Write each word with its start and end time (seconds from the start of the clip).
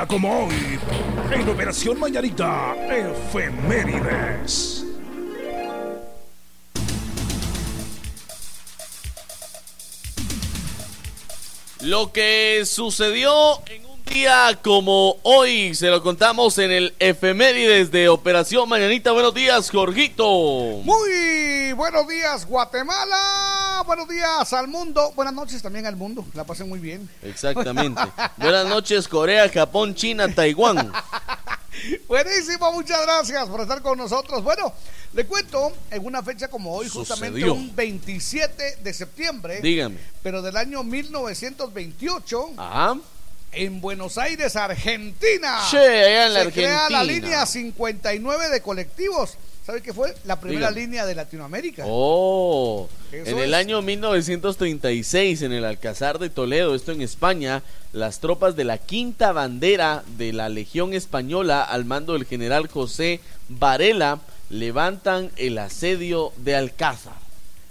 Día 0.00 0.06
como 0.06 0.46
hoy, 0.46 0.78
en 1.30 1.48
Operación 1.48 1.98
Mañanita, 1.98 2.74
efemérides. 2.88 4.84
Lo 11.80 12.12
que 12.12 12.62
sucedió 12.66 13.62
en 13.66 13.84
un 13.86 14.02
día 14.04 14.58
como 14.62 15.16
hoy, 15.22 15.74
se 15.74 15.88
lo 15.88 16.02
contamos 16.02 16.56
en 16.58 16.70
el 16.70 16.94
efemérides 16.98 17.90
de 17.90 18.08
Operación 18.08 18.68
Mañanita. 18.68 19.12
Buenos 19.12 19.34
días, 19.34 19.70
Jorgito. 19.70 20.24
Muy 20.24 21.72
buenos 21.74 22.06
días, 22.08 22.46
Guatemala. 22.46 23.39
Buenos 23.90 24.06
días 24.08 24.52
al 24.52 24.68
mundo. 24.68 25.12
Buenas 25.16 25.34
noches 25.34 25.60
también 25.60 25.84
al 25.84 25.96
mundo. 25.96 26.24
La 26.34 26.44
pasé 26.44 26.62
muy 26.62 26.78
bien. 26.78 27.10
Exactamente. 27.24 28.00
Buenas 28.36 28.68
noches, 28.68 29.08
Corea, 29.08 29.48
Japón, 29.48 29.96
China, 29.96 30.32
Taiwán. 30.32 30.92
Buenísimo, 32.06 32.70
muchas 32.70 33.02
gracias 33.02 33.48
por 33.48 33.60
estar 33.62 33.82
con 33.82 33.98
nosotros. 33.98 34.44
Bueno, 34.44 34.72
le 35.12 35.26
cuento 35.26 35.72
en 35.90 36.06
una 36.06 36.22
fecha 36.22 36.46
como 36.46 36.72
hoy, 36.72 36.88
justamente 36.88 37.50
un 37.50 37.74
27 37.74 38.76
de 38.80 38.94
septiembre, 38.94 39.60
Dígame. 39.60 39.96
pero 40.22 40.40
del 40.40 40.56
año 40.56 40.84
1928, 40.84 42.50
Ajá. 42.58 42.96
en 43.50 43.80
Buenos 43.80 44.18
Aires, 44.18 44.54
Argentina. 44.54 45.62
Che, 45.68 45.78
allá 45.78 46.26
en 46.26 46.34
la 46.34 46.44
se 46.44 46.52
crea 46.52 46.88
la 46.90 47.00
Argentina. 47.00 47.26
línea 47.26 47.44
59 47.44 48.50
de 48.50 48.60
colectivos. 48.62 49.36
¿Sabe 49.70 49.82
qué 49.82 49.94
fue? 49.94 50.12
La 50.24 50.40
primera 50.40 50.70
Dígame. 50.70 50.80
línea 50.80 51.06
de 51.06 51.14
Latinoamérica. 51.14 51.84
Oh, 51.86 52.88
Eso 53.12 53.30
en 53.30 53.38
el 53.38 53.54
año 53.54 53.80
1936 53.82 55.42
en 55.42 55.52
el 55.52 55.64
Alcázar 55.64 56.18
de 56.18 56.28
Toledo, 56.28 56.74
esto 56.74 56.90
en 56.90 57.02
España, 57.02 57.62
las 57.92 58.18
tropas 58.18 58.56
de 58.56 58.64
la 58.64 58.78
quinta 58.78 59.30
bandera 59.30 60.02
de 60.18 60.32
la 60.32 60.48
Legión 60.48 60.92
Española 60.92 61.62
al 61.62 61.84
mando 61.84 62.14
del 62.14 62.24
general 62.24 62.66
José 62.66 63.20
Varela 63.48 64.18
levantan 64.48 65.30
el 65.36 65.56
asedio 65.56 66.32
de 66.38 66.56
Alcázar. 66.56 67.14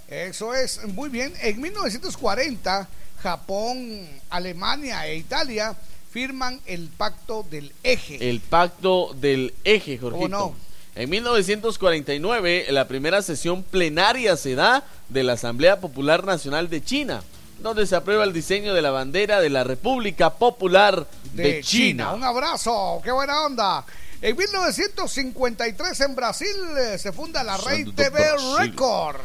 Eso 0.08 0.54
es, 0.54 0.82
muy 0.86 1.10
bien. 1.10 1.34
En 1.42 1.60
1940, 1.60 2.88
Japón, 3.22 4.08
Alemania 4.30 5.06
e 5.06 5.16
Italia 5.16 5.76
firman 6.10 6.62
el 6.64 6.88
pacto 6.88 7.44
del 7.50 7.74
eje. 7.82 8.30
El 8.30 8.40
pacto 8.40 9.14
del 9.20 9.52
eje, 9.64 9.98
Jorgito. 9.98 10.28
no? 10.30 10.69
En 11.00 11.08
1949, 11.08 12.66
la 12.68 12.86
primera 12.86 13.22
sesión 13.22 13.62
plenaria 13.62 14.36
se 14.36 14.54
da 14.54 14.84
de 15.08 15.22
la 15.22 15.32
Asamblea 15.32 15.80
Popular 15.80 16.26
Nacional 16.26 16.68
de 16.68 16.84
China, 16.84 17.22
donde 17.60 17.86
se 17.86 17.96
aprueba 17.96 18.22
el 18.22 18.34
diseño 18.34 18.74
de 18.74 18.82
la 18.82 18.90
bandera 18.90 19.40
de 19.40 19.48
la 19.48 19.64
República 19.64 20.28
Popular 20.28 21.06
de, 21.32 21.42
de 21.42 21.60
China. 21.62 22.12
Un 22.12 22.22
abrazo, 22.22 23.00
qué 23.02 23.10
buena 23.12 23.46
onda. 23.46 23.86
En 24.20 24.36
1953 24.36 26.00
en 26.02 26.14
Brasil 26.14 26.56
eh, 26.76 26.98
se 26.98 27.12
funda 27.12 27.42
la 27.44 27.56
Rey 27.56 27.84
Santo 27.84 28.02
TV 28.02 28.20
Brasil. 28.20 28.56
Record. 28.58 29.20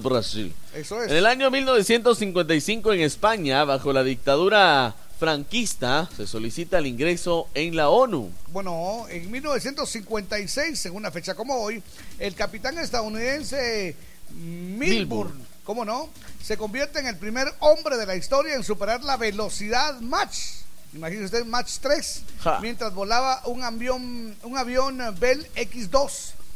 Brasil. 0.00 0.54
Eso 0.72 1.02
es. 1.02 1.10
En 1.10 1.18
el 1.18 1.26
año 1.26 1.50
1955 1.50 2.94
en 2.94 3.00
España, 3.00 3.62
bajo 3.64 3.92
la 3.92 4.02
dictadura 4.02 4.94
franquista, 5.18 6.08
se 6.16 6.26
solicita 6.26 6.78
el 6.78 6.86
ingreso 6.86 7.48
en 7.54 7.74
la 7.76 7.88
ONU. 7.88 8.30
Bueno, 8.52 9.06
en 9.08 9.30
1956, 9.30 10.86
en 10.86 10.94
una 10.94 11.10
fecha 11.10 11.34
como 11.34 11.56
hoy, 11.56 11.82
el 12.18 12.34
capitán 12.34 12.78
estadounidense 12.78 13.96
Milburn, 14.34 14.78
Milburn. 14.78 15.46
¿cómo 15.64 15.84
no? 15.84 16.08
Se 16.42 16.56
convierte 16.56 17.00
en 17.00 17.06
el 17.08 17.16
primer 17.16 17.48
hombre 17.60 17.96
de 17.96 18.06
la 18.06 18.14
historia 18.16 18.54
en 18.54 18.62
superar 18.62 19.02
la 19.04 19.16
velocidad 19.16 20.00
Mach. 20.00 20.34
Imagínese 20.94 21.24
usted 21.26 21.44
Mach 21.44 21.68
3, 21.80 22.22
Ja. 22.40 22.60
mientras 22.60 22.94
volaba 22.94 23.42
un 23.46 23.62
avión, 23.62 24.36
un 24.42 24.56
avión 24.56 24.98
Bell 25.18 25.46
X2. 25.56 26.10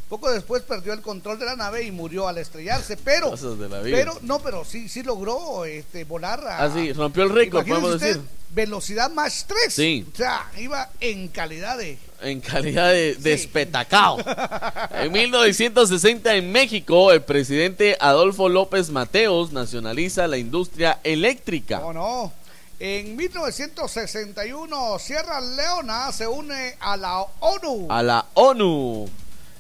Poco 0.08 0.30
después 0.30 0.62
perdió 0.62 0.92
el 0.92 1.00
control 1.00 1.38
de 1.38 1.46
la 1.46 1.56
nave 1.56 1.84
y 1.84 1.90
murió 1.90 2.28
al 2.28 2.36
estrellarse, 2.38 2.98
pero, 2.98 3.34
pero 3.82 4.18
no, 4.22 4.40
pero 4.40 4.62
sí, 4.64 4.88
sí 4.88 5.02
logró 5.02 5.64
este, 5.64 6.04
volar. 6.04 6.46
a- 6.46 6.64
Ah, 6.64 6.68
rompió 6.94 7.24
el 7.24 7.30
récord, 7.30 7.66
podemos 7.66 7.94
usted, 7.94 8.06
decir. 8.18 8.22
Velocidad 8.54 9.10
Mach 9.10 9.32
3. 9.46 9.72
Sí. 9.72 10.06
O 10.12 10.16
sea, 10.16 10.50
iba 10.58 10.90
en 11.00 11.28
calidad 11.28 11.78
de. 11.78 11.99
En 12.20 12.40
calidad 12.40 12.90
de, 12.90 13.14
de 13.14 13.32
espetacao. 13.32 14.19
En 14.94 15.10
1960 15.10 16.37
en 16.37 16.52
México, 16.52 17.10
el 17.12 17.22
presidente 17.22 17.96
Adolfo 17.99 18.49
López 18.49 18.90
Mateos 18.90 19.52
nacionaliza 19.52 20.28
la 20.28 20.38
industria 20.38 21.00
eléctrica. 21.02 21.81
¿O 21.81 21.93
no? 21.93 22.32
En 22.78 23.16
1961, 23.16 24.98
Sierra 24.98 25.40
Leona 25.40 26.10
se 26.12 26.26
une 26.26 26.75
a 26.81 26.96
la 26.96 27.25
ONU. 27.40 27.87
a 27.88 28.02
la 28.02 28.26
ONU. 28.34 29.08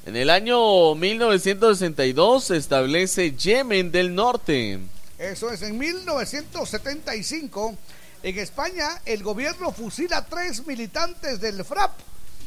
En 0.04 0.16
el 0.16 0.28
año 0.30 0.96
1962 0.96 2.44
se 2.44 2.56
establece 2.56 3.30
Yemen 3.36 3.92
del 3.92 4.14
Norte. 4.14 4.80
Eso 5.18 5.52
es, 5.52 5.62
en 5.62 5.78
1975, 5.78 7.76
en 8.22 8.38
España, 8.38 9.00
el 9.04 9.22
gobierno 9.22 9.72
fusila 9.72 10.24
tres 10.26 10.66
militantes 10.66 11.40
del 11.40 11.64
FRAP, 11.64 11.90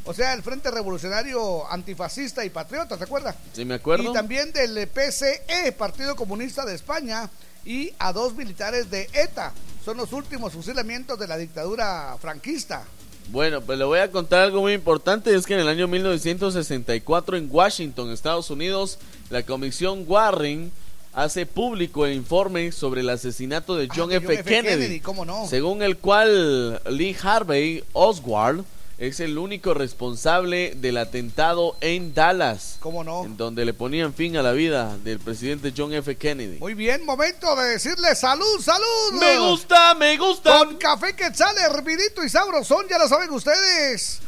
o 0.06 0.14
sea, 0.14 0.34
el 0.34 0.44
Frente 0.44 0.72
Revolucionario 0.72 1.70
Antifascista 1.72 2.46
y 2.46 2.50
Patriota, 2.50 2.98
¿se 2.98 3.04
acuerda? 3.04 3.36
¿Sí 3.54 3.66
me 3.66 3.76
acuerdo? 3.76 4.12
Y 4.12 4.14
también 4.14 4.52
del 4.54 4.88
PCE, 4.88 5.72
Partido 5.78 6.16
Comunista 6.16 6.64
de 6.66 6.76
España, 6.76 7.30
y 7.66 7.92
a 7.98 8.14
dos 8.14 8.36
militares 8.36 8.92
de 8.92 9.10
ETA. 9.14 9.52
Son 9.84 9.98
los 9.98 10.14
últimos 10.14 10.54
fusilamientos 10.54 11.18
de 11.18 11.28
la 11.28 11.38
dictadura 11.38 12.16
franquista. 12.22 12.86
Bueno, 13.30 13.62
pues 13.62 13.80
le 13.80 13.86
voy 13.86 14.00
a 14.00 14.12
contar 14.12 14.42
algo 14.42 14.62
muy 14.62 14.74
importante, 14.74 15.34
es 15.34 15.48
que 15.48 15.56
en 15.56 15.62
el 15.62 15.68
año 15.68 15.88
1964 15.88 17.38
en 17.38 17.50
Washington, 17.52 18.12
Estados 18.12 18.52
Unidos, 18.52 19.00
la 19.32 19.42
Comisión 19.42 20.06
Warren 20.08 20.72
hace 21.16 21.46
público 21.46 22.06
el 22.06 22.14
informe 22.14 22.72
sobre 22.72 23.02
el 23.02 23.10
asesinato 23.10 23.76
de 23.76 23.88
Ah, 23.90 23.94
John, 23.96 24.12
F. 24.12 24.44
Kennedy, 24.44 25.00
¿cómo 25.00 25.26
no? 25.26 25.48
según 25.48 25.82
el 25.82 25.98
cual 25.98 26.80
Lee 26.90 27.16
Harvey 27.24 27.84
Oswald 27.94 28.66
es 28.98 29.20
el 29.20 29.38
único 29.38 29.74
responsable 29.74 30.74
del 30.76 30.98
atentado 30.98 31.76
en 31.82 32.14
Dallas, 32.14 32.78
¿Cómo 32.80 33.04
no? 33.04 33.26
en 33.26 33.36
donde 33.36 33.66
le 33.66 33.74
ponían 33.74 34.14
fin 34.14 34.38
a 34.38 34.42
la 34.42 34.54
vida 34.54 34.98
del 35.04 35.20
presidente 35.20 35.74
John 35.76 35.94
F. 35.94 36.16
Kennedy. 36.16 36.60
Muy 36.60 36.74
bien, 36.76 37.06
momento 37.06 37.54
de 37.58 37.70
decirle 37.72 38.16
salud, 38.16 38.62
salud. 38.62 39.20
Me 39.20 39.38
gusta, 39.40 39.94
me 39.96 40.18
gusta. 40.18 40.60
Con 40.60 40.78
café 40.78 41.14
quetzal 41.14 41.56
hervidito 41.58 42.24
y 42.24 42.30
sabrosón, 42.30 42.86
ya 42.90 42.98
lo 42.98 43.08
saben 43.10 43.30
ustedes. 43.32 44.20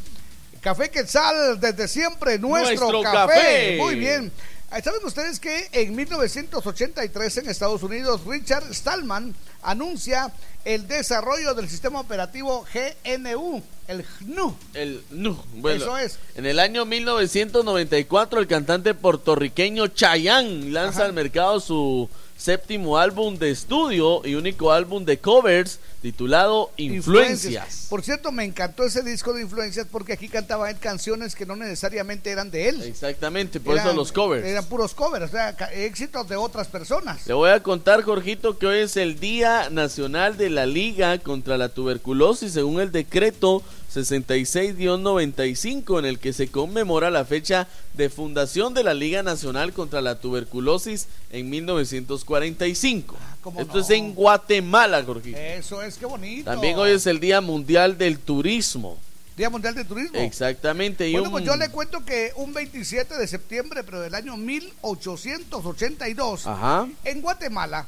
Café 0.59 0.89
quetzal 0.89 1.59
desde 1.61 1.87
siempre, 1.87 2.37
nuestro, 2.39 2.91
Nuestro 2.91 3.01
café. 3.03 3.33
café. 3.33 3.77
Muy 3.77 3.95
bien. 3.95 4.31
¿Saben 4.69 5.03
ustedes 5.05 5.39
que 5.39 5.69
en 5.71 5.95
1983 5.95 7.37
en 7.37 7.49
Estados 7.49 7.83
Unidos 7.83 8.21
Richard 8.25 8.73
Stallman 8.73 9.33
anuncia 9.63 10.31
el 10.65 10.87
desarrollo 10.87 11.53
del 11.53 11.69
sistema 11.69 12.01
operativo 12.01 12.65
GNU, 12.73 13.63
el 13.87 14.05
GNU? 14.19 14.55
El, 14.73 15.03
no, 15.09 15.43
bueno, 15.55 15.83
Eso 15.83 15.97
es. 15.97 16.19
En 16.35 16.45
el 16.45 16.59
año 16.59 16.85
1994, 16.85 18.41
el 18.41 18.47
cantante 18.47 18.93
puertorriqueño 18.93 19.87
Chayanne 19.87 20.69
lanza 20.69 20.99
Ajá. 20.99 21.05
al 21.05 21.13
mercado 21.13 21.59
su 21.61 22.09
séptimo 22.37 22.97
álbum 22.97 23.37
de 23.37 23.49
estudio 23.51 24.21
y 24.23 24.35
único 24.35 24.71
álbum 24.71 25.03
de 25.03 25.17
covers 25.19 25.79
titulado 26.01 26.71
Influencias. 26.77 27.87
Por 27.89 28.03
cierto, 28.03 28.31
me 28.31 28.43
encantó 28.45 28.83
ese 28.83 29.01
disco 29.01 29.33
de 29.33 29.41
influencias 29.41 29.87
porque 29.91 30.13
aquí 30.13 30.27
cantaba 30.29 30.69
él 30.69 30.77
canciones 30.79 31.35
que 31.35 31.45
no 31.45 31.55
necesariamente 31.55 32.29
eran 32.29 32.51
de 32.51 32.69
él. 32.69 32.83
Exactamente, 32.83 33.59
por 33.59 33.73
Eran- 33.73 33.87
eso 33.87 33.95
los 33.95 34.11
covers. 34.11 34.45
Eran 34.45 34.65
puros 34.65 34.93
covers, 34.93 35.25
o 35.25 35.27
sea, 35.29 35.49
éxitos 35.73 36.27
de 36.29 36.35
otras 36.35 36.67
personas. 36.67 37.25
Le 37.27 37.33
voy 37.33 37.49
a 37.49 37.61
contar, 37.63 38.03
Jorgito, 38.03 38.57
que 38.57 38.67
hoy 38.67 38.79
es 38.79 38.95
el 38.97 39.19
Día 39.19 39.69
Nacional 39.71 40.37
de 40.37 40.49
la 40.49 40.65
Liga 40.65 41.17
contra 41.19 41.57
la 41.57 41.69
Tuberculosis, 41.69 42.53
según 42.53 42.79
el 42.79 42.91
decreto 42.91 43.63
66-95, 44.03 45.99
en 45.99 46.05
el 46.05 46.19
que 46.19 46.33
se 46.33 46.49
conmemora 46.49 47.09
la 47.09 47.23
fecha 47.25 47.67
de 47.93 48.09
fundación 48.09 48.73
de 48.73 48.83
la 48.83 48.93
Liga 48.93 49.23
Nacional 49.23 49.73
contra 49.73 50.01
la 50.01 50.19
Tuberculosis 50.19 51.07
en 51.31 51.49
1945. 51.49 53.15
¿cómo 53.41 53.59
Esto 53.61 53.73
no? 53.75 53.79
es 53.81 53.89
en 53.89 54.13
Guatemala, 54.13 55.03
Jorgito. 55.03 55.37
Eso 55.37 55.81
es, 55.81 55.97
qué 55.97 56.05
bonito. 56.05 56.51
También 56.51 56.77
hoy 56.77 56.91
es 56.91 57.07
el 57.07 57.19
Día 57.19 57.41
Mundial 57.41 57.97
del 57.97 58.19
Turismo. 58.19 58.97
Día 59.37 59.49
Mundial 59.51 59.75
de 59.75 59.85
Turismo. 59.85 60.17
Exactamente. 60.19 61.07
y 61.07 61.11
Bueno, 61.13 61.27
un- 61.27 61.31
pues 61.31 61.45
yo 61.45 61.55
le 61.55 61.69
cuento 61.69 62.03
que 62.03 62.31
un 62.37 62.53
27 62.53 63.15
de 63.15 63.27
septiembre, 63.27 63.83
pero 63.83 64.01
del 64.01 64.15
año 64.15 64.35
1882, 64.35 66.47
Ajá. 66.47 66.87
en 67.03 67.21
Guatemala 67.21 67.85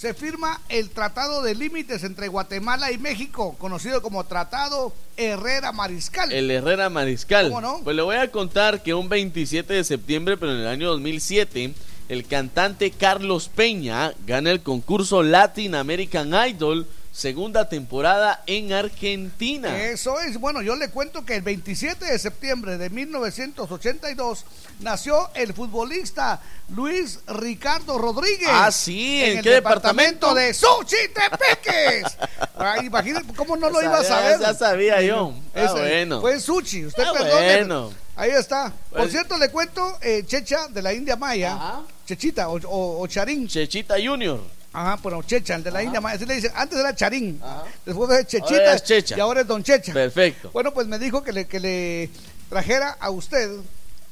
se 0.00 0.14
firma 0.14 0.58
el 0.70 0.88
Tratado 0.88 1.42
de 1.42 1.54
Límites 1.54 2.04
entre 2.04 2.28
Guatemala 2.28 2.90
y 2.90 2.96
México, 2.96 3.54
conocido 3.58 4.00
como 4.00 4.24
Tratado 4.24 4.94
Herrera 5.18 5.72
Mariscal. 5.72 6.32
El 6.32 6.50
Herrera 6.50 6.88
Mariscal. 6.88 7.48
¿Cómo 7.48 7.60
no? 7.60 7.80
Pues 7.84 7.94
le 7.94 8.00
voy 8.00 8.16
a 8.16 8.30
contar 8.30 8.82
que 8.82 8.94
un 8.94 9.10
27 9.10 9.74
de 9.74 9.84
septiembre, 9.84 10.38
pero 10.38 10.52
en 10.52 10.60
el 10.60 10.68
año 10.68 10.88
2007, 10.88 11.74
el 12.08 12.26
cantante 12.26 12.92
Carlos 12.92 13.50
Peña 13.54 14.14
gana 14.26 14.50
el 14.50 14.62
concurso 14.62 15.22
Latin 15.22 15.74
American 15.74 16.32
Idol, 16.48 16.86
segunda 17.12 17.68
temporada 17.68 18.42
en 18.46 18.72
Argentina. 18.72 19.76
Eso 19.84 20.20
es, 20.20 20.38
bueno, 20.38 20.62
yo 20.62 20.76
le 20.76 20.90
cuento 20.90 21.24
que 21.24 21.34
el 21.36 21.42
27 21.42 22.04
de 22.04 22.18
septiembre 22.18 22.78
de 22.78 22.88
1982 22.90 24.44
nació 24.80 25.28
el 25.34 25.52
futbolista 25.52 26.40
Luis 26.68 27.18
Ricardo 27.26 27.98
Rodríguez. 27.98 28.48
Ah, 28.50 28.70
sí, 28.70 29.22
¿en 29.24 29.42
qué 29.42 29.50
departamento? 29.50 30.32
de 30.34 30.54
Suchitepeques. 30.54 32.04
Ay, 32.56 32.86
imagínate 32.86 33.32
cómo 33.34 33.56
no 33.56 33.68
lo 33.70 33.82
iba 33.82 33.98
a 33.98 34.04
saber. 34.04 34.38
ya 34.40 34.54
sabía 34.54 35.02
yo. 35.02 35.34
Ah, 35.54 35.64
Ese, 35.64 35.72
bueno. 35.72 36.20
Fue 36.20 36.38
Suchi, 36.40 36.86
usted 36.86 37.02
Ah, 37.04 37.12
bueno. 37.12 37.92
Ahí 38.16 38.30
está. 38.30 38.72
Por 38.90 38.98
Pues- 39.00 39.10
cierto, 39.12 39.36
le 39.38 39.48
cuento, 39.50 39.98
eh, 40.02 40.22
Checha 40.26 40.68
de 40.68 40.82
la 40.82 40.92
India 40.92 41.16
Maya, 41.16 41.54
Ajá. 41.54 41.82
Chechita 42.06 42.48
o, 42.48 42.58
o- 42.68 43.00
o 43.00 43.06
Charín. 43.06 43.48
Chechita 43.48 43.94
Junior. 44.02 44.40
Ajá, 44.72 44.98
bueno, 45.02 45.22
Checha, 45.22 45.56
el 45.56 45.64
de 45.64 45.70
la 45.72 45.82
India. 45.82 46.00
Así 46.04 46.24
le 46.26 46.50
antes 46.54 46.78
era 46.78 46.94
Charín, 46.94 47.40
después 47.84 48.08
fue 48.08 48.24
Chechita 48.26 48.54
Ahora 48.54 48.74
es 48.74 48.84
Checha. 48.84 49.16
y 49.16 49.20
ahora 49.20 49.40
es 49.40 49.46
Don 49.46 49.62
Checha. 49.64 49.92
Perfecto. 49.92 50.50
Bueno, 50.52 50.72
pues 50.72 50.86
me 50.86 50.98
dijo 50.98 51.22
que 51.24 51.32
le, 51.32 51.46
que 51.46 51.58
le 51.58 52.10
trajera 52.48 52.96
a 53.00 53.10
usted 53.10 53.50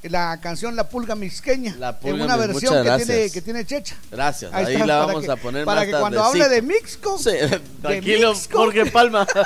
la 0.02 0.38
canción 0.40 0.74
La 0.76 0.88
Pulga 0.88 1.14
Mixqueña. 1.16 1.74
La 1.76 1.98
Pulga 1.98 2.16
en 2.16 2.22
una 2.22 2.36
Mix- 2.36 2.46
versión 2.48 2.84
que 2.84 3.04
tiene, 3.04 3.30
que 3.30 3.42
tiene 3.42 3.66
Checha. 3.66 3.96
Gracias. 4.10 4.52
Ahí, 4.54 4.74
está, 4.74 4.86
la 4.86 5.06
vamos 5.06 5.24
que- 5.24 5.30
a 5.30 5.36
poner 5.36 5.64
Para 5.64 5.80
más 5.82 5.86
que 5.90 5.98
cuando 5.98 6.24
hable 6.24 6.48
de 6.48 6.62
Mixco, 6.62 7.18
Sí, 7.18 7.30
tranquilo, 7.82 8.32
Mixco. 8.32 8.58
Jorge 8.58 8.86
Palma. 8.86 9.26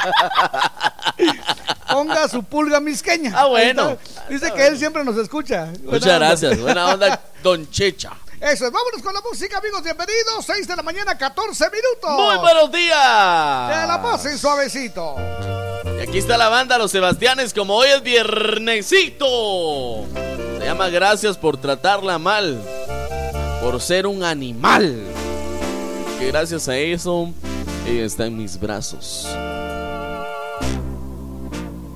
ponga 1.90 2.28
su 2.28 2.42
Pulga 2.44 2.80
Mixqueña. 2.80 3.32
Ah, 3.34 3.46
bueno. 3.46 3.98
Dice 4.28 4.46
Está 4.46 4.48
que 4.48 4.52
bueno. 4.54 4.66
él 4.72 4.78
siempre 4.78 5.04
nos 5.04 5.16
escucha. 5.16 5.72
Muchas 5.84 6.18
gracias. 6.18 6.60
Buena 6.60 6.86
onda, 6.94 7.20
Don 7.42 7.68
Checha. 7.70 8.10
Eso 8.42 8.66
es, 8.66 8.72
vámonos 8.72 9.00
con 9.04 9.14
la 9.14 9.20
música, 9.20 9.58
amigos. 9.58 9.84
Bienvenidos, 9.84 10.44
6 10.44 10.66
de 10.66 10.74
la 10.74 10.82
mañana, 10.82 11.16
14 11.16 11.64
minutos. 11.70 12.10
Muy 12.10 12.36
buenos 12.38 12.72
días. 12.72 12.90
Que 12.90 13.86
la 13.86 14.00
pasen 14.02 14.36
suavecito. 14.36 15.14
Y 15.96 16.00
aquí 16.00 16.18
está 16.18 16.36
la 16.36 16.48
banda 16.48 16.76
Los 16.76 16.90
Sebastianes, 16.90 17.54
como 17.54 17.76
hoy 17.76 17.90
es 17.90 18.02
viernesito. 18.02 19.26
Se 20.58 20.64
llama 20.64 20.88
Gracias 20.88 21.38
por 21.38 21.56
tratarla 21.56 22.18
mal, 22.18 22.60
por 23.60 23.80
ser 23.80 24.08
un 24.08 24.24
animal. 24.24 25.04
Que 26.18 26.26
gracias 26.26 26.68
a 26.68 26.76
eso, 26.76 27.32
ella 27.86 28.04
está 28.04 28.26
en 28.26 28.38
mis 28.38 28.58
brazos. 28.58 29.28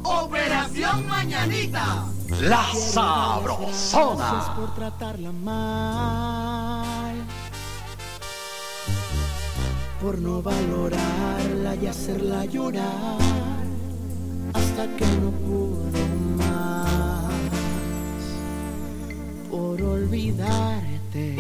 Operación 0.05 1.09
Mañanita. 1.09 2.05
La 2.49 2.65
sabrosona. 2.73 4.55
por 4.55 4.73
tratarla 4.77 5.33
mal. 5.33 7.17
Por 10.01 10.19
no 10.19 10.41
valorarla 10.43 11.75
y 11.75 11.87
hacerla 11.89 12.45
llorar 12.45 13.19
hasta 14.55 14.87
que 14.97 15.07
no 15.21 15.31
pudo 15.33 16.07
más. 16.37 17.33
Por 19.51 19.83
olvidarte 19.83 21.35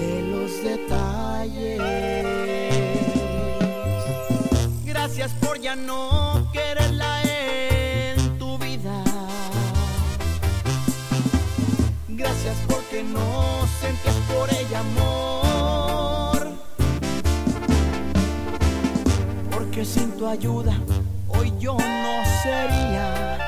de 0.00 0.22
los 0.32 0.50
detalles. 0.62 1.80
Gracias 4.84 5.32
por 5.40 5.58
ya 5.58 5.74
no 5.76 6.46
quererla 6.52 7.13
Porque 12.94 13.08
no 13.12 13.66
sentías 13.80 14.14
por 14.32 14.48
ella 14.54 14.78
amor. 14.78 16.46
Porque 19.50 19.84
sin 19.84 20.12
tu 20.16 20.28
ayuda 20.28 20.78
hoy 21.26 21.52
yo 21.58 21.76
no 21.76 22.24
sería 22.40 23.43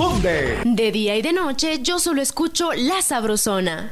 responde. 0.00 0.60
De 0.64 0.92
día 0.92 1.16
y 1.16 1.22
de 1.22 1.32
noche 1.32 1.80
yo 1.82 1.98
solo 1.98 2.22
escucho 2.22 2.70
La 2.74 3.02
Sabrosona. 3.02 3.90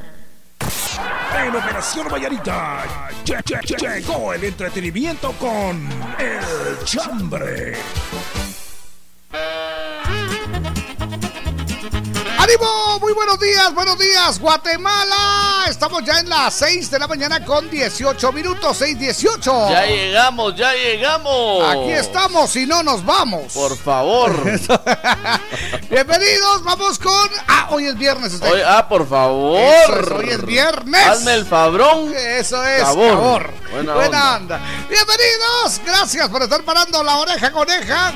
En 1.37 1.55
Operación 1.55 2.07
Vallarita 2.11 2.83
lle- 3.25 3.41
lle- 3.43 3.61
lle- 3.61 4.01
llegó 4.01 4.33
el 4.33 4.43
entretenimiento 4.43 5.31
con 5.33 5.87
El 6.17 6.83
Chambre. 6.85 7.73
¡Ánimo! 12.39 12.99
Muy 12.99 13.13
buenos 13.13 13.39
días, 13.39 13.73
buenos 13.75 13.97
días, 13.99 14.39
Guatemala. 14.39 15.65
Estamos 15.69 16.03
ya 16.03 16.19
en 16.19 16.29
las 16.29 16.53
6 16.55 16.89
de 16.89 16.99
la 16.99 17.07
mañana 17.07 17.45
con 17.45 17.69
18 17.69 18.31
minutos, 18.31 18.77
6:18. 18.81 19.69
Ya 19.69 19.85
llegamos, 19.85 20.55
ya 20.55 20.73
llegamos. 20.73 21.63
Aquí 21.69 21.91
estamos 21.91 22.55
y 22.55 22.65
no 22.65 22.81
nos 22.81 23.05
vamos. 23.05 23.53
Por 23.53 23.77
favor. 23.77 24.31
Bienvenidos, 25.89 26.63
vamos 26.63 26.99
con. 26.99 27.29
Ah, 27.47 27.67
hoy 27.71 27.85
es 27.87 27.97
viernes. 27.97 28.33
usted. 28.33 28.51
Hoy- 28.51 28.61
ah, 28.63 28.87
por 28.87 29.07
favor. 29.09 29.59
Es, 29.59 29.89
hoy 30.11 30.29
es 30.29 30.45
viernes. 30.45 31.07
Hazme 31.07 31.33
el 31.33 31.45
fabrón. 31.45 32.13
Eso 32.15 32.63
es, 32.63 32.83
Favor. 32.83 33.09
favor. 33.13 33.53
Buena 33.71 33.93
Buena, 33.95 34.35
onda. 34.37 34.57
onda. 34.57 34.61
Bienvenidos, 34.87 35.81
gracias 35.83 36.29
por 36.29 36.43
estar 36.43 36.61
parando 36.63 37.01
la 37.03 37.17
oreja 37.17 37.51
coneja. 37.51 38.13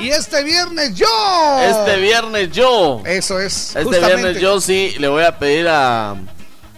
Y 0.00 0.08
este 0.08 0.42
viernes 0.42 0.94
yo. 0.94 1.06
Este 1.60 1.96
viernes 1.96 2.50
yo. 2.50 3.02
Eso 3.04 3.38
es. 3.38 3.68
Este 3.68 3.82
justamente. 3.84 4.16
viernes 4.16 4.42
yo 4.42 4.60
sí 4.60 4.94
le 4.98 5.08
voy 5.08 5.24
a 5.24 5.38
pedir 5.38 5.68
a, 5.68 6.14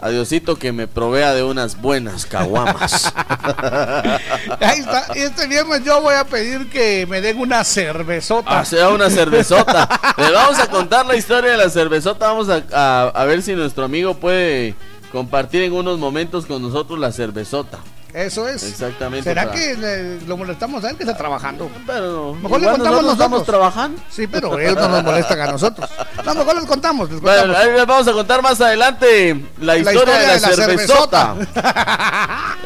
a 0.05 0.11
Diosito 0.11 0.57
que 0.57 0.71
me 0.71 0.87
provea 0.87 1.33
de 1.33 1.43
unas 1.43 1.81
buenas 1.81 2.27
caguamas. 2.27 3.13
Ahí 4.61 4.81
está. 4.81 5.07
Y 5.15 5.21
este 5.21 5.47
viernes 5.47 5.83
yo 5.83 6.01
voy 6.03 6.15
a 6.15 6.25
pedir 6.25 6.69
que 6.69 7.07
me 7.09 7.21
den 7.23 7.39
una 7.39 7.65
cervezota. 7.65 8.61
Ah, 8.61 8.65
sea 8.67 8.91
una 8.91 9.09
cervezota. 9.09 9.89
Le 10.19 10.31
vamos 10.31 10.59
a 10.59 10.67
contar 10.69 11.07
la 11.07 11.17
historia 11.17 11.53
de 11.53 11.57
la 11.57 11.71
cervezota. 11.71 12.27
Vamos 12.29 12.49
a, 12.51 12.63
a- 12.73 13.09
a 13.15 13.25
ver 13.25 13.41
si 13.43 13.55
nuestro 13.55 13.85
amigo 13.85 14.15
puede 14.15 14.75
compartir 15.11 15.63
en 15.63 15.73
unos 15.73 15.99
momentos 15.99 16.45
con 16.45 16.61
nosotros 16.61 16.99
la 16.99 17.11
cervezota. 17.11 17.79
Eso 18.15 18.49
es. 18.49 18.63
Exactamente. 18.63 19.29
¿Será 19.29 19.47
para- 19.47 19.57
que 19.59 19.75
le- 19.75 20.21
lo 20.21 20.37
molestamos 20.37 20.85
a 20.85 20.91
él 20.91 20.97
que 20.97 21.03
está 21.03 21.17
trabajando? 21.17 21.69
Pero 21.85 22.33
Mejor 22.35 22.61
le 22.61 22.67
contamos 22.69 22.91
nosotros 23.03 23.13
estamos 23.15 23.45
trabajando. 23.45 24.01
Sí, 24.09 24.29
pero 24.29 24.57
ellos 24.57 24.77
no 24.77 24.89
nos 24.89 25.03
molestan 25.03 25.41
a 25.41 25.47
nosotros. 25.51 25.91
No, 26.25 26.35
mejor 26.37 26.55
les 26.55 26.65
contamos. 26.65 27.11
Les 27.11 27.21
Bueno, 27.21 27.57
ahí 27.57 27.73
les 27.73 27.85
vamos 27.85 28.07
a 28.07 28.13
contar 28.13 28.41
más 28.41 28.61
adelante 28.61 29.45
la 29.61 29.79
historia, 29.79 30.15
de 30.17 30.27
la, 30.29 30.39
cervezota. 30.39 31.35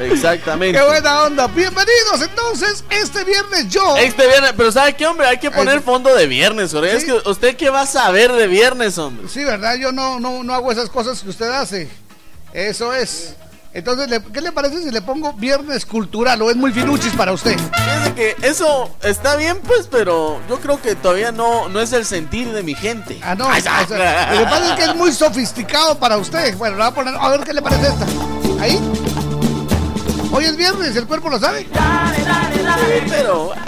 Exactamente. 0.00 0.78
Qué 0.78 0.84
buena 0.84 1.22
onda. 1.22 1.46
Bienvenidos 1.46 2.20
entonces 2.20 2.84
este 2.90 3.24
viernes 3.24 3.70
yo. 3.70 3.96
Este 3.96 4.26
viernes, 4.26 4.52
pero 4.54 4.70
¿sabe 4.70 4.92
qué, 4.96 5.06
hombre? 5.06 5.28
Hay 5.28 5.38
que 5.38 5.50
poner 5.50 5.80
fondo 5.80 6.14
de 6.14 6.26
viernes. 6.26 6.74
Es 6.74 7.06
que 7.06 7.14
usted 7.24 7.56
qué 7.56 7.70
va 7.70 7.80
a 7.82 7.86
saber 7.86 8.32
de 8.32 8.48
viernes, 8.48 8.98
hombre. 8.98 9.26
Sí, 9.28 9.44
¿verdad? 9.44 9.76
Yo 9.76 9.92
no, 9.92 10.20
no, 10.20 10.44
no 10.44 10.54
hago 10.54 10.70
esas 10.70 10.90
cosas 10.90 11.22
que 11.22 11.30
usted 11.30 11.50
hace. 11.50 11.88
Eso 12.52 12.92
es. 12.92 13.34
Entonces, 13.74 14.08
¿le- 14.08 14.22
¿qué 14.22 14.40
le 14.40 14.50
parece 14.50 14.82
si 14.82 14.90
le 14.90 15.02
pongo 15.02 15.32
viernes 15.34 15.84
cultural 15.86 16.40
o 16.42 16.50
es 16.50 16.56
muy 16.56 16.72
finuchis 16.72 17.12
para 17.12 17.32
usted? 17.32 17.56
Fíjese 17.58 18.14
que 18.14 18.36
eso 18.46 18.90
está 19.02 19.36
bien, 19.36 19.58
pues, 19.64 19.86
pero 19.90 20.40
yo 20.48 20.58
creo 20.58 20.80
que 20.80 20.94
todavía 20.94 21.32
no, 21.32 21.68
no 21.68 21.78
es 21.80 21.92
el 21.92 22.04
sentir 22.06 22.50
de 22.52 22.62
mi 22.62 22.74
gente. 22.74 23.20
Ah, 23.22 23.34
no. 23.34 23.46
o 23.48 23.60
sea, 23.60 23.82
lo 24.32 24.38
que 24.38 24.44
pasa 24.44 24.70
es 24.70 24.72
que 24.84 24.90
es 24.90 24.94
muy 24.96 25.12
sofisticado 25.12 25.98
para 25.98 26.16
usted. 26.16 26.56
Bueno, 26.56 26.76
le 26.76 26.82
voy 26.82 26.90
a 26.92 26.94
poner, 26.94 27.14
a 27.20 27.28
ver 27.28 27.40
qué 27.40 27.52
le 27.52 27.62
parece 27.62 27.88
esta. 27.88 28.06
Ahí. 28.62 28.80
Hoy 30.32 30.44
es 30.44 30.56
viernes, 30.56 30.96
el 30.96 31.06
cuerpo 31.06 31.28
lo 31.30 31.38
sabe. 31.38 31.66
pero 33.08 33.52
eh, 33.54 33.58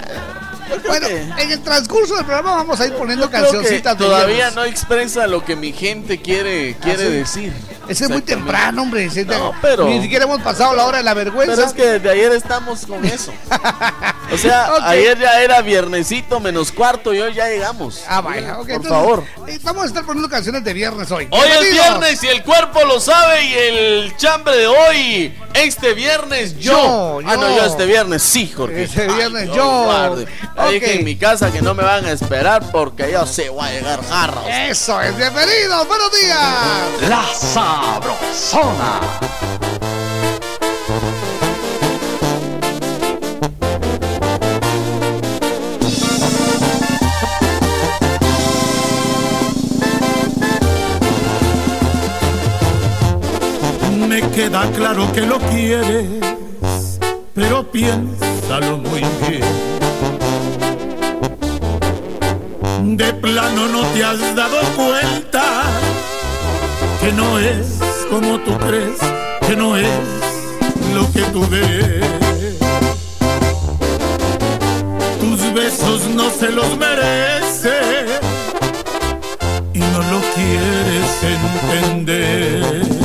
yo 0.69 0.77
creo 0.77 0.87
Bueno, 0.91 1.07
que- 1.07 1.43
en 1.43 1.51
el 1.51 1.61
transcurso 1.61 2.15
del 2.15 2.25
programa 2.25 2.55
vamos 2.55 2.79
a 2.79 2.87
ir 2.87 2.93
poniendo 2.93 3.29
cancioncitas 3.29 3.97
todavía 3.97 4.51
no 4.51 4.63
expresa 4.63 5.27
lo 5.27 5.43
que 5.43 5.55
mi 5.55 5.73
gente 5.73 6.21
quiere, 6.21 6.75
quiere 6.81 7.05
sí? 7.05 7.11
decir. 7.11 7.53
Ese 7.87 8.05
es 8.05 8.09
muy 8.09 8.21
temprano, 8.21 8.83
hombre. 8.83 9.09
No, 9.25 9.53
pero- 9.61 9.85
Ni 9.85 10.01
siquiera 10.01 10.25
hemos 10.25 10.41
pasado 10.41 10.73
la 10.75 10.85
hora 10.85 10.99
de 10.99 11.03
la 11.03 11.13
vergüenza. 11.13 11.55
Pero 11.55 11.67
es 11.67 11.73
que 11.73 11.85
desde 11.85 12.09
ayer 12.09 12.31
estamos 12.31 12.85
con 12.85 13.03
eso. 13.05 13.33
O 14.31 14.37
sea, 14.37 14.69
ayer 14.87 15.19
ya 15.19 15.41
era 15.41 15.61
viernesito 15.61 16.39
menos 16.39 16.71
cuarto 16.71 17.13
y 17.13 17.19
hoy 17.19 17.33
ya 17.33 17.47
llegamos. 17.47 18.03
Ah, 18.07 18.21
vaya, 18.21 18.53
ok. 18.59 18.59
Por 18.59 18.69
entonces, 18.71 18.91
favor. 18.91 19.23
eh, 19.47 19.59
Vamos 19.63 19.83
a 19.83 19.87
estar 19.87 20.05
poniendo 20.05 20.29
canciones 20.29 20.63
de 20.63 20.73
viernes 20.73 21.11
hoy. 21.11 21.27
Hoy 21.31 21.49
es 21.49 21.71
viernes 21.73 22.23
y 22.23 22.27
el 22.27 22.43
cuerpo 22.43 22.83
lo 22.85 22.99
sabe 22.99 23.43
y 23.45 23.53
el 23.53 24.17
chambre 24.17 24.55
de 24.57 24.67
hoy. 24.67 25.37
Este 25.53 25.93
viernes 25.93 26.57
yo. 26.59 27.19
Yo, 27.21 27.27
Ah, 27.29 27.35
no, 27.35 27.57
yo. 27.57 27.65
este 27.65 27.85
viernes 27.85 28.21
sí, 28.23 28.51
Jorge. 28.55 28.83
Este 28.83 29.05
viernes 29.07 29.49
yo. 29.53 29.83
guarde. 29.83 30.27
Ahí 30.55 30.77
Ok. 30.77 30.83
que 30.83 30.93
en 30.95 31.03
mi 31.03 31.17
casa 31.17 31.51
que 31.51 31.61
no 31.61 31.73
me 31.73 31.83
van 31.83 32.05
a 32.05 32.11
esperar 32.11 32.71
porque 32.71 33.11
yo 33.11 33.25
sé 33.25 33.49
voy 33.49 33.67
a 33.67 33.71
llegar 33.71 33.99
jarros. 34.07 34.45
Eso 34.47 35.01
es, 35.01 35.15
bienvenidos, 35.17 35.87
buenos 35.87 36.09
días. 36.21 37.09
La 37.09 37.23
Sabrosona. 37.81 39.01
Me 54.07 54.21
queda 54.29 54.69
claro 54.75 55.11
que 55.11 55.21
lo 55.21 55.39
quieres, 55.39 56.05
pero 57.33 57.63
piénsalo 57.71 58.77
muy 58.77 59.03
bien. 59.27 59.41
De 62.97 63.11
plano 63.13 63.67
no 63.67 63.81
te 63.93 64.03
has 64.03 64.35
dado 64.35 64.59
cuenta 64.75 65.63
que 67.01 67.11
no 67.13 67.39
es 67.39 67.79
como 68.11 68.39
tú 68.41 68.55
crees, 68.59 68.99
que 69.47 69.55
no 69.55 69.75
es 69.75 69.87
lo 70.93 71.11
que 71.11 71.21
tú 71.33 71.47
ves. 71.49 72.59
Tus 75.19 75.53
besos 75.53 76.07
no 76.15 76.29
se 76.29 76.51
los 76.51 76.77
merece 76.77 77.79
y 79.73 79.79
no 79.79 79.99
lo 80.11 80.21
quieres 80.35 81.23
entender. 81.23 83.00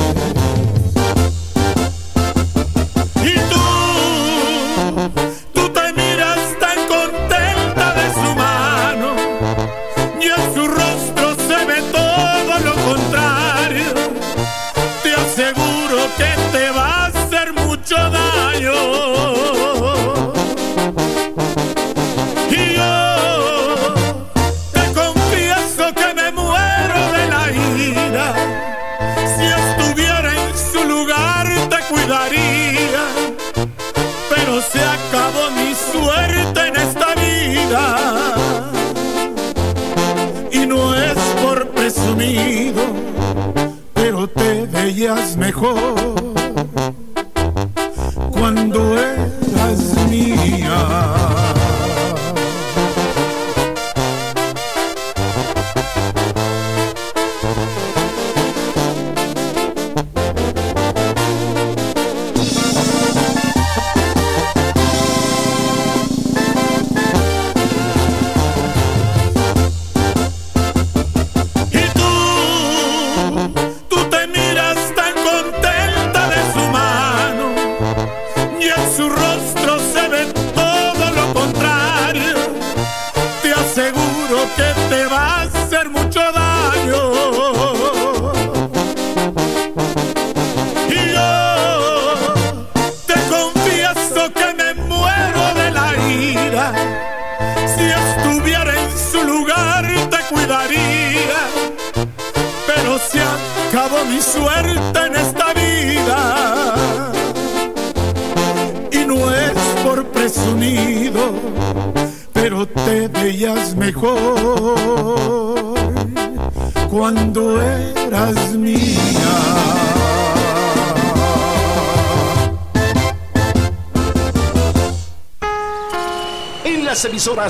Mejor 45.57 47.06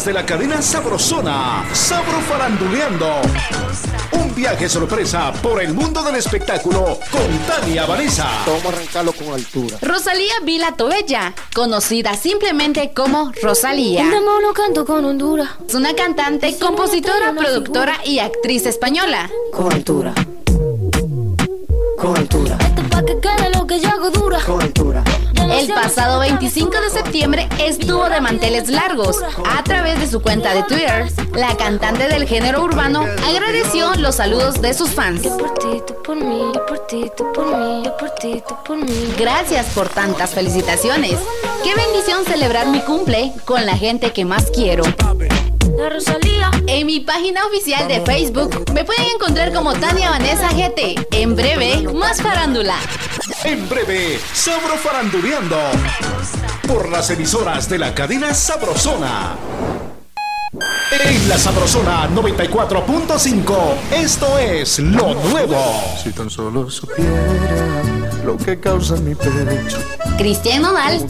de 0.06 0.12
la 0.12 0.24
cadena 0.24 0.62
Sabrosona, 0.62 1.64
Sabro 1.72 2.20
Faranduleando. 2.20 3.10
Un 4.12 4.32
viaje 4.36 4.68
sorpresa 4.68 5.32
por 5.42 5.60
el 5.60 5.74
mundo 5.74 6.00
del 6.04 6.14
espectáculo 6.14 7.00
con 7.10 7.38
Tania 7.48 7.86
Vanessa. 7.86 8.28
Vamos 8.46 8.64
a 8.66 8.68
arrancarlo 8.68 9.12
con 9.12 9.32
altura. 9.34 9.78
Rosalía 9.82 10.34
Vila 10.44 10.76
Tobella, 10.76 11.34
conocida 11.52 12.14
simplemente 12.14 12.92
como 12.94 13.32
Rosalía. 13.42 14.04
lo 14.04 14.52
canto 14.52 14.86
con 14.86 15.04
Honduras. 15.04 15.50
Es 15.68 15.74
una 15.74 15.92
cantante, 15.94 16.56
compositora, 16.56 17.34
productora 17.36 17.96
y 18.04 18.20
actriz 18.20 18.64
española. 18.64 19.28
Con 19.52 19.72
altura. 19.72 20.14
25 26.38 26.70
de 26.82 26.90
septiembre 26.90 27.48
estuvo 27.58 28.10
de 28.10 28.20
manteles 28.20 28.68
largos. 28.68 29.16
A 29.46 29.64
través 29.64 29.98
de 29.98 30.06
su 30.06 30.20
cuenta 30.20 30.52
de 30.52 30.64
Twitter, 30.64 31.10
la 31.34 31.56
cantante 31.56 32.08
del 32.08 32.28
género 32.28 32.62
urbano 32.62 33.06
agradeció 33.26 33.94
los 33.94 34.16
saludos 34.16 34.60
de 34.60 34.74
sus 34.74 34.90
fans. 34.90 35.22
Gracias 39.18 39.66
por 39.74 39.88
tantas 39.88 40.34
felicitaciones. 40.34 41.18
Qué 41.64 41.74
bendición 41.74 42.26
celebrar 42.26 42.66
mi 42.66 42.80
cumple 42.80 43.32
con 43.46 43.64
la 43.64 43.74
gente 43.74 44.12
que 44.12 44.26
más 44.26 44.50
quiero. 44.50 44.84
La 45.78 45.88
Rosalía. 45.88 46.50
En 46.66 46.86
mi 46.86 47.00
página 47.00 47.46
oficial 47.46 47.88
de 47.88 48.00
Facebook 48.02 48.70
me 48.74 48.84
pueden 48.84 49.04
encontrar 49.14 49.54
como 49.54 49.72
Tania 49.72 50.10
Vanessa 50.10 50.50
GT. 50.50 51.06
En 51.12 51.34
breve, 51.34 51.82
más 51.94 52.20
farándula. 52.20 52.76
En 53.44 53.68
breve, 53.68 54.18
Sabro 54.32 54.76
Faranduleando. 54.76 55.56
Por 56.66 56.88
las 56.88 57.10
emisoras 57.10 57.68
de 57.68 57.78
la 57.78 57.94
cadena 57.94 58.34
Sabrosona. 58.34 59.36
En 61.04 61.28
la 61.28 61.38
Sabrosona 61.38 62.08
94.5, 62.08 63.56
esto 63.92 64.38
es 64.38 64.78
lo 64.80 65.14
nuevo. 65.14 65.56
Si 66.02 66.10
tan 66.10 66.28
solo 66.28 66.68
supiera 66.70 67.82
lo 68.24 68.36
que 68.36 68.58
causa 68.58 68.96
mi 68.96 69.14
pecho. 69.14 69.78
Cristian 70.18 70.62
Nodal, 70.62 71.06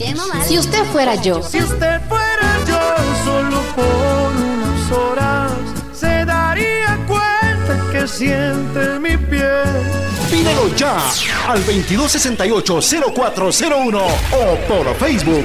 si 0.46 0.58
usted 0.58 0.84
fuera 0.92 1.14
yo. 1.14 1.42
Si 1.42 1.62
usted 1.62 2.00
fuera 2.08 2.58
yo 2.66 2.80
solo 3.24 3.60
por 3.74 4.32
unas 4.34 4.92
horas, 4.92 5.52
se 5.94 6.24
daría 6.26 6.98
cuenta 7.06 7.92
que 7.92 8.06
siente 8.06 8.98
mi 9.00 9.16
piel. 9.16 10.05
Pídelo 10.30 10.68
ya 10.74 10.96
al 11.48 11.64
2268-0401 11.64 14.00
o 14.32 14.56
por 14.66 14.94
Facebook. 14.96 15.44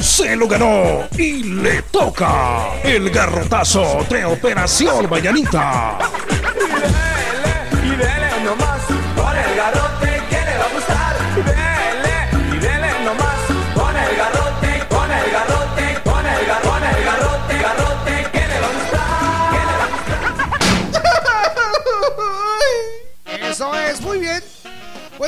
Se 0.00 0.34
lo 0.34 0.48
ganó 0.48 1.06
y 1.18 1.42
le 1.42 1.82
toca 1.82 2.80
el 2.82 3.10
garrotazo 3.10 4.06
de 4.08 4.24
Operación 4.24 5.10
Mañanita. 5.10 5.98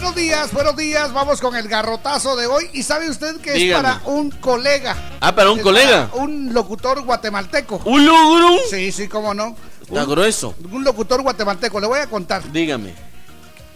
Buenos 0.00 0.14
días, 0.14 0.52
buenos 0.52 0.76
días. 0.76 1.12
Vamos 1.12 1.40
con 1.40 1.56
el 1.56 1.66
garrotazo 1.66 2.36
de 2.36 2.46
hoy. 2.46 2.70
¿Y 2.72 2.84
sabe 2.84 3.10
usted 3.10 3.40
que 3.40 3.56
es 3.70 3.74
para 3.74 4.00
un 4.04 4.30
colega? 4.30 4.96
Ah, 5.20 5.34
para 5.34 5.50
un 5.50 5.58
Es 5.58 5.64
colega. 5.64 6.08
para 6.08 6.22
un 6.22 6.54
locutor 6.54 7.02
guatemalteco. 7.02 7.80
¿Un 7.84 8.06
logro? 8.06 8.58
Sí, 8.70 8.92
sí, 8.92 9.08
cómo 9.08 9.34
no. 9.34 9.56
Está 9.82 10.04
Un- 10.04 10.10
grueso. 10.10 10.54
Un 10.70 10.84
locutor 10.84 11.20
guatemalteco. 11.22 11.80
Le 11.80 11.88
voy 11.88 11.98
a 11.98 12.06
contar. 12.06 12.48
Dígame. 12.52 12.94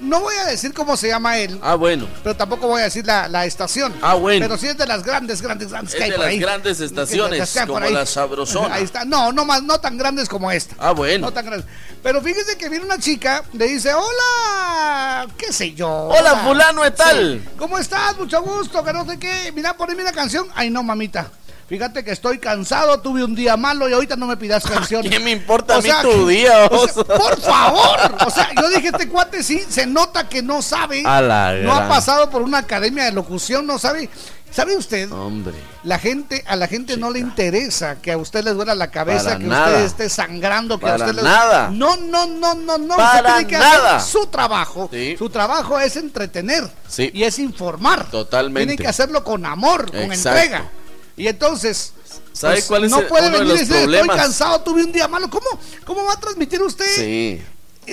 No 0.02 0.20
voy 0.20 0.34
a 0.36 0.44
decir 0.46 0.74
cómo 0.74 0.96
se 0.96 1.08
llama 1.08 1.38
él, 1.38 1.58
Ah, 1.62 1.76
bueno. 1.76 2.06
pero 2.24 2.36
tampoco 2.36 2.66
voy 2.66 2.80
a 2.80 2.84
decir 2.84 3.06
la, 3.06 3.28
la 3.28 3.46
estación. 3.46 3.94
Ah, 4.02 4.14
bueno. 4.14 4.44
Pero 4.44 4.58
sí 4.58 4.66
es 4.66 4.76
de 4.76 4.86
las 4.86 5.02
grandes, 5.04 5.40
grandes, 5.40 5.70
grandes 5.70 5.94
Es 5.94 5.98
que 5.98 6.04
hay 6.04 6.10
de 6.10 6.16
por 6.16 6.24
las 6.24 6.32
ahí. 6.32 6.38
grandes 6.40 6.80
estaciones, 6.80 7.38
Las 7.38 7.52
que 7.52 7.66
como 7.66 7.78
ahí. 7.78 7.92
la 7.94 8.04
Sabrosona. 8.04 8.74
Ahí 8.74 8.82
está. 8.84 9.04
No, 9.04 9.32
no 9.32 9.44
más, 9.44 9.62
no 9.62 9.78
tan 9.80 9.96
grandes 9.96 10.28
como 10.28 10.50
esta. 10.50 10.74
Ah, 10.78 10.90
bueno. 10.92 11.26
No 11.26 11.32
tan 11.32 11.46
grandes. 11.46 11.66
Pero 12.02 12.20
fíjese 12.20 12.58
que 12.58 12.68
viene 12.68 12.84
una 12.84 12.98
chica, 12.98 13.44
le 13.52 13.66
dice, 13.68 13.94
hola, 13.94 15.26
qué 15.38 15.52
sé 15.52 15.72
yo. 15.72 15.88
Hola, 15.88 16.36
fulano 16.44 16.82
de 16.82 16.90
tal. 16.90 17.40
Sí. 17.44 17.48
¿Cómo 17.56 17.78
estás? 17.78 18.16
Mucho 18.18 18.42
gusto, 18.42 18.82
que 18.84 18.92
no 18.92 19.06
sé 19.06 19.18
qué. 19.18 19.52
Mira, 19.54 19.76
poneme 19.76 20.02
una 20.02 20.12
canción. 20.12 20.48
Ay, 20.54 20.68
no, 20.70 20.82
mamita. 20.82 21.30
Fíjate 21.68 22.04
que 22.04 22.10
estoy 22.10 22.38
cansado, 22.38 23.00
tuve 23.00 23.24
un 23.24 23.34
día 23.34 23.56
malo 23.56 23.88
y 23.88 23.92
ahorita 23.94 24.16
no 24.16 24.26
me 24.26 24.36
pidas 24.36 24.62
canción. 24.68 25.02
¿Qué 25.08 25.18
me 25.20 25.30
importa 25.30 25.74
a 25.74 25.78
O 25.78 25.82
mí 25.82 25.88
sea, 25.88 26.02
tu 26.02 26.26
día? 26.26 26.66
o 26.70 26.86
sea, 26.88 27.04
por 27.04 27.40
favor. 27.40 27.98
O 28.26 28.30
sea, 28.30 28.50
yo 28.60 28.68
dije, 28.68 28.88
este 28.88 29.08
cuate 29.10 29.42
sí, 29.42 29.64
se 29.68 29.86
nota 29.86 30.28
que 30.28 30.42
no 30.42 30.60
sabe. 30.60 31.02
A 31.06 31.20
la 31.22 31.52
no 31.54 31.72
ha 31.72 31.88
pasado 31.88 32.28
por 32.30 32.42
una 32.42 32.58
academia 32.58 33.04
de 33.04 33.12
locución, 33.12 33.66
no 33.66 33.78
sabe. 33.78 34.10
¿Sabe 34.50 34.76
usted? 34.76 35.10
Hombre. 35.10 35.54
La 35.82 35.98
gente, 35.98 36.44
a 36.46 36.56
la 36.56 36.68
gente 36.68 36.98
no 36.98 37.10
le 37.10 37.20
interesa 37.20 37.96
que 38.02 38.12
a 38.12 38.18
usted 38.18 38.44
le 38.44 38.50
duela 38.50 38.74
la 38.74 38.90
cabeza, 38.90 39.24
Para 39.24 39.38
que 39.38 39.44
nada. 39.44 39.66
usted 39.68 39.84
esté 39.86 40.08
sangrando, 40.10 40.78
que 40.78 40.84
a 40.84 40.90
Para 40.98 41.06
usted 41.06 41.16
le 41.16 41.22
nada. 41.26 41.70
No, 41.72 41.96
no, 41.96 42.26
no, 42.26 42.54
no, 42.56 42.76
no. 42.76 42.96
Para 42.98 43.20
usted 43.20 43.32
tiene 43.36 43.46
que 43.48 43.56
nada. 43.58 43.96
hacer 43.96 44.10
su 44.12 44.26
trabajo. 44.26 44.90
Sí. 44.92 45.14
Su 45.16 45.30
trabajo 45.30 45.80
es 45.80 45.96
entretener 45.96 46.70
Sí. 46.86 47.10
y 47.14 47.22
es 47.22 47.38
informar. 47.38 48.10
Totalmente. 48.10 48.66
Tiene 48.74 48.82
que 48.82 48.88
hacerlo 48.88 49.24
con 49.24 49.46
amor, 49.46 49.90
con 49.90 50.00
Exacto. 50.12 50.38
entrega. 50.38 50.70
Y 51.16 51.28
entonces, 51.28 51.92
¿Sabe 52.32 52.54
pues, 52.54 52.64
cuál 52.66 52.84
es 52.84 52.90
no 52.90 53.00
el- 53.00 53.06
puede 53.06 53.28
uno 53.28 53.38
de 53.38 53.44
venir 53.44 53.56
y 53.56 53.66
decir, 53.66 53.94
estoy 53.94 54.08
cansado, 54.08 54.60
tuve 54.62 54.84
un 54.84 54.92
día 54.92 55.06
malo. 55.08 55.28
¿Cómo, 55.28 55.46
cómo 55.84 56.04
va 56.04 56.14
a 56.14 56.20
transmitir 56.20 56.62
usted 56.62 56.86
Sí. 56.94 57.42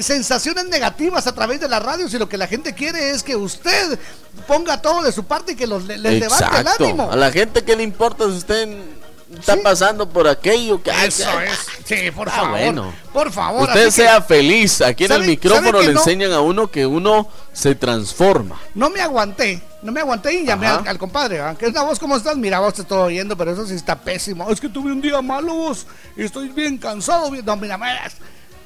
sensaciones 0.02 0.66
negativas 0.66 1.28
a 1.28 1.34
través 1.36 1.60
de 1.60 1.68
la 1.68 1.80
radio 1.80 2.08
si 2.08 2.18
lo 2.18 2.30
que 2.30 2.38
la 2.38 2.48
gente 2.48 2.74
quiere 2.74 3.12
es 3.12 3.24
que 3.24 3.36
usted 3.36 4.00
ponga 4.48 4.82
todo 4.82 5.04
de 5.04 5.12
su 5.12 5.26
parte 5.26 5.54
y 5.54 5.56
que 5.56 5.68
los, 5.68 5.84
les 5.86 6.00
levante 6.00 6.18
el 6.46 6.62
Exacto. 6.62 6.84
ánimo? 6.86 7.12
A 7.12 7.16
la 7.16 7.32
gente 7.32 7.64
que 7.64 7.76
le 7.76 7.84
importa 7.84 8.26
si 8.26 8.32
usted 8.38 8.70
está 9.38 9.56
Sí. 9.56 9.60
pasando 9.64 10.10
por 10.10 10.28
aquello 10.28 10.82
que 10.82 10.90
Eso 10.90 11.30
es. 11.42 11.60
Sí, 11.86 12.12
por 12.16 12.30
Ah, 12.30 12.32
favor. 12.32 12.50
bueno. 12.52 12.94
Por 13.14 13.32
favor. 13.32 13.68
Usted 13.68 13.86
que 13.86 13.92
sea 13.92 14.22
feliz. 14.22 14.82
Aquí 14.82 15.06
en 15.06 15.12
el 15.12 15.18
¿Sabe- 15.18 15.28
micrófono 15.28 15.80
que 15.80 15.88
le 15.88 15.94
no? 15.94 16.00
enseñan 16.00 16.32
a 16.34 16.42
uno 16.42 16.70
que 16.72 16.86
uno 16.86 17.28
se 17.54 17.76
transforma. 17.76 18.60
No 18.76 18.90
me 18.90 19.02
aguanté. 19.02 19.62
No 19.82 19.92
me 19.92 20.02
aguanté 20.02 20.34
y 20.34 20.46
llamé 20.46 20.68
al, 20.68 20.86
al 20.88 20.98
compadre. 20.98 21.40
¿ah? 21.40 21.56
¿Qué 21.58 21.68
es 21.68 21.74
la 21.74 21.84
voz? 21.84 22.00
¿Cómo 22.00 22.18
estás? 22.18 22.36
Mira, 22.36 22.60
vos 22.60 22.74
te 22.74 22.82
estoy 22.82 22.98
oyendo, 23.14 23.38
pero 23.38 23.52
eso 23.54 23.66
sí 23.66 23.76
está 23.76 23.96
pésimo. 23.98 24.50
Es 24.52 24.60
que 24.60 24.68
tuve 24.70 24.92
un 24.92 25.00
día 25.02 25.22
malo, 25.22 25.54
vos. 25.54 25.88
Estoy 26.18 26.50
bien 26.50 26.78
cansado. 26.78 27.32
bien- 27.32 27.46
No, 27.46 27.56
mira, 27.56 27.78
mira, 27.78 28.12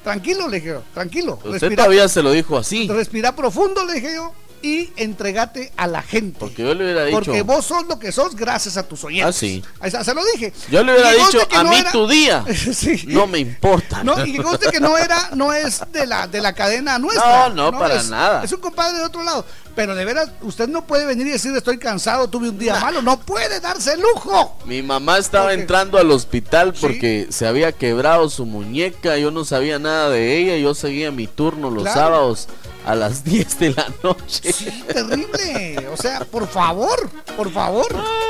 tranquilo, 0.04 0.48
le 0.48 0.58
dije 0.58 0.70
yo. 0.74 0.84
Tranquilo. 0.94 1.34
Usted 1.36 1.52
Respira, 1.52 1.76
todavía 1.84 2.08
se 2.10 2.22
lo 2.24 2.32
dijo 2.32 2.58
así. 2.58 2.88
respira 2.90 3.36
profundo, 3.36 3.86
le 3.86 3.94
dije 3.94 4.16
yo. 4.16 4.34
Y 4.64 4.92
entregate 4.96 5.74
a 5.76 5.88
la 5.88 6.02
gente. 6.02 6.38
Porque 6.40 6.64
yo 6.64 6.74
le 6.74 6.86
hubiera 6.86 7.04
dicho. 7.04 7.20
Porque 7.20 7.42
vos 7.42 7.66
sos 7.66 7.86
lo 7.88 8.00
que 8.00 8.14
sos 8.14 8.34
gracias 8.34 8.78
a 8.78 8.88
tus 8.88 9.04
oyentes. 9.04 9.36
Ah, 9.36 9.38
sí. 9.38 9.62
Ahí 9.82 9.88
está, 9.88 10.04
se 10.06 10.14
lo 10.14 10.22
dije. 10.34 10.54
Yo 10.72 10.82
le 10.84 10.94
hubiera 10.94 11.12
dicho, 11.12 11.46
a 11.52 11.64
no 11.64 11.70
mí 11.70 11.76
era- 11.76 11.92
tu 11.92 12.08
día. 12.08 12.46
sí. 12.74 13.04
No 13.08 13.28
me 13.28 13.40
importa. 13.40 14.04
No, 14.06 14.26
y 14.26 14.32
que 14.38 14.42
conste 14.42 14.70
que 14.72 14.80
no 14.80 14.98
era, 14.98 15.32
no 15.36 15.52
es 15.52 15.82
de 15.92 16.08
la, 16.08 16.28
de 16.28 16.40
la 16.40 16.54
cadena 16.54 16.98
nuestra. 17.00 17.50
No, 17.50 17.72
no, 17.72 17.78
para 17.78 17.96
es- 17.96 18.10
nada. 18.10 18.42
Es 18.46 18.54
un 18.54 18.62
compadre 18.62 19.00
de 19.00 19.04
otro 19.04 19.22
lado. 19.22 19.46
Pero 19.76 19.96
de 19.96 20.06
veras, 20.06 20.30
usted 20.42 20.68
no 20.68 20.86
puede 20.86 21.06
venir 21.06 21.26
y 21.28 21.32
decir 21.32 21.56
estoy 21.56 21.78
cansado, 21.80 22.28
tuve 22.30 22.50
un 22.50 22.60
día 22.60 22.80
malo. 22.80 23.02
No 23.02 23.20
puede 23.20 23.60
darse 23.60 23.98
lujo. 23.98 24.58
Mi 24.66 24.82
mamá 24.84 25.18
estaba 25.18 25.54
entrando 25.54 25.98
al 25.98 26.12
hospital 26.12 26.74
porque 26.80 27.28
se 27.32 27.48
había 27.48 27.72
quebrado 27.72 28.30
su 28.30 28.46
muñeca, 28.46 29.18
yo 29.18 29.32
no 29.32 29.46
sabía 29.46 29.80
nada 29.80 30.10
de 30.10 30.38
ella, 30.38 30.58
yo 30.58 30.74
seguía 30.76 31.12
mi 31.12 31.28
turno 31.28 31.70
los 31.72 31.84
Claro. 31.84 32.00
sábados 32.00 32.48
a 32.86 32.96
las 32.96 33.24
10 33.26 33.60
de 33.60 33.70
la 33.72 33.88
noche. 34.04 34.54
Sí, 34.54 34.84
terrible. 34.88 35.88
O 35.92 35.98
sea, 35.98 36.20
por 36.26 36.48
favor, 36.48 37.10
por 37.36 37.52
favor. 37.52 37.88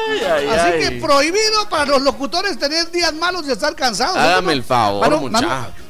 Ay, 0.09 0.19
ay, 0.19 0.47
Así 0.47 0.71
ay. 0.73 0.79
que 0.79 0.91
prohibido 1.01 1.67
para 1.69 1.85
los 1.85 2.01
locutores 2.03 2.57
tener 2.57 2.89
días 2.91 3.13
malos 3.13 3.45
y 3.47 3.51
estar 3.51 3.75
cansados. 3.75 4.15
Hágame 4.17 4.53
el 4.53 4.63
favor, 4.63 5.01
Mano, 5.09 5.21
muchacho. 5.21 5.47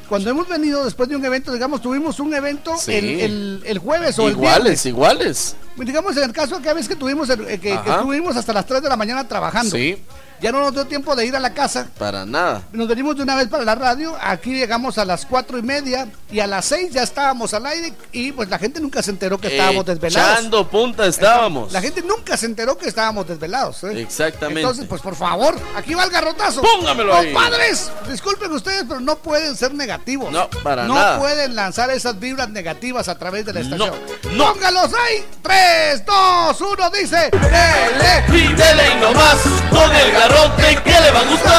Cuando 0.08 0.30
hemos 0.30 0.48
venido 0.48 0.84
después 0.84 1.08
de 1.08 1.16
un 1.16 1.24
evento, 1.24 1.52
digamos, 1.52 1.80
tuvimos 1.80 2.20
un 2.20 2.34
evento 2.34 2.76
Sí. 2.78 2.92
el, 2.92 3.04
el- 3.20 3.62
el 3.64 3.78
jueves 3.78 4.18
o 4.18 4.26
el 4.26 4.32
Iguales, 4.32 4.84
iguales. 4.86 5.56
Digamos, 5.76 6.16
en 6.16 6.24
el 6.24 6.32
caso 6.32 6.60
que 6.62 6.68
a 6.68 6.72
veces 6.74 6.88
que 6.88 6.96
tuvimos, 6.96 7.28
el- 7.30 7.40
eh, 7.48 7.58
que, 7.58 7.78
que 7.82 7.90
estuvimos 7.90 8.36
hasta 8.36 8.52
las 8.52 8.66
3 8.66 8.82
de 8.82 8.88
la 8.88 8.96
mañana 8.96 9.26
trabajando. 9.26 9.74
Sí, 9.76 9.96
Ya 10.44 10.52
no 10.52 10.60
nos 10.60 10.74
dio 10.74 10.84
tiempo 10.84 11.16
de 11.16 11.24
ir 11.24 11.34
a 11.34 11.40
la 11.40 11.54
casa. 11.54 11.88
para 11.98 12.26
nada. 12.26 12.60
Nos 12.70 12.86
venimos 12.86 13.16
de 13.16 13.22
una 13.22 13.34
vez 13.34 13.48
para 13.48 13.64
la 13.64 13.74
radio. 13.74 14.14
Aquí 14.20 14.52
llegamos 14.52 14.98
a 14.98 15.04
las 15.06 15.24
cuatro 15.24 15.56
y 15.56 15.62
media 15.62 16.06
y 16.30 16.38
a 16.40 16.46
las 16.46 16.66
6 16.66 16.92
ya 16.92 17.02
estábamos 17.02 17.54
al 17.54 17.64
aire 17.64 17.94
y 18.12 18.30
pues 18.30 18.50
la 18.50 18.58
gente 18.58 18.78
nunca 18.78 19.02
se 19.02 19.10
enteró 19.10 19.38
que 19.38 19.48
estábamos 19.48 19.86
desvelados. 19.86 20.32
Echando 20.40 20.68
punta 20.68 21.06
estábamos. 21.06 21.72
La 21.72 21.80
gente 21.80 22.02
nunca 22.02 22.36
se 22.36 22.44
enteró 22.44 22.76
que 22.76 22.88
estábamos 22.88 23.26
desvelados. 23.26 23.84
¿eh? 23.84 24.02
Exactamente. 24.02 24.60
Entonces, 24.60 24.84
pues 24.86 25.00
por 25.00 25.14
favor, 25.16 25.54
aquí 25.76 25.94
va 25.94 26.04
el 26.04 26.10
garrotazo. 26.10 26.60
Póngamelo 26.60 27.14
ahí. 27.16 27.32
Compadres, 27.32 27.90
disculpen 28.10 28.52
ustedes, 28.52 28.84
pero 28.86 29.00
no 29.00 29.16
pueden 29.16 29.56
ser 29.56 29.72
negativos. 29.72 30.30
No, 30.30 30.50
para 30.62 30.84
no 30.84 30.94
nada. 30.94 31.20
pueden 31.20 31.54
lanzar 31.56 31.88
esas 31.88 32.18
vibras 32.20 32.50
negativas 32.50 33.08
a 33.08 33.14
través 33.16 33.46
de 33.46 33.54
la 33.54 33.60
No, 33.62 33.76
estación. 33.86 34.36
no. 34.36 34.52
Póngalos 34.52 34.90
ahí. 34.92 35.24
3, 35.40 36.04
2, 36.04 36.60
1, 36.60 36.90
dice. 36.90 37.30
Dele. 37.30 38.24
Y 38.28 38.52
dele 38.52 38.82
y 38.94 39.00
nomás 39.00 39.38
con 39.70 39.90
el 39.96 40.12
garrote 40.34 40.82
que 40.82 41.00
le 41.00 41.10
va 41.10 41.20
a 41.20 41.24
gustar. 41.24 41.54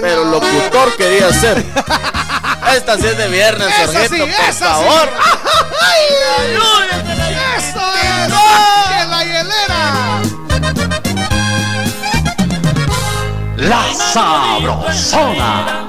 Pero 0.00 0.24
locutor 0.24 0.96
quería 0.96 1.32
ser. 1.32 1.64
Esta 2.74 2.96
sí 2.96 3.06
es 3.06 3.16
de 3.16 3.28
viernes, 3.28 3.68
Esa 3.68 3.92
sargento, 3.92 4.14
sí, 4.14 4.20
por 4.20 4.28
esa 4.30 4.52
sí. 4.52 4.64
favor. 4.64 5.08
¡Eso 7.56 7.80
es! 7.96 8.30
¡Que 8.88 9.04
la 9.06 9.24
hielera! 9.24 9.82
La 13.56 13.82
Sabrosona. 14.12 15.85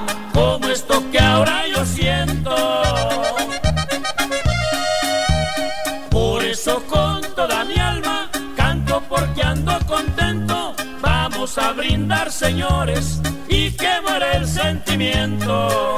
A 11.58 11.72
brindar, 11.72 12.30
señores, 12.30 13.20
y 13.48 13.70
que 13.72 14.00
muere 14.02 14.36
el 14.36 14.46
sentimiento. 14.46 15.96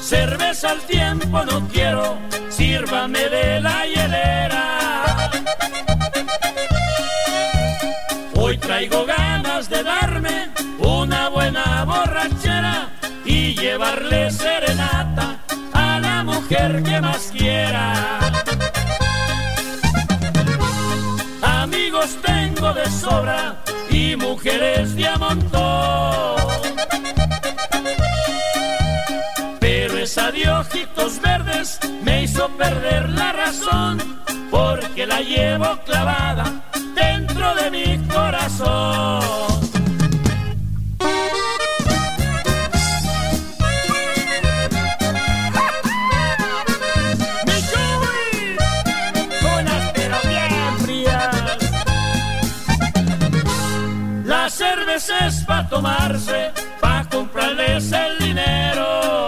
Cerveza 0.00 0.70
al 0.70 0.80
tiempo 0.82 1.44
no 1.44 1.68
quiero, 1.68 2.18
sírvame 2.48 3.28
de 3.28 3.60
la 3.60 3.86
hielera. 3.86 5.30
Hoy 8.34 8.58
traigo 8.58 9.04
ganas 9.04 9.68
de 9.68 9.82
darme 9.82 10.50
una 10.78 11.28
buena 11.28 11.84
borrachera 11.84 12.88
y 13.24 13.54
llevarle 13.54 14.30
serenata 14.30 15.38
a 15.72 16.00
la 16.00 16.24
mujer 16.24 16.82
que 16.82 17.00
más 17.00 17.30
quiera. 17.32 18.10
De 22.74 22.90
sobra 22.90 23.56
y 23.90 24.16
mujeres 24.16 24.94
de 24.94 25.06
a 25.06 25.16
montón. 25.16 26.36
Pero 29.58 29.98
esa 29.98 30.30
de 30.30 30.48
ojitos 30.48 31.20
verdes 31.20 31.78
me 32.02 32.22
hizo 32.24 32.48
perder 32.56 33.08
la 33.10 33.32
razón, 33.32 34.20
porque 34.50 35.06
la 35.06 35.20
llevo 35.20 35.78
clavada 35.84 36.62
dentro 36.94 37.54
de 37.54 37.70
mi 37.70 37.98
corazón. 38.08 39.59
Cervezas 55.00 55.44
para 55.44 55.68
tomarse, 55.68 56.52
para 56.80 57.04
comprarles 57.08 57.92
el 57.92 58.18
dinero. 58.18 59.26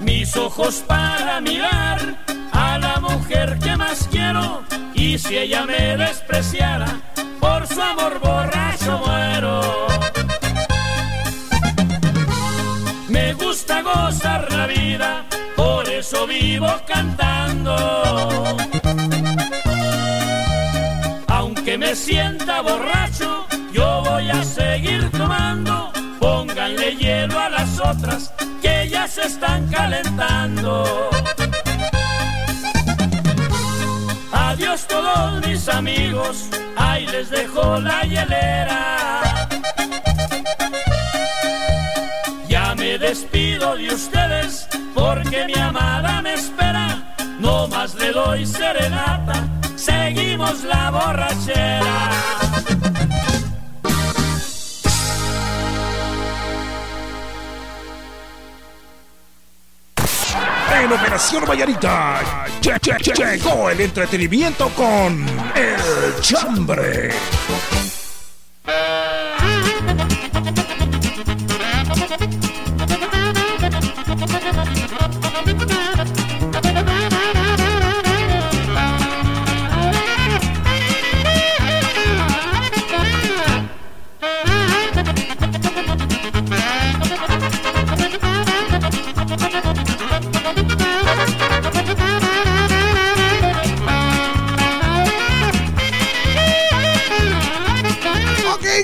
Mis 0.00 0.36
ojos 0.36 0.82
para 0.86 1.40
mirar 1.40 1.98
a 2.52 2.78
la 2.78 3.00
mujer 3.00 3.58
que 3.58 3.76
más 3.76 4.08
quiero 4.10 4.62
y 4.94 5.18
si 5.18 5.38
ella 5.38 5.64
me 5.64 5.96
despreciara, 5.96 7.00
por 7.38 7.66
su 7.66 7.80
amor 7.80 8.18
borracho 8.20 8.98
muero. 9.06 9.86
Me 13.08 13.34
gusta 13.34 13.82
gozar 13.82 14.50
la 14.52 14.66
vida, 14.66 15.24
por 15.56 15.88
eso 15.88 16.26
vivo 16.26 16.68
cantando. 16.86 17.76
Aunque 21.70 21.86
me 21.86 21.94
sienta 21.94 22.62
borracho, 22.62 23.46
yo 23.72 24.02
voy 24.04 24.28
a 24.28 24.42
seguir 24.42 25.08
tomando. 25.12 25.92
Pónganle 26.18 26.96
hielo 26.96 27.38
a 27.38 27.48
las 27.48 27.78
otras 27.78 28.32
que 28.60 28.88
ya 28.88 29.06
se 29.06 29.22
están 29.22 29.68
calentando. 29.68 31.10
Adiós 34.32 34.84
todos 34.88 35.46
mis 35.46 35.68
amigos, 35.68 36.48
ahí 36.76 37.06
les 37.06 37.30
dejo 37.30 37.78
la 37.78 38.02
hielera. 38.02 39.48
Ya 42.48 42.74
me 42.74 42.98
despido 42.98 43.76
de 43.76 43.94
ustedes 43.94 44.66
porque 44.92 45.44
mi 45.46 45.54
amada 45.54 46.20
me 46.20 46.34
espera. 46.34 47.14
No 47.38 47.68
más 47.68 47.94
le 47.94 48.10
doy 48.10 48.44
serenata, 48.44 49.46
la 50.64 50.90
borrachera. 50.90 52.10
En 60.82 60.92
Operación 60.92 61.44
Vallarita 61.46 62.20
lle- 62.62 62.78
lle- 62.80 62.98
lle- 62.98 63.14
llegó 63.14 63.68
el 63.70 63.80
entretenimiento 63.80 64.68
con 64.70 65.26
El 65.54 66.20
Chambre. 66.22 67.10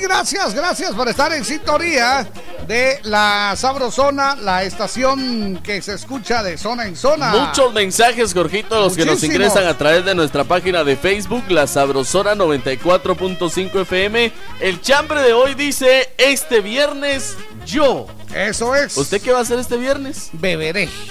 Gracias, 0.06 0.54
gracias 0.54 0.92
por 0.92 1.08
estar 1.08 1.32
en 1.32 1.44
sintonía 1.44 2.26
de 2.66 3.00
la 3.02 3.54
Sabrosona, 3.56 4.36
la 4.36 4.62
estación 4.62 5.60
que 5.62 5.82
se 5.82 5.94
escucha 5.94 6.42
de 6.42 6.56
zona 6.56 6.86
en 6.86 6.96
zona. 6.96 7.30
Muchos 7.30 7.72
mensajes, 7.72 8.32
Jorgito, 8.32 8.80
los 8.80 8.96
que 8.96 9.04
nos 9.04 9.22
ingresan 9.24 9.66
a 9.66 9.76
través 9.76 10.04
de 10.04 10.14
nuestra 10.14 10.44
página 10.44 10.84
de 10.84 10.96
Facebook, 10.96 11.44
La 11.48 11.66
Sabrosora 11.66 12.34
94.5 12.34 13.82
FM. 13.82 14.32
El 14.60 14.80
chambre 14.80 15.22
de 15.22 15.32
hoy 15.32 15.54
dice, 15.54 16.10
este 16.18 16.60
viernes 16.60 17.36
yo. 17.64 18.06
Eso 18.36 18.74
es. 18.74 18.96
¿Usted 18.96 19.22
qué 19.22 19.32
va 19.32 19.38
a 19.38 19.42
hacer 19.42 19.58
este 19.58 19.78
viernes? 19.78 20.28
Beberé. 20.34 20.88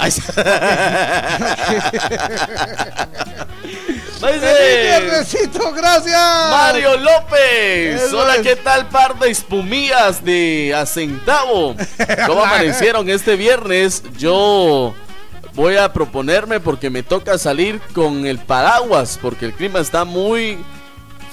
¡Feliz 4.20 4.42
Dice 4.42 4.82
viernesito! 4.84 5.72
¡Gracias! 5.74 6.22
Mario 6.52 6.98
López. 6.98 8.02
Eso 8.04 8.20
Hola, 8.20 8.36
es. 8.36 8.42
¿qué 8.42 8.56
tal, 8.56 8.88
par 8.90 9.18
de 9.18 9.32
espumillas 9.32 10.24
de 10.24 10.74
a 10.76 10.86
centavo? 10.86 11.76
¿Cómo 12.28 12.44
amanecieron 12.44 13.10
este 13.10 13.36
viernes? 13.36 14.04
Yo 14.18 14.94
voy 15.56 15.78
a 15.78 15.92
proponerme 15.92 16.60
porque 16.60 16.90
me 16.90 17.02
toca 17.02 17.38
salir 17.40 17.82
con 17.94 18.28
el 18.28 18.38
paraguas, 18.38 19.18
porque 19.22 19.46
el 19.46 19.54
clima 19.54 19.80
está 19.80 20.06
muy 20.06 20.58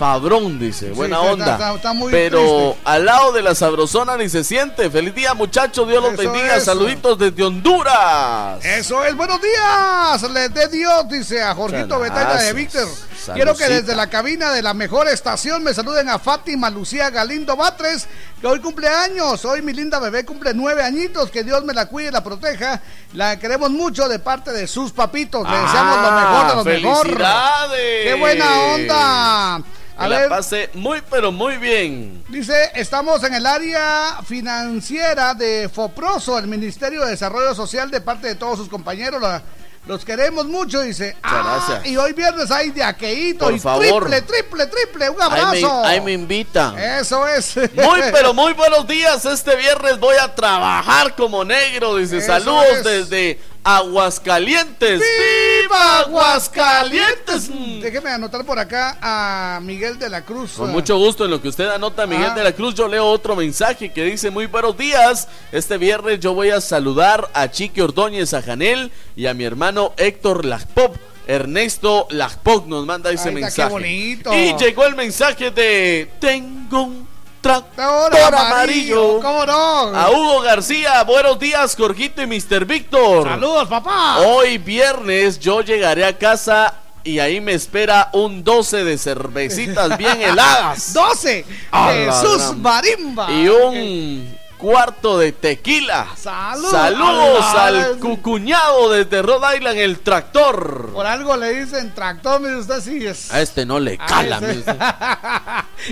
fabrón, 0.03 0.59
dice. 0.59 0.91
Buena 0.91 1.19
está- 1.21 1.33
onda. 1.33 1.53
está- 1.53 1.75
está 1.77 1.93
muy 1.93 2.11
Pero 2.11 2.39
triste. 2.73 2.81
al 2.85 3.05
lado 3.05 3.31
de 3.33 3.41
la 3.43 3.55
sabrosona 3.55 4.17
ni 4.17 4.29
se 4.29 4.43
siente. 4.43 4.91
Feliz 4.91 5.15
día, 5.15 5.33
muchachos. 5.35 5.87
Dios 5.89 6.03
los 6.03 6.17
bendiga. 6.17 6.57
es. 6.57 6.65
Saluditos 6.65 7.17
desde 7.17 7.45
Honduras. 7.45 8.65
Eso 8.65 9.05
es, 9.05 9.15
buenos 9.17 9.41
días, 9.41 10.23
les 10.33 10.53
dé 10.53 10.67
Dios, 10.69 11.09
dice 11.09 11.41
a 11.41 11.55
Jorgito 11.55 12.01
Betalla 12.01 12.35
de. 12.35 12.53
Víctor. 12.53 12.89
Quiero 13.35 13.55
que 13.57 13.69
desde 13.69 13.95
la 13.95 14.09
cabina 14.11 14.51
de 14.51 14.63
la 14.63 14.75
mejor 14.75 15.07
estación 15.07 15.63
me 15.63 15.73
saluden 15.73 16.09
a 16.09 16.19
Fátima 16.19 16.69
Lucía 16.71 17.09
Galindo 17.11 17.55
Batres, 17.57 18.09
que 18.43 18.47
hoy 18.49 18.59
cumple 18.59 18.89
años. 18.89 19.45
Hoy 19.45 19.63
mi 19.63 19.73
linda 19.73 20.01
bebé 20.01 20.25
cumple 20.27 20.53
nueve 20.53 20.83
añitos, 20.83 21.31
que 21.31 21.45
Dios 21.45 21.65
me 21.65 21.73
la 21.73 21.87
cuide 21.87 22.09
y 22.09 22.11
la 22.11 22.25
proteja. 22.25 22.83
La 23.15 23.39
queremos 23.39 23.71
mucho 23.71 24.09
de 24.09 24.19
parte 24.19 24.51
de 24.53 24.67
sus 24.67 24.91
papitos. 24.91 25.49
Le 25.49 25.57
deseamos 25.57 25.97
lo 26.03 26.11
mejor 26.13 26.49
de 26.49 26.57
lo 26.57 26.65
mejor. 26.89 27.07
¡Felicidades! 27.07 28.05
¡Qué 28.05 28.15
buena 28.19 28.61
onda! 28.75 29.55
A 29.97 30.09
la 30.09 30.19
ver, 30.19 30.29
pase 30.29 30.71
muy, 30.75 31.01
pero 31.09 31.31
muy 31.31 31.59
bien. 31.59 32.25
Dice, 32.29 32.73
estamos 32.75 33.23
en 33.23 33.35
el 33.35 33.47
área 33.47 34.19
financiera 34.27 35.35
de 35.35 35.69
FOPROSO, 35.73 36.39
el 36.39 36.49
Ministerio 36.49 37.05
de 37.05 37.11
Desarrollo 37.11 37.55
Social, 37.55 37.91
de 37.93 38.01
parte 38.01 38.27
de 38.27 38.35
todos 38.35 38.59
sus 38.59 38.69
compañeros. 38.69 39.23
la- 39.23 39.41
los 39.87 40.05
queremos 40.05 40.47
mucho, 40.47 40.81
dice. 40.83 41.17
Ah, 41.23 41.61
gracias. 41.67 41.87
Y 41.93 41.97
hoy 41.97 42.13
viernes 42.13 42.51
hay 42.53 42.71
de 42.71 42.85
aqueíto 42.85 43.47
Por 43.47 43.55
y 43.55 43.59
favor. 43.59 43.83
triple, 44.09 44.23
triple, 44.23 44.67
triple. 44.67 45.11
Un 45.11 45.21
Ahí 45.21 45.31
me, 45.31 45.41
abrazo. 45.41 45.85
ahí 45.85 46.01
me 46.01 46.13
invitan. 46.13 46.79
Eso 46.79 47.27
es. 47.27 47.57
Muy, 47.57 48.01
pero 48.13 48.33
muy 48.33 48.53
buenos 48.55 48.87
días. 48.87 49.25
Este 49.25 49.57
viernes 49.57 49.99
voy 49.99 50.15
a 50.23 50.33
trabajar 50.35 51.17
como 51.17 51.45
negro. 51.45 51.97
Dice, 51.97 52.19
Eso 52.19 52.27
saludos 52.29 52.65
es. 52.79 52.85
desde 52.85 53.41
Aguascalientes. 53.65 55.01
¡Viva 55.01 55.99
Aguascalientes! 56.01 57.51
Déjeme 57.81 58.11
anotar 58.11 58.45
por 58.45 58.59
acá 58.59 58.99
a 59.01 59.61
Miguel 59.63 59.99
de 59.99 60.09
la 60.09 60.23
Cruz. 60.23 60.53
Con 60.53 60.71
mucho 60.73 60.97
gusto 60.99 61.25
en 61.25 61.31
lo 61.31 61.41
que 61.41 61.49
usted 61.49 61.69
anota, 61.69 62.07
Miguel 62.07 62.31
Ah. 62.33 62.35
de 62.35 62.45
la 62.45 62.53
Cruz, 62.53 62.75
yo 62.75 62.89
leo 62.89 63.07
otro 63.07 63.37
mensaje 63.37 63.93
que 63.93 64.05
dice 64.05 64.31
muy 64.31 64.47
buenos 64.47 64.77
días. 64.77 65.29
Este 65.53 65.79
viernes 65.79 66.21
yo 66.21 66.35
voy 66.35 66.51
a 66.51 66.61
saludar 66.61 67.29
a 67.35 67.51
Chiqui 67.51 67.81
Ordóñez, 67.81 68.35
a 68.35 68.43
Janel 68.43 68.91
y 69.17 69.27
a 69.27 69.35
mi 69.35 69.45
hermano 69.45 69.93
Héctor 69.97 70.45
Lajpop. 70.45 70.97
Ernesto 71.27 72.09
Lajpop 72.11 72.67
nos 72.67 72.85
manda 72.85 73.11
ese 73.13 73.31
mensaje. 73.31 73.69
qué 73.69 73.73
bonito. 73.73 74.35
Y 74.35 74.57
llegó 74.57 74.85
el 74.87 74.97
mensaje 74.97 75.53
de 75.53 76.11
Tengo 76.21 76.83
un 76.83 77.12
tractor 77.43 78.15
amarillo. 78.35 79.21
¿Cómo 79.21 79.45
no? 79.45 79.95
A 79.95 80.11
Hugo 80.11 80.41
García, 80.43 81.03
buenos 81.03 81.39
días, 81.39 81.75
Jorgito 81.77 82.23
y 82.23 82.27
Mr. 82.27 82.65
Víctor. 82.65 83.29
Saludos, 83.29 83.69
papá. 83.69 84.21
Hoy 84.21 84.59
viernes 84.59 85.41
yo 85.41 85.61
llegaré 85.61 86.05
a 86.05 86.17
casa 86.17 86.75
y 87.05 87.19
ahí 87.19 87.41
me 87.41 87.53
espera 87.53 88.11
un 88.13 88.45
12 88.45 88.85
de 88.85 88.97
cervecitas 88.97 89.99
bien 89.99 90.23
heladas. 90.23 90.95
12. 90.95 91.45
A 91.73 91.91
la 91.93 92.13
Jesús 92.13 92.57
Marimba. 92.57 93.31
Y 93.33 93.49
un 93.49 94.39
cuarto 94.63 95.19
de 95.19 95.33
tequila. 95.33 96.07
Salud. 96.17 96.71
Saludos 96.71 97.45
al 97.57 97.99
cucuñado 97.99 98.91
desde 98.91 99.21
Rhode 99.21 99.57
Island, 99.57 99.79
el 99.79 99.99
tractor. 99.99 100.91
Por 100.93 101.05
algo 101.05 101.37
le 101.37 101.65
dicen 101.65 101.93
tractor, 101.93 102.41
mire 102.41 102.55
usted 102.59 102.81
sí 102.81 103.05
es. 103.05 103.33
A 103.33 103.41
este 103.41 103.67
no 103.67 103.81
le 103.81 103.99
cala. 103.99 104.37
ese- 104.37 104.47
mire 104.47 104.59
usted. 104.61 104.77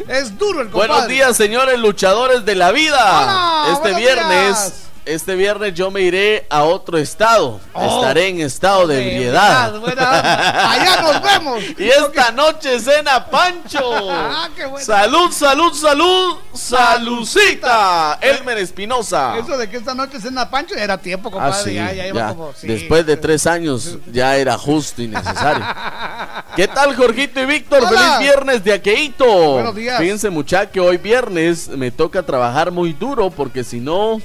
es 0.08 0.38
duro 0.38 0.60
el 0.60 0.70
compadre. 0.70 0.92
Buenos 0.92 1.08
días, 1.08 1.36
señores 1.36 1.80
luchadores 1.80 2.44
de 2.44 2.54
la 2.54 2.70
vida. 2.70 3.64
Hola, 3.64 3.72
este 3.72 3.92
viernes, 3.98 4.56
días. 4.56 4.72
Este 5.04 5.34
viernes 5.34 5.74
yo 5.74 5.90
me 5.90 6.02
iré 6.02 6.46
a 6.50 6.64
otro 6.64 6.98
estado. 6.98 7.60
Oh. 7.72 7.96
Estaré 7.96 8.28
en 8.28 8.40
estado 8.40 8.86
de 8.86 9.14
ebriedad. 9.14 9.74
Allá 9.74 11.02
nos 11.02 11.22
vemos. 11.22 11.64
Y 11.80 11.88
esta 11.88 12.30
noche 12.32 12.78
cena 12.80 13.26
Pancho. 13.26 13.80
Ah, 14.32 14.48
qué 14.54 14.66
bueno. 14.66 14.84
Salud, 14.84 15.30
salud, 15.32 15.72
salud. 15.72 16.36
Salucita. 16.54 18.18
Elmer 18.20 18.58
Espinosa. 18.58 19.36
Eso 19.38 19.56
de 19.56 19.68
que 19.68 19.78
esta 19.78 19.94
noche 19.94 20.20
cena 20.20 20.48
Pancho 20.48 20.74
era 20.74 20.98
tiempo, 20.98 21.30
compadre. 21.30 21.54
Ah, 21.54 21.62
sí, 21.64 21.74
ya, 21.74 21.92
ya 21.92 22.12
ya. 22.12 22.28
como. 22.28 22.52
sí. 22.54 22.66
Después 22.66 23.06
de 23.06 23.16
tres 23.16 23.46
años 23.46 23.98
ya 24.12 24.36
era 24.36 24.56
justo 24.56 25.02
y 25.02 25.08
necesario. 25.08 25.64
¿Qué 26.56 26.68
tal, 26.68 26.94
Jorgito 26.94 27.40
y 27.40 27.46
Víctor? 27.46 27.88
Feliz 27.88 28.18
viernes 28.20 28.64
de 28.64 28.72
Aqueito. 28.72 29.52
Buenos 29.52 29.74
días. 29.74 29.98
Fíjense, 29.98 30.30
mucha, 30.30 30.66
que 30.66 30.80
hoy 30.80 30.96
viernes 30.96 31.68
me 31.68 31.90
toca 31.90 32.22
trabajar 32.22 32.70
muy 32.70 32.92
duro 32.92 33.30
porque 33.30 33.64
si 33.64 33.80
no, 33.80 34.20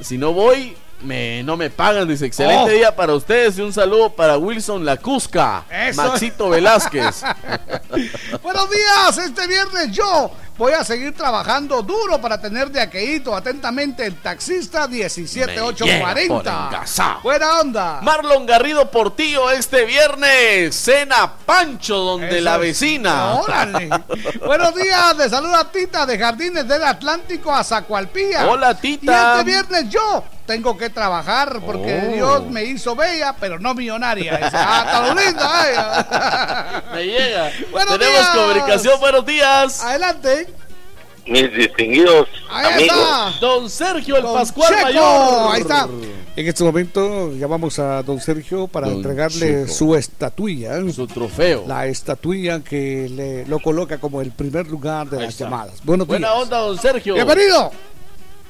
si 0.00 0.18
no 0.18 0.32
voy, 0.32 0.76
Me, 1.00 1.42
no 1.44 1.56
me 1.56 1.70
pagan, 1.70 2.08
dice. 2.08 2.26
Excelente 2.26 2.70
Oh. 2.72 2.74
día 2.74 2.94
para 2.96 3.14
ustedes 3.14 3.56
y 3.58 3.62
un 3.62 3.72
saludo 3.72 4.10
para 4.10 4.36
Wilson 4.36 4.84
La 4.84 4.96
Cusca, 4.96 5.64
Eso. 5.70 6.02
Maxito 6.02 6.48
Velázquez. 6.50 7.22
Buenos 8.42 8.70
días, 8.70 9.18
este 9.18 9.46
viernes 9.46 9.92
yo 9.92 10.30
voy 10.56 10.72
a 10.72 10.82
seguir 10.82 11.14
trabajando 11.14 11.82
duro 11.82 12.20
para 12.20 12.40
tener 12.40 12.68
de 12.72 12.80
aqueíto 12.80 13.34
atentamente 13.36 14.04
el 14.04 14.16
taxista 14.16 14.88
Me 14.88 14.96
llega 14.96 15.04
por 15.08 15.10
17840. 15.12 16.66
engasado. 16.66 17.20
Buena 17.22 17.60
onda. 17.60 18.00
Marlon 18.02 18.44
Garrido 18.44 18.90
Portillo 18.90 19.52
este 19.52 19.84
viernes, 19.84 20.74
cena 20.74 21.32
Pancho 21.46 21.96
donde 21.98 22.28
Eso 22.38 22.40
la 22.40 22.56
vecina. 22.56 23.34
Órale. 23.36 23.88
Buenos 24.44 24.74
días, 24.74 25.16
le 25.16 25.28
saluda 25.30 25.70
Tita 25.70 26.04
de 26.06 26.18
Jardines 26.18 26.66
del 26.66 26.82
Atlántico 26.82 27.54
a 27.54 27.62
Zacualpía. 27.62 28.48
Hola, 28.48 28.72
Y 28.82 28.96
Tita. 28.98 29.32
este 29.38 29.44
viernes 29.44 29.88
yo 29.90 30.24
tengo 30.48 30.76
que 30.78 30.88
trabajar 30.90 31.60
porque 31.64 32.00
Oh. 32.08 32.12
Dios 32.14 32.46
me 32.50 32.64
hizo 32.64 32.96
bella, 32.96 33.36
pero 33.38 33.58
no 33.60 33.74
millonaria. 33.74 34.32
Dice, 34.38 34.50
ah, 34.54 35.14
lindo, 35.14 35.42
ay. 35.44 36.82
Me 36.94 37.04
llega. 37.06 37.52
Buenos 37.70 37.98
Tenemos 37.98 38.18
días. 38.18 38.28
comunicación, 38.34 38.98
buenos 39.00 39.26
días. 39.26 39.84
Adelante. 39.84 40.46
mis 41.26 41.52
distinguidos 41.54 42.26
Ahí 42.50 42.72
amigos. 42.72 42.96
está. 42.98 43.38
Don 43.40 43.68
Sergio 43.68 44.16
el 44.16 44.22
Don 44.22 44.34
Pascual 44.34 44.70
Checo, 44.74 44.84
Mayor. 44.84 45.54
Ahí 45.54 45.60
está. 45.60 45.88
En 46.36 46.46
este 46.48 46.64
momento 46.64 47.32
llamamos 47.34 47.78
a 47.80 48.02
don 48.02 48.18
Sergio 48.20 48.68
para 48.68 48.86
Don 48.88 48.96
entregarle 48.98 49.64
Checo. 49.66 49.72
su 49.74 49.94
estatuilla. 49.96 50.80
Su 50.92 51.06
trofeo. 51.06 51.64
La 51.66 51.86
estatuilla 51.86 52.60
que 52.64 53.08
le, 53.10 53.44
lo 53.46 53.58
coloca 53.58 53.98
como 53.98 54.22
el 54.22 54.30
primer 54.32 54.66
lugar 54.68 55.10
de 55.10 55.18
Ahí 55.18 55.24
las 55.24 55.34
está. 55.34 55.44
llamadas. 55.44 55.74
Buenos 55.84 56.06
Buena 56.06 56.28
días. 56.28 56.42
onda, 56.42 56.58
don 56.58 56.78
Sergio. 56.78 57.14
Bienvenido. 57.14 57.70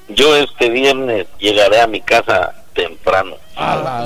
Yo 0.09 0.35
este 0.37 0.71
viernes 0.71 1.27
llegaré 1.39 1.81
a 1.81 1.87
mi 1.87 2.01
casa 2.01 2.55
temprano 2.75 3.37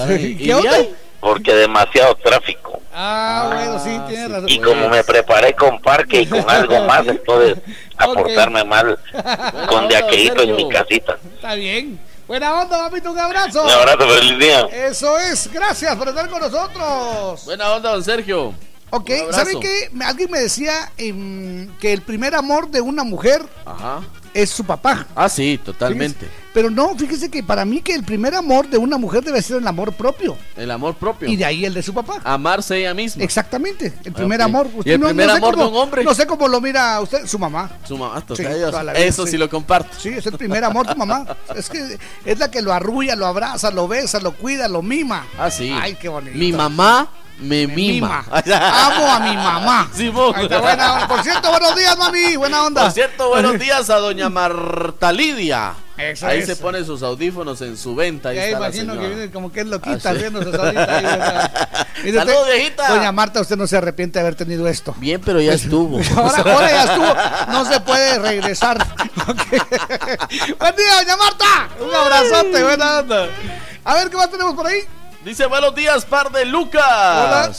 ¿Qué 0.07 0.37
¿y 0.38 0.53
onda? 0.53 0.75
ahí? 0.75 0.95
porque 1.21 1.55
demasiado 1.55 2.17
tráfico. 2.17 2.81
Ah, 2.93 3.51
bueno, 3.53 3.79
sí, 3.79 3.97
tiene 4.09 4.27
razón. 4.27 4.49
Y 4.49 4.59
como 4.59 4.88
me 4.88 5.05
preparé 5.05 5.55
con 5.55 5.81
parque 5.81 6.23
y 6.23 6.27
con 6.27 6.49
algo 6.51 6.85
más, 6.85 7.07
entonces 7.07 7.59
aportarme 7.97 8.65
mal 8.65 8.99
con 9.69 9.87
de 9.87 9.97
aquelito 9.97 10.43
en 10.43 10.57
mi 10.57 10.69
casita. 10.69 11.17
Está 11.37 11.55
bien. 11.55 12.01
Buena 12.27 12.61
onda, 12.61 12.77
papito, 12.79 13.12
un 13.12 13.19
abrazo. 13.19 13.62
Un 13.62 13.71
abrazo, 13.71 14.09
feliz 14.09 14.38
día. 14.38 14.61
Eso 14.73 15.17
es, 15.19 15.49
gracias 15.53 15.95
por 15.97 16.09
estar 16.09 16.29
con 16.29 16.41
nosotros. 16.41 17.45
Buena 17.45 17.71
onda, 17.71 17.93
don 17.93 18.03
Sergio. 18.03 18.53
Ok. 18.91 19.11
¿saben 19.31 19.61
qué? 19.61 19.91
Alguien 20.05 20.31
me 20.31 20.41
decía 20.41 20.91
em, 20.99 21.69
que 21.79 21.93
el 21.93 22.03
primer 22.03 22.35
amor 22.35 22.69
de 22.69 22.81
una 22.81 23.05
mujer 23.05 23.43
Ajá. 23.65 24.01
Es 24.35 24.51
su 24.51 24.64
papá. 24.64 25.07
Ah, 25.14 25.29
sí, 25.29 25.59
totalmente. 25.62 26.29
Pero 26.53 26.68
no, 26.68 26.95
fíjese 26.97 27.31
que 27.31 27.42
para 27.42 27.64
mí 27.64 27.81
que 27.81 27.95
el 27.95 28.05
primer 28.05 28.35
amor 28.35 28.68
de 28.68 28.77
una 28.77 28.99
mujer 28.99 29.25
debe 29.25 29.40
ser 29.40 29.59
el 29.59 29.66
amor 29.66 29.92
propio. 29.95 30.37
El 30.57 30.71
amor 30.71 30.95
propio. 30.95 31.29
Y 31.29 31.37
de 31.37 31.45
ahí 31.47 31.64
el 31.64 31.73
de 31.73 31.83
su 31.83 31.95
papá. 31.95 32.21
Amarse 32.25 32.77
ella 32.79 32.92
misma. 32.92 33.25
Exactamente, 33.25 33.92
el 34.05 34.12
primer 34.12 34.42
amor. 34.42 34.68
¿Y 34.85 34.90
el 34.90 35.01
primer 35.01 35.31
sé 35.31 35.37
amor 35.37 35.57
de 35.57 35.64
un 35.64 35.75
hombre? 35.77 36.05
No 36.05 36.14
sé 36.14 36.27
cómo 36.27 36.49
lo 36.49 36.61
mira 36.61 37.01
usted, 37.01 37.27
su 37.27 37.38
mamá. 37.38 37.71
Su 37.87 37.97
mamá, 37.97 38.23
Sí, 38.35 38.45
vida, 38.45 38.92
Eso 38.95 39.25
sí. 39.25 39.33
sí. 39.33 39.38
lo 39.38 39.49
comparto. 39.49 39.97
Sí, 39.99 40.11
es 40.11 40.27
el 40.27 40.37
primer 40.37 40.62
amor 40.64 40.87
de 40.87 40.95
mamá. 40.95 41.25
Es 41.57 41.68
que 41.68 41.99
es 42.25 42.38
la 42.38 42.51
que 42.51 42.61
lo 42.62 42.73
arrulla, 42.73 43.14
lo 43.16 43.27
abraza, 43.27 43.71
lo 43.71 43.88
besa, 43.88 44.21
lo 44.21 44.33
cuida, 44.33 44.68
lo 44.68 44.83
mima. 44.83 45.27
Ah, 45.38 45.51
sí. 45.51 45.71
Ay, 45.75 45.97
qué 46.01 46.09
bonito. 46.09 46.37
Mi 46.37 46.53
mamá 46.53 47.09
me, 47.40 47.66
mima. 47.66 48.25
Amo 48.31 49.11
a 49.12 49.21
mi 49.21 49.37
mamá. 49.37 49.90
Está, 49.92 50.61
buena 50.61 50.92
onda. 50.95 51.09
Por 51.09 51.23
cierto, 51.23 51.51
buenos 51.51 51.77
días, 51.77 51.99
mami. 51.99 52.37
Buena 52.37 52.62
onda. 52.64 52.83
Por 52.85 52.92
cierto, 52.92 53.29
buenos 53.29 53.59
días 53.59 53.90
a 53.90 53.97
doña 53.97 54.29
Marta 54.29 55.12
Lidia. 55.12 55.75
Eso 55.97 56.27
Ahí 56.27 56.45
se 56.45 56.57
pone 56.57 56.83
sus 56.85 57.03
audífonos 57.03 57.61
en 57.61 57.77
su 57.77 57.95
venta. 57.95 58.31
Ahí 58.31 58.38
está 58.38 58.59
la 58.59 58.66
imagino 58.68 58.99
que 58.99 59.07
viene 59.09 59.31
como 59.31 59.53
que 59.53 59.61
es 59.61 59.66
loquita 59.66 60.11
Ah, 60.11 60.14
sí. 60.14 60.25
sus 60.42 60.59
ahí, 60.59 62.12
Saludos, 62.14 62.47
viejita. 62.53 62.88
Doña 62.88 63.12
Marta, 63.12 63.40
usted 63.40 63.57
no 63.57 63.66
se 63.66 63.77
arrepiente 63.77 64.18
de 64.18 64.21
haber 64.23 64.35
tenido 64.35 64.66
esto. 64.68 64.95
Bien, 64.99 65.21
pero 65.25 65.40
ya 65.40 65.53
estuvo. 65.53 66.01
Ahora, 66.16 66.53
ahora 66.55 66.71
ya 66.71 66.85
estuvo, 66.85 67.53
no 67.53 67.64
se 67.66 67.81
puede 67.81 68.18
regresar. 68.18 68.79
Buen 69.27 70.77
día, 70.77 70.95
doña 71.03 71.16
Marta. 71.16 71.68
Un 71.81 71.95
abrazote, 71.95 72.62
buena 72.64 72.99
onda. 73.01 73.29
A 73.85 73.95
ver, 73.95 74.11
¿qué 74.11 74.16
más 74.16 74.31
tenemos 74.31 74.55
por 74.55 74.66
ahí? 74.66 74.79
Dice, 75.25 75.47
buenos 75.47 75.73
días, 75.77 76.05
par 76.05 76.33
de 76.33 76.45
Lucas. 76.45 76.83
Hola. 76.85 77.53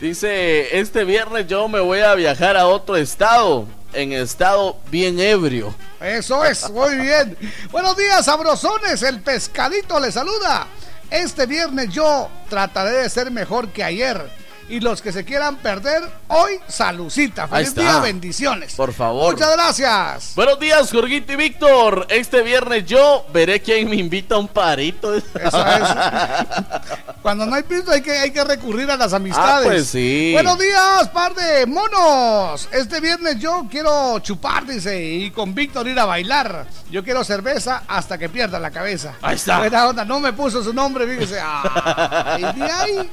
Dice, 0.00 0.78
este 0.78 1.02
viernes 1.02 1.48
yo 1.48 1.66
me 1.66 1.80
voy 1.80 1.98
a 2.00 2.14
viajar 2.14 2.56
a 2.56 2.66
otro 2.66 2.96
estado. 2.96 3.66
En 3.92 4.12
estado 4.12 4.76
bien 4.90 5.18
ebrio. 5.18 5.74
Eso 6.00 6.44
es, 6.44 6.68
muy 6.70 6.96
bien. 6.96 7.36
Buenos 7.70 7.96
días, 7.96 8.24
sabrosones. 8.24 9.02
El 9.02 9.20
pescadito 9.20 9.98
le 9.98 10.12
saluda. 10.12 10.66
Este 11.10 11.46
viernes 11.46 11.90
yo 11.90 12.28
trataré 12.48 12.90
de 12.90 13.10
ser 13.10 13.30
mejor 13.30 13.68
que 13.68 13.82
ayer. 13.82 14.28
Y 14.68 14.80
los 14.80 15.02
que 15.02 15.12
se 15.12 15.24
quieran 15.24 15.56
perder, 15.56 16.02
hoy 16.28 16.58
salucita. 16.66 17.46
Feliz 17.46 17.74
día, 17.74 17.98
bendiciones. 17.98 18.74
Por 18.74 18.94
favor. 18.94 19.34
Muchas 19.34 19.52
gracias. 19.52 20.32
Buenos 20.34 20.58
días, 20.58 20.90
Jorgito 20.90 21.34
y 21.34 21.36
Víctor. 21.36 22.06
Este 22.08 22.42
viernes 22.42 22.86
yo 22.86 23.26
veré 23.32 23.60
quién 23.60 23.90
me 23.90 23.96
invita 23.96 24.36
a 24.36 24.38
un 24.38 24.48
parito. 24.48 25.14
Eso 25.14 25.26
es. 25.34 25.88
Cuando 27.20 27.44
no 27.44 27.54
hay 27.54 27.62
pisto 27.62 27.90
hay 27.90 28.00
que, 28.00 28.12
hay 28.12 28.30
que 28.30 28.42
recurrir 28.42 28.90
a 28.90 28.96
las 28.96 29.12
amistades. 29.12 29.66
Ah, 29.66 29.70
pues 29.70 29.88
sí. 29.88 30.30
Buenos 30.32 30.58
días, 30.58 31.08
par 31.08 31.34
de 31.34 31.66
monos. 31.66 32.68
Este 32.72 33.00
viernes 33.00 33.38
yo 33.38 33.66
quiero 33.70 34.18
chupar, 34.20 34.66
dice, 34.66 35.02
y 35.02 35.30
con 35.30 35.54
Víctor 35.54 35.88
ir 35.88 35.98
a 35.98 36.06
bailar. 36.06 36.66
Yo 36.90 37.04
quiero 37.04 37.22
cerveza 37.22 37.82
hasta 37.86 38.16
que 38.16 38.28
pierda 38.28 38.58
la 38.58 38.70
cabeza. 38.70 39.14
Ahí 39.20 39.36
está. 39.36 39.58
Buena 39.58 39.88
onda, 39.88 40.04
no 40.04 40.20
me 40.20 40.32
puso 40.32 40.62
su 40.62 40.72
nombre, 40.72 41.06
fíjese. 41.06 41.38
Ay, 41.42 42.42
de 42.54 42.62
ahí. 42.62 43.10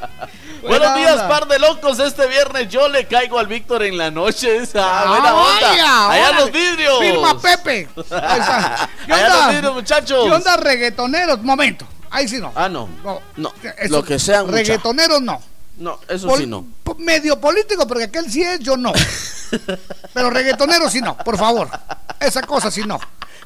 Buenos 0.62 0.96
días, 0.96 1.14
onda. 1.14 1.28
Par 1.42 1.48
de 1.50 1.60
locos. 1.60 2.00
Este 2.00 2.28
viernes 2.28 2.70
yo 2.70 2.88
le 2.88 3.06
caigo 3.08 3.40
al 3.40 3.48
Víctor 3.48 3.84
en 3.84 3.98
la 3.98 4.12
noche. 4.12 4.60
Ah, 4.76 5.04
Ah, 5.06 5.10
buena 5.10 5.34
onda. 5.36 5.70
vaya, 5.70 6.10
Allá 6.10 6.32
los 6.40 6.52
vidrios. 6.52 7.00
Firma 7.00 7.40
Pepe. 7.42 7.90
Ahí 8.12 8.40
está. 8.40 8.90
¿Qué 9.06 9.14
Allá 9.14 9.26
onda? 9.28 9.46
los 9.46 9.56
vidrios, 9.56 9.74
muchachos. 9.74 10.26
¿Qué 10.26 10.32
onda, 10.32 10.58
reggaetoneros? 10.58 11.42
Momento. 11.44 11.88
Ahí 12.10 12.28
sí 12.28 12.38
no. 12.40 12.52
Ah, 12.56 12.70
no. 12.70 12.88
No. 13.04 13.22
No. 13.38 13.54
Eso- 13.78 13.94
Lo 13.94 14.04
que 14.04 14.20
sea, 14.20 14.44
mucha. 14.44 14.56
Reggaetoneros 14.58 15.22
no. 15.22 15.42
No, 15.78 16.00
eso 16.08 16.28
Pol- 16.28 16.40
sí 16.40 16.46
no. 16.46 16.66
Medio 17.00 17.40
político, 17.40 17.88
porque 17.88 18.04
aquel 18.06 18.30
sí 18.30 18.44
es, 18.44 18.60
yo 18.60 18.78
no. 18.78 18.92
Pero 20.14 20.30
reggaetonero 20.30 20.90
sí 20.90 21.02
no, 21.02 21.18
por 21.18 21.38
favor. 21.38 21.70
Esa 22.20 22.42
cosa 22.44 22.70
sí 22.70 22.82
no. 22.86 23.00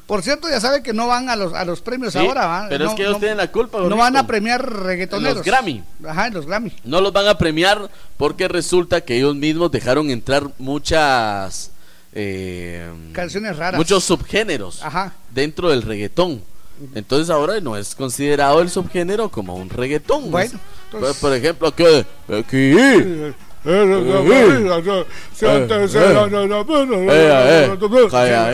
Por 0.06 0.22
cierto, 0.22 0.48
ya 0.48 0.60
sabe 0.60 0.82
que 0.84 0.92
no 0.92 1.08
van 1.08 1.28
a 1.28 1.34
los, 1.36 1.52
a 1.52 1.64
los 1.64 1.80
premios 1.80 2.12
Sí, 2.12 2.18
ahora, 2.20 2.46
¿va? 2.46 2.66
pero 2.68 2.84
es 2.84 2.90
No- 2.90 2.96
que 2.96 3.02
ellos 3.02 3.14
no- 3.14 3.18
tienen 3.18 3.36
la 3.38 3.50
culpa. 3.50 3.80
No 3.80 3.96
van 3.96 4.16
a 4.16 4.26
premiar 4.26 4.64
reggaetoneros. 4.82 5.38
Los 5.38 5.44
Grammy. 5.44 5.82
Ajá, 6.06 6.28
en 6.28 6.34
los 6.34 6.46
Grammy. 6.46 6.72
No 6.84 7.00
los 7.00 7.12
van 7.12 7.26
a 7.26 7.36
premiar 7.36 7.90
porque 8.16 8.46
resulta 8.46 9.00
que 9.00 9.16
ellos 9.16 9.34
mismos 9.34 9.70
dejaron 9.72 10.10
entrar 10.10 10.44
muchas. 10.58 11.72
eh, 12.18 12.88
Canciones 13.12 13.56
raras. 13.56 13.78
Muchos 13.78 14.04
subgéneros 14.04 14.82
Ajá. 14.82 15.12
dentro 15.34 15.70
del 15.70 15.82
reggaetón. 15.82 16.42
Entonces 16.94 17.28
ahora 17.30 17.58
no 17.60 17.76
es 17.76 17.94
considerado 17.94 18.60
el 18.60 18.70
subgénero 18.70 19.30
como 19.30 19.54
un 19.56 19.68
reggaetón. 19.70 20.30
Bueno, 20.30 20.50
Por- 20.90 20.98
entonces- 21.00 21.20
por, 21.20 21.34
ejemplo, 21.34 21.74
que 21.74 22.04
Eh, 23.68 25.66
eh, 27.10 27.68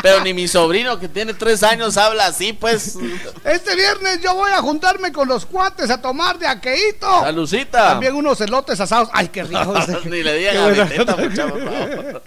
Pero 0.02 0.20
ni 0.22 0.34
mi 0.34 0.48
sobrino 0.48 0.98
que 0.98 1.08
tiene 1.08 1.34
tres 1.34 1.62
años 1.62 1.96
habla 1.96 2.26
así, 2.26 2.52
pues. 2.52 2.96
Este 3.44 3.74
viernes 3.74 4.20
yo 4.22 4.34
voy 4.34 4.50
a 4.52 4.58
juntarme 4.58 5.12
con 5.12 5.28
los 5.28 5.46
cuates 5.46 5.90
a 5.90 6.00
tomar 6.00 6.38
de 6.38 6.46
aqueíto. 6.46 7.08
Salucita. 7.20 7.88
También 7.90 8.14
unos 8.14 8.40
elotes 8.40 8.78
asados. 8.80 9.08
Ay, 9.12 9.28
qué 9.28 9.44
rico. 9.44 9.74
Ni 10.04 10.22
le 10.22 10.34
digan 10.34 10.56
a 10.56 10.68
mi 10.84 10.88
teta, 10.90 11.16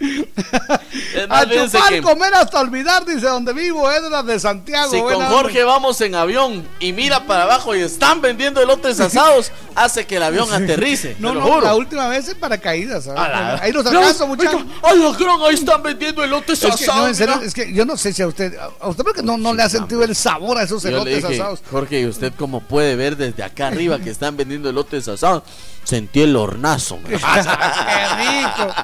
A 1.28 1.46
chupar, 1.46 1.88
que 1.90 2.02
comer 2.02 2.34
hasta 2.34 2.60
olvidar, 2.60 3.04
dice 3.04 3.26
donde 3.26 3.52
vivo, 3.52 3.90
Edras 3.90 4.24
de 4.26 4.38
Santiago. 4.38 4.90
si 4.90 4.98
con 4.98 5.14
Buena 5.14 5.26
Jorge 5.28 5.64
vamos 5.64 6.00
en 6.00 6.14
avión 6.14 6.66
y 6.78 6.92
mira 6.92 7.24
para 7.26 7.44
abajo 7.44 7.74
y 7.74 7.80
están 7.80 8.20
vendiendo 8.20 8.60
elotes 8.62 9.00
asados, 9.00 9.50
hace 9.74 10.06
que 10.06 10.16
el 10.16 10.22
avión 10.22 10.52
aterrice. 10.52 11.16
No, 11.18 11.34
no, 11.34 11.40
juro. 11.42 11.60
la 11.62 11.74
última 11.74 12.08
vez 12.08 12.28
en 12.28 12.38
paracaídas. 12.38 13.04
¿sabes? 13.04 13.20
A 13.20 13.28
la- 13.28 13.50
Ahí 13.62 13.72
los 13.72 13.84
alcanzo, 13.86 14.24
ahí 14.24 14.28
muchachos. 14.30 14.62
Ay, 14.82 14.98
gran, 15.18 15.40
ahí 15.42 15.54
están 15.54 15.82
vendiendo 15.82 16.22
elotes 16.24 16.62
Es 16.62 16.76
que, 16.76 16.84
asados. 16.84 17.02
no, 17.02 17.08
en 17.08 17.14
serio, 17.14 17.40
es 17.42 17.54
que 17.54 17.59
yo 17.72 17.84
no 17.84 17.96
sé 17.96 18.12
si 18.12 18.22
a 18.22 18.26
usted, 18.26 18.56
a 18.80 18.88
usted 18.88 19.04
porque 19.04 19.22
no, 19.22 19.36
no 19.38 19.52
le 19.54 19.62
ha 19.62 19.68
sentido 19.68 20.02
el 20.04 20.14
sabor 20.16 20.58
a 20.58 20.62
esos 20.62 20.82
Yo 20.82 20.88
elotes 20.90 21.22
dije, 21.22 21.34
asados. 21.40 21.60
Jorge, 21.70 22.00
¿y 22.00 22.06
usted 22.06 22.32
cómo 22.36 22.60
puede 22.60 22.96
ver 22.96 23.16
desde 23.16 23.42
acá 23.42 23.68
arriba 23.68 23.98
que 23.98 24.10
están 24.10 24.36
vendiendo 24.36 24.68
elotes 24.70 25.06
asados? 25.08 25.42
Sentí 25.84 26.22
el 26.22 26.36
hornazo. 26.36 26.98
me- 26.98 27.08
¡Qué 27.10 27.16
rico! 27.18 28.74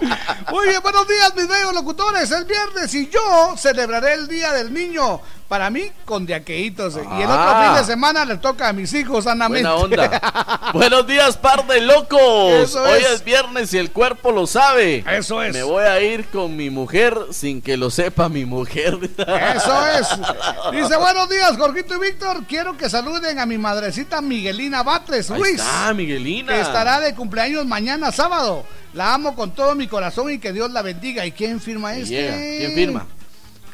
Muy 0.51 0.69
bien, 0.69 0.81
buenos 0.83 1.07
días, 1.09 1.33
mis 1.37 1.47
bellos 1.49 1.75
locutores. 1.75 2.31
Es 2.31 2.47
viernes 2.47 2.95
y 2.95 3.09
yo 3.09 3.55
celebraré 3.57 4.15
el 4.15 4.29
Día 4.29 4.53
del 4.53 4.73
Niño 4.73 5.21
para 5.49 5.71
mí 5.71 5.85
con 6.05 6.27
diaqueitos. 6.27 6.95
Y 6.97 6.99
el 7.23 7.29
Ah. 7.31 7.51
otro 7.51 7.65
fin 7.65 7.75
de 7.81 7.85
semana 7.85 8.25
le 8.25 8.37
toca 8.39 8.69
a 8.69 8.73
mis 8.73 8.93
hijos 8.95 9.25
sanamente. 9.25 9.69
Buena 9.69 9.75
onda. 10.09 10.71
Buenos 10.73 11.07
días, 11.07 11.37
par 11.37 11.67
de 11.67 11.81
locos. 11.81 12.53
Eso 12.53 12.83
Hoy 12.83 13.01
es. 13.01 13.11
es 13.13 13.25
viernes 13.25 13.73
y 13.75 13.79
el 13.79 13.91
cuerpo 13.93 14.33
lo 14.33 14.47
sabe. 14.47 15.05
Eso 15.11 15.43
es. 15.43 15.53
Me 15.55 15.63
voy 15.63 15.85
a 15.85 16.01
ir 16.01 16.27
con 16.29 16.57
mi 16.57 16.71
mujer 16.71 17.17
sin 17.31 17.63
que 17.63 17.77
lo 17.77 17.91
sepa 17.91 18.29
mi 18.29 18.45
mujer. 18.45 18.99
Eso 19.17 19.87
es. 19.89 20.09
Dice, 20.73 20.97
buenos 20.97 21.29
días, 21.29 21.57
Jorgito 21.57 21.95
y 21.95 21.99
Víctor. 22.01 22.45
Quiero 22.49 22.77
que 22.77 22.91
saluden 22.91 23.39
a 23.39 23.47
mi 23.47 23.59
madrecita 23.59 24.21
Miguelina 24.21 24.83
Batres 24.83 25.29
Ruiz. 25.31 25.61
está, 25.61 25.95
Miguelina. 25.95 26.53
Que 26.55 26.61
estará 26.61 27.01
de 27.01 27.15
cumpleaños 27.15 27.65
mañana 27.67 28.11
sábado. 28.13 28.65
La 28.93 29.13
amo 29.15 29.35
con 29.37 29.51
todo 29.55 29.75
mi 29.75 29.87
corazón 29.89 30.31
y 30.33 30.39
que 30.39 30.53
Dios 30.53 30.71
la 30.71 30.83
bendiga. 30.83 31.25
¿Y 31.27 31.33
quién 31.33 31.61
firma 31.61 31.95
este? 31.95 32.57
¿Quién 32.59 32.73
firma? 32.75 33.07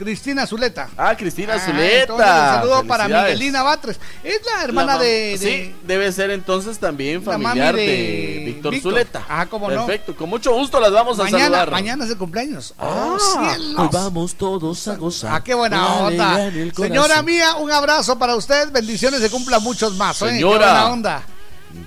Cristina 0.02 0.46
Zuleta. 0.46 0.88
Ah, 0.96 1.16
Cristina 1.16 1.54
Ah, 1.54 1.60
Zuleta. 1.64 2.12
un 2.14 2.20
saludo 2.20 2.84
para. 2.84 3.06
Miguelina 3.08 3.62
Batres. 3.62 3.98
Es 4.22 4.40
la 4.44 4.64
hermana 4.64 4.94
La 4.94 5.02
de, 5.02 5.08
de- 5.08 5.38
Sí, 5.38 5.74
debe 5.86 6.10
ser 6.12 6.30
entonces 6.30 6.78
también 6.78 7.22
familiar 7.22 7.74
de, 7.74 7.82
de 7.86 8.42
Víctor 8.46 8.72
Víctor. 8.72 8.92
Zuleta. 8.92 9.26
Ah, 9.28 9.46
cómo 9.46 9.70
no. 9.70 9.86
Perfecto, 9.86 10.14
con 10.16 10.28
mucho 10.28 10.52
gusto 10.52 10.80
las 10.80 10.92
vamos 10.92 11.18
a 11.18 11.24
mañana, 11.24 11.44
saludar. 11.44 11.70
mañana 11.70 12.04
es 12.04 12.10
el 12.10 12.18
cumpleaños. 12.18 12.74
Ah, 12.78 13.16
¡Oh, 13.16 13.18
cielos! 13.18 13.74
hoy 13.78 13.88
vamos 13.92 14.34
todos 14.34 14.88
a 14.88 14.96
gozar. 14.96 15.34
Ah, 15.34 15.42
qué 15.44 15.54
buena 15.54 15.86
onda. 15.98 16.50
Señora 16.76 17.22
mía, 17.22 17.56
un 17.56 17.70
abrazo 17.70 18.18
para 18.18 18.36
usted. 18.36 18.70
Bendiciones, 18.72 19.20
se 19.20 19.30
cumpla 19.30 19.58
muchos 19.58 19.94
más. 19.96 20.20
¿eh? 20.22 20.26
Qué 20.26 20.30
Señora. 20.32 20.66
buena 20.66 20.86
onda. 20.92 21.22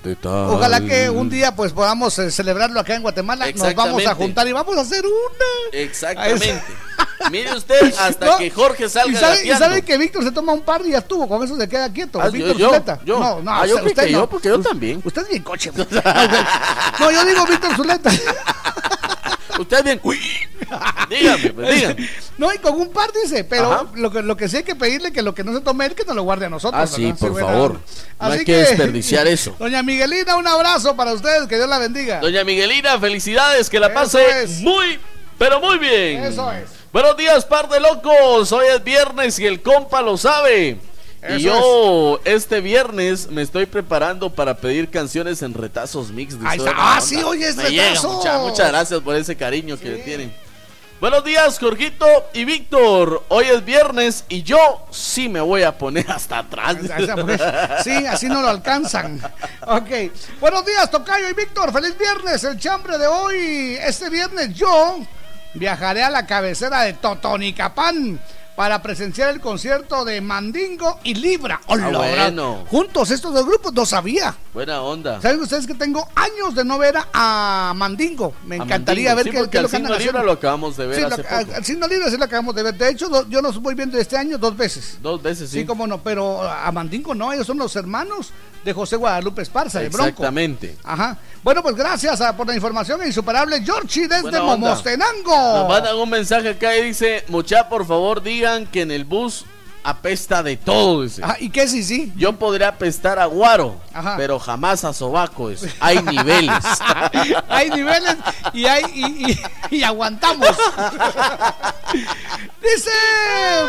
De 0.03 0.15
tal- 0.15 0.49
Ojalá 0.49 0.81
que 0.81 1.09
un 1.09 1.29
día 1.29 1.55
pues 1.55 1.71
podamos 1.71 2.17
eh, 2.19 2.31
celebrarlo 2.31 2.79
acá 2.79 2.95
en 2.95 3.01
Guatemala. 3.03 3.45
Nos 3.51 3.75
vamos 3.75 4.05
a 4.05 4.15
juntar 4.15 4.47
y 4.47 4.51
vamos 4.51 4.75
a 4.77 4.81
hacer 4.81 5.03
una. 5.05 5.79
Exactamente. 5.79 6.61
Mire 7.31 7.55
usted, 7.55 7.93
hasta 7.97 8.25
No, 8.25 8.37
que 8.37 8.49
Jorge 8.51 8.89
salga 8.89 9.11
y 9.11 9.15
sabe, 9.15 9.45
y 9.47 9.51
sabe 9.51 9.81
que 9.83 9.97
Víctor 9.97 10.23
se 10.23 10.31
toma 10.31 10.53
un 10.53 10.61
par 10.61 10.85
y 10.85 10.91
ya 10.91 10.99
estuvo, 10.99 11.27
con 11.27 11.43
eso 11.43 11.55
se 11.57 11.67
queda 11.67 11.91
quieto. 11.91 12.19
Ah, 12.21 12.27
Víctor 12.29 12.57
yo- 12.57 12.67
Zuleta. 12.67 12.99
yo. 13.05 13.19
No, 13.19 13.41
no, 13.41 13.51
Ah, 13.51 13.65
yo 13.65 13.75
usted, 13.75 13.81
creí 13.83 13.91
usted 13.93 14.05
que 14.05 14.11
no. 14.11 14.19
yo, 14.19 14.29
porque 14.29 14.47
yo 14.49 14.59
también. 14.59 15.01
Usted 15.03 15.21
es 15.23 15.29
bien 15.29 15.43
coche. 15.43 15.71
No, 16.99 17.11
yo 17.11 17.25
digo 17.25 17.45
Víctor 17.45 17.75
Zuleta. 17.75 18.11
Usted 19.59 19.83
bien. 19.83 19.99
Uy. 20.03 20.19
Dígame, 21.09 21.53
pues, 21.53 21.75
dígame. 21.75 22.09
No, 22.37 22.53
y 22.53 22.57
con 22.57 22.73
un 22.75 22.91
par 22.91 23.11
dice, 23.13 23.43
pero 23.43 23.71
Ajá. 23.71 23.85
lo 23.95 24.11
que, 24.11 24.21
lo 24.21 24.35
que 24.35 24.49
sí 24.49 24.57
hay 24.57 24.63
que 24.63 24.75
pedirle 24.75 25.13
que 25.13 25.21
lo 25.21 25.33
que 25.35 25.43
no 25.43 25.53
se 25.53 25.61
tome 25.61 25.85
él, 25.85 25.95
que 25.95 26.03
nos 26.03 26.15
lo 26.15 26.23
guarde 26.23 26.45
a 26.47 26.49
nosotros. 26.49 26.81
Ah, 26.81 26.87
sí, 26.87 27.05
¿verdad? 27.05 27.19
por 27.19 27.31
buena 27.31 27.47
favor. 27.47 27.71
onda. 27.71 27.81
No 28.19 28.31
hay 28.33 28.43
que 28.45 28.55
desperdiciar 28.57 29.27
eso. 29.27 29.55
Doña 29.59 29.83
Miguelina, 29.83 30.35
un 30.35 30.47
abrazo 30.47 30.95
para 30.95 31.13
ustedes, 31.13 31.47
que 31.47 31.55
Dios 31.55 31.69
la 31.69 31.77
bendiga. 31.79 32.19
Doña 32.19 32.43
Miguelina, 32.43 32.99
felicidades, 32.99 33.69
que 33.69 33.79
la 33.79 33.87
Eso 33.87 33.95
pase 33.95 34.43
es. 34.43 34.59
muy, 34.61 34.99
pero 35.37 35.59
muy 35.61 35.77
bien. 35.77 36.23
Eso 36.23 36.51
es. 36.51 36.69
Buenos 36.91 37.15
días, 37.17 37.45
par 37.45 37.67
de 37.69 37.79
locos. 37.79 38.51
Hoy 38.51 38.65
es 38.73 38.83
viernes 38.83 39.37
y 39.39 39.45
el 39.45 39.61
compa 39.61 40.01
lo 40.01 40.17
sabe. 40.17 40.77
Eso 41.27 41.35
y 41.37 41.41
yo 41.41 42.21
este 42.25 42.61
viernes 42.61 43.29
me 43.29 43.41
estoy 43.41 43.65
preparando 43.65 44.29
para 44.29 44.55
pedir 44.57 44.89
canciones 44.89 45.41
en 45.41 45.53
retazos 45.53 46.11
mix. 46.11 46.35
dice 46.35 46.45
Ahí 46.47 46.57
está. 46.59 46.71
buena 46.71 46.95
Ah, 46.97 47.01
sí, 47.01 47.21
oye, 47.23 47.47
es 47.49 47.55
Me 47.57 47.69
mucha- 48.03 48.37
muchas 48.39 48.67
gracias 48.69 48.99
por 49.01 49.15
ese 49.15 49.35
cariño 49.35 49.77
que 49.79 49.89
le 49.89 49.97
tienen. 49.99 50.45
Buenos 51.01 51.25
días, 51.25 51.59
Jorgito 51.59 52.05
y 52.33 52.45
Víctor. 52.45 53.23
Hoy 53.27 53.45
es 53.47 53.65
viernes 53.65 54.23
y 54.29 54.43
yo 54.43 54.57
sí 54.91 55.27
me 55.27 55.41
voy 55.41 55.63
a 55.63 55.77
poner 55.77 56.05
hasta 56.09 56.39
atrás. 56.39 56.77
Sí, 57.83 57.91
así 58.05 58.27
no 58.27 58.41
lo 58.41 58.47
alcanzan. 58.49 59.21
Ok. 59.67 59.89
Buenos 60.39 60.65
días, 60.65 60.89
Tocayo 60.89 61.29
y 61.29 61.33
Víctor. 61.33 61.73
Feliz 61.73 61.97
viernes. 61.97 62.43
El 62.45 62.57
chambre 62.57 62.97
de 62.97 63.07
hoy. 63.07 63.77
Este 63.81 64.09
viernes 64.09 64.53
yo 64.55 64.99
viajaré 65.53 66.01
a 66.01 66.09
la 66.09 66.25
cabecera 66.25 66.83
de 66.83 66.93
Totonicapán 66.93 68.19
para 68.55 68.81
presenciar 68.81 69.29
el 69.31 69.41
concierto 69.41 70.05
de 70.05 70.21
Mandingo 70.21 70.99
y 71.03 71.13
Libra. 71.15 71.59
¡Hola, 71.67 71.87
Ah, 71.87 71.97
bueno. 71.97 72.63
Juntos 72.69 73.11
estos 73.11 73.33
dos 73.33 73.45
grupos, 73.45 73.73
no 73.73 73.85
sabía. 73.85 74.33
Buena 74.53 74.81
onda. 74.81 75.21
¿Saben 75.21 75.41
ustedes 75.41 75.67
que 75.67 75.73
tengo 75.73 76.07
años 76.15 76.55
de 76.55 76.63
no 76.63 76.77
ver 76.77 76.95
a 77.13 77.73
Mandingo? 77.75 78.33
Me 78.45 78.55
A 78.55 78.63
encantaría 78.63 79.13
Mandingo, 79.13 79.15
ver 79.15 79.23
sí, 79.25 79.29
qué, 79.31 79.57
es 79.57 79.63
lo 79.63 79.69
que 79.69 79.75
andan 79.75 79.99
Libra 79.99 80.23
lo 80.23 80.31
acabamos 80.31 80.77
de 80.77 80.87
ver 80.87 80.95
Sí, 80.95 81.01
lo- 81.01 81.07
hace 81.07 81.23
poco. 81.23 81.55
al 81.55 81.65
Signo 81.65 81.87
Libre 81.87 82.09
sí 82.09 82.17
lo 82.17 82.23
acabamos 82.25 82.55
de 82.55 82.63
ver. 82.63 82.75
De 82.75 82.89
hecho, 82.89 83.09
do- 83.09 83.27
yo 83.27 83.41
los 83.41 83.61
voy 83.61 83.75
viendo 83.75 83.97
este 83.97 84.17
año 84.17 84.37
dos 84.37 84.55
veces. 84.55 84.99
Dos 85.01 85.21
veces, 85.21 85.49
sí. 85.49 85.59
Sí, 85.59 85.65
cómo 85.65 85.85
no, 85.85 86.01
pero 86.01 86.41
a 86.41 86.71
Mandingo 86.71 87.13
no, 87.13 87.33
ellos 87.33 87.45
son 87.47 87.57
los 87.57 87.75
hermanos 87.75 88.31
de 88.63 88.73
José 88.73 88.95
Guadalupe 88.95 89.41
Esparza, 89.43 89.79
de 89.79 89.89
Bronco. 89.89 90.07
Exactamente. 90.09 90.75
Ajá. 90.83 91.17
Bueno, 91.43 91.61
pues 91.61 91.75
gracias 91.75 92.19
a- 92.21 92.35
por 92.35 92.47
la 92.47 92.55
información 92.55 93.05
insuperable, 93.05 93.61
Georgie 93.63 94.07
desde. 94.07 94.39
Momostenango. 94.39 95.57
Nos 95.57 95.69
mandan 95.69 95.95
un 95.97 96.09
mensaje 96.09 96.49
acá 96.49 96.75
y 96.77 96.83
dice, 96.87 97.23
mucha, 97.27 97.67
por 97.69 97.85
favor 97.85 98.21
digan 98.45 98.67
que 98.67 98.81
en 98.81 98.91
el 98.91 99.05
bus 99.05 99.43
apesta 99.83 100.41
de 100.43 100.55
todo, 100.57 101.03
dice. 101.03 101.21
Ah, 101.23 101.37
¿Y 101.39 101.49
qué 101.49 101.67
sí, 101.67 101.83
sí? 101.83 102.11
Yo 102.15 102.33
podría 102.33 102.69
apestar 102.69 103.19
a 103.19 103.25
guaro, 103.25 103.79
Ajá. 103.93 104.15
pero 104.17 104.39
jamás 104.39 104.83
a 104.83 104.93
sobaco, 104.93 105.49
dice. 105.49 105.71
Hay 105.79 106.01
niveles. 106.01 106.63
hay 107.49 107.69
niveles 107.71 108.15
y 108.53 108.65
hay 108.65 108.83
y, 108.93 109.31
y- 109.31 109.41
y 109.77 109.83
aguantamos. 109.83 110.47
Dice, 112.61 112.89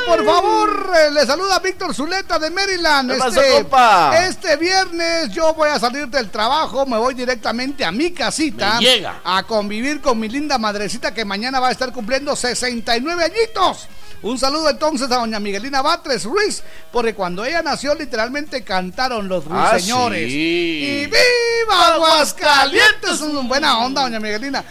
por 0.06 0.24
favor, 0.24 0.90
eh, 0.96 1.10
le 1.12 1.26
saluda 1.26 1.58
Víctor 1.58 1.94
Zuleta 1.94 2.38
de 2.38 2.48
Maryland. 2.50 3.12
¿Qué 3.12 3.18
pasó, 3.18 3.40
compa? 3.54 4.26
este 4.26 4.56
viernes 4.56 5.30
yo 5.32 5.52
voy 5.52 5.68
a 5.68 5.78
salir 5.78 6.08
del 6.08 6.30
trabajo, 6.30 6.86
me 6.86 6.96
voy 6.96 7.12
directamente 7.14 7.84
a 7.84 7.92
mi 7.92 8.12
casita 8.12 8.78
llega. 8.78 9.20
a 9.22 9.42
convivir 9.42 10.00
con 10.00 10.18
mi 10.18 10.30
linda 10.30 10.56
madrecita 10.56 11.12
que 11.12 11.26
mañana 11.26 11.60
va 11.60 11.68
a 11.68 11.72
estar 11.72 11.92
cumpliendo 11.92 12.34
69 12.34 13.22
añitos. 13.24 13.86
Un 14.22 14.38
saludo 14.38 14.70
entonces 14.70 15.10
a 15.10 15.16
doña 15.16 15.38
Miguelina 15.38 15.82
Batres 15.82 16.24
Ruiz, 16.24 16.62
porque 16.90 17.14
cuando 17.14 17.44
ella 17.44 17.62
nació 17.62 17.94
literalmente 17.94 18.64
cantaron 18.64 19.28
los 19.28 19.44
Ah, 19.50 19.72
ruiseñores. 19.72 20.28
sí. 20.30 20.36
Y 21.02 21.06
viva 21.06 21.94
Aguascalientes. 21.94 23.20
Buena 23.44 23.78
onda, 23.80 24.02
doña 24.02 24.18
Miguelina. 24.18 24.64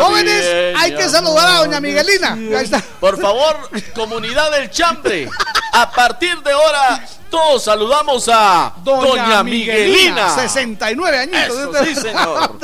Jóvenes, 0.00 0.42
bien, 0.44 0.76
hay 0.76 0.94
que 0.94 1.08
saludar 1.08 1.48
a 1.48 1.54
doña 1.60 1.80
Miguelina. 1.80 2.32
Ahí 2.34 2.64
está. 2.64 2.82
Por 3.00 3.20
favor, 3.20 3.56
comunidad 3.94 4.50
del 4.52 4.70
chambre, 4.70 5.28
a 5.72 5.90
partir 5.90 6.38
de 6.42 6.52
ahora 6.52 7.04
todos 7.30 7.64
saludamos 7.64 8.28
a 8.32 8.74
Doña, 8.82 9.42
Miguelina. 9.42 10.34
69 10.34 11.18
añitos. 11.18 11.56
Eso 11.56 11.84
sí, 11.84 11.94
señor. 11.94 12.58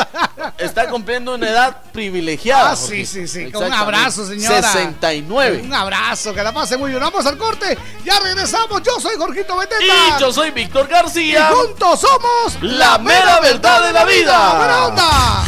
Está 0.59 0.89
cumpliendo 0.89 1.35
una 1.35 1.49
edad 1.49 1.77
privilegiada. 1.93 2.73
Ah, 2.73 2.77
sí, 2.77 3.07
sí, 3.07 3.27
sí. 3.29 3.51
Un 3.55 3.73
abrazo, 3.73 4.27
señora. 4.27 4.63
69. 4.63 5.63
Un 5.65 5.75
abrazo, 5.75 6.35
que 6.35 6.43
la 6.43 6.53
pase 6.53 6.77
muy 6.77 6.91
bien. 6.91 7.01
Vamos 7.01 7.25
al 7.27 7.39
corte. 7.39 7.79
Ya 8.05 8.19
regresamos. 8.19 8.83
Yo 8.83 9.01
soy 9.01 9.17
Jorgito 9.17 9.57
Beteta. 9.57 9.85
Y 9.85 10.21
yo 10.21 10.33
soy 10.33 10.51
Víctor 10.51 10.89
García. 10.89 11.49
Y 11.51 11.55
juntos 11.55 12.01
somos 12.01 12.63
La 12.63 12.99
mera 12.99 13.41
verdad 13.41 13.87
de 13.87 13.93
la 13.93 14.05
vida. 14.05 14.55
¡Buena 14.57 14.87
onda! 14.87 15.45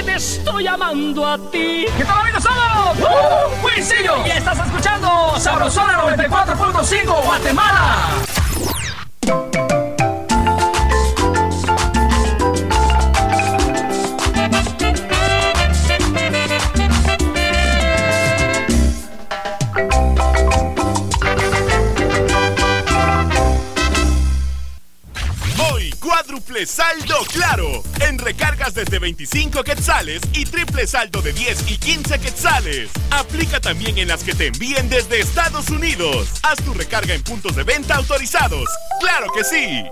Que 0.00 0.04
te 0.04 0.14
estoy 0.14 0.66
amando 0.66 1.26
a 1.26 1.36
ti. 1.50 1.84
¿Qué 1.96 2.04
tal 2.04 2.20
amigos 2.20 2.42
somos? 2.42 2.98
¡Uh! 3.00 3.66
Wisillo. 3.66 4.26
Y 4.26 4.30
estás 4.30 4.58
escuchando 4.58 5.34
Sabrosona 5.38 5.98
94.5 5.98 7.24
Guatemala. 7.24 8.39
Cuádruple 26.30 26.64
saldo 26.64 27.16
claro. 27.32 27.82
En 28.08 28.16
recargas 28.18 28.74
desde 28.74 29.00
25 29.00 29.64
quetzales 29.64 30.22
y 30.32 30.44
triple 30.44 30.86
saldo 30.86 31.20
de 31.22 31.32
10 31.32 31.70
y 31.72 31.76
15 31.76 32.20
quetzales. 32.20 32.90
Aplica 33.10 33.60
también 33.60 33.98
en 33.98 34.08
las 34.08 34.22
que 34.22 34.34
te 34.34 34.46
envíen 34.46 34.88
desde 34.88 35.18
Estados 35.18 35.70
Unidos. 35.70 36.28
Haz 36.42 36.62
tu 36.64 36.72
recarga 36.72 37.14
en 37.14 37.22
puntos 37.22 37.56
de 37.56 37.64
venta 37.64 37.96
autorizados. 37.96 38.68
¡Claro 39.00 39.26
que 39.34 39.42
sí! 39.42 39.84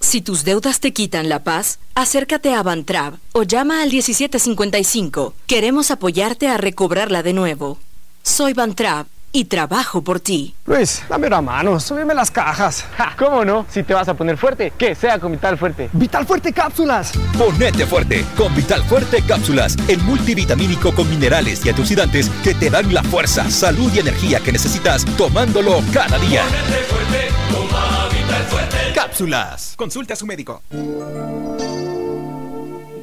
Si 0.00 0.20
tus 0.20 0.44
deudas 0.44 0.78
te 0.78 0.92
quitan 0.92 1.28
la 1.28 1.42
paz, 1.42 1.80
acércate 1.96 2.54
a 2.54 2.62
Bantrab 2.62 3.14
o 3.32 3.42
llama 3.42 3.82
al 3.82 3.90
1755. 3.90 5.34
Queremos 5.48 5.90
apoyarte 5.90 6.46
a 6.46 6.56
recobrarla 6.56 7.24
de 7.24 7.32
nuevo. 7.32 7.78
Soy 8.22 8.52
Bantrab 8.52 9.06
y 9.36 9.44
trabajo 9.44 10.02
por 10.02 10.18
ti. 10.18 10.54
Luis, 10.64 11.02
dame 11.10 11.26
una 11.26 11.42
mano, 11.42 11.78
súbeme 11.78 12.14
las 12.14 12.30
cajas. 12.30 12.86
¿Cómo 13.18 13.44
no? 13.44 13.66
Si 13.68 13.82
te 13.82 13.92
vas 13.92 14.08
a 14.08 14.14
poner 14.14 14.38
fuerte, 14.38 14.72
que 14.78 14.94
sea 14.94 15.18
con 15.18 15.30
Vital 15.30 15.58
Fuerte. 15.58 15.90
¡Vital 15.92 16.26
Fuerte 16.26 16.54
Cápsulas! 16.54 17.12
Ponete 17.36 17.84
fuerte 17.84 18.24
con 18.34 18.54
Vital 18.54 18.82
Fuerte 18.84 19.22
Cápsulas, 19.28 19.76
el 19.88 19.98
multivitamínico 20.04 20.94
con 20.94 21.10
minerales 21.10 21.66
y 21.66 21.68
antioxidantes 21.68 22.30
que 22.42 22.54
te 22.54 22.70
dan 22.70 22.94
la 22.94 23.02
fuerza, 23.02 23.50
salud 23.50 23.92
y 23.94 23.98
energía 23.98 24.40
que 24.40 24.52
necesitas 24.52 25.04
tomándolo 25.18 25.82
cada 25.92 26.18
día. 26.18 26.42
Cápsulas. 28.94 29.74
Consulte 29.76 30.14
a 30.14 30.16
su 30.16 30.24
médico. 30.24 30.62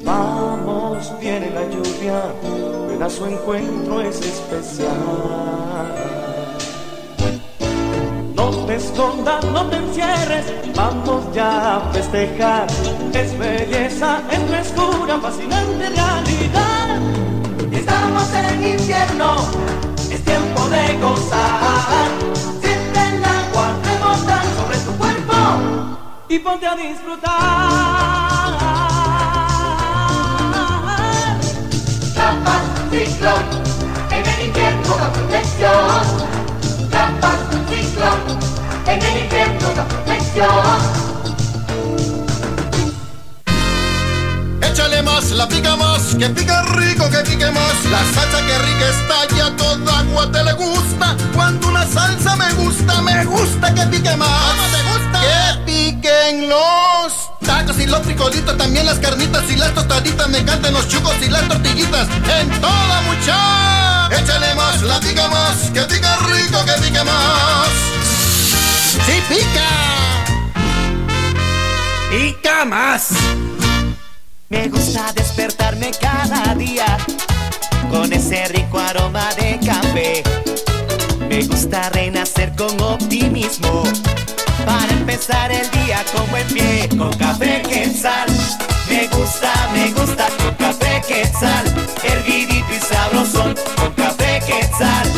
Vamos, 0.04 1.12
viene 1.20 1.50
la 1.50 1.62
lluvia, 1.70 2.24
ven 2.88 3.02
a 3.02 3.08
su 3.08 3.24
encuentro 3.24 4.02
es 4.02 4.20
especial. 4.20 6.13
No 8.44 8.50
te 8.66 8.76
escondas, 8.76 9.42
no 9.42 9.64
te 9.70 9.76
encierres, 9.76 10.44
vamos 10.76 11.24
ya 11.34 11.76
a 11.76 11.80
festejar. 11.92 12.66
Es 13.14 13.38
belleza, 13.38 14.20
es 14.30 14.38
frescura, 14.50 15.18
fascinante 15.18 15.88
realidad. 15.88 17.00
Estamos 17.72 18.30
en 18.34 18.68
infierno, 18.74 19.36
es 20.10 20.22
tiempo 20.22 20.68
de 20.68 20.98
gozar. 20.98 22.10
Siente 22.60 23.00
el 23.16 23.24
agua 23.24 23.76
rebotar 23.82 24.44
sobre 24.58 24.76
tu 24.78 24.92
cuerpo 24.98 25.34
y 26.28 26.38
ponte 26.38 26.66
a 26.66 26.76
disfrutar. 26.76 27.32
Trampas, 32.12 32.62
ciclón, 32.90 33.44
en 34.10 34.26
el 34.26 34.46
infierno 34.48 34.96
da 34.98 35.12
protección. 35.14 36.90
Trampas, 36.90 37.53
en. 38.06 39.14
Échale 44.62 45.02
más, 45.02 45.30
la 45.30 45.46
pica 45.48 45.76
más, 45.76 46.14
que 46.16 46.28
pica 46.30 46.62
rico, 46.62 47.08
que 47.08 47.18
pique 47.18 47.50
más. 47.50 47.84
La 47.90 47.98
salsa 48.12 48.38
que 48.46 48.58
rica 48.58 48.88
está 48.90 49.36
ya 49.36 49.56
toda 49.56 50.00
agua 50.00 50.30
te 50.32 50.42
le 50.42 50.52
gusta. 50.54 51.16
Cuando 51.34 51.68
una 51.68 51.86
salsa 51.86 52.36
me 52.36 52.52
gusta, 52.54 53.00
me 53.02 53.24
gusta 53.24 53.74
que 53.74 53.86
pique 53.86 54.16
más. 54.16 54.74
Que 55.74 55.90
piquen 55.90 56.48
los 56.48 57.30
tacos 57.44 57.80
y 57.80 57.86
los 57.86 58.00
frijolitos, 58.02 58.56
también 58.56 58.86
las 58.86 59.00
carnitas 59.00 59.42
y 59.50 59.56
las 59.56 59.74
tostaditas. 59.74 60.28
Me 60.28 60.38
encantan 60.38 60.72
los 60.72 60.86
chucos 60.86 61.14
y 61.20 61.28
las 61.28 61.48
tortillitas. 61.48 62.06
En 62.40 62.48
toda 62.60 63.02
mucha. 63.02 64.08
Échale 64.16 64.54
más, 64.54 64.82
la 64.82 65.00
pica 65.00 65.26
más, 65.28 65.70
que 65.72 65.80
pica 65.82 66.16
rico, 66.28 66.64
que 66.64 66.72
pique 66.80 67.02
más. 67.02 67.68
¡Sí 69.04 69.20
pica! 69.28 69.68
¡Pica 72.08 72.64
más! 72.64 73.08
Me 74.50 74.68
gusta 74.68 75.12
despertarme 75.12 75.90
cada 76.00 76.54
día 76.54 76.98
con 77.90 78.12
ese 78.12 78.46
rico 78.48 78.78
aroma 78.78 79.28
de 79.34 79.58
café. 79.66 80.22
Me 81.28 81.42
gusta 81.44 81.90
renacer 81.90 82.54
con 82.54 82.80
optimismo 82.80 83.82
para 84.64 84.92
empezar 84.92 85.52
el 85.52 85.70
día 85.70 86.04
con 86.12 86.30
buen 86.30 86.46
pie. 86.48 86.88
Con 86.96 87.12
café 87.14 87.62
quetzal, 87.62 88.28
me 88.88 89.06
gusta, 89.08 89.52
me 89.72 89.90
gusta 89.92 90.26
con 90.38 90.54
café 90.54 91.02
quetzal, 91.06 91.64
hervidito 92.02 92.74
y 92.74 92.80
sabrosón. 92.80 93.54
Con 93.76 93.92
café 93.92 94.40
quetzal, 94.46 95.08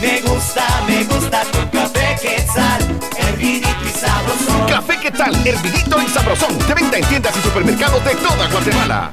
me 0.00 0.20
gusta, 0.20 0.64
me 0.86 1.04
gusta 1.04 1.42
con 1.52 1.68
café 1.68 2.16
quetzal, 2.20 3.00
hervidito 3.18 3.68
y 3.84 3.98
sabrosón. 3.98 4.66
Café 4.68 4.98
Quetzal, 5.00 5.46
hervidito 5.46 6.02
y 6.02 6.08
sabrosón. 6.08 6.58
De 6.66 6.74
venta 6.74 6.96
en 6.96 7.04
tiendas 7.04 7.36
y 7.36 7.40
supermercados 7.42 8.04
de 8.04 8.14
toda 8.14 8.48
Guatemala. 8.48 9.12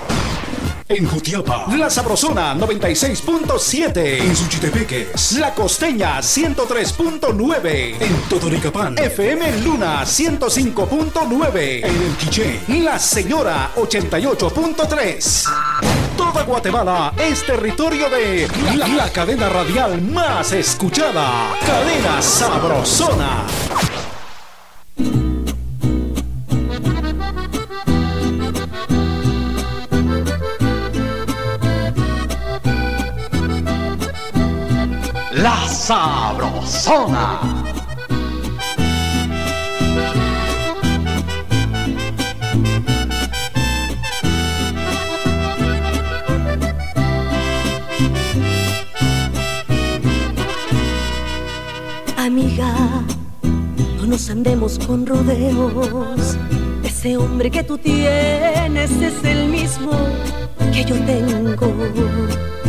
En 0.93 1.07
Jutiapa, 1.07 1.67
La 1.77 1.89
Sabrosona 1.89 2.53
96.7. 2.53 4.23
En 4.23 4.35
Suchitepeques, 4.35 5.31
La 5.39 5.53
Costeña 5.55 6.19
103.9. 6.19 7.95
En 7.97 8.21
Totonicapán, 8.27 8.97
FM 8.97 9.61
Luna 9.61 10.03
105.9. 10.03 11.85
En 11.85 11.95
El 11.95 12.17
Quiché, 12.17 12.59
La 12.83 12.99
Señora 12.99 13.71
88.3. 13.77 15.49
Toda 16.17 16.43
Guatemala 16.43 17.13
es 17.17 17.45
territorio 17.45 18.09
de 18.09 18.49
la 18.75 19.09
cadena 19.13 19.47
radial 19.47 20.01
más 20.01 20.51
escuchada. 20.51 21.55
Cadena 21.65 22.21
Sabrosona. 22.21 23.45
Sabrosona. 35.91 37.41
Amiga, 52.15 52.73
no 53.97 54.05
nos 54.05 54.29
andemos 54.29 54.79
con 54.87 55.05
rodeos. 55.05 56.37
Ese 56.85 57.17
hombre 57.17 57.51
que 57.51 57.63
tú 57.63 57.77
tienes 57.77 58.91
es 58.91 59.21
el 59.25 59.49
mismo 59.49 59.91
que 60.71 60.85
yo 60.85 60.95
tengo. 61.05 62.60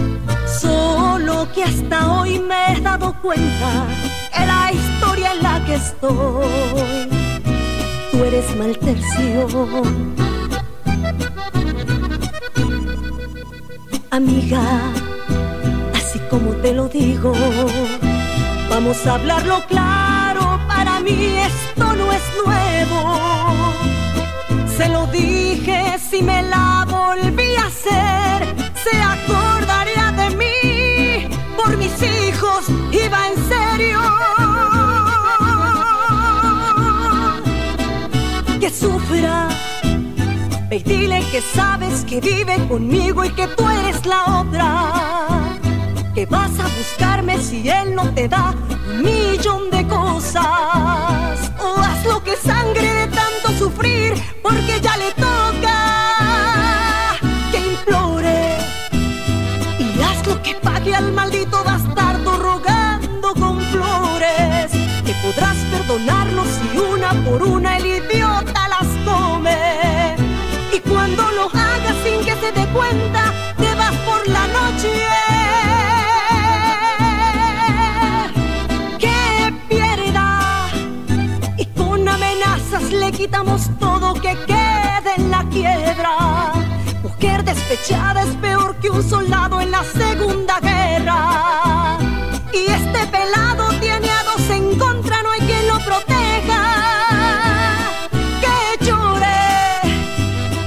Que 1.51 1.65
hasta 1.65 2.11
hoy 2.11 2.39
me 2.39 2.73
he 2.73 2.81
dado 2.81 3.13
cuenta 3.21 3.87
en 4.33 4.47
la 4.47 4.73
historia 4.73 5.33
en 5.33 5.43
la 5.43 5.65
que 5.67 5.75
estoy. 5.75 7.09
Tú 8.11 8.25
eres 8.25 8.57
mal 8.57 8.79
tercio. 8.79 9.83
Amiga, 14.11 14.63
así 15.95 16.19
como 16.31 16.53
te 16.63 16.73
lo 16.73 16.89
digo, 16.89 17.35
vamos 18.71 19.07
a 19.07 19.15
hablarlo 19.15 19.63
claro. 19.69 20.59
Para 20.69 21.01
mí 21.01 21.35
esto 21.37 21.93
no 21.97 22.13
es 22.13 22.23
nuevo. 22.47 23.19
Se 24.75 24.89
lo 24.89 25.07
dije 25.09 25.99
si 25.99 26.23
me 26.23 26.43
la 26.45 26.87
volví 26.89 27.57
a 27.57 27.67
hacer, 27.67 28.55
se 28.85 28.97
acordaría 29.03 29.62
sufra. 38.73 39.49
Ve 40.69 40.77
y 40.77 40.83
dile 40.83 41.21
que 41.31 41.41
sabes 41.41 42.05
que 42.05 42.21
vive 42.21 42.57
conmigo 42.69 43.25
y 43.25 43.31
que 43.31 43.47
tú 43.49 43.69
eres 43.69 44.05
la 44.07 44.41
otra. 44.41 44.93
Que 46.15 46.27
vas 46.27 46.59
a 46.59 46.65
buscarme 46.65 47.39
si 47.41 47.69
él 47.69 47.95
no 47.95 48.13
te 48.15 48.29
da 48.29 48.55
un 48.91 49.03
millón 49.03 49.71
de 49.71 49.87
cosas. 49.87 51.53
O 51.61 51.79
haz 51.79 52.05
lo 52.07 52.23
que 52.25 52.37
sangre 52.37 52.93
de 53.01 53.07
tanto 53.09 53.53
sufrir, 53.59 54.15
porque 54.43 54.81
ya 54.81 54.97
le 54.97 55.11
toca. 55.13 55.79
Que 57.51 57.59
implore 57.73 58.59
y 59.79 60.03
haz 60.03 60.27
lo 60.27 60.43
que 60.43 60.55
pague 60.57 60.95
al 60.95 61.13
maldito 61.13 61.63
todo 83.79 84.15
que 84.15 84.35
quede 84.47 85.13
en 85.19 85.31
la 85.31 85.45
quiebra. 85.51 86.53
Mujer 87.03 87.45
despechada 87.45 88.23
es 88.23 88.35
peor 88.37 88.77
que 88.77 88.89
un 88.89 89.03
soldado 89.03 89.61
en 89.61 89.71
la 89.71 89.85
segunda 89.85 90.59
guerra. 90.61 91.99
Y 92.51 92.71
este 92.71 93.07
pelado 93.09 93.69
tiene 93.79 94.09
a 94.09 94.25
dos 94.25 94.49
en 94.49 94.79
contra, 94.79 95.23
no 95.23 95.33
hay 95.33 95.41
quien 95.41 95.67
lo 95.69 95.79
proteja. 95.81 96.63
Que 98.41 98.87
llore. 98.87 99.41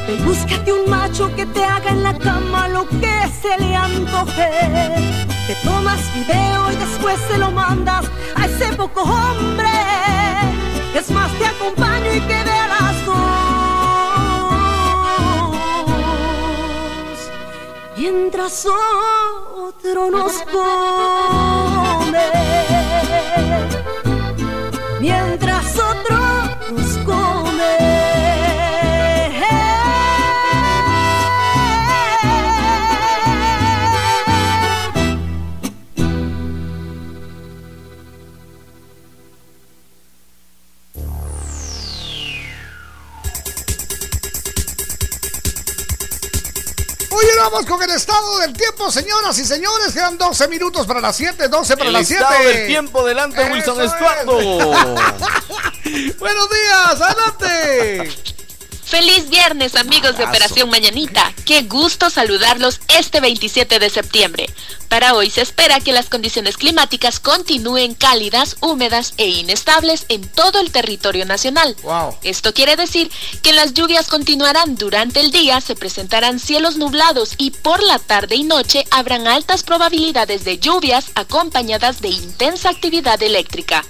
Ve 0.08 0.24
búscate 0.24 0.72
un 0.72 0.88
macho 0.88 1.34
que 1.36 1.48
te 1.48 1.64
haga 1.64 1.90
en 1.90 2.04
la 2.04 2.16
cama 2.20 2.68
lo 2.68 2.88
que 2.88 3.16
se 3.42 3.58
le 3.58 3.76
antoje. 3.76 4.50
Te 5.48 5.56
tomas 5.64 6.02
video 6.14 6.72
y 6.72 6.76
después 6.76 7.18
se 7.32 7.38
lo 7.40 7.50
mandas 7.50 8.06
a 8.36 8.46
ese 8.46 8.74
poco 8.76 9.02
hombre. 9.02 9.72
Es 10.94 11.12
más, 11.12 11.32
te 11.34 11.46
acompaño 11.46 12.14
y 12.14 12.22
que 12.22 12.44
vea 12.44 12.68
las 12.68 12.75
Mientras 18.06 18.68
otro 19.56 20.12
nos 20.12 20.43
come. 20.43 22.26
Vamos 47.38 47.66
con 47.66 47.82
el 47.82 47.90
estado 47.92 48.40
del 48.40 48.54
tiempo, 48.54 48.92
señoras 48.92 49.38
y 49.38 49.46
señores. 49.46 49.94
Quedan 49.94 50.18
12 50.18 50.48
minutos 50.48 50.86
para 50.88 51.02
las 51.02 51.16
7, 51.16 51.48
12 51.48 51.78
para 51.78 51.88
El 51.88 51.94
las 51.94 52.08
7. 52.08 52.24
estado 52.24 52.44
del 52.44 52.68
tiempo 52.68 53.06
delante, 53.06 53.44
Wilson 53.52 53.82
Estuardo. 53.82 54.34
Buenos 56.20 56.50
días, 56.50 57.02
adelante. 57.02 58.36
Feliz 58.96 59.30
viernes 59.30 59.76
amigos 59.76 60.18
de. 60.18 60.24
Operación 60.24 60.70
Mañanita. 60.70 61.34
Qué 61.46 61.64
gusto 61.64 62.10
saludarlos 62.10 62.80
este 62.88 63.20
27 63.20 63.78
de 63.78 63.89
septiembre. 63.89 64.50
Para 64.88 65.16
hoy 65.16 65.30
se 65.30 65.41
espera 65.41 65.82
que 65.82 65.91
las 65.91 66.08
condiciones 66.08 66.56
climáticas 66.56 67.20
continúen 67.20 67.93
cálidas, 67.93 68.56
húmedas 68.62 69.14
e 69.18 69.28
inestables 69.28 70.06
en 70.08 70.26
todo 70.26 70.62
el 70.62 70.72
territorio 70.72 71.26
nacional. 71.26 71.76
Esto 72.24 72.54
quiere 72.54 72.78
decir 72.78 73.12
que 73.43 73.52
las 73.52 73.74
lluvias 73.74 74.08
continuarán 74.08 74.78
durante 74.78 75.20
el 75.20 75.32
día, 75.32 75.60
se 75.60 75.76
presentarán 75.76 76.39
cielos 76.39 76.78
nublados 76.78 77.34
y 77.38 77.52
por 77.52 77.84
la 77.84 78.00
tarde 78.00 78.36
y 78.36 78.43
noche 78.43 78.86
habrán 78.91 79.28
altas 79.28 79.64
probabilidades 79.64 80.46
de 80.46 80.58
lluvias 80.58 81.08
acompañadas 81.16 82.00
de 82.00 82.08
intensa 82.08 82.70
actividad 82.70 83.22
eléctrica. 83.22 83.84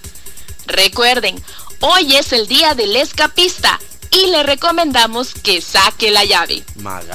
Recuerden, 0.66 1.40
hoy 1.80 2.16
es 2.16 2.34
el 2.34 2.48
día 2.48 2.74
del 2.74 2.96
escapista 2.96 3.80
y 4.12 4.28
le 4.28 4.44
recomendamos 4.44 5.34
que 5.34 5.62
saque 5.62 6.12
la 6.12 6.24
llave. 6.24 6.64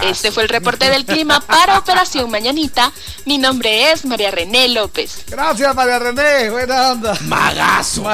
Este 0.02 0.32
fue 0.32 0.42
el 0.42 0.48
reporte 0.48 0.90
del 0.90 1.04
clima 1.04 1.40
para 1.40 1.78
Operación 1.78 2.30
Mañanita. 2.30 2.92
Mi 3.24 3.38
nombre 3.38 3.92
es 3.92 4.04
María 4.04 4.30
René 4.30 4.68
López. 4.68 5.24
Gracias, 5.28 5.74
María 5.74 5.98
René. 5.98 6.50
Buena 6.50 6.92
onda. 6.92 7.16
Magazo. 7.22 8.02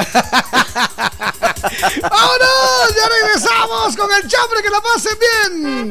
¡Vámonos! 2.02 2.94
Ya 2.94 3.08
regresamos 3.08 3.96
con 3.96 4.12
el 4.12 4.28
chambre 4.28 4.62
que 4.62 4.70
la 4.70 4.80
pasen 4.80 5.18
bien. 5.18 5.90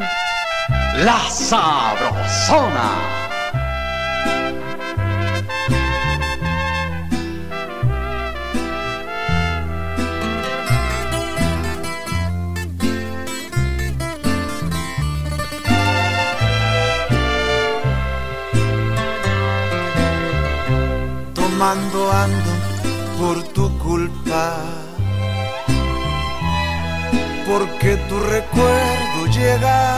La 1.03 1.29
Sabrosona. 1.29 3.24
Tomando 21.57 22.11
ando 22.11 22.51
por 23.17 23.41
tu 23.53 23.79
culpa. 23.79 24.57
Porque 27.47 27.95
tu 28.09 28.19
recuerdo 28.19 29.25
llega 29.31 29.95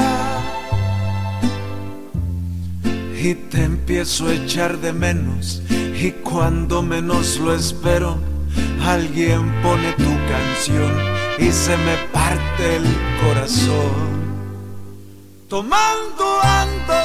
y 3.19 3.33
te 3.33 3.63
empiezo 3.63 4.27
a 4.27 4.33
echar 4.33 4.77
de 4.77 4.93
menos. 4.93 5.63
Y 5.71 6.11
cuando 6.11 6.83
menos 6.83 7.39
lo 7.39 7.55
espero, 7.55 8.19
alguien 8.85 9.51
pone 9.63 9.93
tu 9.93 10.13
canción 10.33 10.93
y 11.39 11.51
se 11.51 11.75
me 11.75 11.95
parte 12.13 12.75
el 12.75 12.85
corazón. 13.23 14.05
Tomando 15.47 16.39
ando 16.39 16.97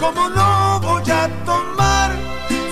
como 0.00 0.30
no 0.30 0.80
voy 0.80 1.10
a 1.10 1.28
tomar 1.44 1.97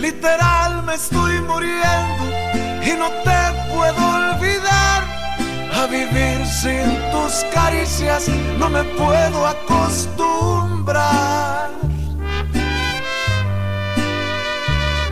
Literal 0.00 0.82
me 0.84 0.94
estoy 0.94 1.40
muriendo 1.42 2.24
y 2.82 2.96
no 2.98 3.10
te 3.22 3.52
puedo 3.70 4.14
olvidar. 4.16 5.04
A 5.74 5.86
vivir 5.86 6.46
sin 6.46 6.98
tus 7.12 7.44
caricias 7.52 8.26
no 8.58 8.70
me 8.70 8.82
puedo 8.82 9.46
acostumbrar. 9.46 11.68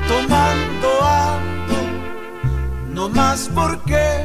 Tomando 0.08 1.04
ando, 1.04 1.76
no 2.94 3.10
más 3.10 3.50
porque 3.54 4.24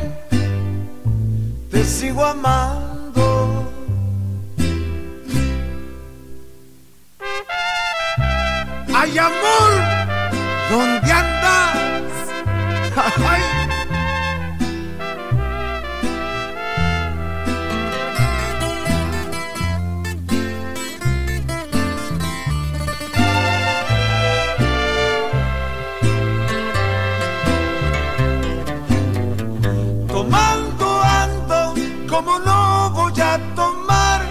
te 1.71 1.83
sigo 1.83 2.25
amando. 2.25 3.69
¡Ay, 8.95 9.17
amor! 9.17 9.92
¿Dónde 10.73 11.11
andas? 11.11 12.03
Tomando 30.07 31.03
ando 31.03 31.73
como 32.09 32.39
no 32.39 32.89
voy 32.95 33.21
a 33.21 33.37
tomar 33.53 34.21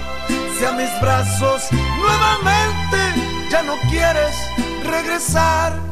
si 0.58 0.64
a 0.64 0.72
mis 0.72 1.00
brazos 1.00 1.68
nuevamente 2.00 2.98
ya 3.48 3.62
no 3.62 3.74
quieres 3.88 4.34
regresar. 4.84 5.91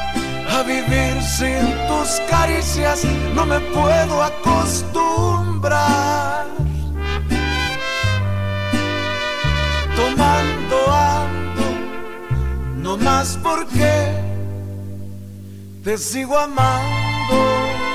A 0.53 0.63
vivir 0.63 1.21
sin 1.23 1.63
tus 1.87 2.19
caricias 2.29 3.05
no 3.33 3.45
me 3.45 3.57
puedo 3.59 4.21
acostumbrar. 4.21 6.45
Tomando 9.95 10.93
ando, 10.93 11.63
no 12.83 12.97
más 12.97 13.39
porque 13.41 14.11
te 15.85 15.97
sigo 15.97 16.37
amando. 16.37 17.90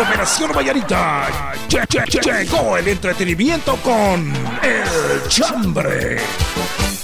Operación 0.00 0.52
Vallarita 0.52 1.28
che- 1.68 1.86
che- 1.86 2.04
che- 2.08 2.20
llegó 2.20 2.76
el 2.76 2.88
entretenimiento 2.88 3.76
con 3.82 4.32
El 4.62 5.28
Chambre. 5.28 6.18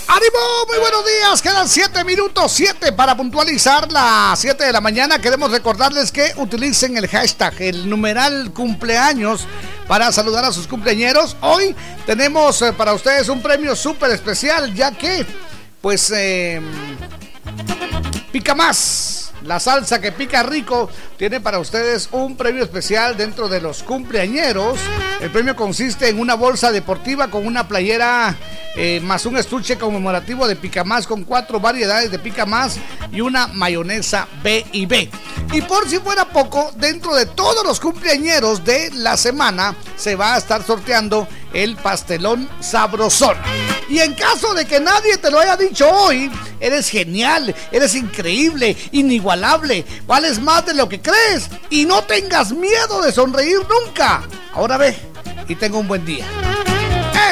¡Ánimo! 0.09 0.39
Muy 0.69 0.79
buenos 0.79 1.05
días. 1.05 1.43
Quedan 1.43 1.69
7 1.69 2.05
minutos, 2.05 2.53
7 2.53 2.93
para 2.93 3.17
puntualizar 3.17 3.91
las 3.93 4.39
7 4.39 4.65
de 4.65 4.73
la 4.73 4.81
mañana. 4.81 5.19
Queremos 5.19 5.51
recordarles 5.51 6.11
que 6.11 6.33
utilicen 6.37 6.97
el 6.97 7.07
hashtag, 7.09 7.55
el 7.61 7.91
numeral 7.91 8.53
cumpleaños, 8.55 9.47
para 9.87 10.11
saludar 10.13 10.45
a 10.45 10.53
sus 10.53 10.67
cumpleañeros. 10.67 11.37
Hoy 11.43 11.75
tenemos 12.07 12.63
eh, 12.63 12.73
para 12.73 12.95
ustedes 12.95 13.29
un 13.29 13.43
premio 13.43 13.77
súper 13.77 14.11
especial, 14.13 14.73
ya 14.75 14.93
que, 14.93 15.27
pues, 15.83 16.11
eh, 16.17 16.61
Pica 18.33 18.55
Más 18.55 19.16
la 19.47 19.61
salsa 19.61 20.01
que 20.01 20.13
pica 20.13 20.43
rico, 20.43 20.91
tiene 21.17 21.41
para 21.41 21.59
ustedes 21.59 22.09
un 22.13 22.37
premio 22.37 22.65
especial 22.65 23.17
dentro 23.17 23.49
de 23.49 23.61
los 23.61 23.83
cumpleañeros. 23.83 24.79
El 25.21 25.31
premio 25.31 25.57
consiste 25.57 26.09
en 26.09 26.19
una 26.19 26.35
bolsa 26.35 26.73
deportiva 26.73 27.31
con 27.31 27.47
una 27.47 27.69
playera 27.69 28.37
eh, 28.79 29.01
más 29.01 29.25
un 29.25 29.39
estuche 29.39 29.79
conmemorativo 29.79 30.47
de 30.47 30.55
pica 30.55 30.85
más 30.85 31.07
con 31.07 31.25
cuatro 31.25 31.59
variedades 31.59 32.11
de 32.11 32.19
pica 32.19 32.45
más 32.45 32.77
y 33.11 33.23
una 33.23 33.47
mayonesa 33.47 34.29
B 34.43 34.67
y 34.73 34.85
B. 34.85 35.11
Y 35.53 35.63
por 35.63 35.89
si 35.89 35.99
fuera 35.99 36.27
poco, 36.27 36.73
dentro 36.77 37.15
de 37.15 37.25
todos 37.25 37.65
los 37.65 37.81
cumpleañeros 37.81 38.65
de 38.65 38.91
la 38.93 39.17
semana 39.17 39.75
se 39.97 40.15
va 40.15 40.35
a 40.35 40.39
estar 40.39 40.63
sorteando 40.63 41.27
el 41.63 41.77
pastelón 41.77 42.49
sabrosón. 42.61 43.37
Y 43.89 44.01
en 44.01 44.15
caso 44.15 44.53
de 44.53 44.67
que 44.67 44.79
nadie 44.79 45.17
te 45.17 45.31
lo 45.31 45.41
haya 45.41 45.57
dicho 45.57 45.89
hoy, 45.89 46.31
eres 46.61 46.91
genial, 46.91 47.55
eres 47.73 47.95
increíble, 47.95 48.77
inigualable, 48.93 49.85
vales 50.07 50.41
más 50.41 50.67
de 50.67 50.75
lo 50.75 50.89
que 50.89 51.01
crees 51.01 51.49
y 51.71 51.87
no 51.87 52.03
tengas 52.03 52.53
miedo 52.53 53.01
de 53.01 53.13
sonreír 53.13 53.61
nunca. 53.69 54.23
Ahora 54.53 54.77
ve 54.77 54.97
y 55.49 55.55
tenga 55.55 55.79
un 55.79 55.89
buen 55.89 56.05
día. 56.05 56.27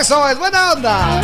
Eso 0.01 0.29
es 0.29 0.39
buena 0.39 0.72
onda. 0.72 1.22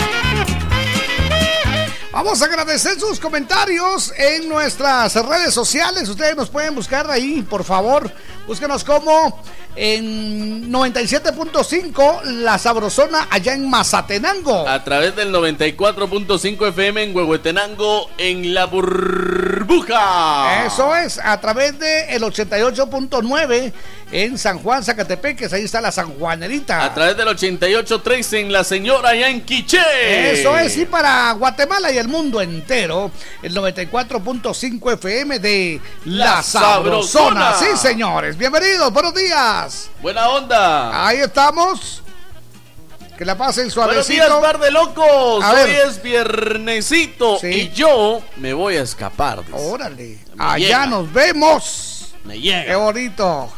Vamos 2.13 2.43
a 2.43 2.47
agradecer 2.47 2.99
sus 2.99 3.21
comentarios 3.21 4.13
en 4.17 4.49
nuestras 4.49 5.15
redes 5.15 5.55
sociales. 5.55 6.09
Ustedes 6.09 6.37
nos 6.37 6.51
pueden 6.51 6.75
buscar 6.75 7.09
ahí, 7.09 7.41
por 7.43 7.63
favor. 7.63 8.13
Búsquenos 8.49 8.83
como 8.83 9.41
en 9.77 10.73
97.5 10.73 12.23
La 12.25 12.59
Sabrosona 12.59 13.29
allá 13.31 13.55
en 13.55 13.69
Mazatenango. 13.69 14.69
A 14.69 14.83
través 14.85 15.17
del 15.17 15.33
94.5 15.33 16.69
FM 16.69 17.03
en 17.03 17.17
Huehuetenango, 17.17 18.11
en 18.19 18.55
La 18.55 18.67
Burbuja. 18.67 20.67
Eso 20.67 20.95
es, 20.97 21.19
a 21.19 21.41
través 21.41 21.79
del 21.79 22.11
el 22.11 22.23
88.9 22.23 23.73
en 24.13 24.37
San 24.39 24.59
Juan, 24.59 24.83
Zacatepeques. 24.85 25.53
Ahí 25.53 25.65
está 25.65 25.81
la 25.81 25.93
San 25.93 26.13
Juanerita. 26.19 26.85
A 26.85 26.93
través 26.95 27.17
del 27.17 27.29
88.3 27.29 28.39
en 28.41 28.53
La 28.53 28.65
Señora, 28.65 29.11
allá 29.11 29.29
en 29.29 29.41
Quiché. 29.43 30.33
Eso 30.41 30.57
es, 30.59 30.77
y 30.77 30.85
para 30.87 31.33
Guatemala 31.33 31.91
y 31.93 31.99
el 31.99 32.09
mundo 32.09 32.41
entero, 32.41 33.11
el 33.43 33.55
94.5 33.55 34.93
FM 34.95 35.39
de 35.39 35.81
La, 36.07 36.25
La 36.37 36.43
Sabrosona. 36.43 37.53
Sabrosona. 37.53 37.55
Sí, 37.59 37.77
señores, 37.89 38.37
bienvenidos, 38.37 38.93
buenos 38.93 39.15
días. 39.15 39.91
Buena 40.03 40.29
onda. 40.29 41.07
Ahí 41.07 41.19
estamos. 41.19 42.03
Que 43.17 43.27
la 43.27 43.37
pasen 43.37 43.65
Buenos 43.75 43.75
suavecito. 44.07 44.13
días, 44.15 44.31
par 44.41 44.59
de 44.59 44.71
locos. 44.71 45.45
A 45.45 45.51
Hoy 45.53 45.57
ver. 45.71 45.89
es 45.89 46.03
viernesito 46.03 47.39
y 47.47 47.69
yo 47.69 48.23
me 48.37 48.55
voy 48.55 48.77
a 48.77 48.83
escapar. 48.83 49.45
dice. 49.45 49.53
Órale, 49.59 50.19
Me 50.35 50.43
allá 50.45 50.57
llega. 50.57 50.87
nos 50.87 51.13
vemos. 51.13 52.15
Me 52.25 52.41
llega. 52.41 52.65
Qué 52.65 52.75
bonito. 52.77 53.53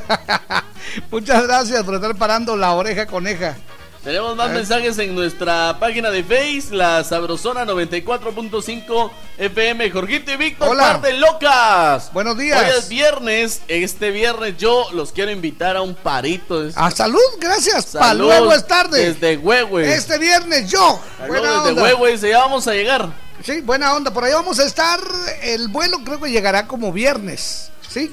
Muchas 1.10 1.42
gracias 1.44 1.82
por 1.84 1.94
estar 1.94 2.14
parando 2.16 2.56
la 2.56 2.72
oreja 2.72 3.06
coneja. 3.06 3.56
Tenemos 4.04 4.34
más 4.34 4.50
mensajes 4.50 4.98
en 4.98 5.14
nuestra 5.14 5.76
página 5.78 6.10
de 6.10 6.24
Face, 6.24 6.74
la 6.74 7.04
Sabrosona 7.04 7.64
94.5 7.64 9.10
FM. 9.38 9.90
Jorgito 9.92 10.32
y 10.32 10.36
Víctor, 10.36 10.70
Hola. 10.70 10.82
par 10.94 11.02
de 11.02 11.12
locas. 11.12 12.12
Buenos 12.12 12.36
días. 12.36 12.60
Hoy 12.60 12.78
es 12.80 12.88
viernes. 12.88 13.62
Este 13.68 14.10
viernes 14.10 14.56
yo 14.56 14.88
los 14.92 15.12
quiero 15.12 15.30
invitar 15.30 15.76
a 15.76 15.82
un 15.82 15.94
parito. 15.94 16.68
A 16.74 16.90
salud, 16.90 17.20
gracias. 17.38 17.86
Pa' 17.86 18.08
Salud 18.08 18.24
luego 18.24 18.52
es 18.52 18.66
tarde. 18.66 19.12
Desde 19.12 19.36
Huehue. 19.36 19.94
Este 19.94 20.18
viernes 20.18 20.68
yo. 20.68 21.00
Buena 21.28 21.62
desde. 21.62 21.80
Huehue. 21.80 22.16
Ya 22.18 22.38
vamos 22.38 22.66
a 22.66 22.72
llegar. 22.72 23.08
Sí, 23.44 23.60
buena 23.60 23.94
onda. 23.94 24.12
Por 24.12 24.24
ahí 24.24 24.32
vamos 24.32 24.58
a 24.58 24.64
estar. 24.64 24.98
El 25.42 25.68
vuelo 25.68 25.98
creo 26.04 26.20
que 26.20 26.32
llegará 26.32 26.66
como 26.66 26.92
viernes. 26.92 27.70
¿Sí? 27.88 28.12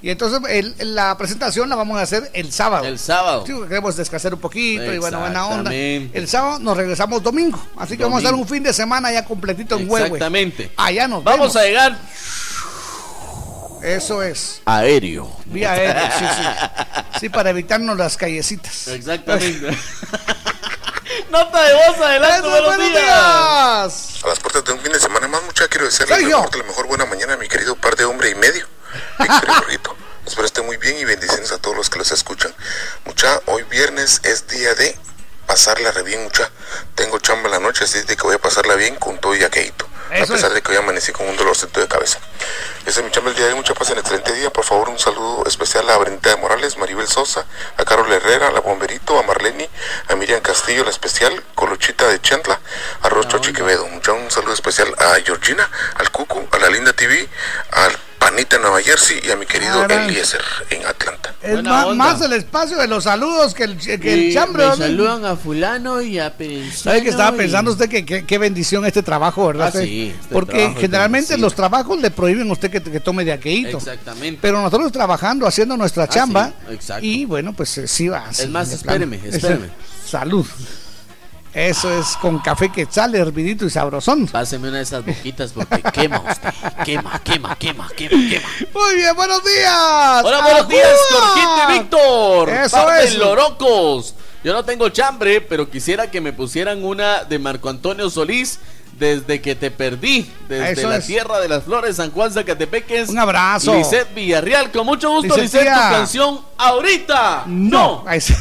Y 0.00 0.10
entonces 0.10 0.40
el- 0.48 0.94
la 0.94 1.16
presentación 1.18 1.68
la 1.68 1.74
vamos 1.76 1.98
a 1.98 2.02
hacer 2.02 2.30
el 2.32 2.52
sábado. 2.52 2.84
El 2.84 2.98
sábado. 3.00 3.44
Sí, 3.46 3.52
porque 3.52 3.68
queremos 3.68 3.96
descansar 3.96 4.32
un 4.32 4.40
poquito 4.40 4.92
y 4.92 4.98
bueno, 4.98 5.18
buena 5.20 5.46
onda. 5.46 5.72
El 5.74 6.28
sábado 6.28 6.58
nos 6.60 6.76
regresamos 6.76 7.22
domingo. 7.22 7.60
Así 7.76 7.96
que 7.96 8.04
vamos 8.04 8.20
a 8.20 8.26
dar 8.26 8.34
un 8.34 8.46
fin 8.46 8.62
de 8.62 8.72
semana 8.72 9.10
ya 9.12 9.24
completito 9.24 9.76
en 9.76 9.90
Huehue. 9.90 10.06
Exactamente. 10.06 10.70
Allá 10.76 11.08
nos 11.08 11.24
Vamos 11.24 11.52
vemos. 11.52 11.56
a 11.56 11.62
llegar 11.64 11.98
Eso 13.82 14.22
es. 14.22 14.60
aéreo. 14.64 15.30
Vía 15.46 15.72
aérea, 15.72 16.10
sí, 16.18 16.24
sí. 16.36 17.20
Sí, 17.20 17.28
para 17.28 17.50
evitarnos 17.50 17.96
las 17.96 18.16
callecitas. 18.16 18.88
Exactamente. 18.88 19.68
Nota 21.30 21.62
de 21.62 21.74
voz 21.74 21.98
adelante, 21.98 22.48
buenos, 22.48 22.66
buenos 22.66 22.86
días. 22.92 23.02
días. 23.02 24.24
A 24.24 24.28
las 24.28 24.38
puertas 24.40 24.64
de 24.64 24.72
un 24.72 24.80
fin 24.80 24.92
de 24.92 25.00
semana 25.00 25.26
más, 25.28 25.42
mucha 25.44 25.66
quiero 25.68 25.86
desearle 25.86 26.14
el 26.14 26.20
Sergio. 26.22 26.36
mejor 26.38 26.50
de 26.52 26.58
la 26.58 26.64
mejor 26.64 26.86
buena 26.86 27.06
mañana 27.06 27.34
a 27.34 27.36
mi 27.36 27.48
querido 27.48 27.74
par 27.76 27.96
de 27.96 28.04
hombre 28.04 28.30
y 28.30 28.34
medio, 28.34 28.66
Víctor. 29.68 29.96
Espero 30.26 30.46
estén 30.46 30.66
muy 30.66 30.76
bien 30.76 30.98
y 30.98 31.04
bendiciones 31.04 31.52
a 31.52 31.58
todos 31.58 31.76
los 31.76 31.88
que 31.88 31.98
los 31.98 32.12
escuchan. 32.12 32.54
Mucha, 33.06 33.40
hoy 33.46 33.62
viernes 33.62 34.20
es 34.24 34.46
día 34.46 34.74
de 34.74 34.98
pasarla 35.46 35.90
re 35.90 36.02
bien, 36.02 36.22
mucha. 36.22 36.50
Tengo 36.94 37.18
chamba 37.18 37.46
en 37.46 37.52
la 37.52 37.60
noche, 37.60 37.84
así 37.84 38.02
de 38.02 38.14
que 38.14 38.22
voy 38.22 38.34
a 38.34 38.38
pasarla 38.38 38.74
bien 38.74 38.96
con 38.96 39.18
todo 39.18 39.34
y 39.34 39.42
aqueito. 39.42 39.88
A 40.10 40.26
pesar 40.26 40.50
es. 40.50 40.54
de 40.54 40.62
que 40.62 40.72
hoy 40.72 40.76
amanecí 40.76 41.12
con 41.12 41.26
un 41.26 41.36
dolorcito 41.36 41.80
de 41.80 41.88
cabeza. 41.88 42.18
Ese 42.84 43.00
es 43.00 43.04
mi 43.04 43.10
chamba 43.10 43.30
el 43.30 43.36
día 43.36 43.46
de 43.46 43.52
hoy. 43.52 43.56
Mucha 43.56 43.72
paz 43.72 43.90
en 43.90 43.98
excelente 43.98 44.32
día. 44.34 44.50
Por 44.50 44.64
favor, 44.64 44.90
un 44.90 44.98
saludo 44.98 45.44
especial 45.46 45.88
a 45.88 45.96
Brenda 45.96 46.30
de 46.30 46.36
Morales, 46.36 46.76
Maribel 46.76 47.08
Sosa, 47.08 47.46
a 47.78 47.84
Carol 47.84 48.12
Herrera, 48.12 48.48
a 48.48 48.50
la 48.50 48.60
Bomberito, 48.60 49.18
a 49.18 49.22
Marleni, 49.22 49.68
a 50.08 50.14
Miriam 50.16 50.42
Castillo, 50.42 50.84
la 50.84 50.90
especial, 50.90 51.42
Colochita 51.54 52.06
de 52.08 52.20
Chantla, 52.20 52.60
a 53.00 53.08
Rocho 53.08 53.38
Chiquevedo. 53.38 53.86
Mucha 53.88 54.12
un 54.12 54.30
saludo 54.30 54.52
especial 54.52 54.94
a 54.98 55.14
Georgina, 55.24 55.70
al 55.96 56.10
Cucu, 56.10 56.46
a 56.52 56.58
la 56.58 56.68
Linda 56.68 56.92
TV, 56.92 57.26
al 57.70 57.98
Panita 58.18 58.56
en 58.56 58.62
Nueva 58.62 58.80
Jersey 58.82 59.20
y 59.26 59.30
a 59.30 59.36
mi 59.36 59.46
querido 59.46 59.80
Caray. 59.86 60.08
Eliezer 60.08 60.40
en 60.70 60.84
Atlanta. 60.86 61.34
Es 61.40 61.58
onda. 61.58 61.94
más 61.94 62.20
el 62.20 62.32
espacio 62.32 62.76
de 62.76 62.88
los 62.88 63.04
saludos 63.04 63.54
que 63.54 63.64
el, 63.64 63.78
que 63.78 63.94
el 64.28 64.34
chambre. 64.34 64.66
me 64.68 64.76
saludan 64.76 65.24
a 65.24 65.36
fulano 65.36 66.02
y 66.02 66.18
a 66.18 66.36
Perencino 66.36 66.72
¿Sabe 66.76 67.02
que 67.02 67.10
estaba 67.10 67.34
y- 67.36 67.38
pensando 67.38 67.70
usted 67.70 67.88
que 67.88 68.04
que- 68.04 68.24
qué 68.26 68.38
bendición 68.38 68.84
este 68.86 69.02
trabajo, 69.02 69.46
verdad? 69.46 69.72
Ah, 69.74 69.80
sí, 69.80 70.12
este 70.20 70.32
Porque 70.34 70.52
trabajo 70.58 70.80
generalmente 70.80 71.38
los 71.38 71.54
trabajos 71.54 72.00
le 72.00 72.10
prohíben 72.10 72.48
a 72.50 72.52
usted 72.52 72.70
que, 72.70 72.82
que 72.82 73.00
tome 73.00 73.24
de 73.24 73.32
aqueíto. 73.32 73.78
Exactamente. 73.78 74.40
Pero 74.42 74.60
nosotros 74.60 74.90
trabajando, 74.90 75.46
haciendo 75.46 75.76
nuestra 75.76 76.04
Ah, 76.04 76.08
chamba. 76.08 76.52
sí, 76.68 76.74
exacto. 76.74 77.06
Y 77.06 77.24
bueno, 77.24 77.52
pues 77.52 77.78
eh, 77.78 77.86
sí 77.86 78.08
va. 78.08 78.26
así, 78.28 78.42
Es 78.42 78.50
más, 78.50 78.72
espéreme, 78.72 79.20
espéreme. 79.24 79.68
Salud. 80.06 80.46
Eso 81.54 81.90
es 81.98 82.16
con 82.20 82.38
café 82.38 82.70
que 82.70 82.86
sale 82.88 83.18
hervidito 83.18 83.64
y 83.64 83.70
sabrosón. 83.70 84.26
Páseme 84.28 84.68
una 84.68 84.76
de 84.78 84.82
esas 84.82 85.04
boquitas 85.04 85.52
porque 85.52 85.82
quema 85.92 86.20
usted. 86.30 86.50
Quema, 86.84 87.18
quema, 87.24 87.56
quema, 87.56 87.88
quema, 87.88 88.18
quema. 88.28 88.48
Muy 88.74 88.96
bien, 88.96 89.16
buenos 89.16 89.42
días. 89.42 90.22
Hola, 90.24 90.40
buenos 90.42 90.68
días. 90.68 90.88
Jorgito 91.10 91.56
y 91.68 91.72
Víctor. 91.78 92.48
Eso 92.50 92.76
Par 92.76 92.98
de 93.00 93.04
es. 93.06 93.16
lorocos. 93.16 94.14
Yo 94.44 94.52
no 94.52 94.64
tengo 94.64 94.88
chambre, 94.90 95.40
pero 95.40 95.68
quisiera 95.68 96.10
que 96.10 96.20
me 96.20 96.32
pusieran 96.32 96.84
una 96.84 97.24
de 97.24 97.38
Marco 97.38 97.68
Antonio 97.68 98.08
Solís. 98.10 98.58
Desde 98.98 99.40
que 99.40 99.54
te 99.54 99.70
perdí, 99.70 100.28
desde 100.48 100.72
Eso 100.72 100.88
la 100.88 100.96
es. 100.96 101.06
tierra 101.06 101.38
de 101.38 101.46
las 101.48 101.62
flores, 101.62 101.94
San 101.94 102.10
Juan 102.10 102.32
Zacatepeques. 102.32 103.08
Un 103.10 103.18
abrazo. 103.20 103.72
Lisette 103.76 104.12
Villarreal, 104.12 104.72
con 104.72 104.86
mucho 104.86 105.08
gusto, 105.10 105.36
Lisette, 105.36 105.68
tu 105.72 105.78
canción 105.78 106.40
ahorita. 106.56 107.44
No. 107.46 108.04
Sí. 108.18 108.34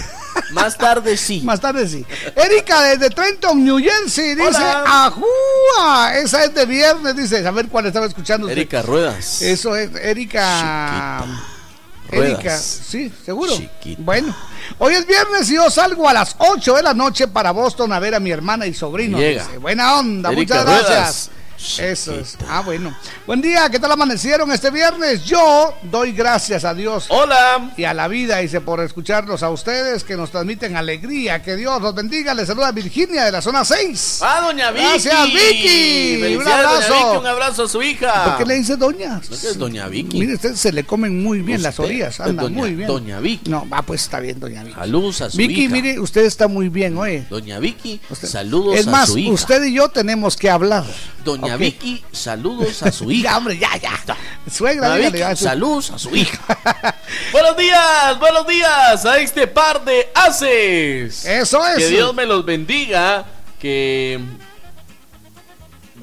Más 0.52 0.78
tarde 0.78 1.18
sí. 1.18 1.42
Más 1.46 1.60
tarde 1.60 1.88
sí. 1.88 2.06
Erika 2.36 2.82
desde 2.84 3.10
Trenton, 3.10 3.64
New 3.64 3.80
Jersey, 3.80 4.36
dice, 4.36 4.48
Hola. 4.48 5.06
¡Ajúa! 5.06 6.18
Esa 6.18 6.46
es 6.46 6.54
de 6.54 6.66
viernes, 6.66 7.16
dice. 7.16 7.46
A 7.46 7.52
ver 7.52 7.68
cuál 7.68 7.86
estaba 7.86 8.06
escuchando 8.06 8.48
usted. 8.48 8.58
Erika 8.58 8.82
Ruedas. 8.82 9.42
Eso 9.42 9.76
es, 9.76 9.94
Erika. 9.96 11.26
Erika, 12.12 12.58
sí, 12.58 13.12
seguro. 13.26 13.54
Bueno, 13.98 14.34
hoy 14.78 14.94
es 14.94 15.06
viernes 15.06 15.50
y 15.50 15.56
yo 15.56 15.70
salgo 15.70 16.08
a 16.08 16.14
las 16.14 16.36
8 16.38 16.76
de 16.76 16.84
la 16.84 16.94
noche 16.94 17.28
para 17.28 17.52
Boston 17.52 17.92
a 17.92 18.00
ver 18.00 18.16
a 18.16 18.20
mi 18.20 18.32
hermana 18.32 18.66
y 18.66 18.74
sobrino. 18.74 19.18
Llega. 19.18 19.44
dice. 19.44 19.58
Buena 19.58 20.00
onda, 20.00 20.32
Erika 20.32 20.64
muchas 20.64 20.66
Ruedas. 20.66 21.30
Eso 21.58 22.14
es. 22.14 22.38
Ah, 22.48 22.62
bueno. 22.64 22.96
Buen 23.26 23.42
día, 23.42 23.68
¿qué 23.70 23.80
tal 23.80 23.92
amanecieron 23.92 24.52
este 24.52 24.70
viernes? 24.70 25.26
Yo 25.26 25.74
doy 25.84 26.12
gracias 26.12 26.64
a 26.66 26.74
Dios. 26.74 27.06
Hola. 27.10 27.72
Y 27.76 27.84
a 27.84 27.94
la 27.94 28.08
vida, 28.08 28.38
dice, 28.38 28.62
por 28.62 28.80
escucharlos 28.82 29.42
a 29.44 29.50
ustedes 29.50 30.04
que 30.04 30.16
nos 30.16 30.30
transmiten 30.32 30.76
alegría. 30.78 31.42
Que 31.42 31.56
Dios 31.56 31.82
los 31.82 31.96
bendiga. 31.96 32.34
Les 32.36 32.48
saluda 32.48 32.72
Virginia 32.72 33.26
de 33.26 33.32
la 33.32 33.42
zona 33.42 33.66
6. 33.66 34.20
Ah, 34.22 34.42
doña 34.46 34.70
Vicky. 34.72 34.84
Gracias, 34.86 35.26
Vicky. 35.26 36.16
Un 36.16 36.22
Felicidades, 36.22 36.46
doña 36.46 36.60
abrazo. 36.70 36.94
Vicky, 36.94 37.18
un 37.18 37.28
abrazo 37.28 37.64
a 37.64 37.68
su 37.68 37.82
hija. 37.84 38.24
¿Por 38.26 38.38
qué 38.38 38.46
le 38.46 38.54
dice 38.56 38.76
doña? 38.78 39.22
No, 39.30 39.36
es 39.36 39.58
doña 39.58 39.88
Vicky. 39.88 40.20
Mire, 40.20 40.36
usted 40.36 40.56
se 40.56 40.72
le 40.72 40.84
comen 40.84 41.24
muy 41.24 41.42
bien 41.42 41.62
las 41.64 41.80
orillas. 41.80 42.20
Anda 42.20 42.44
doña- 42.44 42.56
muy 42.58 42.76
bien. 42.76 42.88
doña 42.88 43.20
Vicky. 43.20 43.50
No, 43.50 43.68
va, 43.68 43.82
pues 43.82 44.04
está 44.04 44.20
bien, 44.20 44.40
doña 44.40 44.64
Vicky. 44.64 44.76
Saludos 44.76 45.22
a 45.22 45.30
su 45.32 45.38
Vicky, 45.38 45.64
hija. 45.64 45.74
mire, 45.74 46.00
usted 46.00 46.22
está 46.26 46.48
muy 46.48 46.70
bien, 46.70 46.98
oye. 46.98 47.26
Doña 47.30 47.58
Vicky, 47.60 48.00
saludos 48.22 48.76
Es 48.76 48.88
a 48.88 48.92
más, 48.92 49.10
su 49.10 49.18
hija. 49.18 49.32
usted 49.32 49.64
y 49.64 49.74
yo 49.74 49.90
tenemos 49.90 50.38
que 50.38 50.50
hablar. 50.50 50.86
Doña 51.26 51.47
Ok. 51.54 51.60
Vicky, 51.60 52.04
saludos 52.12 52.84
a 52.84 52.92
su 52.92 53.12
hija. 53.12 53.32
Ya, 53.32 53.38
hombre, 53.38 53.58
ya, 53.58 53.76
ya. 53.78 54.18
Suegra, 54.50 54.90
Doña 54.90 55.10
Vicky, 55.10 55.36
saludos 55.36 55.92
a 55.92 56.00
su 56.00 56.10
hija. 56.16 56.40
buenos 57.32 57.58
días, 57.58 58.20
buenos 58.20 58.48
días 58.48 59.06
a 59.06 59.18
este 59.20 59.48
par 59.48 59.84
de 59.84 60.10
haces. 60.14 61.26
Eso 61.26 61.66
es. 61.68 61.78
Que 61.78 61.88
Dios 61.90 62.14
me 62.14 62.26
los 62.26 62.46
bendiga. 62.46 63.26
Que 63.60 64.20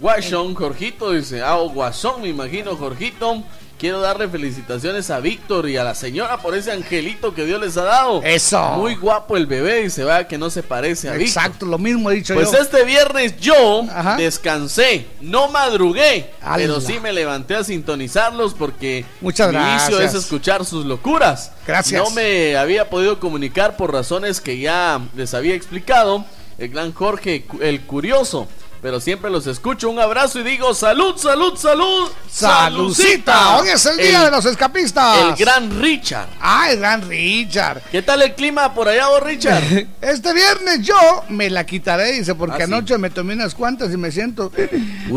Guasón, 0.01 0.55
Jorgito 0.55 1.13
dice, 1.13 1.41
ah, 1.43 1.57
o 1.57 1.71
Guasón, 1.71 2.23
me 2.23 2.29
imagino, 2.29 2.77
Jorgito. 2.77 3.43
Quiero 3.79 4.01
darle 4.01 4.29
felicitaciones 4.29 5.11
a 5.11 5.19
Víctor 5.21 5.69
y 5.69 5.77
a 5.77 5.85
la 5.85 5.95
señora 5.95 6.39
por 6.39 6.55
ese 6.55 6.71
angelito 6.73 7.35
que 7.35 7.45
Dios 7.45 7.61
les 7.61 7.77
ha 7.77 7.83
dado. 7.83 8.23
Eso. 8.23 8.61
Muy 8.77 8.95
guapo 8.95 9.37
el 9.37 9.47
bebé 9.47 9.83
y 9.85 9.91
se 9.91 10.05
vea 10.05 10.27
que 10.29 10.39
no 10.39 10.49
se 10.49 10.63
parece 10.63 11.09
a 11.09 11.13
Víctor. 11.13 11.27
Exacto, 11.45 11.67
lo 11.67 11.77
mismo 11.79 12.11
he 12.11 12.15
dicho 12.15 12.35
Pues 12.35 12.53
yo. 12.53 12.59
este 12.59 12.85
viernes 12.85 13.37
yo 13.39 13.85
descansé, 14.17 15.07
no 15.21 15.49
madrugué, 15.49 16.31
pero 16.57 16.81
sí 16.81 16.99
me 17.01 17.13
levanté 17.13 17.57
a 17.57 17.65
sintonizarlos 17.65 18.55
porque 18.55 19.05
Muchas 19.21 19.49
mi 19.49 19.55
gracias. 19.55 20.01
es 20.01 20.15
escuchar 20.15 20.65
sus 20.65 20.87
locuras. 20.87 21.53
Gracias. 21.67 22.03
No 22.03 22.11
me 22.11 22.57
había 22.57 22.89
podido 22.89 23.19
comunicar 23.21 23.77
por 23.77 23.93
razones 23.93 24.41
que 24.41 24.59
ya 24.59 25.01
les 25.15 25.35
había 25.35 25.55
explicado. 25.55 26.25
El 26.57 26.69
gran 26.69 26.93
Jorge, 26.93 27.45
el 27.61 27.81
curioso. 27.83 28.47
Pero 28.85 29.01
siempre 29.01 29.31
los 29.31 29.47
escucho. 29.47 29.89
Un 29.89 29.99
abrazo 29.99 30.41
y 30.41 30.43
digo 30.43 30.75
salud, 30.75 31.17
salud, 31.17 31.57
salud. 31.57 32.11
¡Salucita! 32.31 33.57
Hoy 33.57 33.69
es 33.71 33.87
el 33.87 33.97
día 33.97 34.25
de 34.25 34.31
los 34.31 34.45
escapistas. 34.45 35.21
El 35.31 35.35
gran 35.37 35.81
Richard. 35.81 36.29
Ah, 36.39 36.71
el 36.71 36.81
gran 36.81 37.09
Richard. 37.09 37.81
¿Qué 37.91 38.03
tal 38.03 38.21
el 38.21 38.35
clima 38.35 38.75
por 38.75 38.87
allá, 38.87 39.09
vos, 39.09 39.23
Richard? 39.23 39.65
Este 40.03 40.35
viernes 40.35 40.83
yo 40.83 40.95
me 41.31 41.49
la 41.49 41.65
quitaré, 41.65 42.13
dice, 42.13 42.35
porque 42.35 42.57
Ah, 42.63 42.67
sí. 42.67 42.73
anoche 42.75 42.99
me 42.99 43.09
tomé 43.09 43.33
unas 43.33 43.55
cuantas 43.55 43.91
y 43.91 43.97
me 43.97 44.13
siento. 44.13 44.53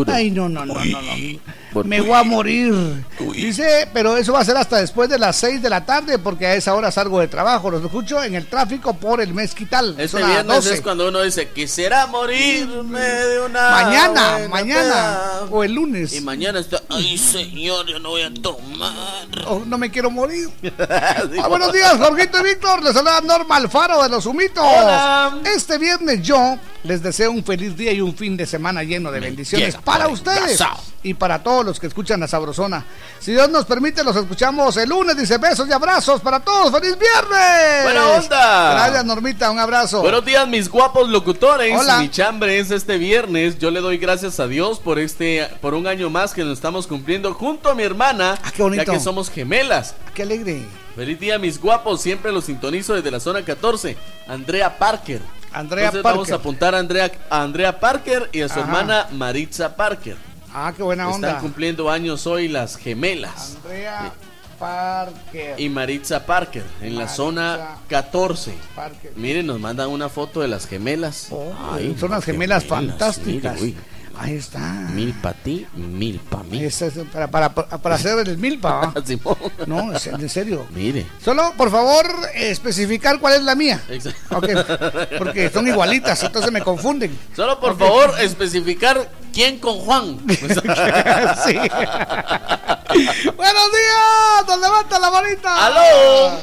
Ay, 0.07 0.32
no, 0.32 0.47
no, 0.47 0.65
no, 0.65 0.74
no, 0.74 1.01
no. 1.01 1.39
Me 1.84 2.01
voy 2.01 2.13
a 2.13 2.24
morir. 2.24 3.05
Dice, 3.34 3.88
pero 3.93 4.18
eso 4.18 4.34
va 4.34 4.39
a 4.39 4.45
ser 4.45 4.57
hasta 4.57 4.78
después 4.78 5.09
de 5.09 5.20
las 5.20 5.36
6 5.38 5.61
de 5.61 5.70
la 5.70 5.86
tarde, 5.86 6.18
porque 6.18 6.47
a 6.47 6.55
esa 6.55 6.74
hora 6.74 6.91
salgo 6.91 7.20
de 7.20 7.28
trabajo. 7.28 7.70
Los 7.70 7.84
escucho 7.84 8.24
en 8.24 8.36
el 8.36 8.47
tráfico 8.47 8.93
por 8.93 9.22
el 9.22 9.34
mezquital. 9.34 9.95
Este 9.97 10.18
viernes 10.18 10.45
12. 10.45 10.74
es 10.76 10.82
cuando 10.82 11.07
uno 11.07 11.22
dice, 11.22 11.49
quisiera 11.49 12.07
morirme 12.07 12.99
de 12.99 13.39
una... 13.41 13.70
Mañana, 13.72 14.47
mañana. 14.49 14.82
peda". 14.82 15.47
O 15.51 15.63
el 15.63 15.74
lunes. 15.74 16.13
Y 16.13 16.22
mañana 16.22 16.59
está, 16.59 16.82
ay 16.89 17.18
señor, 17.18 17.86
yo 17.88 17.99
no 17.99 18.09
voy 18.09 18.22
a 18.22 18.34
tomar. 18.34 19.28
Oh, 19.47 19.63
no 19.65 19.78
me 19.78 19.91
quiero 19.91 20.09
morir. 20.09 20.49
Ah, 20.89 21.47
buenos 21.47 21.74
días, 21.74 21.97
Jorgito 21.97 22.39
y 22.39 22.43
Víctor. 22.43 22.84
Les 22.84 22.93
saluda 22.93 23.22
Norma 23.22 23.57
Alfaro 23.57 24.01
de 24.03 24.09
los 24.09 24.26
Humitos. 24.26 24.63
Hola. 24.63 25.39
Este 25.43 25.78
viernes 25.78 26.22
yo 26.22 26.57
les 26.84 27.03
deseo 27.03 27.32
un 27.32 27.43
feliz 27.43 27.76
día 27.76 27.91
y 27.91 28.01
un 28.01 28.15
fin 28.15 28.38
de 28.38 28.45
semana 28.45 28.84
lleno 28.84 29.11
de 29.11 29.20
bendiciones 29.20 29.76
para 29.84 30.07
ustedes 30.07 30.59
engasado. 30.59 30.82
Y 31.08 31.14
para 31.14 31.41
todos 31.41 31.66
los 31.66 31.80
que 31.80 31.88
escuchan 31.88 32.20
la 32.20 32.28
Sabrosona. 32.28 32.84
Si 33.20 33.32
Dios 33.32 33.49
nos 33.49 33.66
permite, 33.66 34.03
los 34.03 34.16
escuchamos 34.16 34.76
el 34.78 34.89
lunes. 34.89 35.16
Dice 35.16 35.38
besos 35.38 35.68
y 35.70 35.72
abrazos 35.72 36.20
para 36.20 36.41
todos. 36.41 36.72
¡Feliz 36.72 36.97
viernes! 36.99 37.84
Buena 37.84 38.08
onda. 38.10 38.74
Gracias, 38.74 39.05
Normita. 39.05 39.49
Un 39.49 39.60
abrazo. 39.60 40.01
Buenos 40.01 40.26
días, 40.26 40.45
mis 40.47 40.70
guapos 40.70 41.08
locutores. 41.10 41.74
Hola. 41.80 41.99
Mi 41.99 42.10
chambre 42.10 42.60
es 42.60 42.72
este 42.72 42.97
viernes. 42.97 43.58
Yo 43.58 43.72
le 43.72 43.80
doy 43.80 43.97
gracias 43.97 44.39
a 44.41 44.47
Dios 44.47 44.80
por 44.80 44.99
este, 44.99 45.47
por 45.62 45.74
un 45.74 45.88
año 45.88 46.10
más 46.10 46.34
que 46.34 46.43
nos 46.43 46.53
estamos 46.53 46.88
cumpliendo 46.88 47.34
junto 47.34 47.70
a 47.70 47.76
mi 47.76 47.84
hermana. 47.84 48.38
Ah, 48.43 48.51
qué 48.53 48.62
bonito. 48.64 48.84
Ya 48.84 48.91
que 48.91 48.99
somos 48.99 49.30
gemelas. 49.30 49.95
Qué 50.14 50.24
alegre. 50.24 50.66
Feliz 50.95 51.20
día, 51.20 51.39
mis 51.39 51.62
guapos. 51.62 52.01
Siempre 52.01 52.32
los 52.34 52.43
sintonizo 52.45 52.95
desde 52.95 53.12
la 53.12 53.20
zona 53.22 53.43
14. 53.45 53.95
Andrea 54.28 54.78
Parker. 54.78 55.22
Andrea 55.53 55.86
Entonces 55.86 56.03
Parker. 56.03 56.18
vamos 56.18 56.32
a 56.32 56.36
apuntar 56.36 56.76
a 56.76 56.80
Andrea, 56.80 57.12
a 57.30 57.41
Andrea 57.41 57.80
Parker 57.80 58.30
y 58.34 58.41
a 58.41 58.49
su 58.49 58.60
Ajá. 58.60 58.62
hermana 58.62 59.08
Maritza 59.14 59.76
Parker. 59.76 60.18
Ah, 60.60 60.74
qué 60.76 60.82
buena 60.82 61.03
Están 61.03 61.16
onda. 61.16 61.39
cumpliendo 61.39 61.88
años 61.91 62.26
hoy 62.26 62.47
las 62.47 62.78
gemelas. 62.78 63.58
Andrea 63.64 64.12
Parker. 64.58 65.60
Y 65.60 65.70
Maritza 65.70 66.26
Parker 66.26 66.64
en 66.82 66.97
la 66.97 67.08
zona 67.08 67.78
14. 67.88 68.55
Parker. 68.76 69.12
Miren, 69.16 69.45
nos 69.45 69.60
mandan 69.60 69.89
una 69.89 70.10
foto 70.10 70.41
de 70.41 70.47
las 70.47 70.66
gemelas. 70.66 71.30
Ay, 71.72 71.95
Son 71.99 72.10
las 72.10 72.26
gemelas 72.26 72.66
fantásticas. 72.66 73.62
mira. 73.62 73.80
Ahí 74.20 74.36
está. 74.36 74.59
Mil 74.59 75.13
para 75.13 75.36
ti, 75.36 75.68
mil 75.76 76.20
para 76.20 76.43
mí. 76.43 76.63
Es 76.63 76.84
para, 77.11 77.30
para, 77.30 77.53
para 77.53 77.95
hacer 77.95 78.18
el 78.28 78.38
milpa. 78.38 78.72
¿va? 78.88 78.93
Simón. 79.05 79.38
No, 79.68 79.93
es- 79.93 80.07
en 80.07 80.28
serio. 80.30 80.65
Mire. 80.72 81.05
Solo, 81.24 81.53
por 81.55 81.70
favor, 81.70 82.05
especificar 82.34 83.20
cuál 83.20 83.36
es 83.36 83.43
la 83.43 83.53
mía. 83.55 83.82
Exacto. 83.89 84.38
Ok, 84.38 84.47
Porque 85.18 85.49
son 85.49 85.68
igualitas, 85.68 86.22
entonces 86.24 86.51
me 86.51 86.61
confunden. 86.61 87.18
Solo 87.36 87.59
por 87.59 87.78
favor 87.78 88.13
especificar 88.20 89.09
quién 89.34 89.59
con 89.59 89.78
Juan. 89.80 90.18
sí. 90.28 91.53
Buenos 93.36 93.68
días, 93.72 94.47
nos 94.47 94.59
levanta 94.59 94.99
la 94.99 95.11
manita. 95.11 95.65
¡Aló! 95.68 96.39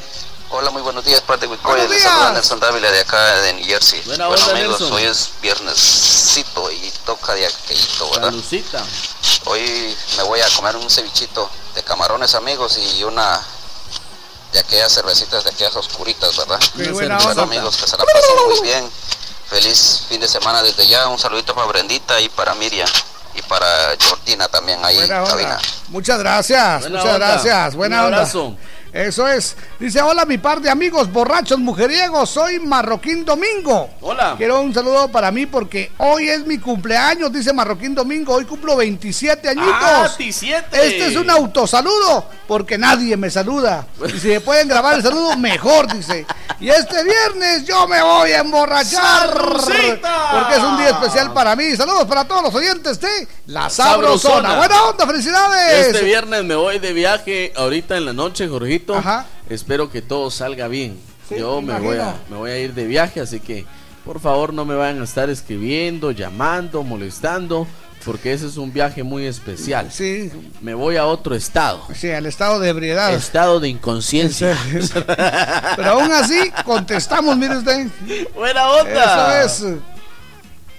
Hola, 0.49 0.69
muy 0.69 0.81
buenos 0.81 1.03
días, 1.03 1.21
parte 1.21 1.47
de 1.47 1.51
Wicoya. 1.51 1.85
Les 1.85 2.01
saluda 2.03 2.31
Nelson 2.31 2.59
Dávila 2.59 2.91
de 2.91 2.99
acá 3.01 3.41
de 3.41 3.53
New 3.53 3.65
Jersey. 3.65 4.01
Buena 4.05 4.27
bueno, 4.27 4.41
onda, 4.43 4.53
amigos, 4.57 4.79
Nelson. 4.79 4.95
hoy 4.97 5.03
es 5.03 5.29
viernescito 5.41 6.71
y 6.71 6.93
toca 7.05 7.33
de 7.33 7.45
aquellito, 7.47 8.09
¿verdad? 8.11 8.29
Salucita. 8.29 8.83
Hoy 9.45 9.97
me 10.17 10.23
voy 10.23 10.39
a 10.41 10.49
comer 10.55 10.75
un 10.77 10.89
cevichito 10.89 11.49
de 11.73 11.83
camarones, 11.83 12.35
amigos, 12.35 12.77
y 12.77 13.03
una 13.03 13.41
de 14.53 14.59
aquellas 14.59 14.93
cervecitas, 14.93 15.43
de 15.43 15.49
aquellas 15.49 15.75
oscuritas, 15.75 16.37
¿verdad? 16.37 16.59
Qué 16.77 16.91
buena 16.91 17.15
bueno, 17.17 17.29
onda. 17.31 17.43
amigos, 17.43 17.75
que 17.77 17.87
se 17.87 17.97
la 17.97 18.05
pasen 18.05 18.35
muy 18.49 18.61
bien. 18.61 18.89
Feliz 19.49 20.03
fin 20.07 20.21
de 20.21 20.27
semana 20.27 20.63
desde 20.63 20.87
ya. 20.87 21.07
Un 21.07 21.19
saludito 21.19 21.53
para 21.53 21.67
Brendita 21.67 22.19
y 22.21 22.29
para 22.29 22.53
Miriam. 22.55 22.89
Y 23.35 23.41
para 23.41 23.67
Jordina 24.07 24.47
también 24.47 24.83
ahí 24.85 24.95
Buena 24.95 25.19
onda. 25.23 25.29
cabina. 25.31 25.59
Muchas 25.89 26.19
gracias, 26.19 26.81
Buena 26.81 26.97
muchas 26.99 27.13
onda. 27.15 27.27
gracias. 27.27 27.75
Buena 27.75 27.99
Un 27.99 28.05
onda. 28.13 28.17
Eso 28.95 29.27
es. 29.27 29.57
Dice, 29.77 30.01
hola 30.01 30.23
mi 30.23 30.37
par 30.37 30.61
de 30.61 30.69
amigos 30.69 31.11
borrachos 31.11 31.59
mujeriegos, 31.59 32.29
soy 32.29 32.61
Marroquín 32.61 33.25
Domingo. 33.25 33.89
Hola. 33.99 34.35
Quiero 34.37 34.61
un 34.61 34.73
saludo 34.73 35.11
para 35.11 35.31
mí 35.31 35.45
porque 35.45 35.91
hoy 35.97 36.29
es 36.29 36.45
mi 36.45 36.59
cumpleaños, 36.59 37.29
dice 37.29 37.51
Marroquín 37.51 37.93
Domingo. 37.93 38.33
Hoy 38.33 38.45
cumplo 38.45 38.77
27 38.77 39.49
añitos. 39.49 39.67
¡Ah, 39.69 40.09
27! 40.17 40.87
Este 40.87 41.07
es 41.07 41.17
un 41.17 41.29
autosaludo 41.29 42.25
porque 42.47 42.77
nadie 42.77 43.17
me 43.17 43.29
saluda. 43.29 43.85
Y 44.15 44.17
si 44.17 44.29
me 44.29 44.39
pueden 44.39 44.69
grabar 44.69 44.95
el 44.95 45.03
saludo, 45.03 45.35
mejor, 45.35 45.93
dice. 45.93 46.25
Y 46.61 46.69
este 46.69 47.03
viernes 47.03 47.65
yo 47.65 47.89
me 47.89 48.01
voy 48.01 48.31
a 48.31 48.39
emborrachar. 48.39 49.33
Porque 49.33 50.55
es 50.55 50.63
un 50.63 50.77
día 50.77 50.91
especial 50.91 51.33
para 51.33 51.53
mí. 51.57 51.75
Saludos 51.75 52.05
para 52.05 52.23
todos 52.23 52.43
los 52.43 52.55
oyentes 52.55 53.01
de 53.01 53.27
La 53.47 53.69
Sabrosona. 53.69 54.35
Sabrosona. 54.35 54.55
Buena 54.55 54.83
onda, 54.85 55.05
felicidades. 55.05 55.87
Este 55.87 56.05
viernes 56.05 56.45
me 56.45 56.55
voy 56.55 56.79
de 56.79 56.93
viaje 56.93 57.51
ahorita 57.57 57.97
en 57.97 58.05
la 58.05 58.13
noche, 58.13 58.47
Jorgito. 58.47 58.84
Ajá. 58.93 59.25
Espero 59.49 59.89
que 59.89 60.01
todo 60.03 60.29
salga 60.29 60.67
bien. 60.67 60.99
Sí, 61.27 61.35
Yo 61.39 61.59
me 61.61 61.73
me 61.73 61.79
voy, 61.79 61.95
a, 61.97 62.01
imagino. 62.01 62.19
me 62.29 62.37
voy 62.37 62.51
a 62.51 62.59
ir 62.59 62.73
de 62.75 62.85
viaje, 62.85 63.19
así 63.21 63.39
que 63.39 63.65
por 64.05 64.19
favor 64.19 64.53
no 64.53 64.63
me 64.65 64.75
vayan 64.75 65.01
a 65.01 65.05
estar 65.05 65.29
escribiendo, 65.31 66.11
llamando, 66.11 66.83
molestando, 66.83 67.65
porque 68.05 68.33
ese 68.33 68.45
es 68.45 68.57
un 68.57 68.71
viaje 68.71 69.01
muy 69.01 69.25
especial. 69.25 69.91
Sí, 69.91 70.31
Me 70.61 70.75
voy 70.75 70.97
a 70.97 71.07
otro 71.07 71.33
estado. 71.33 71.81
sí, 71.95 72.11
al 72.11 72.27
estado 72.27 72.59
de 72.59 72.69
ebriedad. 72.69 73.11
Estado 73.15 73.59
de 73.59 73.69
inconsciencia. 73.69 74.55
Pero 75.75 75.89
aún 75.89 76.11
así, 76.11 76.51
contestamos, 76.63 77.35
mire 77.35 77.57
usted. 77.57 77.87
Buena 78.35 78.69
onda. 78.69 79.43
Eso 79.43 79.69
es. 79.69 79.75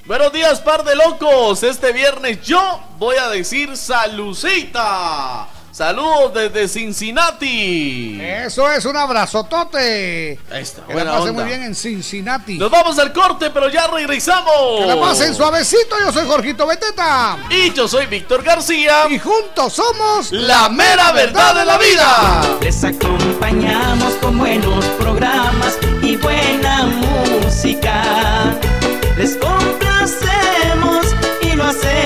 Buenos 0.07 0.33
días, 0.33 0.61
par 0.61 0.85
de 0.85 0.95
locos. 0.95 1.65
Este 1.65 1.93
viernes 1.93 2.41
yo 2.43 2.81
voy 3.01 3.17
a 3.17 3.29
decir 3.29 3.77
salucita. 3.77 5.49
Saludos 5.77 6.33
desde 6.33 6.69
Cincinnati. 6.69 8.19
Eso 8.19 8.73
es 8.73 8.83
un 8.87 8.97
abrazotote. 8.97 10.39
Ahí 10.51 10.63
está, 10.63 10.87
Que 10.87 10.95
la 10.95 11.05
pasen 11.05 11.29
onda. 11.29 11.33
muy 11.33 11.45
bien 11.45 11.65
en 11.65 11.75
Cincinnati. 11.75 12.57
Nos 12.57 12.71
vamos 12.71 12.99
al 12.99 13.13
corte, 13.13 13.51
pero 13.51 13.69
ya 13.69 13.87
regresamos. 13.87 14.81
Que 14.81 14.87
la 14.87 14.99
pasen 14.99 15.35
suavecito. 15.35 15.97
Yo 16.01 16.11
soy 16.13 16.27
Jorgito 16.27 16.67
Beteta. 16.67 17.37
Y 17.51 17.75
yo 17.75 17.87
soy 17.87 18.07
Víctor 18.07 18.43
García. 18.43 19.05
Y 19.11 19.19
juntos 19.19 19.75
somos 19.75 20.33
La 20.33 20.71
mera 20.71 21.13
verdad 21.13 21.55
de 21.55 21.67
la 21.67 21.77
vida. 21.77 22.57
Les 22.63 22.83
acompañamos 22.83 24.15
con 24.15 24.39
buenos 24.39 24.83
programas 24.99 25.79
y 26.01 26.17
buena 26.17 26.87
música. 26.87 28.03
Les 29.19 29.37
complacemos 29.37 31.05
y 31.43 31.55
lo 31.55 31.65
hacemos. 31.65 32.06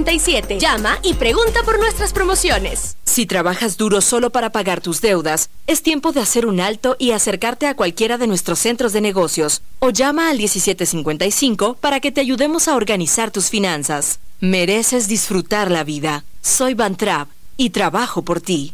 Llama 0.59 0.99
y 1.03 1.13
pregunta 1.13 1.63
por 1.63 1.79
nuestras 1.79 2.13
promociones. 2.13 2.97
Si 3.05 3.25
trabajas 3.25 3.77
duro 3.77 4.01
solo 4.01 4.29
para 4.31 4.51
pagar 4.51 4.81
tus 4.81 5.01
deudas, 5.01 5.49
es 5.67 5.83
tiempo 5.83 6.11
de 6.11 6.21
hacer 6.21 6.45
un 6.45 6.59
alto 6.59 6.95
y 6.97 7.11
acercarte 7.11 7.67
a 7.67 7.75
cualquiera 7.75 8.17
de 8.17 8.27
nuestros 8.27 8.59
centros 8.59 8.93
de 8.93 9.01
negocios 9.01 9.61
o 9.79 9.89
llama 9.89 10.29
al 10.29 10.37
1755 10.37 11.75
para 11.75 11.99
que 11.99 12.11
te 12.11 12.21
ayudemos 12.21 12.67
a 12.67 12.75
organizar 12.75 13.31
tus 13.31 13.49
finanzas. 13.49 14.19
Mereces 14.39 15.07
disfrutar 15.07 15.69
la 15.69 15.83
vida. 15.83 16.23
Soy 16.41 16.73
Van 16.73 16.95
Trapp 16.95 17.29
y 17.57 17.69
trabajo 17.69 18.23
por 18.23 18.41
ti. 18.41 18.73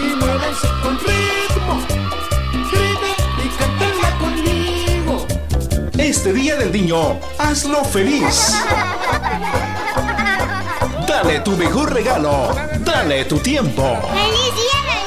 Y 0.00 0.16
muévanse 0.16 0.68
con 0.82 0.98
ritmo. 0.98 1.82
Griten 2.70 3.16
y 3.44 3.48
cantenla 3.58 4.10
conmigo. 4.18 5.26
Este 5.96 6.32
día 6.32 6.56
del 6.56 6.72
niño, 6.72 7.20
hazlo 7.38 7.84
feliz. 7.84 8.54
Dale 11.06 11.40
tu 11.40 11.56
mejor 11.56 11.92
regalo. 11.92 12.54
Dale 12.80 13.24
tu 13.24 13.38
tiempo. 13.38 13.82
¡Feliz 14.12 14.54
día 14.54 14.78
del 14.88 15.04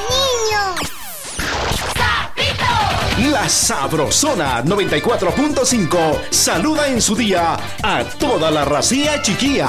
niño! 3.24 3.32
La 3.32 3.48
Sabrosona 3.48 4.62
94.5 4.64 6.30
saluda 6.30 6.88
en 6.88 7.00
su 7.00 7.14
día 7.14 7.56
a 7.82 8.04
toda 8.18 8.50
la 8.50 8.64
racía 8.64 9.22
chiquilla. 9.22 9.68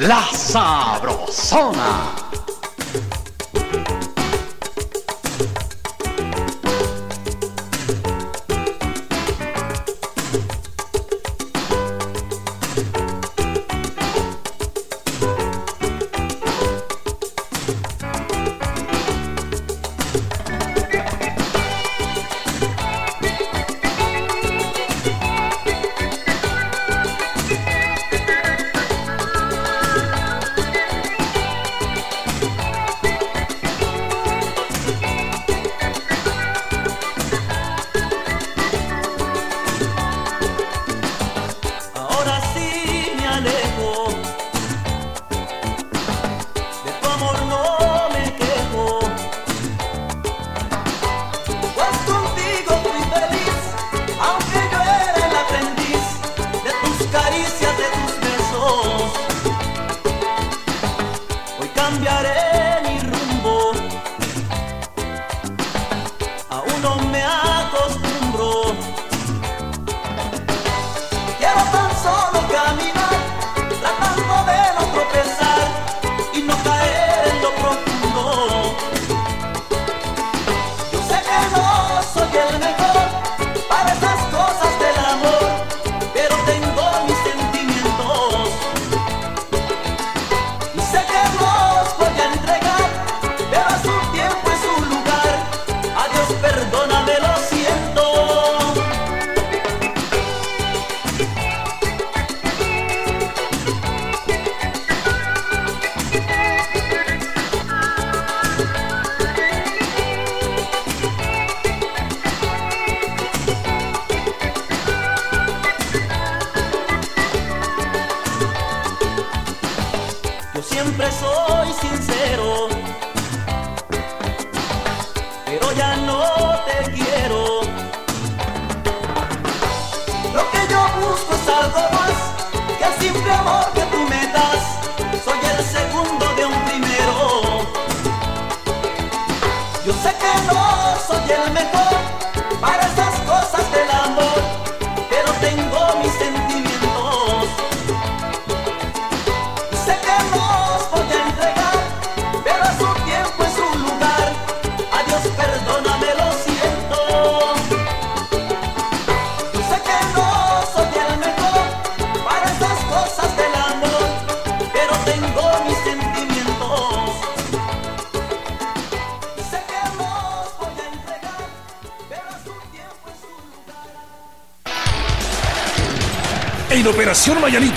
La 0.00 0.22
Sabrosona. 0.32 2.27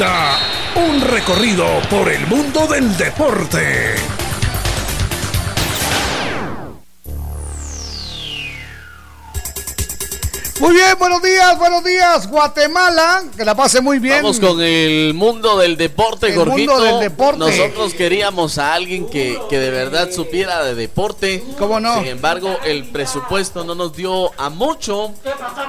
Un 0.04 1.00
recorrido 1.00 1.64
por 1.88 2.10
el 2.12 2.26
mundo 2.26 2.66
del 2.66 2.98
deporte. 2.98 3.94
Muy 10.60 10.74
bien, 10.74 10.96
buenos 10.98 11.22
días, 11.24 11.58
buenos 11.58 11.84
días, 11.84 12.28
Guatemala. 12.28 13.24
Que 13.36 13.46
la 13.46 13.54
pase 13.54 13.82
muy 13.82 14.00
bien. 14.00 14.18
Vamos 14.24 14.40
con 14.40 14.62
el 14.62 15.14
mundo 15.14 15.58
del 15.58 15.78
deporte, 15.78 16.28
El 16.30 16.36
Jorgito. 16.36 16.74
mundo 16.74 16.84
del 16.84 17.00
deporte. 17.00 17.40
Nosotros 17.40 17.94
queríamos 17.96 18.58
a 18.58 18.74
alguien 18.74 19.08
que, 19.08 19.40
que 19.50 19.60
de 19.60 19.70
verdad 19.70 20.10
supiera 20.12 20.64
de 20.64 20.74
deporte. 20.76 21.44
¿Cómo 21.58 21.80
no? 21.80 21.96
Sin 22.00 22.08
embargo, 22.08 22.58
el 22.64 22.86
presupuesto 22.86 23.64
no 23.64 23.76
nos 23.76 23.96
dio 23.96 24.32
a 24.40 24.50
mucho, 24.50 25.14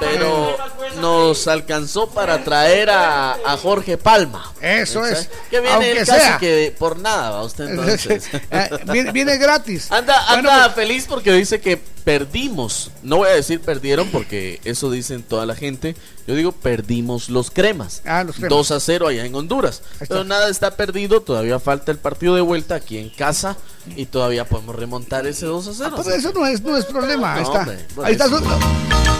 pero 0.00 0.56
nos 1.02 1.48
alcanzó 1.48 2.08
para 2.08 2.44
traer 2.44 2.88
a, 2.88 3.32
a 3.32 3.56
Jorge 3.56 3.98
Palma. 3.98 4.52
Eso 4.60 5.04
es. 5.04 5.28
Que 5.50 5.60
viene 5.60 5.74
Aunque 5.74 6.04
casi 6.06 6.20
sea. 6.20 6.38
que 6.38 6.74
por 6.78 6.98
nada, 6.98 7.30
va 7.30 7.42
usted 7.42 7.64
entonces. 7.70 8.28
Eh, 8.32 8.70
viene, 8.92 9.10
viene 9.10 9.36
gratis. 9.36 9.90
Anda, 9.90 10.32
anda 10.32 10.72
pues, 10.72 10.86
feliz 10.86 11.06
porque 11.08 11.32
dice 11.32 11.60
que 11.60 11.76
perdimos. 11.76 12.92
No 13.02 13.18
voy 13.18 13.28
a 13.30 13.32
decir 13.32 13.60
perdieron 13.60 14.08
porque 14.10 14.60
eso 14.64 14.92
dicen 14.92 15.24
toda 15.24 15.44
la 15.44 15.56
gente. 15.56 15.96
Yo 16.28 16.36
digo 16.36 16.52
perdimos 16.52 17.28
los 17.28 17.50
cremas. 17.50 18.02
Ah, 18.04 18.22
los 18.22 18.36
cremas. 18.36 18.50
2 18.50 18.70
a 18.70 18.80
0 18.80 19.08
allá 19.08 19.24
en 19.24 19.34
Honduras. 19.34 19.82
Pero 19.98 20.22
nada 20.22 20.48
está 20.48 20.76
perdido. 20.76 21.20
Todavía 21.20 21.58
falta 21.58 21.90
el 21.90 21.98
partido 21.98 22.36
de 22.36 22.42
vuelta 22.42 22.76
aquí 22.76 22.98
en 22.98 23.10
casa. 23.10 23.56
Y 23.96 24.06
todavía 24.06 24.44
podemos 24.44 24.76
remontar 24.76 25.26
ese 25.26 25.46
2 25.46 25.66
a 25.66 25.74
0. 25.74 25.94
Pero 25.96 26.16
eso 26.16 26.32
no 26.32 26.46
es, 26.46 26.62
no 26.62 26.76
es 26.76 26.84
problema. 26.84 27.34
Ahí 27.34 27.42
está. 27.42 27.58
hombre, 27.58 27.86
ahí 28.04 28.12
está 28.12 28.28
su, 28.28 28.40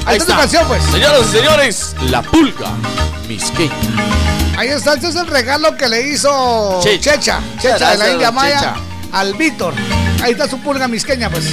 ahí 0.07 0.17
está 0.17 0.33
su 0.33 0.39
canción, 0.39 0.67
pues. 0.69 0.83
Señoras 0.85 1.21
y 1.29 1.37
señores, 1.37 1.97
la 2.03 2.23
pulga 2.23 2.71
misqueña. 3.29 3.73
Ahí 4.57 4.69
está, 4.69 4.95
ese 4.95 5.09
es 5.09 5.17
el 5.17 5.27
regalo 5.27 5.77
que 5.77 5.89
le 5.89 6.09
hizo 6.09 6.81
Checha. 6.83 7.15
Checha, 7.15 7.41
Checha, 7.61 7.91
de 7.93 7.99
la 7.99 8.11
India 8.11 8.31
Maya 8.31 8.59
Checha. 8.59 8.75
al 9.13 9.35
Víctor. 9.35 9.75
Ahí 10.23 10.33
está 10.33 10.49
su 10.49 10.59
pulga 10.61 10.89
misqueña, 10.89 11.31
pues. 11.31 11.45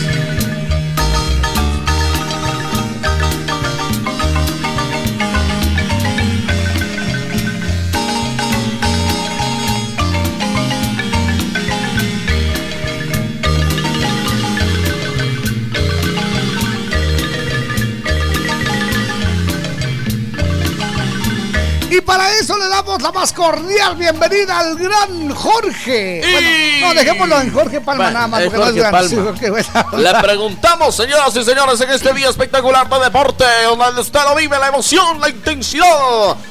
Damos 23.00 23.04
la 23.04 23.12
más 23.12 23.34
cordial 23.34 23.96
bienvenida 23.96 24.60
al 24.60 24.76
gran 24.76 25.34
Jorge. 25.34 26.22
Bueno, 26.22 26.88
no, 26.88 26.94
dejémoslo 26.94 27.42
en 27.42 27.54
Jorge 27.54 27.82
Palma 27.82 28.04
Bueno, 28.04 28.14
nada 28.14 28.28
más, 28.28 28.52
no 28.52 28.68
es 28.68 28.76
gran. 28.76 28.92
Palma. 28.92 29.10
Sí, 29.10 29.16
Jorge, 29.16 29.50
bueno. 29.50 29.70
Le 29.98 30.14
preguntamos, 30.16 30.96
señoras 30.96 31.36
y 31.36 31.44
señores, 31.44 31.80
en 31.82 31.90
este 31.92 32.14
día 32.14 32.30
espectacular 32.30 32.90
de 32.90 33.00
deporte, 33.00 33.46
donde 33.64 34.02
usted 34.02 34.20
lo 34.28 34.36
vive, 34.36 34.58
la 34.60 34.68
emoción, 34.68 35.20
la 35.20 35.30
intensidad, 35.30 35.86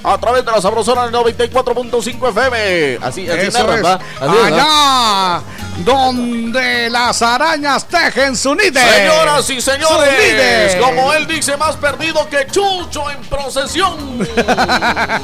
a 0.03 0.19
través 0.19 0.45
de 0.45 0.51
la 0.53 0.61
sabrosona 0.61 1.07
del 1.07 1.15
94.5 1.15 2.29
FM. 2.31 2.99
Así, 3.03 3.29
así 3.29 3.41
Eso 3.47 3.59
narran, 3.59 3.79
es. 3.79 3.85
¿va? 3.85 3.95
Así 3.95 4.37
es, 4.47 4.53
¿va? 4.53 5.43
Donde 5.85 6.91
las 6.91 7.23
arañas 7.23 7.87
tejen 7.87 8.37
su 8.37 8.55
nido. 8.55 8.81
Señoras 8.81 9.51
y 9.51 9.61
señores, 9.61 10.77
como 10.81 11.13
él 11.13 11.27
dice, 11.27 11.57
más 11.57 11.77
perdido 11.77 12.29
que 12.29 12.47
Chucho 12.51 13.11
en 13.11 13.21
procesión. 13.23 13.97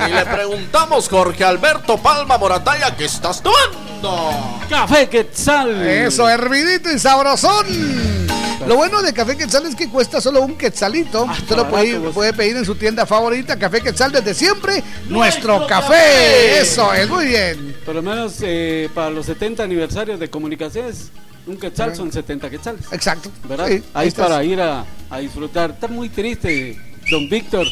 y 0.09 0.13
le 0.13 0.27
preguntamos, 0.27 1.09
Jorge 1.09 1.45
Alberto 1.45 1.99
Palma 1.99 2.39
Morataya, 2.39 2.95
¿qué 2.97 3.05
estás 3.05 3.43
tomando? 3.43 4.61
Café 4.69 5.09
Quetzal. 5.09 5.87
Eso, 5.87 6.29
hervidito 6.29 6.91
y 6.91 6.99
sabrosón. 6.99 8.14
Lo 8.67 8.77
bueno 8.77 9.03
de 9.03 9.12
Café 9.12 9.37
Quetzal 9.37 9.67
es 9.67 9.75
que 9.75 9.89
cuesta 9.91 10.21
solo 10.21 10.41
un 10.41 10.57
quetzalito. 10.57 11.25
Usted 11.25 11.57
lo 11.57 11.69
puede, 11.69 11.99
puede 12.11 12.33
pedir 12.33 12.57
en 12.57 12.65
su 12.65 12.75
tienda 12.77 13.05
favorita. 13.05 13.59
Café 13.59 13.81
Quetzal 13.83 14.11
desde 14.12 14.33
siempre. 14.35 14.83
Nuestro, 15.09 15.59
Nuestro 15.59 15.67
café. 15.67 15.89
café. 15.93 16.61
Eso 16.61 16.93
es, 16.95 17.09
muy 17.09 17.27
bien. 17.27 17.77
Por 17.85 17.95
lo 17.95 18.03
menos 18.03 18.37
eh, 18.41 18.89
para 18.95 19.11
los 19.11 19.27
70 19.27 19.62
aniversarios 19.62 20.19
de 20.19 20.31
comunicaciones, 20.31 21.11
un 21.47 21.59
quetzal 21.59 21.95
son 21.95 22.11
70 22.11 22.49
quetzales. 22.49 22.81
Exacto. 22.91 23.31
¿Verdad? 23.47 23.69
Sí, 23.69 23.83
Ahí 23.93 24.09
estás. 24.09 24.29
para 24.29 24.43
ir 24.45 24.61
a, 24.61 24.85
a 25.11 25.19
disfrutar. 25.19 25.71
Está 25.73 25.89
muy 25.89 26.09
triste, 26.09 26.79
don 27.11 27.29
Víctor, 27.29 27.67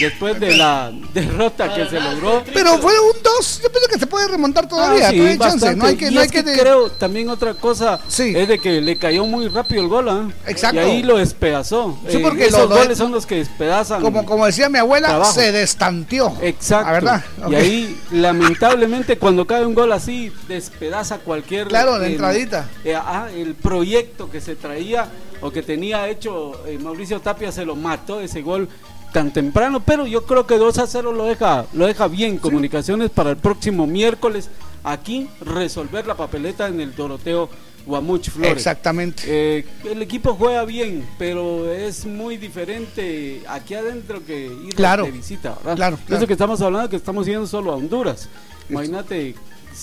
después 0.00 0.38
de 0.40 0.56
la 0.56 0.90
derrota 1.12 1.72
que 1.74 1.86
se 1.86 2.00
logró. 2.00 2.42
Pero 2.52 2.78
fue 2.78 2.92
un 3.00 3.22
2. 3.22 3.60
Yo 3.62 3.70
pienso 3.70 3.88
que 3.90 3.98
se 3.98 4.06
puede 4.06 4.28
remontar 4.28 4.68
todavía. 4.68 5.08
Ah, 5.08 5.10
sí, 5.10 5.16
todavía 5.16 5.32
hay 5.32 5.38
chance. 5.38 5.76
No 5.76 5.84
hay 5.86 5.96
que. 5.96 6.08
Y 6.08 6.14
No 6.14 6.20
hay 6.20 6.26
es 6.26 6.32
que 6.32 6.44
que 6.44 6.58
creo 6.58 6.90
también 6.90 7.28
otra 7.30 7.54
cosa 7.54 8.00
es 8.08 8.48
de 8.48 8.58
que 8.58 8.80
le 8.80 8.96
cayó 8.96 9.24
muy 9.26 9.48
rápido 9.48 9.82
el 9.82 9.88
gol, 9.88 10.08
¿ah? 10.08 10.28
Exacto. 10.46 10.76
Y 10.76 10.84
ahí 10.84 11.02
lo 11.02 11.16
despedazó. 11.18 11.98
Sí, 12.08 12.16
Eh, 12.16 12.20
porque 12.20 12.46
esos 12.46 12.60
lo- 12.60 12.68
lo- 12.68 12.76
goles 12.76 12.98
son 12.98 13.12
los 13.12 13.26
que 13.26 13.36
despedazan. 13.36 14.00
como, 14.02 14.24
como 14.26 14.46
decía 14.46 14.68
mi 14.68 14.78
abuela, 14.78 15.08
trabajo. 15.08 15.32
se 15.32 15.52
destanteó. 15.52 16.36
Exacto. 16.40 16.86
¿La 16.86 16.92
verdad? 16.92 17.24
Y 17.50 17.54
ahí, 17.54 18.00
lamentablemente, 18.10 19.16
cuando 19.18 19.46
cae 19.46 19.64
un 19.64 19.74
gol 19.74 19.92
así, 19.92 20.32
despedaza 20.48 21.18
cualquier. 21.18 21.68
Claro, 21.68 21.98
de 21.98 22.06
el- 22.06 22.12
entradita. 22.12 22.68
eh, 22.84 22.94
ah, 22.94 23.28
el 23.34 23.54
proyecto 23.54 24.30
que 24.30 24.40
se 24.40 24.56
traía 24.56 25.06
o 25.40 25.50
que 25.50 25.62
tenía 25.62 26.08
hecho 26.08 26.52
eh, 26.66 26.78
Mauricio 26.80 27.20
Tapia 27.20 27.50
se 27.52 27.64
lo 27.64 27.76
mató 27.76 28.20
ese 28.20 28.42
gol 28.42 28.68
tan 29.12 29.32
temprano, 29.32 29.82
pero 29.84 30.06
yo 30.06 30.24
creo 30.24 30.46
que 30.46 30.56
2 30.56 30.78
a 30.78 30.86
0 30.86 31.12
lo 31.12 31.24
deja, 31.26 31.66
lo 31.72 31.86
deja 31.86 32.08
bien. 32.08 32.38
Comunicaciones 32.38 33.10
para 33.10 33.30
el 33.30 33.36
próximo 33.36 33.86
miércoles 33.86 34.50
aquí 34.84 35.28
resolver 35.40 36.06
la 36.06 36.16
papeleta 36.16 36.66
en 36.68 36.80
el 36.80 36.94
Doroteo 36.94 37.48
Guamuch 37.86 38.30
Flores. 38.30 38.52
Exactamente. 38.52 39.22
Eh, 39.26 39.64
el 39.90 40.02
equipo 40.02 40.34
juega 40.34 40.64
bien, 40.64 41.04
pero 41.18 41.70
es 41.72 42.06
muy 42.06 42.36
diferente 42.36 43.42
aquí 43.48 43.74
adentro 43.74 44.24
que 44.24 44.46
ir 44.46 44.74
Claro. 44.74 45.04
de 45.04 45.10
visita, 45.10 45.54
¿verdad? 45.56 45.76
Claro, 45.76 45.96
Eso 45.96 46.06
claro. 46.06 46.26
que 46.26 46.32
estamos 46.32 46.60
hablando 46.62 46.88
que 46.88 46.96
estamos 46.96 47.26
yendo 47.26 47.46
solo 47.46 47.72
a 47.72 47.76
Honduras. 47.76 48.28
Imagínate 48.70 49.34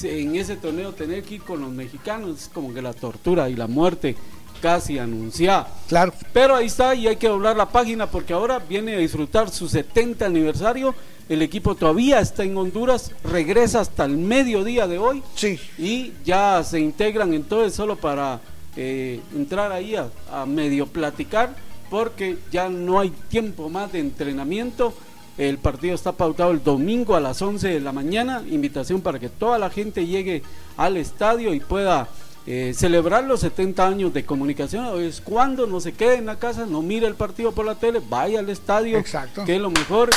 en 0.03 0.35
ese 0.35 0.55
torneo 0.55 0.93
tener 0.93 1.23
que 1.23 1.35
ir 1.35 1.41
con 1.41 1.61
los 1.61 1.71
mexicanos, 1.71 2.41
es 2.43 2.49
como 2.53 2.73
que 2.73 2.81
la 2.81 2.93
tortura 2.93 3.49
y 3.49 3.55
la 3.55 3.67
muerte 3.67 4.15
casi 4.61 4.99
anunciada. 4.99 5.67
Claro. 5.87 6.13
Pero 6.33 6.55
ahí 6.55 6.67
está 6.67 6.95
y 6.95 7.07
hay 7.07 7.15
que 7.15 7.27
doblar 7.27 7.55
la 7.55 7.69
página 7.69 8.07
porque 8.07 8.33
ahora 8.33 8.59
viene 8.59 8.95
a 8.95 8.99
disfrutar 8.99 9.49
su 9.49 9.67
70 9.67 10.25
aniversario. 10.25 10.93
El 11.27 11.41
equipo 11.41 11.75
todavía 11.75 12.19
está 12.19 12.43
en 12.43 12.57
Honduras, 12.57 13.11
regresa 13.23 13.81
hasta 13.81 14.05
el 14.05 14.17
mediodía 14.17 14.87
de 14.87 14.97
hoy. 14.97 15.21
Sí. 15.35 15.59
Y 15.77 16.13
ya 16.25 16.63
se 16.63 16.79
integran 16.79 17.33
entonces 17.33 17.75
solo 17.75 17.95
para 17.95 18.39
eh, 18.75 19.19
entrar 19.35 19.71
ahí 19.71 19.95
a, 19.95 20.09
a 20.31 20.45
medio 20.45 20.87
platicar 20.87 21.55
porque 21.89 22.37
ya 22.51 22.69
no 22.69 22.99
hay 22.99 23.11
tiempo 23.29 23.69
más 23.69 23.91
de 23.91 23.99
entrenamiento. 23.99 24.93
El 25.37 25.57
partido 25.57 25.95
está 25.95 26.11
pautado 26.11 26.51
el 26.51 26.63
domingo 26.63 27.15
a 27.15 27.19
las 27.19 27.41
11 27.41 27.69
de 27.69 27.79
la 27.79 27.91
mañana. 27.91 28.43
Invitación 28.49 29.01
para 29.01 29.19
que 29.19 29.29
toda 29.29 29.57
la 29.57 29.69
gente 29.69 30.05
llegue 30.05 30.43
al 30.77 30.97
estadio 30.97 31.53
y 31.53 31.59
pueda 31.59 32.09
eh, 32.51 32.73
celebrar 32.73 33.25
los 33.25 33.41
70 33.41 33.85
años 33.87 34.11
de 34.11 34.25
comunicación. 34.25 34.99
Es 35.03 35.21
cuando 35.21 35.67
no 35.67 35.79
se 35.79 35.93
quede 35.93 36.15
en 36.15 36.25
la 36.25 36.39
casa, 36.39 36.65
no 36.65 36.81
mire 36.81 37.05
el 37.05 37.13
partido 37.13 37.51
por 37.51 37.63
la 37.65 37.75
tele, 37.75 38.01
vaya 38.09 38.39
al 38.39 38.49
estadio, 38.49 38.97
Exacto. 38.97 39.45
que 39.45 39.55
es 39.55 39.61
lo 39.61 39.69
mejor, 39.69 40.09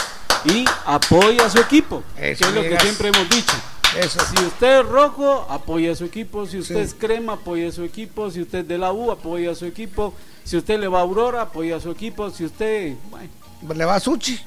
y 0.46 0.64
apoya 0.86 1.44
a 1.44 1.50
su 1.50 1.58
equipo, 1.58 2.02
Eso 2.16 2.44
que 2.44 2.48
es 2.48 2.54
lo 2.54 2.62
que 2.62 2.80
siempre 2.80 3.08
hemos 3.08 3.28
dicho. 3.28 3.52
Si 4.34 4.42
usted 4.46 4.80
es 4.80 4.86
rojo, 4.86 5.46
apoya 5.50 5.92
a 5.92 5.94
su 5.94 6.06
equipo. 6.06 6.46
Si 6.46 6.56
usted 6.58 6.76
Sí. 6.76 6.80
es 6.80 6.94
crema, 6.94 7.34
apoya 7.34 7.68
a 7.68 7.72
su 7.72 7.84
equipo. 7.84 8.30
Si 8.30 8.40
usted 8.40 8.60
es 8.60 8.68
de 8.68 8.78
la 8.78 8.90
U, 8.90 9.10
apoya 9.10 9.50
a 9.50 9.54
su 9.54 9.66
equipo. 9.66 10.14
Si 10.44 10.56
usted 10.56 10.80
le 10.80 10.88
va 10.88 11.00
a 11.00 11.02
Aurora, 11.02 11.42
apoya 11.42 11.76
a 11.76 11.80
su 11.80 11.90
equipo. 11.90 12.30
Si 12.30 12.42
usted 12.46 12.94
bueno, 13.10 13.28
Le 13.74 13.84
va 13.84 13.96
a 13.96 14.00
Suchi. 14.00 14.40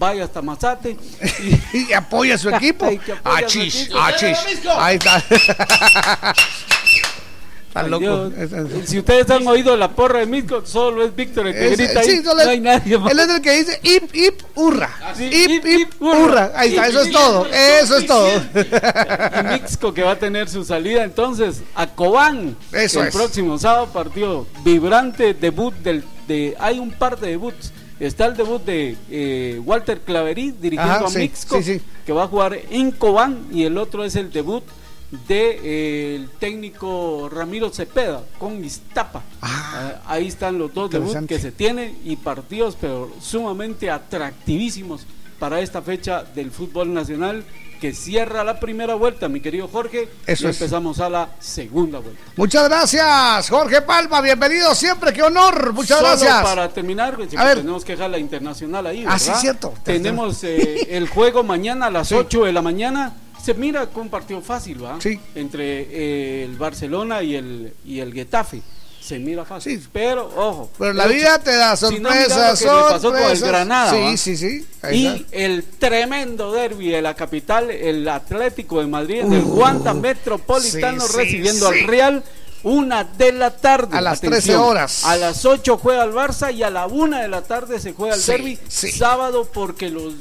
Vaya 0.00 0.24
hasta 0.24 0.42
Mazate 0.42 0.96
y, 1.74 1.92
apoya 1.92 2.34
a 2.34 2.38
su 2.38 2.48
equipo. 2.56 2.90
Y 2.90 2.98
que 2.98 3.12
apoya 3.12 3.36
a 3.46 3.48
su 3.48 3.60
Achis, 3.60 3.82
equipo. 3.82 3.98
achis. 4.00 4.38
Ahí 4.76 4.96
está. 4.96 5.22
Está 7.68 7.82
Ay, 7.82 7.88
loco. 7.90 8.00
Dios. 8.30 8.32
Es- 8.36 8.52
es- 8.52 8.88
Si 8.90 8.98
ustedes 8.98 9.30
han 9.30 9.46
oído 9.46 9.76
la 9.76 9.92
porra 9.92 10.18
de 10.18 10.26
Misco, 10.26 10.66
solo 10.66 11.04
es 11.04 11.14
Víctor 11.14 11.46
el 11.46 11.54
que 11.54 11.68
Es- 11.68 11.76
grita 11.78 12.02
sí, 12.02 12.10
ahí. 12.10 12.16
es- 12.16 12.24
no 12.24 12.32
hay 12.36 12.58
nadie 12.58 12.98
más. 12.98 13.12
Él 13.12 13.20
es 13.20 13.28
el 13.28 13.40
que 13.40 13.52
dice 13.52 13.80
hip 13.84 14.10
hip 14.12 14.40
hurra. 14.56 14.90
Sí, 15.16 15.30
hip 15.32 15.64
hip 15.64 16.02
hurra. 16.02 16.50
Ahí 16.56 16.70
está, 16.70 16.88
eso 16.88 17.02
es 17.02 17.12
todo. 17.12 17.46
Eso 17.46 17.96
es 17.98 18.06
todo. 18.06 18.28
y 19.40 19.44
Mixco 19.52 19.94
que 19.94 20.02
va 20.02 20.12
a 20.12 20.18
tener 20.18 20.48
su 20.48 20.64
salida 20.64 21.04
entonces 21.04 21.62
a 21.76 21.86
Cobán 21.86 22.56
Eso 22.72 23.02
el 23.02 23.08
es. 23.08 23.14
próximo 23.14 23.56
sábado 23.56 23.86
partido 23.92 24.48
vibrante 24.64 25.32
debut 25.34 25.72
del 25.76 26.02
de 26.26 26.56
hay 26.58 26.80
un 26.80 26.90
par 26.90 27.20
de 27.20 27.28
debuts 27.30 27.72
está 28.00 28.26
el 28.26 28.36
debut 28.36 28.64
de 28.64 28.96
eh, 29.10 29.60
Walter 29.64 30.00
Claverí 30.00 30.52
dirigiendo 30.52 30.94
Ajá, 30.94 31.06
a 31.06 31.10
sí, 31.10 31.18
Mixco 31.18 31.62
sí, 31.62 31.78
sí. 31.78 31.82
que 32.04 32.12
va 32.12 32.24
a 32.24 32.28
jugar 32.28 32.58
en 32.70 32.90
Cobán 32.92 33.46
y 33.52 33.64
el 33.64 33.76
otro 33.78 34.04
es 34.04 34.16
el 34.16 34.32
debut 34.32 34.64
de 35.28 35.60
eh, 35.62 36.26
técnico 36.38 37.28
Ramiro 37.32 37.70
Cepeda 37.70 38.22
con 38.38 38.64
Iztapa. 38.64 39.22
Ah, 39.42 40.00
ahí 40.06 40.28
están 40.28 40.58
los 40.58 40.72
dos 40.72 40.90
debuts 40.90 41.26
que 41.26 41.38
se 41.38 41.52
tienen 41.52 41.98
y 42.04 42.16
partidos 42.16 42.76
pero 42.80 43.10
sumamente 43.20 43.90
atractivísimos 43.90 45.06
para 45.38 45.60
esta 45.60 45.82
fecha 45.82 46.22
del 46.22 46.50
fútbol 46.50 46.94
nacional 46.94 47.44
que 47.80 47.94
cierra 47.94 48.44
la 48.44 48.60
primera 48.60 48.94
vuelta, 48.94 49.28
mi 49.28 49.40
querido 49.40 49.66
Jorge. 49.68 50.08
Eso 50.26 50.46
y 50.46 50.50
es. 50.50 50.60
empezamos 50.60 51.00
a 51.00 51.08
la 51.08 51.30
segunda 51.40 51.98
vuelta. 51.98 52.20
Muchas 52.36 52.68
gracias, 52.68 53.48
Jorge 53.48 53.80
Palma. 53.82 54.20
Bienvenido 54.20 54.74
siempre. 54.74 55.12
Qué 55.12 55.22
honor. 55.22 55.72
Muchas 55.72 55.98
Solo 55.98 56.10
gracias. 56.10 56.42
para 56.42 56.68
terminar, 56.68 57.16
A 57.36 57.44
ver. 57.44 57.56
tenemos 57.58 57.84
que 57.84 57.92
dejar 57.92 58.10
la 58.10 58.18
internacional 58.18 58.86
ahí. 58.86 59.04
Ah, 59.08 59.18
sí, 59.18 59.28
¿verdad? 59.28 59.40
cierto. 59.40 59.74
Tenemos 59.82 60.44
eh, 60.44 60.86
el 60.96 61.08
juego 61.08 61.42
mañana 61.42 61.86
a 61.86 61.90
las 61.90 62.08
Sí. 62.08 62.14
8 62.14 62.44
de 62.44 62.52
la 62.52 62.62
mañana. 62.62 63.14
Se 63.42 63.54
mira 63.54 63.86
con 63.86 64.02
un 64.02 64.08
partido 64.10 64.42
fácil, 64.42 64.84
¿va? 64.84 65.00
Sí. 65.00 65.18
Entre 65.34 65.80
eh, 65.90 66.44
el 66.44 66.56
Barcelona 66.58 67.22
y 67.22 67.36
el, 67.36 67.72
y 67.86 68.00
el 68.00 68.12
Getafe. 68.12 68.60
Se 69.10 69.18
mira 69.18 69.44
fácil. 69.44 69.86
Pero, 69.92 70.26
ojo. 70.36 70.70
Pero 70.78 70.92
la 70.92 71.06
vida 71.08 71.36
si- 71.38 71.42
te 71.42 71.56
da 71.56 71.76
si 71.76 71.98
no, 71.98 72.08
sorpresas, 72.10 72.58
que 72.60 72.64
le 72.64 72.70
pasó 72.70 73.10
con 73.12 73.22
el. 73.22 73.40
Granada. 73.40 73.90
Sí, 73.90 73.98
¿va? 74.00 74.16
sí, 74.16 74.36
sí. 74.36 74.66
Ahí 74.82 74.98
Y 74.98 75.06
está. 75.08 75.36
el 75.36 75.64
tremendo 75.64 76.52
derby 76.52 76.90
de 76.90 77.02
la 77.02 77.14
capital, 77.14 77.70
el 77.72 78.08
Atlético 78.08 78.80
de 78.80 78.86
Madrid, 78.86 79.20
en 79.22 79.32
el 79.32 79.42
Wanda 79.42 79.94
Metropolitano, 79.94 81.06
sí, 81.06 81.16
recibiendo 81.16 81.66
al 81.68 81.80
Real. 81.88 82.24
Una 82.62 83.04
de 83.04 83.32
la 83.32 83.56
tarde. 83.56 83.96
A 83.96 84.00
las 84.02 84.20
13 84.20 84.54
horas. 84.54 85.04
A 85.04 85.16
las 85.16 85.44
8 85.46 85.78
juega 85.78 86.04
el 86.04 86.12
Barça 86.12 86.54
y 86.54 86.62
a 86.62 86.68
la 86.70 86.86
1 86.86 87.18
de 87.18 87.26
la 87.26 87.42
tarde 87.42 87.80
se 87.80 87.94
juega 87.94 88.14
el 88.14 88.24
derby. 88.24 88.58
Sábado 88.68 89.48
porque 89.52 89.88
los 89.88 90.12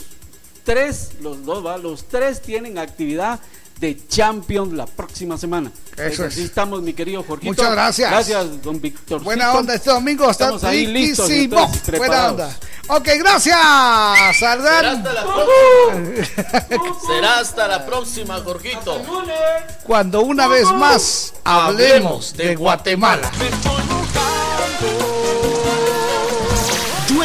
tres, 0.64 1.11
los 1.22 1.45
dos, 1.45 1.66
¿va? 1.66 1.78
los 1.78 2.06
tres 2.07 2.41
tienen 2.41 2.78
actividad 2.78 3.40
de 3.80 3.97
Champions 4.07 4.73
la 4.73 4.85
próxima 4.85 5.38
semana. 5.38 5.72
Eso 5.97 6.26
Así 6.26 6.41
es. 6.41 6.45
estamos, 6.47 6.81
mi 6.81 6.93
querido 6.93 7.23
Jorgito. 7.23 7.51
Muchas 7.51 7.72
gracias. 7.72 8.11
Gracias, 8.11 8.61
don 8.61 8.80
Víctor. 8.81 9.22
Buena 9.22 9.53
onda 9.53 9.73
este 9.76 9.89
domingo, 9.89 10.30
está 10.30 10.45
Estamos 10.45 10.64
ahí 10.64 10.85
listos, 10.88 11.30
entonces, 11.30 11.81
Buena 11.85 11.97
preparados. 11.99 12.31
onda. 12.31 12.57
Ok, 12.91 13.07
gracias, 13.19 13.57
Sardán. 14.39 15.03
Será 15.03 15.10
hasta 15.10 15.14
la 15.14 15.23
próxima. 15.23 16.99
Será 17.07 17.39
hasta 17.39 17.68
la 17.68 17.85
próxima, 17.85 18.39
Jorgito. 18.43 19.01
Cuando 19.84 20.22
una 20.22 20.47
vez 20.47 20.72
más 20.73 21.34
hablemos 21.43 22.35
de 22.35 22.56
Guatemala. 22.56 23.31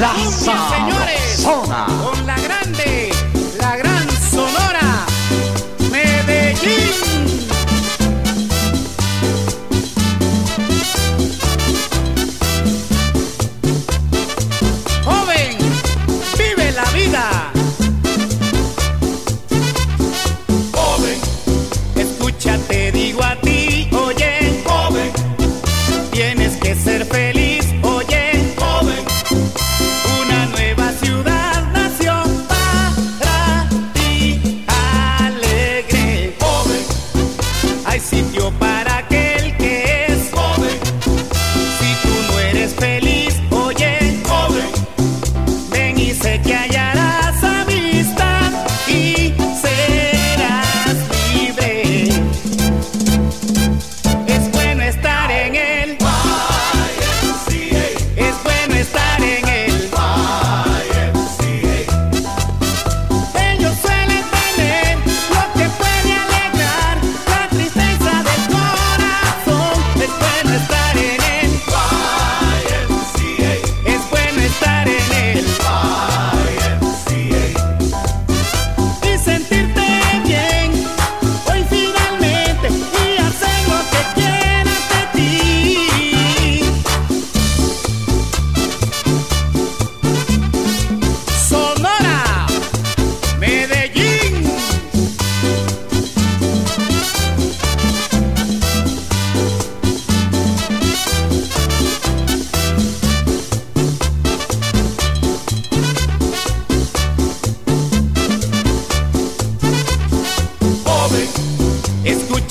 La, 0.00 0.08
La 0.08 0.14
cumbia, 0.14 0.54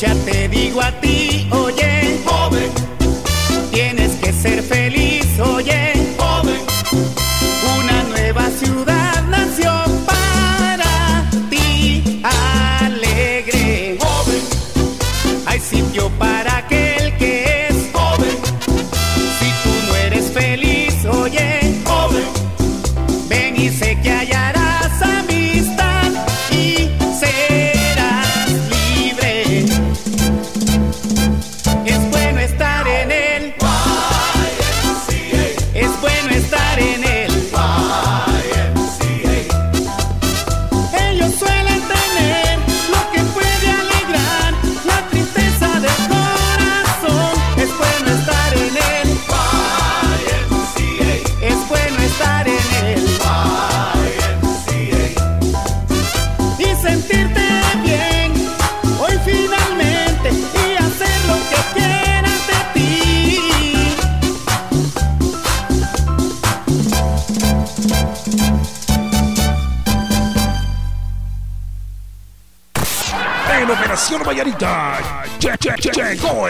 escúchate, 0.04 0.50
digo 0.50 0.82
a 0.82 0.92
ti, 1.00 1.23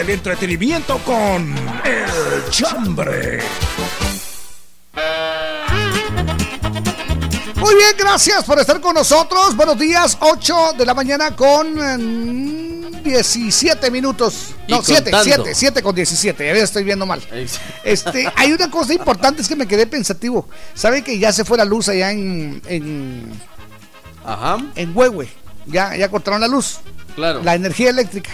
el 0.04 0.10
entretenimiento 0.10 0.98
con 0.98 1.54
El 1.84 2.50
Chambre. 2.50 3.40
Muy 7.56 7.74
bien, 7.74 7.94
gracias 7.98 8.44
por 8.44 8.58
estar 8.58 8.80
con 8.82 8.94
nosotros. 8.94 9.56
Buenos 9.56 9.78
días, 9.78 10.18
8 10.20 10.74
de 10.76 10.84
la 10.84 10.92
mañana 10.92 11.34
con 11.34 11.74
mm, 11.74 13.02
17 13.02 13.90
minutos. 13.90 14.54
Y 14.66 14.72
No, 14.72 14.82
7, 14.82 15.10
contando. 15.10 15.44
7, 15.44 15.54
7 15.54 15.82
con 15.82 15.94
17. 15.94 16.46
Ya 16.46 16.52
estoy 16.62 16.84
viendo 16.84 17.06
mal. 17.06 17.22
Este, 17.82 18.30
hay 18.36 18.52
una 18.52 18.70
cosa 18.70 18.92
importante, 18.92 19.40
es 19.40 19.48
que 19.48 19.56
me 19.56 19.66
quedé 19.66 19.86
pensativo. 19.86 20.46
¿Saben 20.74 21.02
que 21.02 21.18
ya 21.18 21.32
se 21.32 21.46
fue 21.46 21.56
la 21.56 21.64
luz 21.64 21.88
allá 21.88 22.10
en, 22.10 22.60
en, 22.66 23.32
Ajá. 24.24 24.58
en 24.74 24.94
Huehue? 24.94 25.28
Ya, 25.66 25.96
ya 25.96 26.10
cortaron 26.10 26.42
la 26.42 26.48
luz. 26.48 26.80
Claro. 27.14 27.42
La 27.42 27.54
energía 27.54 27.88
eléctrica. 27.88 28.30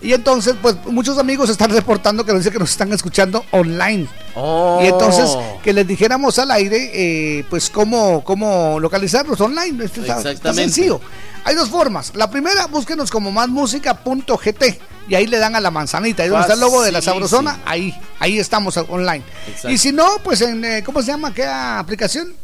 Y 0.00 0.12
entonces, 0.12 0.54
pues 0.62 0.76
muchos 0.86 1.18
amigos 1.18 1.50
están 1.50 1.70
reportando 1.70 2.24
que 2.24 2.32
nos 2.32 2.40
dicen 2.40 2.52
que 2.52 2.58
nos 2.58 2.70
están 2.70 2.92
escuchando 2.92 3.44
online. 3.50 4.06
Oh. 4.34 4.80
Y 4.82 4.86
entonces 4.86 5.36
que 5.62 5.72
les 5.72 5.86
dijéramos 5.86 6.38
al 6.38 6.50
aire, 6.52 6.90
eh, 6.94 7.44
pues 7.50 7.68
cómo, 7.68 8.22
cómo 8.22 8.78
localizarlos 8.78 9.40
online. 9.40 9.84
Está, 9.84 10.30
está 10.30 10.54
sencillo. 10.54 11.00
Hay 11.44 11.54
dos 11.54 11.68
formas. 11.68 12.12
La 12.14 12.30
primera, 12.30 12.66
búsquenos 12.66 13.10
como 13.10 13.32
másmusica.gt 13.32 14.64
y 15.08 15.14
ahí 15.14 15.26
le 15.26 15.38
dan 15.38 15.56
a 15.56 15.60
la 15.60 15.70
manzanita. 15.70 16.22
Ahí 16.22 16.28
donde 16.28 16.42
está 16.42 16.54
el 16.54 16.60
logo 16.60 16.82
de 16.82 16.92
la. 16.92 17.00
Sabrosona, 17.00 17.60
ahí, 17.64 17.98
ahí 18.18 18.38
estamos 18.38 18.76
online. 18.76 19.24
Exacto. 19.46 19.70
Y 19.70 19.78
si 19.78 19.92
no, 19.92 20.06
pues 20.22 20.40
en, 20.42 20.64
eh, 20.64 20.82
¿cómo 20.84 21.00
se 21.00 21.08
llama? 21.08 21.32
¿Qué 21.32 21.44
aplicación? 21.44 22.34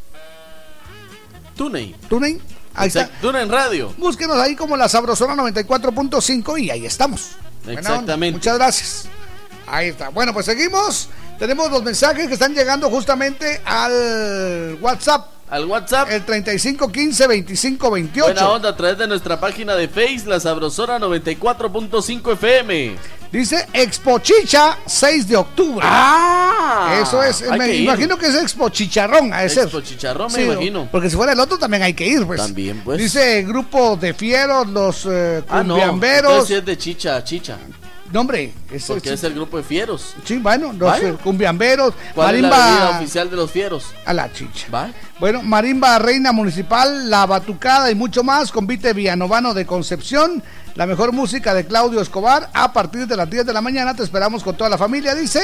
TuneIn. 1.56 1.94
TuneIn. 2.08 2.40
Ahí 2.74 2.88
está. 2.88 3.02
Exacto. 3.02 3.28
TuneIn 3.28 3.48
Radio. 3.48 3.94
Búsquenos 3.98 4.36
ahí 4.36 4.56
como 4.56 4.76
la 4.76 4.88
Sabrosona 4.88 5.34
94.5 5.34 6.60
y 6.60 6.70
ahí 6.70 6.86
estamos. 6.86 7.32
Buena 7.64 7.80
onda. 7.80 7.90
Exactamente. 7.90 8.36
Muchas 8.38 8.58
gracias. 8.58 9.08
Ahí 9.66 9.88
está. 9.88 10.08
Bueno, 10.10 10.32
pues 10.32 10.46
seguimos. 10.46 11.08
Tenemos 11.38 11.70
los 11.70 11.82
mensajes 11.82 12.26
que 12.28 12.34
están 12.34 12.54
llegando 12.54 12.88
justamente 12.90 13.60
al 13.64 14.78
WhatsApp. 14.80 15.28
Al 15.50 15.66
WhatsApp. 15.66 16.08
El 16.10 16.24
3515 16.24 17.24
2528. 17.24 18.24
Buena 18.24 18.48
onda 18.50 18.68
a 18.70 18.76
través 18.76 18.98
de 18.98 19.06
nuestra 19.06 19.38
página 19.38 19.74
de 19.74 19.88
Face, 19.88 20.22
La 20.26 20.40
Sabrosona 20.40 20.98
94.5 20.98 22.32
FM. 22.32 22.96
Dice 23.30 23.66
Expo 23.72 24.20
Chicha 24.20 24.78
6 24.86 25.28
de 25.28 25.36
octubre. 25.36 25.84
Ah, 25.88 27.00
Eso 27.02 27.22
es. 27.22 27.42
Me 27.50 27.58
que 27.66 27.74
ir. 27.76 27.82
imagino 27.82 28.16
que 28.16 28.26
es 28.26 28.34
Expo 28.36 28.68
Chicharrón. 28.68 29.32
A 29.32 29.48
ser. 29.48 29.64
Expo 29.64 29.80
Chicharrón, 29.80 30.32
me 30.32 30.38
Sí, 30.38 30.44
imagino. 30.44 30.88
Porque 30.90 31.10
si 31.10 31.16
fuera 31.16 31.32
el 31.32 31.40
otro 31.40 31.58
también 31.58 31.82
hay 31.82 31.94
que 31.94 32.06
ir, 32.06 32.24
pues. 32.26 32.40
También, 32.40 32.80
pues. 32.84 32.98
Dice 32.98 33.42
grupo 33.42 33.96
de 33.96 34.14
fieros, 34.14 34.68
los 34.68 35.04
eh, 35.10 35.42
Ah, 35.48 35.62
no. 35.64 35.76
Entonces 35.78 36.58
es 36.58 36.64
de 36.64 36.78
chicha 36.78 37.22
chicha. 37.24 37.58
No, 38.14 38.20
hombre. 38.20 38.52
es- 38.70 38.84
Porque 38.86 39.12
es 39.12 39.24
el 39.24 39.34
grupo 39.34 39.56
de 39.56 39.64
fieros. 39.64 40.14
Sí, 40.24 40.36
bueno, 40.38 40.68
los 40.72 40.88
Vaya. 40.88 41.08
eh, 41.08 41.16
cumbiamberos, 41.22 41.92
¿Cuál 42.14 42.36
es 42.36 42.42
la 42.42 42.48
bebida 42.48 42.68
marimba 42.70 42.98
oficial 43.00 43.28
de 43.28 43.36
los 43.36 43.50
fieros? 43.50 43.86
a 44.06 44.12
la 44.14 44.32
chicha. 44.32 44.68
¿Va? 44.72 44.88
Bueno, 45.18 45.42
marimba 45.42 45.98
reina 45.98 46.30
municipal, 46.30 47.10
la 47.10 47.26
batucada 47.26 47.90
y 47.90 47.96
mucho 47.96 48.22
más, 48.22 48.52
convite 48.52 48.92
Villanovano 48.92 49.52
de 49.52 49.66
Concepción, 49.66 50.42
la 50.76 50.86
mejor 50.86 51.10
música 51.12 51.54
de 51.54 51.66
Claudio 51.66 52.00
Escobar 52.00 52.50
a 52.54 52.72
partir 52.72 53.08
de 53.08 53.16
las 53.16 53.28
10 53.28 53.44
de 53.44 53.52
la 53.52 53.60
mañana, 53.60 53.94
te 53.94 54.04
esperamos 54.04 54.44
con 54.44 54.56
toda 54.56 54.70
la 54.70 54.78
familia, 54.78 55.14
dice. 55.16 55.42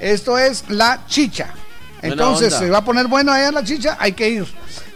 Esto 0.00 0.38
es 0.38 0.64
la 0.68 1.04
chicha. 1.06 1.52
Entonces, 2.02 2.54
se 2.54 2.68
va 2.70 2.78
a 2.78 2.84
poner 2.84 3.06
bueno 3.06 3.32
allá 3.32 3.52
la 3.52 3.64
chicha, 3.64 3.96
hay 4.00 4.12
que 4.12 4.28
ir. 4.28 4.46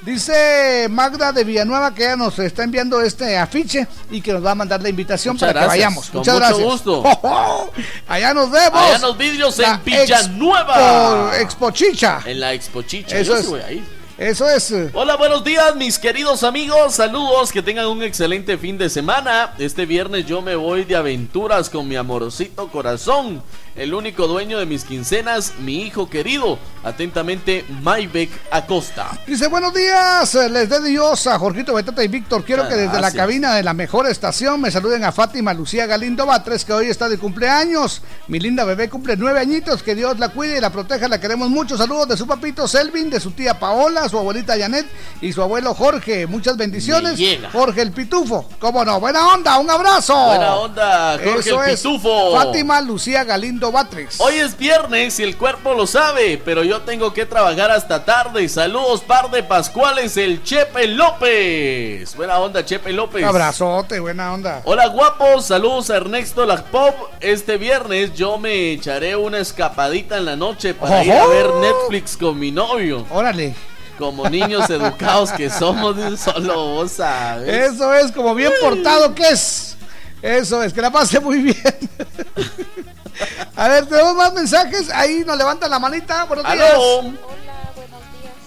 Dice 0.03 0.87
Magda 0.91 1.33
de 1.33 1.45
Villanueva 1.45 1.95
que 1.95 2.03
ya 2.03 2.15
nos 2.17 2.39
está 2.39 2.63
enviando 2.63 3.01
este 3.01 3.39
afiche 3.39 3.87
y 4.11 4.21
que 4.21 4.35
nos 4.35 4.45
va 4.45 4.51
a 4.51 4.55
mandar 4.55 4.83
la 4.83 4.91
invitación 4.91 5.35
Muchas 5.35 5.49
para 5.49 5.61
gracias. 5.63 5.73
que 5.75 5.79
vayamos. 5.87 6.07
Con 6.11 6.19
Muchas 6.19 6.35
mucho 6.35 6.47
gracias. 6.47 6.69
gusto. 6.69 7.03
¡Oh, 7.05 7.21
oh! 7.23 7.71
Allá 8.07 8.35
nos 8.35 8.51
vemos. 8.51 8.81
Allá 8.83 8.97
en 8.97 9.01
los 9.03 9.17
vidrios 9.17 9.57
La 9.59 9.75
en 9.75 9.85
Villanueva. 9.85 11.31
Expo, 11.37 11.43
Expo 11.43 11.71
Chicha. 11.71 12.21
En 12.27 12.41
la 12.41 12.53
Expo 12.53 12.83
Chicha. 12.83 13.17
Eso 13.19 13.33
Yo 13.33 13.39
es. 13.39 13.45
sí 13.45 13.51
voy 13.51 13.61
a 13.61 13.73
ir. 13.73 14.05
Eso 14.19 14.49
es. 14.49 14.71
eh, 14.71 14.91
Hola, 14.93 15.17
buenos 15.17 15.43
días, 15.43 15.75
mis 15.75 15.99
queridos 15.99 16.45
amigos. 16.45 16.95
Saludos, 16.95 17.51
que 17.51 17.63
tengan 17.63 17.87
un 17.87 18.03
excelente 18.03 18.57
fin 18.59 18.79
de 18.79 18.89
semana. 18.91 19.55
Este 19.59 19.87
viernes 19.87 20.27
yo 20.27 20.41
me 20.43 20.55
voy 20.55 20.85
de 20.85 20.95
aventuras 20.97 21.69
con 21.71 21.89
mi 21.89 21.97
amorosito 21.97 22.69
corazón. 22.69 23.43
El 23.77 23.93
único 23.93 24.29
dueño 24.29 24.61
de 24.61 24.67
mis 24.67 24.85
quincenas, 24.85 25.55
mi 25.59 25.83
hijo 25.83 26.09
querido. 26.09 26.59
Atentamente, 26.85 27.65
Maybek 27.83 28.31
Acosta. 28.51 29.19
Dice, 29.27 29.49
buenos 29.49 29.75
días, 29.75 30.35
eh, 30.35 30.49
les 30.49 30.69
dé 30.69 30.81
Dios 30.83 31.27
a 31.27 31.39
Jorgito 31.39 31.75
Betata 31.75 32.05
y 32.05 32.09
Víctor. 32.09 32.45
Quiero 32.45 32.69
que 32.69 32.75
desde 32.75 33.01
la 33.01 33.11
cabina 33.11 33.55
de 33.55 33.63
la 33.63 33.73
mejor 33.73 34.07
estación 34.07 34.61
me 34.61 34.71
saluden 34.71 35.03
a 35.03 35.11
Fátima 35.11 35.55
Lucía 35.55 35.87
Galindo 35.87 36.25
Batres, 36.27 36.65
que 36.65 36.73
hoy 36.73 36.87
está 36.89 37.09
de 37.09 37.19
cumpleaños. 37.19 38.03
Mi 38.29 38.39
linda 38.39 38.65
bebé 38.65 38.89
cumple 38.89 39.17
nueve 39.17 39.41
añitos, 39.41 39.83
que 39.83 39.95
Dios 39.95 40.19
la 40.19 40.29
cuide 40.29 40.59
y 40.59 40.61
la 40.61 40.71
proteja, 40.71 41.09
la 41.09 41.19
queremos 41.19 41.49
mucho. 41.49 41.77
Saludos 41.77 42.09
de 42.09 42.17
su 42.17 42.27
papito 42.27 42.69
Selvin, 42.69 43.11
de 43.11 43.19
su 43.19 43.33
tía 43.33 43.59
Paola, 43.59 44.09
su 44.09 44.19
abuelita 44.19 44.57
Janet 44.57 44.87
y 45.21 45.33
su 45.33 45.43
abuelo 45.43 45.75
Jorge. 45.75 46.27
Muchas 46.27 46.57
bendiciones. 46.57 47.19
Jorge 47.51 47.81
el 47.81 47.91
Pitufo. 47.93 48.49
¿Cómo 48.61 48.85
no? 48.85 49.01
Buena 49.01 49.27
onda, 49.29 49.59
un 49.59 49.71
abrazo. 49.71 50.15
Buena 50.27 50.55
onda, 50.57 51.19
Jorge 51.25 51.41
Eso 51.41 51.65
el 51.65 51.71
es. 51.71 51.81
Pitufo. 51.81 52.37
Fátima 52.37 52.81
Lucía 52.83 53.25
Galindo 53.25 53.64
Batres. 53.73 54.21
Hoy 54.21 54.35
es 54.35 54.57
viernes 54.57 55.19
y 55.19 55.23
el 55.23 55.37
cuerpo 55.37 55.75
lo 55.75 55.87
sabe, 55.87 56.41
pero 56.45 56.65
yo 56.65 56.83
tengo 56.83 57.13
que 57.13 57.27
trabajar 57.27 57.71
hasta 57.71 58.05
tarde. 58.05 58.49
Saludos, 58.49 59.03
par 59.03 59.31
de 59.31 59.43
Pascuales, 59.43 60.17
el 60.17 60.43
Chepe 60.43 60.89
López. 60.89 62.15
Buena 62.17 62.39
onda, 62.39 62.65
Chepe 62.65 62.93
López. 62.93 63.23
Un 63.23 63.29
abrazote, 63.29 64.01
buena 64.01 64.33
onda. 64.33 64.63
Hola 64.65 64.87
guapos, 64.89 65.47
saludos 65.47 65.91
a 65.91 65.97
Ernesto 65.97 66.45
Lacpop. 66.47 66.95
Este 67.21 67.57
viernes 67.57 68.15
yo 68.15 68.39
me 68.39 68.73
echaré 68.73 69.17
una 69.17 69.39
escapadita 69.39 70.17
en 70.17 70.25
la 70.25 70.37
noche 70.37 70.75
para 70.75 71.05
ir 71.05 71.13
a 71.13 71.27
ver 71.27 71.47
Netflix 71.55 72.17
con 72.17 72.39
mi 72.39 72.51
novio. 72.51 73.07
Órale. 73.11 73.55
Como 73.99 74.29
niños 74.29 74.69
educados 74.71 75.31
que 75.33 75.49
somos 75.51 75.97
solo 76.21 76.69
vos 76.71 76.93
sabes. 76.93 77.73
Eso 77.73 77.95
es 77.95 78.11
como 78.11 78.35
bien 78.35 78.53
portado 78.61 79.15
que 79.15 79.29
es. 79.29 79.77
Eso 80.21 80.63
es, 80.63 80.73
que 80.73 80.81
la 80.81 80.91
pase 80.91 81.21
muy 81.21 81.39
bien. 81.43 81.55
A 83.57 83.69
ver, 83.69 83.87
tenemos 83.87 84.15
más 84.15 84.33
mensajes. 84.33 84.91
Ahí 84.91 85.25
nos 85.25 85.37
levantan 85.37 85.71
la 85.71 85.79
manita. 85.79 86.25
Buenos 86.25 86.45
días. 86.53 86.73
Aló. 86.73 87.13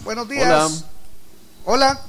Buenos 0.03 0.29
días. 0.29 0.83
Hola. 1.65 1.99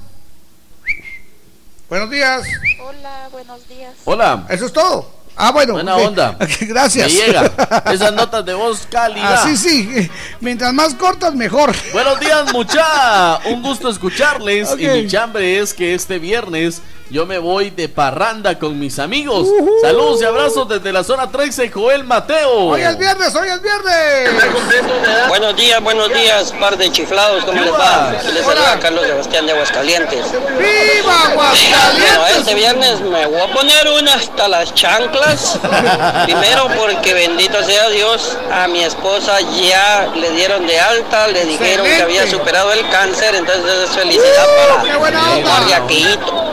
Buenos 1.89 2.11
días. 2.11 2.43
Hola, 2.81 3.29
buenos 3.33 3.69
días. 3.69 3.95
Hola. 4.05 4.47
Eso 4.51 4.67
es 4.67 4.73
todo. 4.73 5.11
Ah, 5.41 5.53
bueno. 5.53 5.75
Buena 5.75 5.97
onda. 5.97 6.37
Gracias. 6.61 7.13
Me 7.13 7.15
llega. 7.15 7.51
Esas 7.93 8.13
notas 8.13 8.45
de 8.45 8.55
voz 8.55 8.87
cálida. 8.91 9.43
Así 9.43 9.57
sí. 9.57 10.11
Mientras 10.41 10.75
más 10.75 10.95
cortas, 10.95 11.35
mejor. 11.35 11.75
Buenos 11.93 12.19
días, 12.21 12.53
mucha. 12.53 13.39
Un 13.47 13.63
gusto 13.63 13.89
escucharles. 13.89 14.69
Y 14.79 14.87
mi 14.87 15.07
chambre 15.07 15.59
es 15.59 15.75
que 15.75 15.95
este 15.95 16.19
viernes 16.19 16.83
yo 17.11 17.25
me 17.25 17.39
voy 17.39 17.71
de 17.71 17.89
parranda 17.89 18.59
con 18.59 18.79
mis 18.79 18.99
amigos. 18.99 19.49
Saludos 19.83 20.21
y 20.21 20.25
abrazos 20.25 20.69
desde 20.69 20.93
la 20.93 21.03
zona 21.03 21.31
13, 21.31 21.71
Joel 21.71 22.05
Mateo. 22.05 22.51
Hoy 22.51 22.83
es 22.83 22.99
viernes, 22.99 23.35
hoy 23.35 23.49
es 23.49 23.63
viernes. 23.63 24.31
Buenos 25.29 25.57
días, 25.57 25.83
buenos 25.83 26.13
días, 26.13 26.53
par 26.61 26.77
de 26.77 26.91
chiflados, 26.93 27.45
¿cómo 27.45 27.61
les 27.61 27.73
va? 27.73 28.13
Les 28.33 28.45
saluda 28.45 28.79
Carlos 28.81 29.07
Sebastián 29.07 29.47
de 29.47 29.53
Aguascalientes. 29.53 30.27
¡Viva 30.33 31.29
Aguascalientes! 31.31 32.19
Bueno, 32.19 32.39
este 32.39 32.55
viernes 32.55 33.01
me 33.01 33.27
voy 33.27 33.41
a 33.41 33.53
poner 33.55 33.89
una 33.89 34.15
hasta 34.15 34.49
las 34.49 34.75
chanclas. 34.75 35.59
Primero 36.25 36.69
porque 36.77 37.15
bendito 37.15 37.63
sea 37.65 37.89
Dios, 37.89 38.37
a 38.53 38.69
mi 38.69 38.83
esposa 38.83 39.41
ya 39.41 40.11
le 40.15 40.31
dieron 40.33 40.67
de 40.67 40.79
alta, 40.79 41.29
le 41.29 41.45
dijeron 41.47 41.87
que 41.87 42.03
había 42.03 42.27
superado 42.27 42.73
el 42.73 42.87
cáncer, 42.91 43.35
entonces 43.35 43.85
es 43.85 43.91
felicidad 43.91 44.47
¡Uh, 44.47 44.69
para 44.69 44.83
qué 44.83 44.99
buena 44.99 45.21
el 45.33 45.39
onda! 45.39 45.59
Marriaquito. 45.59 46.49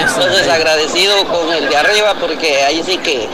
Entonces 0.00 0.48
agradecido 0.48 1.24
con 1.26 1.52
el 1.52 1.68
de 1.68 1.76
arriba 1.76 2.14
porque 2.20 2.62
ahí 2.64 2.82
sí 2.84 2.98
que 2.98 3.28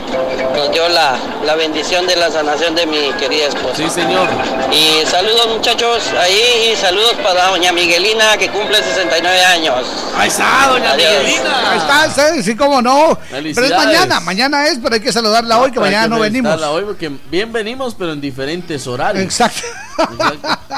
nos 0.55 0.71
dio 0.71 0.87
la, 0.89 1.17
la 1.45 1.55
bendición 1.55 2.07
de 2.07 2.15
la 2.15 2.31
sanación 2.31 2.75
de 2.75 2.85
mi 2.85 3.11
querida 3.19 3.47
esposa. 3.47 3.75
Sí, 3.75 3.89
señor. 3.89 4.27
Y 4.71 5.05
saludos 5.05 5.47
muchachos 5.49 6.03
ahí 6.19 6.71
y 6.71 6.75
saludos 6.75 7.13
para 7.23 7.47
doña 7.47 7.71
Miguelina 7.71 8.37
que 8.37 8.49
cumple 8.49 8.77
69 8.77 9.41
años. 9.45 9.87
Ahí 10.17 10.27
está, 10.27 10.67
doña 10.69 10.91
Adiós. 10.93 11.11
Miguelina. 11.23 11.71
Ahí 11.71 11.77
está, 12.09 12.31
sí, 12.33 12.43
sí, 12.43 12.55
cómo 12.55 12.81
no. 12.81 13.17
Pero 13.29 13.47
es 13.47 13.55
Felicidades. 13.55 13.85
mañana, 13.85 14.19
mañana 14.21 14.67
es, 14.67 14.79
pero 14.81 14.95
hay 14.95 15.01
que 15.01 15.11
saludarla 15.13 15.59
hoy, 15.59 15.71
que 15.71 15.79
mañana 15.79 16.07
no 16.07 16.19
venimos. 16.19 16.61
Hoy 16.61 16.83
porque 16.83 17.11
bien 17.29 17.51
venimos, 17.53 17.93
pero 17.95 18.13
en 18.13 18.21
diferentes 18.21 18.85
horarios. 18.87 19.23
Exacto. 19.23 19.61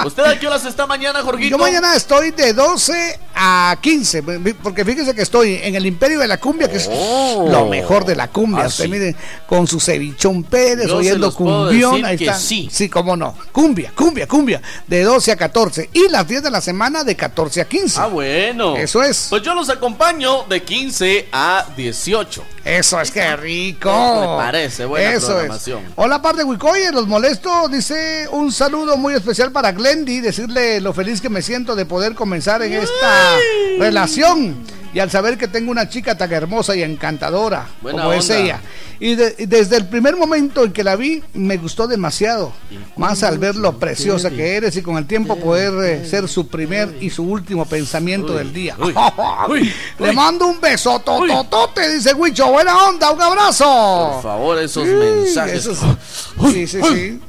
¿Usted 0.05 0.23
a 0.23 0.39
qué 0.39 0.47
horas 0.47 0.65
está 0.65 0.85
mañana, 0.85 1.22
Jorgito? 1.22 1.51
Yo 1.51 1.57
mañana 1.57 1.95
estoy 1.95 2.31
de 2.31 2.53
12 2.53 3.19
a 3.35 3.77
15, 3.81 4.23
porque 4.64 4.84
fíjese 4.84 5.14
que 5.14 5.22
estoy 5.22 5.59
en 5.64 5.76
el 5.76 5.85
Imperio 5.85 6.19
de 6.19 6.27
la 6.27 6.38
Cumbia, 6.39 6.69
que 6.69 6.77
es 6.77 6.89
Oh. 6.91 7.47
lo 7.49 7.65
mejor 7.68 8.05
de 8.05 8.15
la 8.15 8.27
cumbia. 8.30 8.64
Ah, 8.64 8.68
Usted 8.68 8.85
sí. 8.85 8.89
mire, 8.89 9.15
con 9.45 9.68
su 9.68 9.80
cevichón 9.80 10.43
Pérez, 10.43 10.88
Yo 10.88 10.97
oyendo 10.97 11.34
cumbión. 11.34 12.03
Ahí 12.05 12.18
que 12.18 12.26
está. 12.26 12.38
sí. 12.38 12.68
Sí, 12.72 12.89
cómo 12.89 13.15
no. 13.15 13.35
Cumbia, 13.51 13.91
cumbia, 13.95 14.27
cumbia. 14.27 14.61
De 14.88 15.03
12 15.03 15.31
a 15.31 15.35
14. 15.35 15.89
Y 15.93 16.09
las 16.09 16.27
10 16.27 16.43
de 16.43 16.51
la 16.51 16.61
semana 16.61 17.03
de 17.03 17.15
14 17.15 17.61
a 17.61 17.65
15. 17.65 17.99
Ah, 17.99 18.07
bueno. 18.07 18.76
Eso 18.76 19.03
es. 19.03 19.27
Pues 19.30 19.41
yo 19.43 19.53
los 19.53 19.69
acompaño 19.69 20.43
de 20.49 20.64
15 20.64 21.30
a 21.31 21.65
18. 21.76 22.43
Eso 22.68 22.99
es 22.99 23.11
que 23.11 23.35
rico. 23.38 23.89
Me 23.89 24.44
parece 24.44 24.84
buena 24.84 25.14
Eso 25.14 25.27
programación. 25.27 25.84
Es. 25.85 25.91
Hola, 25.95 26.22
par 26.22 26.35
de 26.35 26.44
Wicoye, 26.44 26.91
los 26.91 27.07
molesto. 27.07 27.69
Dice 27.69 28.27
un 28.30 28.52
saludo 28.52 28.98
muy 28.98 29.14
especial 29.14 29.53
para 29.53 29.72
Glendy. 29.72 30.19
Decirle 30.19 30.81
lo 30.81 30.94
feliz 30.94 31.22
que 31.22 31.30
me 31.30 31.41
siento 31.41 31.77
de 31.77 31.85
poder 31.85 32.14
comenzar 32.14 32.61
en 32.61 32.73
esta 32.73 33.38
relación. 33.80 34.57
Y 34.93 34.99
al 34.99 35.11
saber 35.11 35.38
que 35.38 35.47
tengo 35.47 35.69
una 35.72 35.89
chica 35.89 36.18
tan 36.18 36.31
hermosa 36.31 36.76
y 36.76 36.81
encantadora 36.81 37.68
Buena 37.81 38.03
como 38.03 38.14
es 38.14 38.30
ella. 38.30 38.59
Y, 38.99 39.14
de- 39.15 39.35
y 39.38 39.45
desde 39.45 39.77
el 39.77 39.85
primer 39.88 40.15
momento 40.15 40.64
en 40.64 40.72
que 40.73 40.84
la 40.84 40.95
vi, 40.95 41.22
me 41.34 41.57
gustó 41.57 41.88
demasiado. 41.88 42.51
Más 42.95 43.22
al 43.23 43.38
ver 43.38 43.55
lo 43.55 43.77
preciosa 43.77 44.30
que 44.31 44.55
eres 44.55 44.76
y 44.76 44.81
con 44.81 44.97
el 44.97 45.05
tiempo 45.05 45.35
poder 45.38 45.73
eh, 46.01 46.05
ser 46.07 46.27
su 46.27 46.47
primer 46.47 46.95
y 46.99 47.09
su 47.11 47.23
último 47.23 47.65
pensamiento 47.65 48.34
del 48.34 48.51
día. 48.53 48.76
Le 49.99 50.14
mando 50.14 50.47
un 50.47 50.59
beso, 50.59 50.99
tototote, 50.99 51.89
dice 51.93 52.14
Huicho. 52.14 52.47
Buena 52.51 52.85
onda, 52.88 53.11
un 53.11 53.22
abrazo. 53.22 54.11
Por 54.14 54.23
favor, 54.23 54.57
esos 54.59 54.84
Sí, 54.88 54.93
mensajes. 54.93 55.65
eso 55.65 55.97
Sí, 56.51 56.65
sí, 56.68 56.80
sí. 56.81 57.22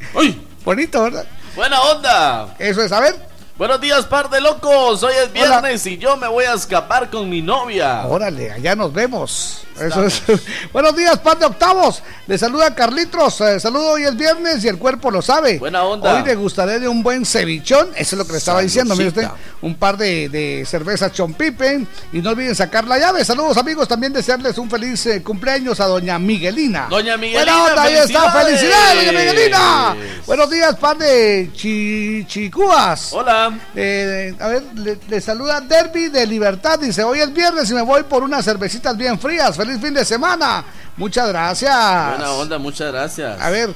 Bonito, 0.65 1.03
¿verdad? 1.03 1.27
Buena 1.55 1.81
onda. 1.83 2.55
Eso 2.59 2.83
es, 2.83 2.93
a 2.93 3.01
ver. 3.01 3.28
Buenos 3.59 3.81
días, 3.81 4.05
par 4.07 4.31
de 4.31 4.41
locos. 4.41 5.03
Hoy 5.03 5.13
es 5.21 5.33
viernes 5.33 5.85
y 5.87 5.99
yo 5.99 6.17
me 6.17 6.29
voy 6.29 6.45
a 6.45 6.55
escapar 6.55 7.11
con 7.11 7.29
mi 7.29 7.43
novia. 7.43 8.07
Órale, 8.07 8.53
allá 8.53 8.77
nos 8.77 8.93
vemos. 8.93 9.65
Eso 9.81 10.05
es. 10.05 10.23
Buenos 10.73 10.95
días, 10.95 11.19
par 11.19 11.39
de 11.39 11.47
octavos. 11.47 12.01
Le 12.29 12.39
saluda 12.39 12.73
Carlitos. 12.75 13.41
Eh, 13.41 13.59
saludo 13.59 13.91
hoy 13.91 14.05
es 14.05 14.17
viernes 14.17 14.65
y 14.65 14.69
el 14.69 14.79
cuerpo 14.79 15.11
lo 15.11 15.23
sabe. 15.23 15.59
Buena 15.59 15.83
onda. 15.83 16.15
Hoy 16.15 16.23
degustaré 16.23 16.79
de 16.79 16.87
un 16.87 17.03
buen 17.03 17.25
cevichón. 17.27 17.89
Eso 17.97 18.15
es 18.15 18.19
lo 18.19 18.27
que 18.27 18.33
le 18.33 18.39
estaba 18.39 18.61
diciendo. 18.61 18.95
Mire 18.95 19.09
usted, 19.09 19.29
un 19.63 19.75
par 19.77 19.97
de, 19.97 20.29
de 20.29 20.65
cervezas 20.65 21.13
chompipe. 21.13 21.85
Y 22.13 22.19
no 22.21 22.31
olviden 22.31 22.55
sacar 22.55 22.87
la 22.87 22.99
llave. 22.99 23.25
Saludos, 23.25 23.57
amigos. 23.57 23.89
También 23.89 24.13
desearles 24.13 24.57
un 24.59 24.71
feliz 24.71 25.05
eh, 25.07 25.23
cumpleaños 25.23 25.81
a 25.81 25.87
doña 25.87 26.19
Miguelina. 26.19 26.87
Doña 26.91 27.17
Miguelina, 27.17 27.53
Buena 27.55 27.71
onda, 27.71 27.83
ahí 27.83 27.95
está. 27.95 28.31
felicidades. 28.31 28.59
¡Felicidades, 28.61 29.07
doña 29.07 29.19
Miguelina! 29.19 29.97
Buenos 30.27 30.51
días, 30.51 30.77
par 30.77 30.97
de 30.99 31.51
chi, 31.55 32.25
chicúas. 32.27 33.13
Hola. 33.49 33.59
Eh, 33.75 34.35
a 34.39 34.49
ver, 34.49 34.63
le, 34.75 34.99
le 35.09 35.21
saluda 35.21 35.61
Derby 35.61 36.09
de 36.09 36.27
Libertad. 36.27 36.79
Dice, 36.79 37.03
hoy 37.03 37.21
es 37.21 37.33
viernes 37.33 37.71
y 37.71 37.75
me 37.75 37.83
voy 37.83 38.03
por 38.05 38.23
unas 38.23 38.45
cervecitas 38.45 38.97
bien 38.97 39.19
frías. 39.19 39.57
Feliz 39.57 39.81
fin 39.81 39.95
de 39.95 40.05
semana. 40.05 40.65
Muchas 40.97 41.29
gracias. 41.29 41.75
Buena 41.75 42.33
onda, 42.33 42.59
muchas 42.59 42.93
gracias. 42.93 43.41
A 43.41 43.51
ver. 43.51 43.71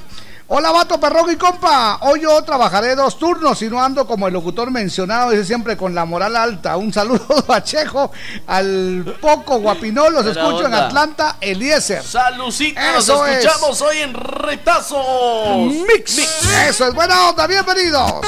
Hola, 0.55 0.69
vato, 0.69 0.99
perrón 0.99 1.31
y 1.31 1.35
compa. 1.35 1.97
Hoy 2.01 2.21
yo 2.21 2.39
trabajaré 2.43 2.95
dos 2.95 3.17
turnos 3.17 3.59
y 3.63 3.71
no 3.71 3.83
ando 3.83 4.05
como 4.05 4.27
el 4.27 4.33
locutor 4.33 4.69
mencionado, 4.69 5.31
dice 5.31 5.45
siempre 5.45 5.75
con 5.75 5.95
la 5.95 6.05
moral 6.05 6.35
alta. 6.35 6.77
Un 6.77 6.93
saludo, 6.93 7.25
Pacheco, 7.47 8.11
al 8.45 9.17
poco 9.19 9.57
guapinol. 9.57 10.13
Los 10.13 10.27
escucho 10.27 10.67
en. 10.67 10.75
Atlanta, 10.75 11.37
Eliezer. 11.41 12.03
Salucita, 12.03 12.91
nos 12.91 13.03
Eso 13.03 13.25
es. 13.25 13.43
escuchamos 13.43 13.81
hoy 13.81 13.97
en 13.97 14.13
Retazos. 14.13 15.73
Mix. 15.87 16.19
Eso 16.67 16.87
es 16.87 16.93
buena 16.93 17.29
onda, 17.29 17.47
bienvenidos. 17.47 18.21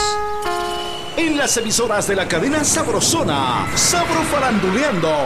En 1.17 1.37
las 1.37 1.55
emisoras 1.57 2.07
de 2.07 2.15
la 2.15 2.27
cadena 2.27 2.63
Sabrosona, 2.63 3.67
Sabro 3.75 4.23
Faranduleando. 4.31 5.23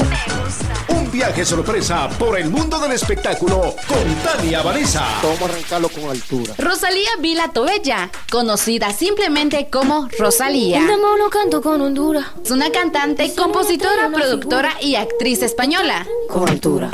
Viaje 1.20 1.44
sorpresa 1.44 2.08
por 2.18 2.40
el 2.40 2.50
mundo 2.50 2.80
del 2.80 2.94
espectáculo 2.94 3.76
con 3.90 4.16
Tania 4.24 4.62
Vanessa. 4.62 5.06
Vamos 5.22 5.42
a 5.42 5.46
arrancarlo 5.46 5.90
con 5.90 6.10
altura. 6.10 6.54
Rosalía 6.58 7.10
Vila 7.20 7.52
Toella, 7.52 8.10
conocida 8.32 8.94
simplemente 8.94 9.68
como 9.70 10.08
Rosalía. 10.18 10.80
lo 10.80 11.30
canto 11.30 11.62
con 11.62 11.82
Honduras. 11.82 12.26
Es 12.42 12.52
una 12.52 12.72
cantante, 12.72 13.36
compositora, 13.36 14.10
productora 14.10 14.72
y 14.82 14.96
actriz 14.96 15.44
española. 15.44 16.08
Con 16.30 16.48
altura. 16.48 16.90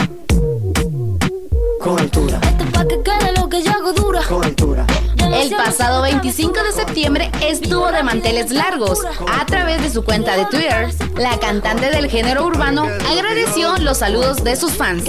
Con 1.79 1.99
altura. 1.99 2.41
Pa' 2.73 2.87
que 2.87 3.03
quede 3.03 3.31
lo 3.39 3.47
que 3.47 3.61
yo 3.61 3.73
hago 3.73 3.93
dura. 3.93 4.23
Con 4.27 4.43
altura. 4.43 4.87
El 5.33 5.49
pasado 5.55 6.01
25 6.01 6.53
de 6.63 6.71
septiembre 6.71 7.31
estuvo 7.41 7.91
de 7.91 8.03
manteles 8.03 8.51
largos. 8.51 8.99
A 9.27 9.45
través 9.45 9.81
de 9.81 9.89
su 9.89 10.03
cuenta 10.03 10.35
de 10.37 10.45
Twitter, 10.45 10.89
la 11.17 11.37
cantante 11.39 11.89
del 11.89 12.09
género 12.09 12.45
urbano 12.45 12.87
agradeció 13.09 13.77
los 13.77 13.99
saludos 13.99 14.43
de 14.43 14.55
sus 14.55 14.73
fans. 14.73 15.03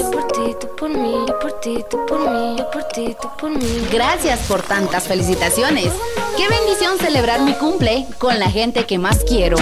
Gracias 3.92 4.40
por 4.48 4.62
tantas 4.62 5.04
felicitaciones. 5.04 5.92
Qué 6.36 6.48
bendición 6.48 6.98
celebrar 6.98 7.40
mi 7.40 7.54
cumple 7.54 8.06
con 8.18 8.38
la 8.38 8.50
gente 8.50 8.84
que 8.84 8.98
más 8.98 9.24
quiero. 9.24 9.56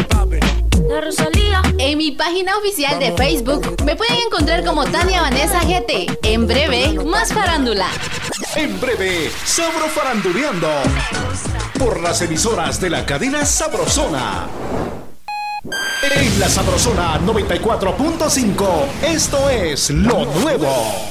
La 0.88 1.00
Rosalía. 1.00 1.62
En 1.78 1.98
mi 1.98 2.12
página 2.12 2.56
oficial 2.58 2.98
de 2.98 3.12
Facebook 3.12 3.82
me 3.84 3.96
pueden 3.96 4.16
encontrar 4.26 4.64
como 4.64 4.84
Tania 4.84 5.22
Vanessa 5.22 5.60
GT. 5.60 6.18
En 6.22 6.46
breve, 6.46 6.92
más 7.04 7.32
farándula. 7.32 7.88
En 8.56 8.80
breve, 8.80 9.30
Sabro 9.44 9.88
Faranduleando. 9.88 10.68
Por 11.76 12.00
las 12.00 12.22
emisoras 12.22 12.80
de 12.80 12.88
la 12.88 13.04
cadena 13.04 13.44
Sabrosona. 13.44 14.46
En 16.14 16.38
la 16.38 16.48
Sabrosona 16.48 17.20
94.5, 17.20 18.66
esto 19.08 19.50
es 19.50 19.90
lo 19.90 20.24
nuevo. 20.26 21.10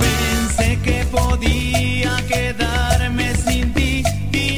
Pensé 0.00 0.78
que 0.82 1.06
podía 1.06 2.16
quedarme 2.26 3.32
sin 3.36 3.72
ti. 3.74 4.02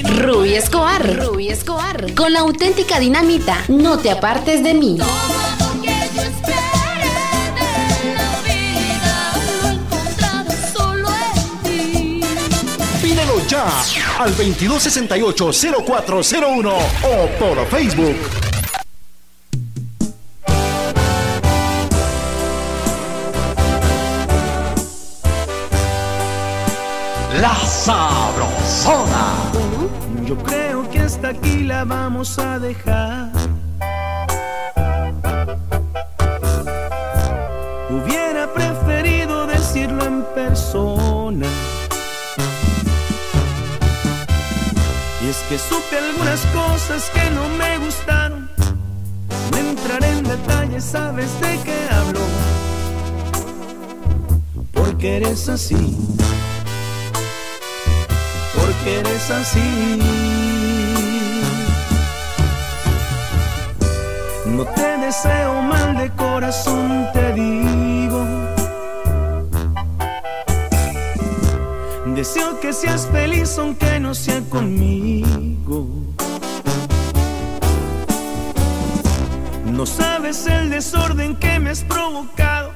Rubí 0.05 0.55
Escobar. 0.55 1.05
Rubí 1.19 1.51
Escobar. 1.51 2.15
Con 2.15 2.33
la 2.33 2.41
auténtica 2.41 2.99
dinamita, 3.01 3.59
no 3.69 3.99
te 3.99 4.11
apartes 4.11 4.63
de 4.63 4.73
mí. 4.73 4.99
Al 14.19 14.37
2268-0401 14.37 16.73
o 17.03 17.27
por 17.39 17.67
Facebook. 17.69 18.17
La 27.41 27.55
Sabrosona. 27.67 29.35
Yo 30.25 30.37
creo 30.39 30.89
que 30.91 31.01
hasta 31.01 31.29
aquí 31.29 31.65
la 31.65 31.85
vamos 31.85 32.39
a 32.39 32.59
dejar. 32.59 33.31
Hubiera 37.91 38.51
preferido 38.53 39.47
decirlo 39.47 40.05
en 40.05 40.25
persona. 40.35 41.04
Es 45.35 45.43
que 45.49 45.59
supe 45.59 45.99
algunas 45.99 46.41
cosas 46.47 47.11
que 47.11 47.31
no 47.31 47.49
me 47.61 47.79
gustaron. 47.79 48.51
No 49.51 49.57
entraré 49.57 50.09
en 50.19 50.25
detalles, 50.25 50.85
sabes 50.85 51.31
de 51.41 51.59
qué 51.65 51.79
hablo. 51.99 52.21
Porque 54.73 55.17
eres 55.17 55.49
así. 55.49 55.83
Porque 58.57 59.01
eres 59.01 59.31
así. 59.31 59.99
No 64.47 64.65
te 64.67 64.89
deseo 65.07 65.63
mal 65.63 65.97
de 65.97 66.11
corazón, 66.11 67.09
te 67.13 67.33
digo. 67.33 67.64
Deseo 72.15 72.61
que 72.61 72.73
seas 72.73 73.09
feliz 73.11 73.59
aunque 73.59 73.99
no 73.99 74.15
sea 74.15 74.41
conmigo. 74.49 75.89
No 79.67 79.85
sabes 79.85 80.47
el 80.47 80.71
desorden 80.71 81.35
que 81.35 81.59
me 81.59 81.71
has 81.71 81.83
provocado 81.83 82.71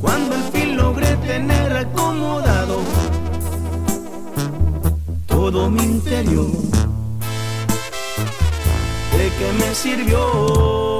cuando 0.00 0.34
al 0.36 0.44
fin 0.52 0.74
logré 0.78 1.14
tener 1.16 1.76
acomodado 1.76 2.78
todo 5.26 5.68
mi 5.68 5.82
interior. 5.82 6.50
¿De 9.18 9.26
qué 9.38 9.52
me 9.58 9.74
sirvió? 9.74 10.99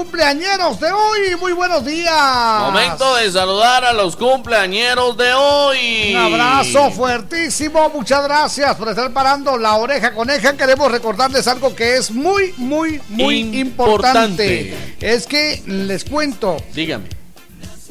Cumpleañeros 0.00 0.78
de 0.78 0.92
hoy. 0.92 1.36
Muy 1.40 1.52
buenos 1.54 1.82
días. 1.82 2.12
Momento 2.60 3.14
de 3.16 3.32
saludar 3.32 3.82
a 3.82 3.94
los 3.94 4.14
cumpleañeros 4.14 5.16
de 5.16 5.32
hoy. 5.32 6.10
Un 6.14 6.34
abrazo 6.34 6.90
fuertísimo, 6.90 7.88
muchas 7.88 8.22
gracias 8.24 8.76
por 8.76 8.90
estar 8.90 9.10
parando 9.14 9.56
la 9.56 9.74
oreja 9.76 10.12
coneja. 10.12 10.54
Queremos 10.54 10.92
recordarles 10.92 11.48
algo 11.48 11.74
que 11.74 11.96
es 11.96 12.10
muy, 12.10 12.52
muy, 12.58 13.00
muy 13.08 13.58
importante. 13.58 14.60
Importante. 14.66 14.96
Es 15.00 15.26
que 15.26 15.62
les 15.66 16.04
cuento, 16.04 16.58
Dígame. 16.74 17.08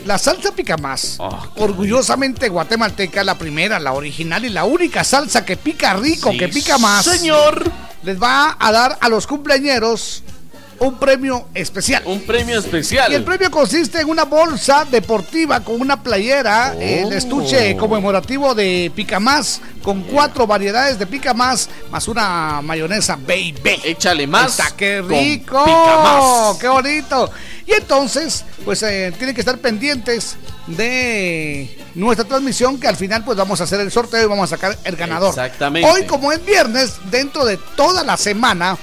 la 0.06 0.20
salsa 0.20 0.52
pica 0.52 0.78
más. 0.78 1.18
Orgullosamente 1.56 2.50
guatemalteca, 2.50 3.24
la 3.24 3.36
primera, 3.36 3.80
la 3.80 3.94
original 3.94 4.46
y 4.46 4.50
la 4.50 4.64
única 4.66 5.04
salsa 5.04 5.44
que 5.44 5.58
pica 5.58 5.96
rico, 5.96 6.30
Sí, 6.32 6.38
que 6.38 6.50
pica 6.50 6.78
más. 6.78 7.04
señor. 7.04 7.64
Les 8.04 8.22
va 8.22 8.56
a 8.60 8.72
dar 8.72 9.00
a 9.02 9.10
los 9.10 9.26
cumpleañeros 9.26 10.22
un 10.80 10.98
premio 10.98 11.48
especial. 11.54 12.04
Un 12.06 12.22
premio 12.22 12.60
especial. 12.60 13.12
Y 13.12 13.16
el 13.16 13.24
premio 13.24 13.50
consiste 13.50 14.02
en 14.02 14.10
una 14.10 14.26
bolsa 14.26 14.86
deportiva 14.90 15.62
con 15.62 15.80
una 15.80 16.02
playera, 16.02 16.76
el 16.80 17.12
estuche 17.14 17.76
conmemorativo 17.78 18.54
de 18.54 18.92
Pica 18.96 19.20
Más, 19.20 19.62
con 19.84 20.04
cuatro 20.04 20.48
variedades 20.48 21.00
de 21.00 21.08
Pica 21.08 21.34
Más, 21.34 21.70
más 21.92 22.08
una 22.08 22.62
mayonesa 22.62 23.16
baby. 23.16 23.56
Échale 23.84 24.28
más. 24.28 24.60
Está 24.60 24.76
qué 24.76 25.02
rico. 25.02 25.64
Pica 25.64 25.98
Más. 26.04 26.58
Qué 26.58 26.68
bonito. 26.68 27.32
Y 27.68 27.74
entonces, 27.74 28.46
pues 28.64 28.84
eh, 28.84 29.14
tienen 29.18 29.34
que 29.34 29.42
estar 29.42 29.58
pendientes 29.58 30.36
de 30.68 31.78
nuestra 31.96 32.26
transmisión 32.26 32.80
que 32.80 32.88
al 32.88 32.96
final 32.96 33.24
pues 33.24 33.38
vamos 33.38 33.62
a 33.62 33.64
hacer 33.64 33.80
el 33.80 33.92
sorteo 33.92 34.24
y 34.24 34.28
vamos 34.28 34.52
a 34.52 34.56
sacar 34.56 34.78
el 34.84 34.96
ganador. 34.96 35.30
Exactamente. 35.30 35.90
Hoy 35.90 36.04
como 36.06 36.32
es 36.32 36.46
viernes, 36.46 36.96
dentro 37.10 37.46
de 37.46 37.58
toda 37.76 38.04
la 38.04 38.18
semana 38.18 38.78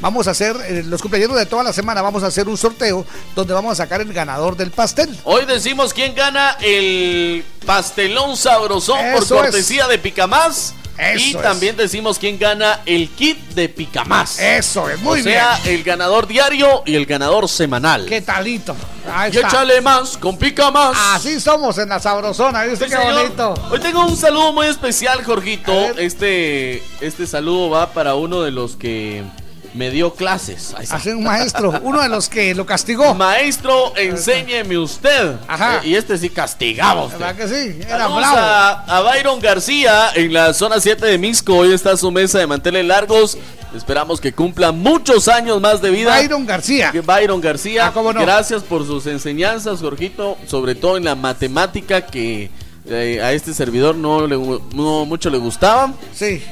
vamos 0.00 0.26
a 0.28 0.32
hacer 0.32 0.56
eh, 0.68 0.82
los 0.84 1.00
cumpleaños 1.00 1.36
de 1.36 1.46
toda 1.46 1.62
la 1.62 1.72
semana 1.72 2.02
vamos 2.02 2.22
a 2.22 2.26
hacer 2.26 2.48
un 2.48 2.56
sorteo 2.56 3.04
donde 3.34 3.54
vamos 3.54 3.72
a 3.72 3.76
sacar 3.84 4.00
el 4.00 4.12
ganador 4.12 4.56
del 4.56 4.70
pastel. 4.70 5.16
Hoy 5.24 5.44
decimos 5.46 5.92
quién 5.94 6.14
gana 6.14 6.56
el 6.60 7.44
pastelón 7.66 8.36
sabrosón 8.36 8.98
por 9.14 9.26
cortesía 9.26 9.86
de 9.88 9.98
Picamás. 9.98 10.74
y 10.96 11.30
Eso 11.30 11.38
es. 11.38 11.42
también 11.42 11.76
decimos 11.76 12.18
quién 12.18 12.38
gana 12.38 12.80
el 12.86 13.08
kit 13.10 13.38
de 13.54 13.68
Picamás. 13.68 14.38
Eso 14.38 14.88
es, 14.88 15.00
muy 15.00 15.20
o 15.20 15.24
sea, 15.24 15.58
bien. 15.64 15.76
el 15.76 15.82
ganador 15.84 16.26
diario 16.28 16.82
y 16.86 16.94
el 16.94 17.04
ganador 17.06 17.48
semanal. 17.48 18.06
¿Qué 18.06 18.20
talito? 18.20 18.76
Ahí 19.12 19.32
Y 19.32 19.36
está. 19.36 19.48
échale 19.48 19.80
más 19.80 20.16
con 20.16 20.36
Picamás. 20.38 20.96
Así 21.14 21.40
somos 21.40 21.76
en 21.78 21.88
la 21.88 21.98
sabrosona, 22.00 22.62
¿viste 22.64 22.84
Sí, 22.86 22.90
qué 22.90 22.96
señor. 22.96 23.14
bonito? 23.22 23.54
Hoy 23.70 23.80
tengo 23.80 24.04
un 24.06 24.16
saludo 24.16 24.52
muy 24.52 24.66
especial, 24.66 25.24
Jorgito. 25.24 25.72
Este, 25.98 26.82
este 27.00 27.26
saludo 27.26 27.70
va 27.70 27.92
para 27.92 28.14
uno 28.14 28.42
de 28.42 28.50
los 28.52 28.76
que 28.76 29.24
me 29.74 29.90
dio 29.90 30.14
clases. 30.14 30.74
Así 30.90 31.10
un 31.10 31.24
maestro, 31.24 31.80
uno 31.82 32.00
de 32.00 32.08
los 32.08 32.28
que 32.28 32.54
lo 32.54 32.64
castigó. 32.64 33.14
Maestro, 33.14 33.94
enséñeme 33.96 34.78
usted. 34.78 35.34
Ajá. 35.48 35.78
Eh, 35.78 35.88
y 35.88 35.94
este 35.96 36.16
sí 36.16 36.30
usted. 36.30 37.18
¿Verdad 37.18 37.36
que 37.36 37.48
sí? 37.48 37.80
Era 37.86 38.06
bravo. 38.06 38.36
a, 38.36 38.98
a 38.98 39.00
Byron 39.02 39.40
García 39.40 40.10
en 40.14 40.32
la 40.32 40.54
zona 40.54 40.80
7 40.80 41.04
de 41.04 41.18
Misco. 41.18 41.56
Hoy 41.56 41.72
está 41.72 41.96
su 41.96 42.10
mesa 42.10 42.38
de 42.38 42.46
manteles 42.46 42.84
largos. 42.84 43.36
Esperamos 43.74 44.20
que 44.20 44.32
cumpla 44.32 44.70
muchos 44.70 45.26
años 45.26 45.60
más 45.60 45.82
de 45.82 45.90
vida. 45.90 46.16
Byron 46.16 46.46
García. 46.46 46.92
Que 46.92 47.00
Byron 47.00 47.40
García. 47.40 47.88
Ah, 47.88 47.92
cómo 47.92 48.12
no. 48.12 48.20
Gracias 48.20 48.62
por 48.62 48.86
sus 48.86 49.06
enseñanzas, 49.06 49.80
Jorgito. 49.80 50.38
Sobre 50.46 50.76
todo 50.76 50.96
en 50.96 51.04
la 51.04 51.16
matemática 51.16 52.06
que 52.06 52.50
eh, 52.86 53.20
a 53.20 53.32
este 53.32 53.52
servidor 53.52 53.96
no, 53.96 54.26
le, 54.28 54.36
no 54.36 55.04
mucho 55.04 55.30
le 55.30 55.38
gustaba. 55.38 55.92
Sí. 56.14 56.42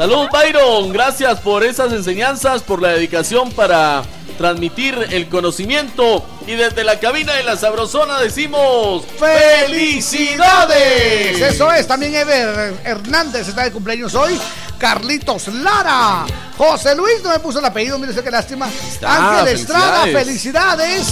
Saludos, 0.00 0.30
Byron. 0.32 0.92
Gracias 0.94 1.40
por 1.40 1.62
esas 1.62 1.92
enseñanzas, 1.92 2.62
por 2.62 2.80
la 2.80 2.88
dedicación 2.88 3.52
para 3.52 4.00
transmitir 4.38 4.94
el 5.10 5.28
conocimiento. 5.28 6.24
Y 6.46 6.52
desde 6.52 6.84
la 6.84 6.98
cabina 6.98 7.34
de 7.34 7.42
la 7.42 7.58
Sabrosona 7.58 8.18
decimos: 8.18 9.04
¡Felicidades! 9.18 11.42
Eso 11.42 11.70
es, 11.70 11.86
también 11.86 12.14
Ever 12.14 12.80
Hernández 12.82 13.48
está 13.48 13.64
de 13.64 13.72
cumpleaños 13.72 14.14
hoy. 14.14 14.40
Carlitos 14.78 15.48
Lara, 15.48 16.24
José 16.60 16.94
Luis 16.94 17.22
no 17.24 17.30
me 17.30 17.38
puso 17.38 17.58
el 17.58 17.64
apellido, 17.64 17.98
mire 17.98 18.12
qué 18.22 18.30
lástima. 18.30 18.66
Ángel 18.66 19.48
Estrada, 19.56 20.02
felicidades. 20.02 20.26
felicidades. 20.26 21.06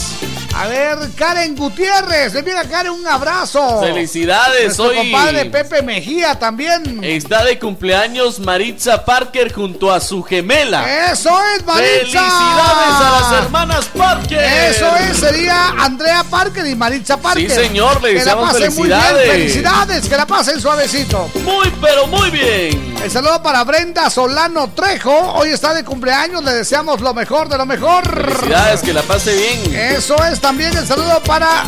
A 0.55 0.67
ver, 0.67 0.99
Karen 1.17 1.55
Gutiérrez, 1.57 2.33
le 2.35 2.41
envía 2.41 2.61
a 2.61 2.65
Karen 2.65 2.93
un 2.93 3.07
abrazo. 3.07 3.81
Felicidades, 3.81 4.65
Nuestro 4.77 4.87
hoy- 4.87 4.97
compadre 4.97 5.45
Pepe 5.47 5.81
Mejía 5.83 6.39
también. 6.39 7.03
Está 7.03 7.45
de 7.45 7.59
cumpleaños 7.59 8.41
Maritza 8.41 9.05
Parker 9.07 9.53
junto 9.55 9.91
a 9.91 10.01
su 10.01 10.23
gemela. 10.23 11.11
Eso 11.11 11.31
es, 11.57 11.65
Maritza. 11.65 12.19
Felicidades 12.19 12.95
a 13.01 13.19
las 13.21 13.43
hermanas 13.45 13.85
Parker. 13.97 14.39
Eso 14.69 14.97
es, 14.97 15.17
sería 15.19 15.69
Andrea 15.79 16.25
Parker 16.29 16.67
y 16.67 16.75
Maritza 16.75 17.17
Parker. 17.17 17.49
Sí, 17.49 17.57
señor, 17.57 18.03
le 18.03 18.09
Que 18.09 18.15
la 18.17 18.21
deseamos 18.21 18.53
pasen 18.53 18.75
muy 18.75 18.89
bien, 18.89 19.01
felicidades, 19.31 20.09
que 20.09 20.17
la 20.17 20.27
pasen 20.27 20.61
suavecito. 20.61 21.31
Muy, 21.45 21.73
pero 21.81 22.07
muy 22.09 22.31
bien. 22.31 22.97
El 23.03 23.11
saludo 23.11 23.41
para 23.43 23.63
Brenda 23.65 24.11
Solano 24.11 24.71
Trejo. 24.75 25.38
Hoy 25.41 25.51
está 25.51 25.73
de 25.73 25.85
cumpleaños, 25.85 26.43
le 26.43 26.53
deseamos 26.53 27.01
lo 27.01 27.15
mejor 27.15 27.49
de 27.49 27.57
lo 27.57 27.65
mejor. 27.65 28.05
Felicidades, 28.09 28.81
que 28.81 28.93
la 28.93 29.03
pase 29.03 29.37
bien. 29.37 29.73
Eso 29.73 30.17
es 30.25 30.41
también 30.41 30.77
el 30.77 30.85
saludo 30.85 31.23
para 31.23 31.63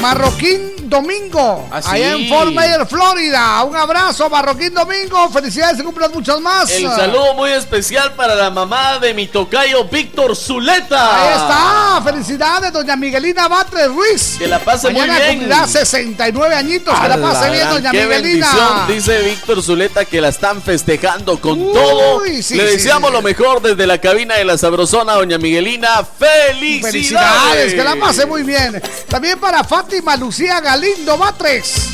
Marroquín 0.00 0.77
Domingo, 0.88 1.68
Ah, 1.70 1.82
sí. 1.82 1.88
allá 1.92 2.12
en 2.12 2.28
Fort 2.28 2.50
Myers, 2.50 2.88
Florida. 2.88 3.62
Un 3.64 3.76
abrazo, 3.76 4.28
Marroquín 4.30 4.72
Domingo. 4.74 5.28
Felicidades, 5.30 5.76
se 5.78 5.84
cumplan 5.84 6.10
muchos 6.12 6.40
más. 6.40 6.70
El 6.70 6.88
saludo 6.90 7.34
muy 7.34 7.50
especial 7.50 8.12
para 8.14 8.34
la 8.34 8.50
mamá 8.50 8.98
de 8.98 9.14
mi 9.14 9.26
tocayo 9.26 9.84
Víctor 9.84 10.34
Zuleta. 10.36 11.16
Ahí 11.22 11.32
está, 11.34 12.02
felicidades, 12.04 12.72
doña 12.72 12.96
Miguelina 12.96 13.48
Batres 13.48 13.88
Ruiz. 13.88 14.36
Que 14.38 14.46
la 14.46 14.58
pase 14.58 14.90
muy 14.90 15.00
Mañana 15.00 15.18
bien. 15.20 15.38
cumplirá 15.38 15.66
69 15.66 16.54
añitos, 16.54 16.98
que 16.98 17.08
la 17.08 17.16
pase 17.18 17.50
bien, 17.50 17.68
doña 17.68 17.90
qué 17.90 18.02
Miguelina. 18.06 18.46
bendición, 18.46 18.86
dice 18.88 19.18
Víctor 19.22 19.62
Zuleta 19.62 20.04
que 20.04 20.20
la 20.20 20.28
están 20.28 20.62
festejando 20.62 21.40
con 21.40 21.58
todo. 21.72 22.22
sí, 22.42 22.54
Le 22.54 22.64
deseamos 22.64 23.10
sí. 23.10 23.14
lo 23.16 23.22
mejor 23.22 23.62
desde 23.62 23.86
la 23.86 23.98
cabina 23.98 24.36
de 24.36 24.44
la 24.44 24.56
Sabrosona, 24.58 25.14
doña 25.14 25.38
Miguelina. 25.38 26.04
¡Felicidades! 26.18 26.82
Felicidades, 26.92 27.74
que 27.74 27.84
la 27.84 27.96
pase 27.96 28.26
muy 28.26 28.42
bien. 28.42 28.80
También 29.08 29.38
para 29.38 29.64
Fátima 29.64 30.16
Lucía 30.16 30.60
Galindo 30.80 31.18
Batres. 31.18 31.88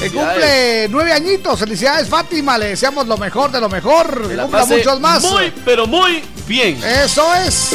Que 0.00 0.10
cumple 0.10 0.88
nueve 0.88 1.12
añitos. 1.12 1.58
Felicidades, 1.58 2.08
Fátima. 2.08 2.56
Le 2.56 2.68
deseamos 2.68 3.06
lo 3.06 3.18
mejor 3.18 3.52
de 3.52 3.60
lo 3.60 3.68
mejor. 3.68 4.22
Que 4.22 4.28
Que 4.28 4.34
la 4.34 4.42
cumpla 4.44 4.60
pase 4.60 4.76
muchos 4.78 4.98
más. 4.98 5.22
Muy, 5.24 5.52
pero 5.62 5.86
muy 5.86 6.24
bien. 6.46 6.82
Eso 6.82 7.34
es. 7.34 7.72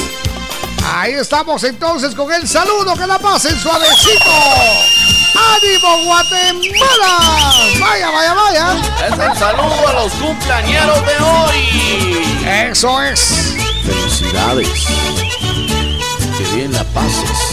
Ahí 0.84 1.14
estamos 1.14 1.64
entonces 1.66 2.16
con 2.16 2.34
el 2.34 2.48
saludo. 2.48 2.96
Que 2.96 3.06
la 3.06 3.20
pasen 3.20 3.60
suavecito. 3.60 4.32
¡Ánimo, 5.36 6.06
Guatemala! 6.06 7.54
Vaya, 7.80 8.10
vaya, 8.10 8.34
vaya. 8.34 8.76
Es 9.06 9.20
el 9.20 9.38
saludo 9.38 9.88
a 9.88 9.94
los 9.94 10.12
cumpleañeros 10.14 11.00
de 11.06 11.24
hoy. 11.24 12.72
Eso 12.72 13.04
es. 13.04 13.54
Felicidades. 13.86 14.68
Que 16.40 16.56
bien 16.56 16.74
la 16.74 16.84
pases. 16.86 17.52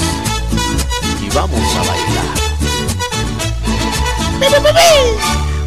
Y 1.21 1.29
vamos 1.35 1.77
a 1.77 1.79
bailar. 1.81 2.42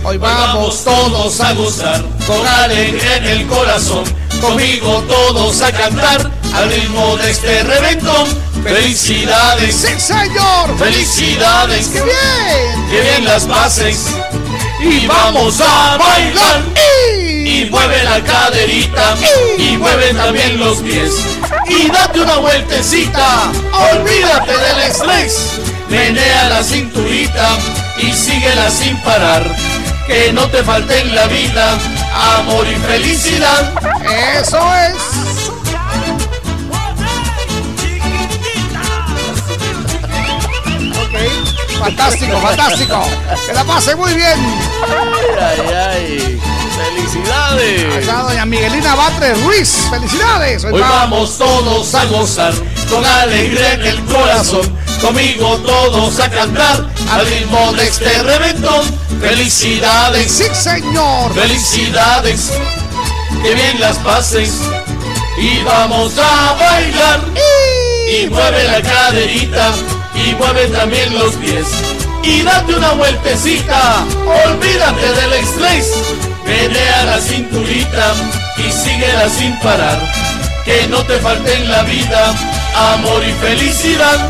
Hoy 0.04 0.18
Vamos 0.18 0.84
todos 0.84 1.40
a 1.40 1.54
gozar, 1.54 2.04
con 2.28 2.46
alegría 2.46 3.18
en 3.18 3.26
el 3.26 3.48
corazón, 3.48 4.04
conmigo 4.40 5.02
todos 5.08 5.62
a 5.62 5.72
cantar, 5.72 6.30
al 6.54 6.70
ritmo 6.70 7.18
de 7.18 7.32
este 7.32 7.64
reventón. 7.64 8.28
Felicidades, 8.64 9.76
¡Sí, 9.76 10.00
señor! 10.00 10.78
felicidades, 10.78 11.88
¡Qué 11.88 12.02
bien! 12.02 12.90
que 12.92 13.02
bien 13.02 13.26
las 13.26 13.46
pases, 13.46 14.08
y 14.82 15.08
vamos 15.08 15.60
a 15.62 15.98
bailar. 15.98 16.64
Y 17.18 17.66
mueve 17.72 18.04
la 18.04 18.24
caderita, 18.24 19.16
y 19.58 19.78
mueve 19.78 20.14
también 20.14 20.60
los 20.60 20.80
pies, 20.80 21.14
y 21.68 21.88
date 21.90 22.22
una 22.22 22.38
vueltecita, 22.38 23.52
olvídate 23.94 24.52
del 24.52 24.80
estrés, 24.82 25.52
menea 25.90 26.50
la 26.50 26.64
cinturita, 26.64 27.58
y 27.98 28.12
síguela 28.14 28.70
sin 28.70 28.98
parar. 29.02 29.44
Que 30.08 30.32
no 30.34 30.48
te 30.50 30.64
falte 30.64 31.00
en 31.00 31.16
la 31.16 31.26
vida 31.28 31.78
amor 32.38 32.68
y 32.68 32.76
felicidad. 32.76 33.74
Eso 34.40 34.60
es. 34.76 34.94
Ok, 40.98 41.80
fantástico, 41.80 42.38
fantástico. 42.38 43.04
Que 43.48 43.54
la 43.54 43.64
pase 43.64 43.96
muy 43.96 44.14
bien. 44.14 44.40
Ay, 45.40 45.60
ay, 45.60 45.74
ay. 45.74 46.55
Felicidades. 46.96 47.96
Está 48.00 48.22
doña 48.24 48.46
Miguelina 48.46 48.96
Batres 48.96 49.42
Ruiz. 49.44 49.88
Felicidades. 49.90 50.64
Hoy 50.64 50.80
vamos 50.80 51.38
todos 51.38 51.94
a 51.94 52.06
gozar, 52.06 52.54
con 52.90 53.06
alegría 53.06 53.74
en 53.74 53.82
el 53.86 54.06
corazón, 54.06 54.62
conmigo 55.02 55.58
todos 55.58 56.20
a 56.22 56.30
cantar, 56.30 56.88
al 57.12 57.26
ritmo 57.26 57.74
de 57.74 57.88
este 57.88 58.24
reventón. 58.24 58.82
Felicidades, 59.20 60.32
Sí, 60.32 60.46
señor. 60.54 61.34
felicidades, 61.34 62.52
que 63.44 63.54
bien 63.56 63.80
las 63.82 63.98
pases, 63.98 64.54
y 65.38 65.62
vamos 65.64 66.14
a 66.18 66.54
bailar. 66.54 67.20
Y 68.10 68.28
mueve 68.30 68.64
la 68.66 68.82
caderita, 68.82 69.72
y 70.14 70.34
mueve 70.36 70.68
también 70.68 71.14
los 71.18 71.34
pies, 71.36 71.66
y 72.26 72.42
date 72.42 72.76
una 72.76 72.92
vueltecita, 72.94 74.06
olvídate 74.48 75.14
del 75.14 75.34
estrés, 75.34 75.94
menea 76.46 77.06
la 77.06 77.22
cinturita, 77.22 78.14
y 78.58 78.72
síguela 78.72 79.30
sin 79.30 79.58
parar, 79.60 80.00
que 80.64 80.88
no 80.88 81.04
te 81.04 81.20
falte 81.20 81.54
en 81.56 81.70
la 81.70 81.84
vida 81.84 82.34
amor 82.94 83.24
y 83.24 83.32
felicidad. 83.34 84.28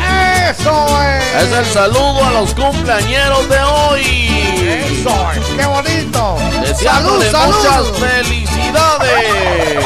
Eso 0.50 1.02
es. 1.02 1.44
Es 1.44 1.52
el 1.52 1.66
saludo 1.66 2.24
a 2.24 2.30
los 2.32 2.54
cumpleañeros 2.54 3.48
de 3.48 3.60
hoy. 3.60 4.02
Eso 5.00 5.32
es. 5.32 5.44
Qué 5.56 5.66
bonito. 5.66 6.38
Salud, 6.82 7.24
salud. 7.30 7.56
muchas 7.56 7.88
felicidades. 7.98 9.84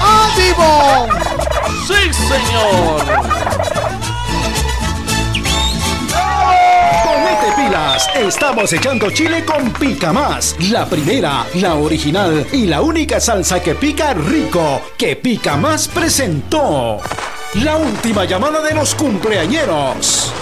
¡Ánimo! 0.00 1.08
Sí, 1.86 2.12
señor. 2.12 3.51
Estamos 7.92 8.72
echando 8.72 9.10
chile 9.10 9.44
con 9.44 9.70
Pica 9.74 10.14
Más, 10.14 10.56
la 10.70 10.86
primera, 10.86 11.44
la 11.56 11.74
original 11.74 12.46
y 12.50 12.64
la 12.66 12.80
única 12.80 13.20
salsa 13.20 13.62
que 13.62 13.74
pica 13.74 14.14
rico, 14.14 14.80
que 14.96 15.14
Pica 15.16 15.58
Más 15.58 15.88
presentó. 15.88 17.00
La 17.54 17.76
última 17.76 18.24
llamada 18.24 18.62
de 18.62 18.72
los 18.72 18.94
cumpleañeros. 18.94 20.32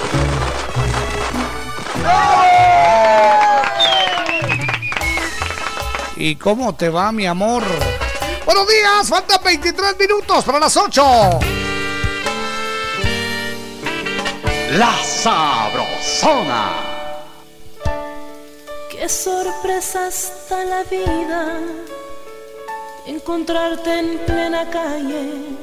¿Y 6.17 6.37
cómo 6.37 6.77
te 6.77 6.89
va, 6.89 7.11
mi 7.11 7.27
amor? 7.27 7.65
Buenos 8.47 8.69
días, 8.69 9.09
faltan 9.09 9.43
23 9.43 9.99
minutos 9.99 10.45
para 10.45 10.61
las 10.61 10.77
8. 10.77 11.41
La 14.79 14.95
Sabrosona. 15.03 16.90
Qué 19.01 19.09
sorpresa 19.09 20.09
está 20.09 20.63
la 20.63 20.85
vida. 20.85 21.59
Encontrarte 23.07 23.99
en 23.99 24.19
plena 24.27 24.69
calle. 24.69 25.57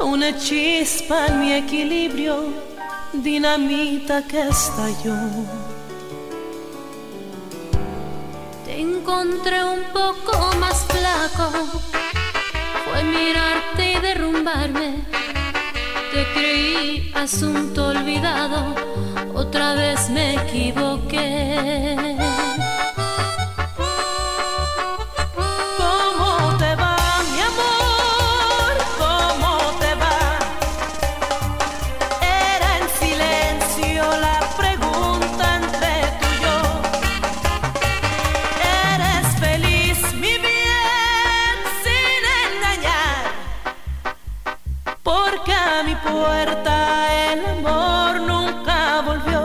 Una 0.00 0.34
chispa 0.38 1.26
en 1.26 1.40
mi 1.40 1.52
equilibrio. 1.52 2.54
Dinamita 3.12 4.22
que 4.26 4.48
estalló. 4.48 5.14
Te 8.64 8.80
encontré 8.80 9.62
un 9.62 9.82
poco 9.92 10.56
más 10.56 10.82
flaco. 10.86 11.50
Fue 12.86 13.04
mirarte 13.04 13.92
y 13.92 14.00
derrumbarme. 14.00 15.04
Te 16.14 16.32
creí 16.32 17.12
asunto 17.14 17.88
olvidado. 17.88 18.74
Otra 19.34 19.74
vez 19.74 20.08
me 20.08 20.36
equivoqué. 20.36 22.16
puerta 46.20 47.32
el 47.32 47.44
amor 47.46 48.20
nunca 48.20 49.00
volvió. 49.02 49.40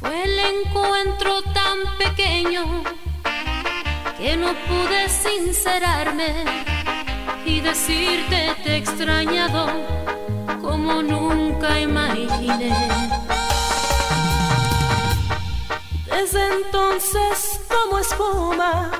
Fue 0.00 0.24
el 0.24 0.38
encuentro 0.38 1.42
tan 1.58 1.78
pequeño 1.98 2.82
que 4.18 4.36
no 4.36 4.48
pude 4.68 5.08
sincerarme 5.08 6.59
y 7.50 7.60
decirte 7.60 8.54
te 8.62 8.74
he 8.74 8.76
extrañado 8.76 9.66
como 10.60 11.02
nunca 11.02 11.80
imaginé. 11.80 12.72
Desde 16.06 16.42
entonces 16.58 17.60
como 17.68 17.98
espuma 17.98 18.90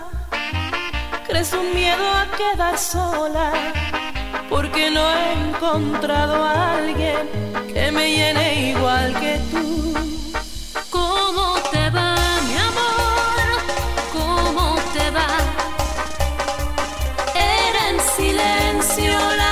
crece 1.29 1.57
un 1.57 1.75
miedo 1.75 2.07
a 2.23 2.27
quedar 2.37 2.77
sola 2.77 3.53
porque 4.49 4.91
no 4.91 5.03
he 5.13 5.33
encontrado 5.49 6.45
a 6.45 6.77
alguien 6.79 7.25
que 7.73 7.93
me 7.93 8.11
llene 8.17 8.71
igual 8.71 9.15
que 9.21 9.41
tú. 9.51 10.20
canción. 19.01 19.50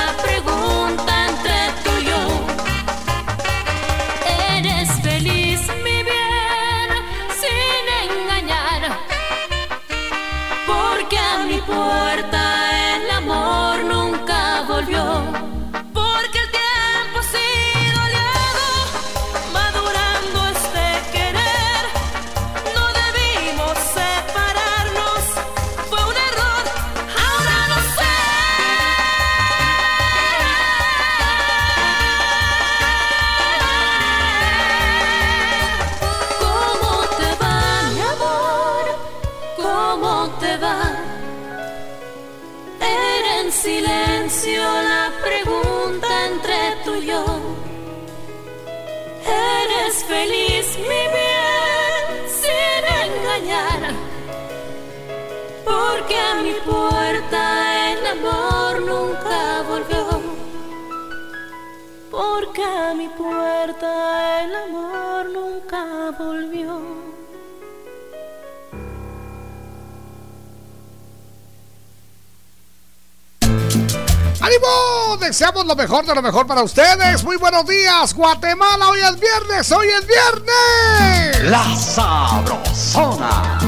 ¡Ánimo! 74.69 75.17
Deseamos 75.19 75.67
lo 75.67 75.77
mejor 75.77 76.05
de 76.07 76.15
lo 76.15 76.23
mejor 76.23 76.47
para 76.47 76.63
ustedes. 76.63 77.23
Muy 77.25 77.37
buenos 77.37 77.67
días, 77.67 78.15
Guatemala. 78.15 78.89
Hoy 78.89 79.01
es 79.01 79.21
viernes, 79.21 79.73
hoy 79.73 79.87
es 79.89 80.07
viernes. 80.07 81.51
La 81.51 81.77
Sabrosona. 81.77 83.59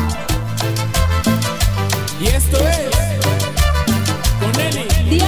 Y 2.21 2.29
esto 2.29 2.57
es 2.59 2.91
con 4.41 4.61
Eli. 4.61 5.23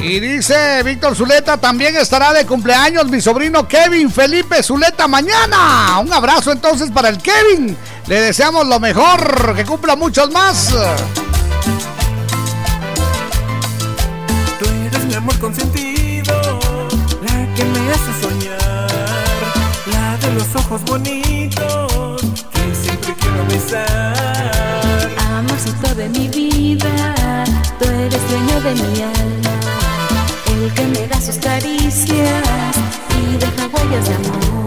Y 0.00 0.18
dice 0.18 0.82
Víctor 0.82 1.14
Zuleta, 1.14 1.58
también 1.58 1.96
estará 1.96 2.32
de 2.32 2.44
cumpleaños 2.44 3.06
mi 3.06 3.20
sobrino 3.20 3.68
Kevin 3.68 4.10
Felipe 4.10 4.60
Zuleta 4.62 5.06
mañana. 5.06 6.00
Un 6.00 6.12
abrazo 6.12 6.50
entonces 6.50 6.90
para 6.90 7.08
el 7.08 7.18
Kevin. 7.18 7.76
Le 8.08 8.20
deseamos 8.20 8.66
lo 8.66 8.80
mejor, 8.80 9.54
que 9.54 9.64
cumpla 9.64 9.94
muchos 9.94 10.28
más. 10.32 10.74
Amor 15.22 15.38
consentido, 15.38 16.34
la 17.22 17.54
que 17.54 17.64
me 17.64 17.90
hace 17.90 18.12
soñar, 18.20 18.88
la 19.92 20.16
de 20.18 20.34
los 20.34 20.54
ojos 20.56 20.82
bonitos 20.84 22.20
que 22.52 22.74
siempre 22.74 23.14
quiero 23.20 23.46
besar. 23.46 25.10
Amorcito 25.36 25.94
de 25.94 26.08
mi 26.08 26.26
vida, 26.26 27.44
tú 27.78 27.84
eres 27.88 28.28
dueño 28.30 28.60
de 28.62 28.74
mi 28.74 29.02
alma, 29.02 30.24
el 30.46 30.72
que 30.74 30.86
me 30.86 31.06
da 31.06 31.20
sus 31.20 31.36
caricias 31.36 32.74
y 33.16 33.36
deja 33.36 33.68
huellas 33.72 34.08
de 34.08 34.14
amor. 34.16 34.61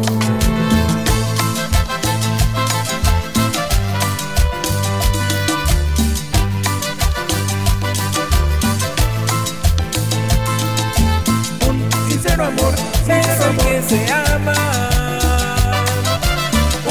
Que 13.76 13.82
se 13.82 14.14
ama. 14.14 14.54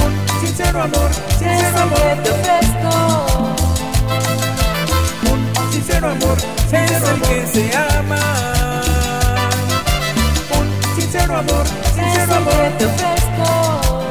Un 0.04 0.40
sincero 0.40 0.82
amor, 0.82 1.10
sincero 1.38 1.78
amor 1.78 2.22
te 2.22 2.30
ofrezco. 2.30 2.92
Un 5.30 5.72
sincero 5.72 6.10
amor, 6.10 6.38
sincero 6.70 7.06
que 7.22 7.46
se 7.46 7.76
ama. 7.76 8.20
Un 10.58 10.96
sincero 10.96 11.38
amor, 11.38 11.66
sincero 11.94 12.34
amor 12.34 12.78
te 12.78 12.86
ofrezco. 12.86 14.03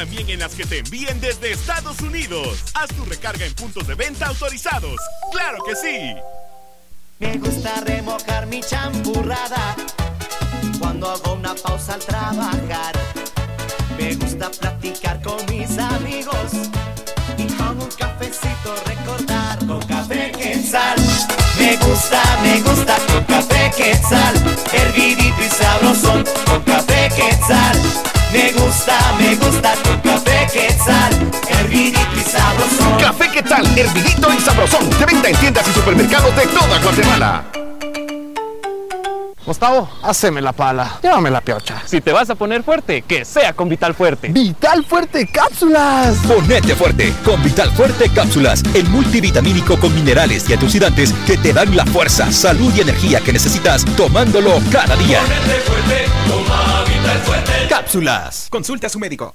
También 0.00 0.30
en 0.30 0.38
las 0.38 0.54
que 0.54 0.64
te 0.64 0.78
envíen 0.78 1.20
desde 1.20 1.52
Estados 1.52 2.00
Unidos. 2.00 2.64
Haz 2.72 2.88
tu 2.88 3.04
recarga 3.04 3.44
en 3.44 3.52
puntos 3.52 3.86
de 3.86 3.94
venta 3.94 4.28
autorizados. 4.28 4.98
¡Claro 5.30 5.58
que 5.62 5.76
sí! 5.76 6.14
Me 7.18 7.36
gusta 7.36 7.82
remojar 7.84 8.46
mi 8.46 8.62
champurrada 8.62 9.76
cuando 10.78 11.10
hago 11.10 11.34
una 11.34 11.54
pausa 11.54 11.92
al 11.92 12.00
trabajar. 12.00 12.98
Me 13.98 14.14
gusta 14.14 14.50
platicar 14.50 15.20
con 15.20 15.36
mis 15.50 15.76
amigos 15.76 16.50
y 17.36 17.46
con 17.58 17.82
un 17.82 17.90
cafecito 17.90 18.74
recordar 18.86 19.58
con 19.66 19.82
café 19.82 20.32
quetzal. 20.32 20.96
Me 21.58 21.76
gusta, 21.76 22.22
me 22.42 22.62
gusta 22.62 22.96
con 23.06 23.24
café 23.24 23.70
quetzal, 23.76 24.34
hervidito 24.72 25.42
y 25.42 25.48
sabrosón 25.50 26.24
con 26.46 26.62
café 26.62 27.10
quetzal. 27.14 27.79
Me 28.32 28.52
gusta, 28.52 28.96
me 29.18 29.34
gusta 29.34 29.74
con 29.82 29.98
café 30.00 30.46
quetzal, 30.52 31.12
hervidito 31.48 31.98
y 32.16 32.20
sabrosón. 32.20 32.98
Café 33.00 33.30
¿qué 33.32 33.42
tal? 33.42 33.66
Hervidito 33.76 34.32
y 34.32 34.40
sabrosón. 34.40 34.88
De 34.98 35.06
venta 35.06 35.28
en 35.30 35.36
tiendas 35.36 35.66
y 35.66 35.72
supermercados 35.72 36.36
de 36.36 36.46
toda 36.46 36.78
Guatemala. 36.78 37.44
Gustavo, 39.50 39.90
haceme 40.04 40.40
la 40.40 40.52
pala. 40.52 41.00
Llévame 41.02 41.28
la 41.28 41.40
piocha. 41.40 41.82
Si 41.84 42.00
te 42.00 42.12
vas 42.12 42.30
a 42.30 42.36
poner 42.36 42.62
fuerte, 42.62 43.02
que 43.02 43.24
sea 43.24 43.52
con 43.52 43.68
Vital 43.68 43.96
Fuerte. 43.96 44.28
Vital 44.28 44.84
Fuerte 44.84 45.26
Cápsulas. 45.26 46.18
Ponete 46.18 46.76
fuerte 46.76 47.12
con 47.24 47.42
Vital 47.42 47.68
Fuerte 47.72 48.08
Cápsulas, 48.10 48.62
el 48.74 48.88
multivitamínico 48.90 49.76
con 49.76 49.92
minerales 49.92 50.48
y 50.48 50.52
antioxidantes 50.52 51.12
que 51.26 51.36
te 51.36 51.52
dan 51.52 51.74
la 51.74 51.84
fuerza, 51.84 52.30
salud 52.30 52.72
y 52.76 52.82
energía 52.82 53.18
que 53.22 53.32
necesitas 53.32 53.84
tomándolo 53.96 54.60
cada 54.70 54.94
día. 54.94 55.18
Cápsulas. 57.68 58.46
Consulta 58.50 58.86
a 58.86 58.90
su 58.90 59.00
médico. 59.00 59.34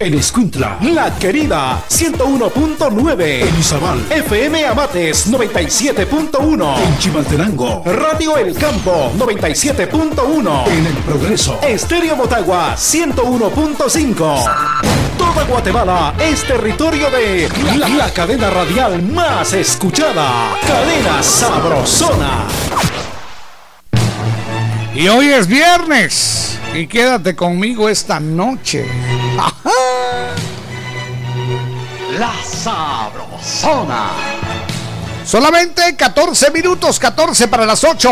En 0.00 0.14
Escuintla, 0.14 0.78
La 0.82 1.12
Querida, 1.18 1.82
101.9. 1.88 3.48
En 3.48 3.58
Izabal, 3.58 4.00
FM 4.08 4.64
Amates, 4.64 5.28
97.1. 5.28 6.78
En 6.78 6.98
Chimaltenango, 6.98 7.82
Radio 7.84 8.36
El 8.36 8.54
Campo, 8.54 9.10
97.1. 9.18 10.68
En 10.68 10.86
El 10.86 10.94
Progreso, 10.98 11.58
Estéreo 11.62 12.14
Motagua, 12.14 12.76
101.5. 12.76 14.16
Toda 15.18 15.42
Guatemala 15.42 16.14
es 16.20 16.44
territorio 16.46 17.10
de 17.10 17.48
la, 17.76 17.88
la 17.88 18.10
cadena 18.12 18.50
radial 18.50 19.02
más 19.02 19.52
escuchada. 19.52 20.56
Cadena 20.64 21.20
Sabrosona. 21.24 22.44
Y 24.94 25.08
hoy 25.08 25.26
es 25.30 25.48
viernes. 25.48 26.56
Y 26.72 26.86
quédate 26.86 27.34
conmigo 27.34 27.88
esta 27.88 28.20
noche. 28.20 28.86
La 32.18 32.34
Sabrosona. 32.42 34.10
Solamente 35.24 35.94
14 35.94 36.50
minutos, 36.50 36.98
14 36.98 37.46
para 37.46 37.64
las 37.64 37.84
8. 37.84 38.10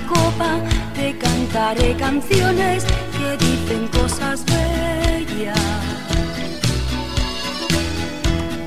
Copa, 0.00 0.58
te 0.94 1.16
cantaré 1.18 1.94
canciones 1.96 2.84
que 3.16 3.36
dicen 3.44 3.88
cosas 3.88 4.44
bellas. 4.44 5.58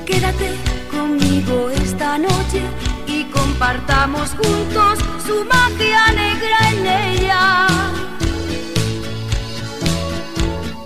Quédate 0.06 0.54
conmigo 0.90 1.70
esta 1.70 2.18
noche 2.18 2.62
y 3.06 3.24
compartamos 3.24 4.30
juntos 4.30 4.98
su 5.26 5.44
magia 5.44 6.12
negra 6.12 6.58
en 6.72 6.86
ella. 6.86 7.66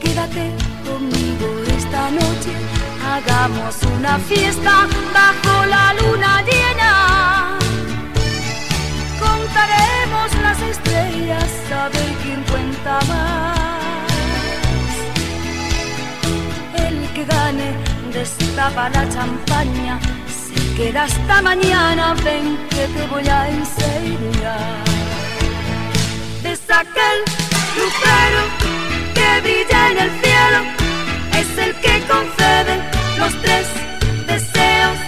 Quédate 0.01 0.53
conmigo 0.85 1.47
esta 1.77 2.11
noche, 2.11 2.53
hagamos 3.15 3.77
una 3.97 4.19
fiesta 4.19 4.87
bajo 5.15 5.67
la 5.67 5.95
luna 5.95 6.43
llena. 6.43 7.59
Contaremos 9.21 9.92
las 10.53 10.63
estrellas 10.77 11.51
ver 11.95 12.13
quién 12.23 12.43
cuenta 12.51 12.99
más. 13.09 13.59
El 16.87 16.97
que 17.15 17.25
gane 17.25 17.71
destapa 18.13 18.91
la 18.91 19.09
champaña, 19.09 19.99
se 20.29 20.75
queda 20.77 21.05
hasta 21.05 21.43
mañana, 21.43 22.15
ven 22.25 22.59
que 22.71 22.85
te 22.95 23.07
voy 23.13 23.27
a 23.29 23.49
enseñar. 23.49 24.85
De 26.43 26.53
aquel 26.83 27.19
lucero 27.79 28.43
que 29.17 29.29
brilla 29.45 29.91
en 29.93 29.99
el 30.05 30.11
cielo, 30.23 30.61
es 31.41 31.51
el 31.65 31.73
que 31.83 31.95
concede 32.13 32.75
los 33.21 33.33
tres 33.43 33.67
deseos. 34.27 34.99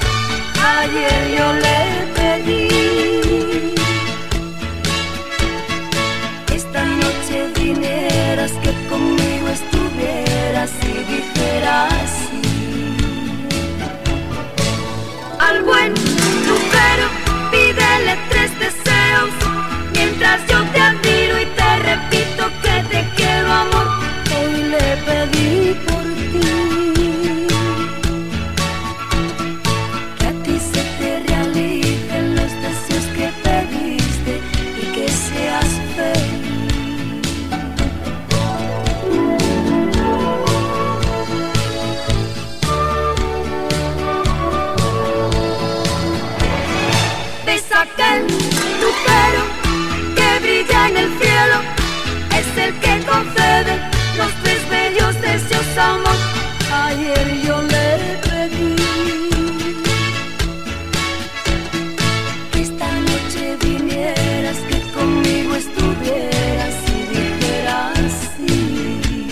Ayer 0.79 1.37
yo 1.37 1.53
le 1.65 2.14
buen 15.65 16.04
Ayer 55.77 57.43
yo 57.43 57.61
le 57.63 58.19
pedí 58.23 58.77
que 62.53 62.61
esta 62.63 62.87
noche 62.87 63.57
vinieras, 63.61 64.57
que 64.69 64.81
conmigo 64.93 65.57
estuvieras 65.57 66.75
y 66.87 66.99
dijeras 67.17 67.99
sí. 68.37 69.27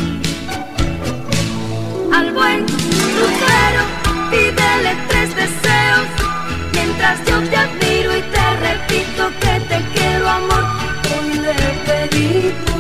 Al 2.13 2.33
buen 2.33 2.63
lucero 2.63 3.85
pídele 4.33 4.97
tres 5.07 5.37
deseos 5.37 6.07
mientras 6.73 7.25
yo 7.25 7.41
te 7.51 7.57
admiro 7.57 8.17
y 8.17 8.23
te 8.35 8.57
repito 8.67 9.31
que 9.41 9.61
te 9.69 9.81
quiero 9.95 10.29
amor. 10.29 10.65
Hoy 11.15 11.35
le 11.39 11.55
pedí 11.87 12.72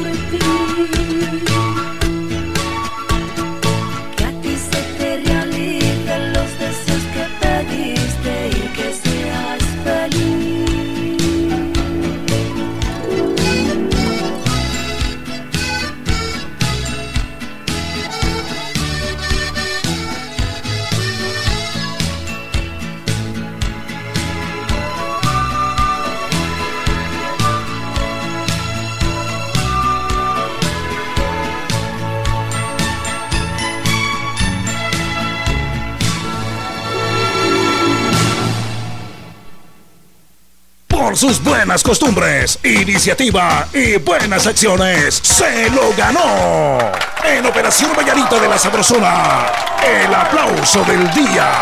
Por 41.13 41.19
sus 41.19 41.45
buenas 41.45 41.83
costumbres, 41.83 42.59
iniciativa 42.63 43.69
y 43.75 43.99
buenas 43.99 44.47
acciones, 44.47 45.21
se 45.23 45.69
lo 45.69 45.93
ganó. 45.95 46.79
En 47.23 47.45
Operación 47.45 47.91
Vallarita 47.95 48.41
de 48.41 48.49
la 48.49 48.59
Sabrosona, 48.59 49.45
el 49.87 50.15
aplauso 50.15 50.83
del 50.85 51.11
día. 51.13 51.53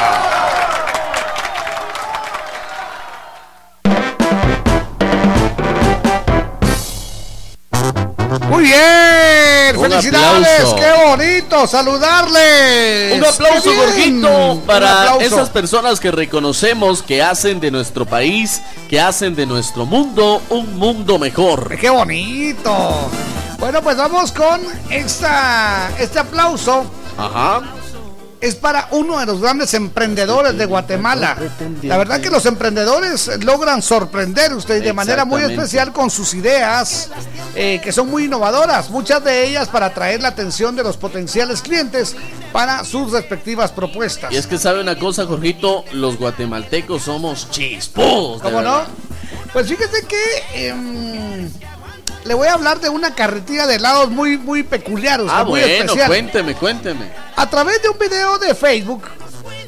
Muy 8.48 8.62
bien, 8.62 9.29
Un 9.76 9.90
felicidades, 9.90 10.60
aplauso. 10.60 10.76
qué 10.76 11.04
bonito 11.06 11.66
saludarles. 11.66 13.14
Un 13.18 13.24
aplauso, 13.24 13.70
Un 13.70 14.60
para 14.62 15.02
aplauso. 15.02 15.20
esas 15.26 15.50
personas 15.50 16.00
que 16.00 16.10
reconocemos 16.10 17.02
que 17.02 17.22
hacen 17.22 17.60
de 17.60 17.70
nuestro 17.70 18.06
país, 18.06 18.60
que 18.88 19.00
hacen 19.00 19.34
de 19.34 19.46
nuestro 19.46 19.86
mundo 19.86 20.42
un 20.50 20.78
mundo 20.78 21.18
mejor. 21.18 21.76
Qué 21.78 21.90
bonito. 21.90 23.10
Bueno, 23.58 23.82
pues 23.82 23.96
vamos 23.96 24.32
con 24.32 24.60
esta, 24.90 25.90
este 25.98 26.18
aplauso. 26.18 26.84
Ajá. 27.18 27.60
Es 28.40 28.54
para 28.54 28.88
uno 28.92 29.18
de 29.18 29.26
los 29.26 29.40
grandes 29.40 29.74
emprendedores 29.74 30.56
de 30.56 30.64
Guatemala. 30.64 31.36
La 31.82 31.98
verdad 31.98 32.20
que 32.20 32.30
los 32.30 32.46
emprendedores 32.46 33.30
logran 33.44 33.82
sorprender 33.82 34.54
usted 34.54 34.82
de 34.82 34.92
manera 34.92 35.24
muy 35.24 35.42
especial 35.42 35.92
con 35.92 36.10
sus 36.10 36.32
ideas, 36.32 37.10
eh, 37.54 37.80
que 37.82 37.92
son 37.92 38.08
muy 38.08 38.24
innovadoras. 38.24 38.88
Muchas 38.90 39.22
de 39.24 39.46
ellas 39.46 39.68
para 39.68 39.86
atraer 39.86 40.22
la 40.22 40.28
atención 40.28 40.74
de 40.74 40.82
los 40.82 40.96
potenciales 40.96 41.60
clientes 41.60 42.16
para 42.52 42.84
sus 42.84 43.12
respectivas 43.12 43.72
propuestas. 43.72 44.32
Y 44.32 44.36
es 44.36 44.46
que 44.46 44.58
sabe 44.58 44.80
una 44.80 44.98
cosa, 44.98 45.26
Jorgito, 45.26 45.84
los 45.92 46.16
guatemaltecos 46.16 47.02
somos 47.02 47.50
chispudos. 47.50 48.40
¿Cómo 48.40 48.62
no? 48.62 48.84
Pues 49.52 49.68
fíjese 49.68 50.06
que 50.06 50.68
em, 50.68 51.50
le 52.24 52.34
voy 52.34 52.48
a 52.48 52.52
hablar 52.54 52.80
de 52.80 52.88
una 52.88 53.14
carretilla 53.14 53.66
de 53.66 53.76
helados 53.76 54.10
muy, 54.10 54.36
muy 54.38 54.62
peculiar, 54.62 55.20
Ah, 55.28 55.44
muy 55.44 55.60
bueno, 55.60 55.66
especial. 55.84 56.06
cuénteme, 56.08 56.54
cuénteme. 56.54 57.10
A 57.36 57.48
través 57.48 57.82
de 57.82 57.88
un 57.88 57.98
video 57.98 58.38
de 58.38 58.54
Facebook 58.54 59.04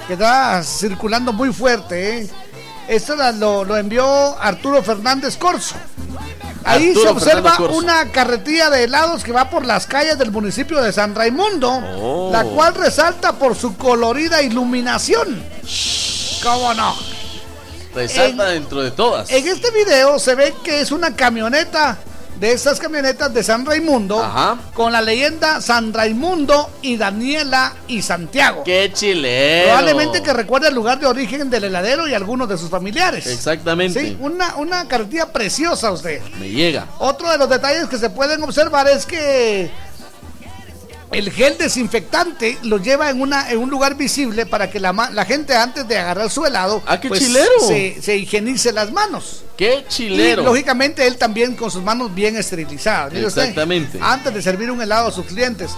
que 0.06 0.12
está 0.14 0.62
circulando 0.62 1.32
muy 1.32 1.52
fuerte, 1.52 2.18
¿eh? 2.18 2.30
esto 2.88 3.14
lo, 3.16 3.64
lo 3.64 3.76
envió 3.76 4.04
Arturo 4.40 4.82
Fernández 4.82 5.36
Corso. 5.36 5.74
Ahí 6.64 6.88
Arturo 6.90 7.02
se 7.04 7.08
observa 7.26 7.56
una 7.70 8.12
carretilla 8.12 8.70
de 8.70 8.84
helados 8.84 9.24
que 9.24 9.32
va 9.32 9.50
por 9.50 9.64
las 9.66 9.86
calles 9.86 10.16
del 10.18 10.30
municipio 10.30 10.80
de 10.82 10.92
San 10.92 11.14
Raimundo, 11.14 11.70
Oh. 11.96 12.30
la 12.32 12.44
cual 12.44 12.74
resalta 12.74 13.32
por 13.32 13.56
su 13.56 13.76
colorida 13.76 14.42
iluminación. 14.42 15.42
¿Cómo 16.42 16.72
no? 16.74 16.94
Resalta 17.94 18.44
dentro 18.46 18.80
de 18.80 18.90
todas. 18.90 19.30
En 19.30 19.46
este 19.46 19.70
video 19.70 20.18
se 20.18 20.34
ve 20.34 20.54
que 20.64 20.80
es 20.80 20.92
una 20.92 21.14
camioneta 21.16 21.98
de 22.42 22.50
estas 22.50 22.80
camionetas 22.80 23.32
de 23.32 23.40
San 23.44 23.64
Raimundo 23.64 24.20
con 24.74 24.90
la 24.90 25.00
leyenda 25.00 25.60
San 25.60 25.94
Raimundo 25.94 26.70
y 26.82 26.96
Daniela 26.96 27.72
y 27.86 28.02
Santiago. 28.02 28.64
¡Qué 28.64 28.90
chileno! 28.92 29.66
Probablemente 29.66 30.24
que 30.24 30.32
recuerde 30.32 30.66
el 30.66 30.74
lugar 30.74 30.98
de 30.98 31.06
origen 31.06 31.48
del 31.50 31.62
heladero 31.62 32.08
y 32.08 32.14
algunos 32.14 32.48
de 32.48 32.58
sus 32.58 32.68
familiares. 32.68 33.28
Exactamente. 33.28 34.00
Sí, 34.00 34.16
una, 34.18 34.56
una 34.56 34.88
carretilla 34.88 35.32
preciosa 35.32 35.92
usted. 35.92 36.20
Me 36.40 36.48
llega. 36.48 36.88
Otro 36.98 37.30
de 37.30 37.38
los 37.38 37.48
detalles 37.48 37.86
que 37.86 37.96
se 37.96 38.10
pueden 38.10 38.42
observar 38.42 38.88
es 38.88 39.06
que 39.06 39.70
el 41.12 41.30
gel 41.30 41.58
desinfectante 41.58 42.58
lo 42.62 42.78
lleva 42.78 43.10
en, 43.10 43.20
una, 43.20 43.50
en 43.50 43.58
un 43.58 43.70
lugar 43.70 43.96
visible 43.96 44.46
para 44.46 44.70
que 44.70 44.80
la, 44.80 44.92
la 45.12 45.24
gente 45.24 45.54
antes 45.54 45.86
de 45.86 45.98
agarrar 45.98 46.30
su 46.30 46.44
helado 46.46 46.80
pues, 46.80 46.90
¡Ah, 46.92 47.00
qué 47.00 47.10
chilero! 47.10 47.50
Se, 47.68 48.00
se 48.00 48.16
higienice 48.16 48.72
las 48.72 48.90
manos. 48.92 49.44
¡Qué 49.56 49.84
chilero! 49.88 50.42
Y 50.42 50.44
lógicamente 50.44 51.06
él 51.06 51.16
también 51.18 51.54
con 51.54 51.70
sus 51.70 51.82
manos 51.82 52.14
bien 52.14 52.36
esterilizadas. 52.36 53.12
usted, 53.12 53.24
Exactamente. 53.26 53.98
antes 54.00 54.32
de 54.32 54.42
servir 54.42 54.70
un 54.70 54.80
helado 54.80 55.08
a 55.08 55.12
sus 55.12 55.26
clientes. 55.26 55.70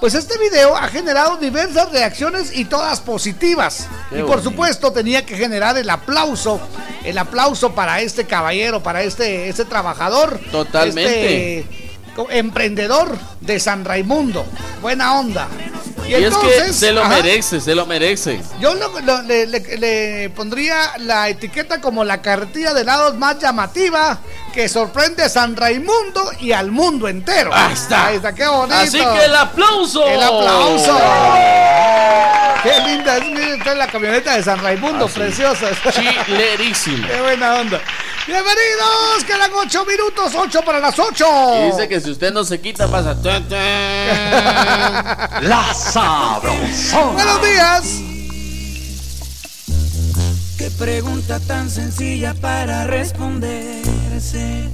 Pues 0.00 0.14
este 0.14 0.36
video 0.38 0.76
ha 0.76 0.88
generado 0.88 1.36
diversas 1.36 1.90
reacciones 1.92 2.50
y 2.56 2.64
todas 2.64 3.00
positivas. 3.00 3.86
Qué 4.10 4.16
y 4.16 4.18
por 4.22 4.30
bonito. 4.30 4.50
supuesto 4.50 4.92
tenía 4.92 5.24
que 5.24 5.36
generar 5.36 5.78
el 5.78 5.88
aplauso, 5.88 6.60
el 7.04 7.16
aplauso 7.18 7.72
para 7.72 8.00
este 8.00 8.24
caballero, 8.26 8.82
para 8.82 9.02
este, 9.04 9.48
este 9.48 9.64
trabajador. 9.64 10.40
Totalmente. 10.50 11.60
este 11.60 11.81
emprendedor 12.30 13.16
de 13.40 13.58
San 13.60 13.84
Raimundo. 13.84 14.44
Buena 14.80 15.18
onda. 15.18 15.48
Y, 16.08 16.14
es 16.14 16.36
que 16.36 16.72
se 16.72 16.90
lo 16.92 17.00
ajá, 17.02 17.10
merece, 17.22 17.60
se 17.60 17.74
lo 17.76 17.86
merece. 17.86 18.40
yo 18.60 18.74
lo- 18.74 19.00
lo- 19.00 19.22
le, 19.22 19.46
le- 19.46 19.78
le 19.78 20.30
pondría 20.30 20.92
la 20.98 21.28
etiqueta 21.28 21.80
como 21.80 22.02
la 22.04 22.20
carretilla 22.20 22.74
de 22.74 22.80
helados 22.82 23.16
más 23.16 23.38
llamativa 23.38 24.18
que 24.52 24.68
sorprende 24.68 25.22
a 25.22 25.28
San 25.28 25.54
Raimundo 25.56 26.30
y 26.40 26.52
al 26.52 26.70
mundo 26.72 27.06
entero. 27.08 27.50
Ahí 27.54 27.72
está. 27.72 28.06
Ahí 28.08 28.16
está, 28.16 28.34
qué 28.34 28.46
bonito. 28.48 28.74
Así 28.76 28.98
que 28.98 29.24
el 29.24 29.36
aplauso. 29.36 30.06
El 30.06 30.22
aplauso. 30.22 30.98
Qué 32.62 32.80
linda 32.86 33.16
es, 33.16 33.76
la 33.76 33.86
camioneta 33.88 34.36
de 34.36 34.42
San 34.42 34.58
Raimundo, 34.60 35.06
Así. 35.06 35.18
preciosa. 35.18 35.68
Chilerísimo. 36.26 37.06
Qué 37.12 37.20
buena 37.20 37.54
onda. 37.54 37.80
Bienvenidos, 38.24 39.24
quedan 39.26 39.50
8 39.52 39.84
minutos, 39.84 40.32
8 40.36 40.62
para 40.62 40.78
las 40.78 40.96
8. 40.96 41.26
Y 41.56 41.66
dice 41.72 41.88
que 41.88 42.00
si 42.02 42.10
usted 42.10 42.32
no 42.32 42.44
se 42.44 42.60
quita 42.60 42.88
pasa. 42.88 43.14
La 45.42 45.72
sabrosona. 45.74 47.12
Buenos 47.12 47.42
días. 47.42 48.00
Qué 50.58 50.70
pregunta 50.78 51.40
tan 51.40 51.70
sencilla 51.70 52.34
para 52.34 52.84
responderse. 52.86 54.70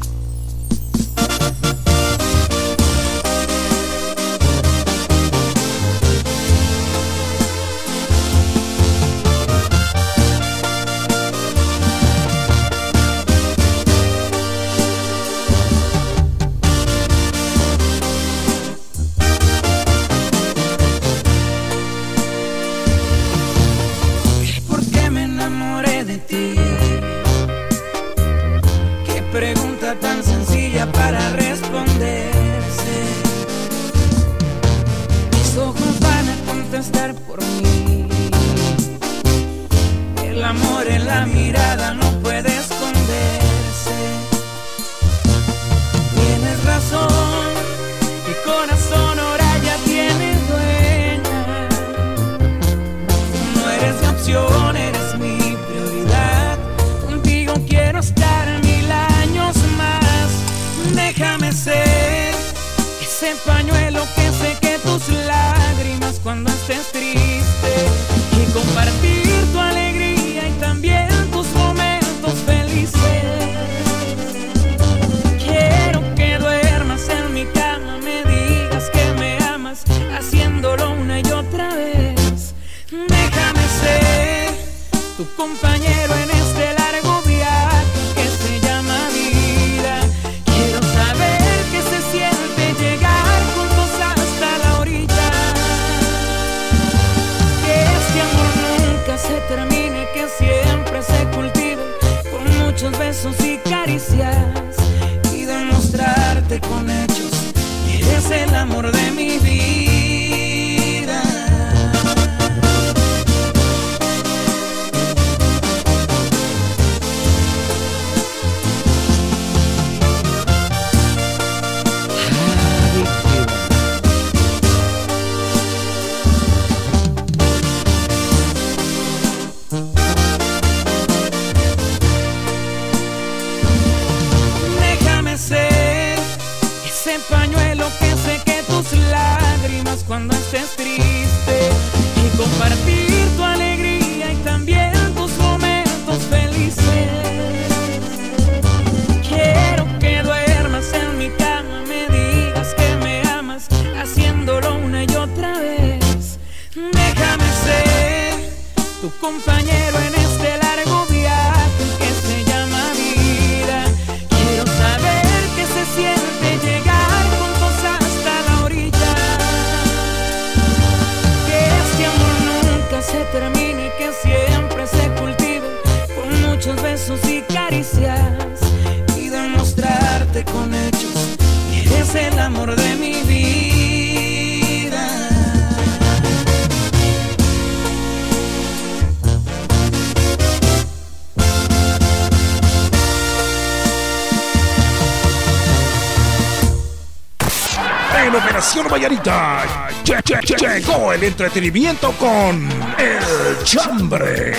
Che, 200.05 200.23
che, 200.25 200.39
che, 200.39 200.57
llegó 200.57 201.13
el 201.13 201.23
entretenimiento 201.23 202.13
con 202.13 202.67
El 202.97 203.63
Chambre. 203.63 204.55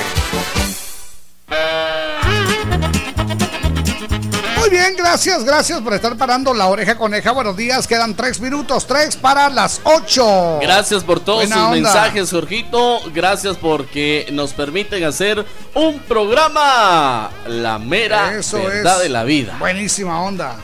Muy 4.59 4.69
bien, 4.69 4.95
gracias, 4.95 5.43
gracias 5.43 5.81
por 5.81 5.95
estar 5.95 6.15
parando 6.17 6.53
la 6.53 6.67
oreja 6.67 6.95
coneja. 6.95 7.31
Buenos 7.31 7.57
días, 7.57 7.87
quedan 7.87 8.13
tres 8.13 8.39
minutos, 8.39 8.85
tres 8.85 9.15
para 9.15 9.49
las 9.49 9.81
ocho. 9.85 10.59
Gracias 10.61 11.03
por 11.03 11.19
todos 11.19 11.47
Buena 11.47 11.63
sus 11.63 11.71
mensajes, 11.71 12.29
Jorgito. 12.29 12.99
Gracias 13.11 13.57
porque 13.57 14.27
nos 14.31 14.53
permiten 14.53 15.03
hacer 15.03 15.43
un 15.73 15.97
programa 16.01 17.31
La 17.47 17.79
mera 17.79 18.37
Eso 18.37 18.61
verdad 18.61 18.99
de 18.99 19.09
la 19.09 19.23
vida. 19.23 19.55
Buenísima 19.57 20.21
onda. 20.21 20.57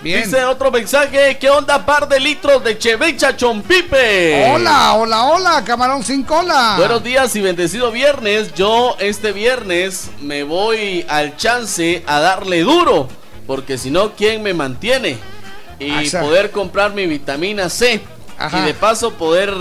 Bien. 0.00 0.22
Dice 0.22 0.44
otro 0.44 0.70
mensaje, 0.70 1.38
¿qué 1.38 1.50
onda 1.50 1.84
par 1.84 2.08
de 2.08 2.20
litros 2.20 2.62
de 2.62 2.78
Chevecha 2.78 3.36
Chompipe? 3.36 4.48
Hola, 4.52 4.94
hola, 4.94 5.24
hola, 5.24 5.64
camarón 5.64 6.04
sin 6.04 6.22
cola. 6.22 6.74
Buenos 6.78 7.02
días 7.02 7.34
y 7.34 7.40
bendecido 7.40 7.90
viernes. 7.90 8.54
Yo 8.54 8.94
este 9.00 9.32
viernes 9.32 10.08
me 10.20 10.44
voy 10.44 11.04
al 11.08 11.36
chance 11.36 12.04
a 12.06 12.20
darle 12.20 12.60
duro, 12.60 13.08
porque 13.44 13.76
si 13.76 13.90
no, 13.90 14.12
¿quién 14.12 14.40
me 14.40 14.54
mantiene? 14.54 15.18
Y 15.80 15.90
Axa. 15.90 16.20
poder 16.20 16.52
comprar 16.52 16.92
mi 16.92 17.06
vitamina 17.06 17.68
C. 17.68 18.00
Ajá. 18.38 18.60
Y 18.60 18.66
de 18.66 18.74
paso 18.74 19.14
poder 19.14 19.52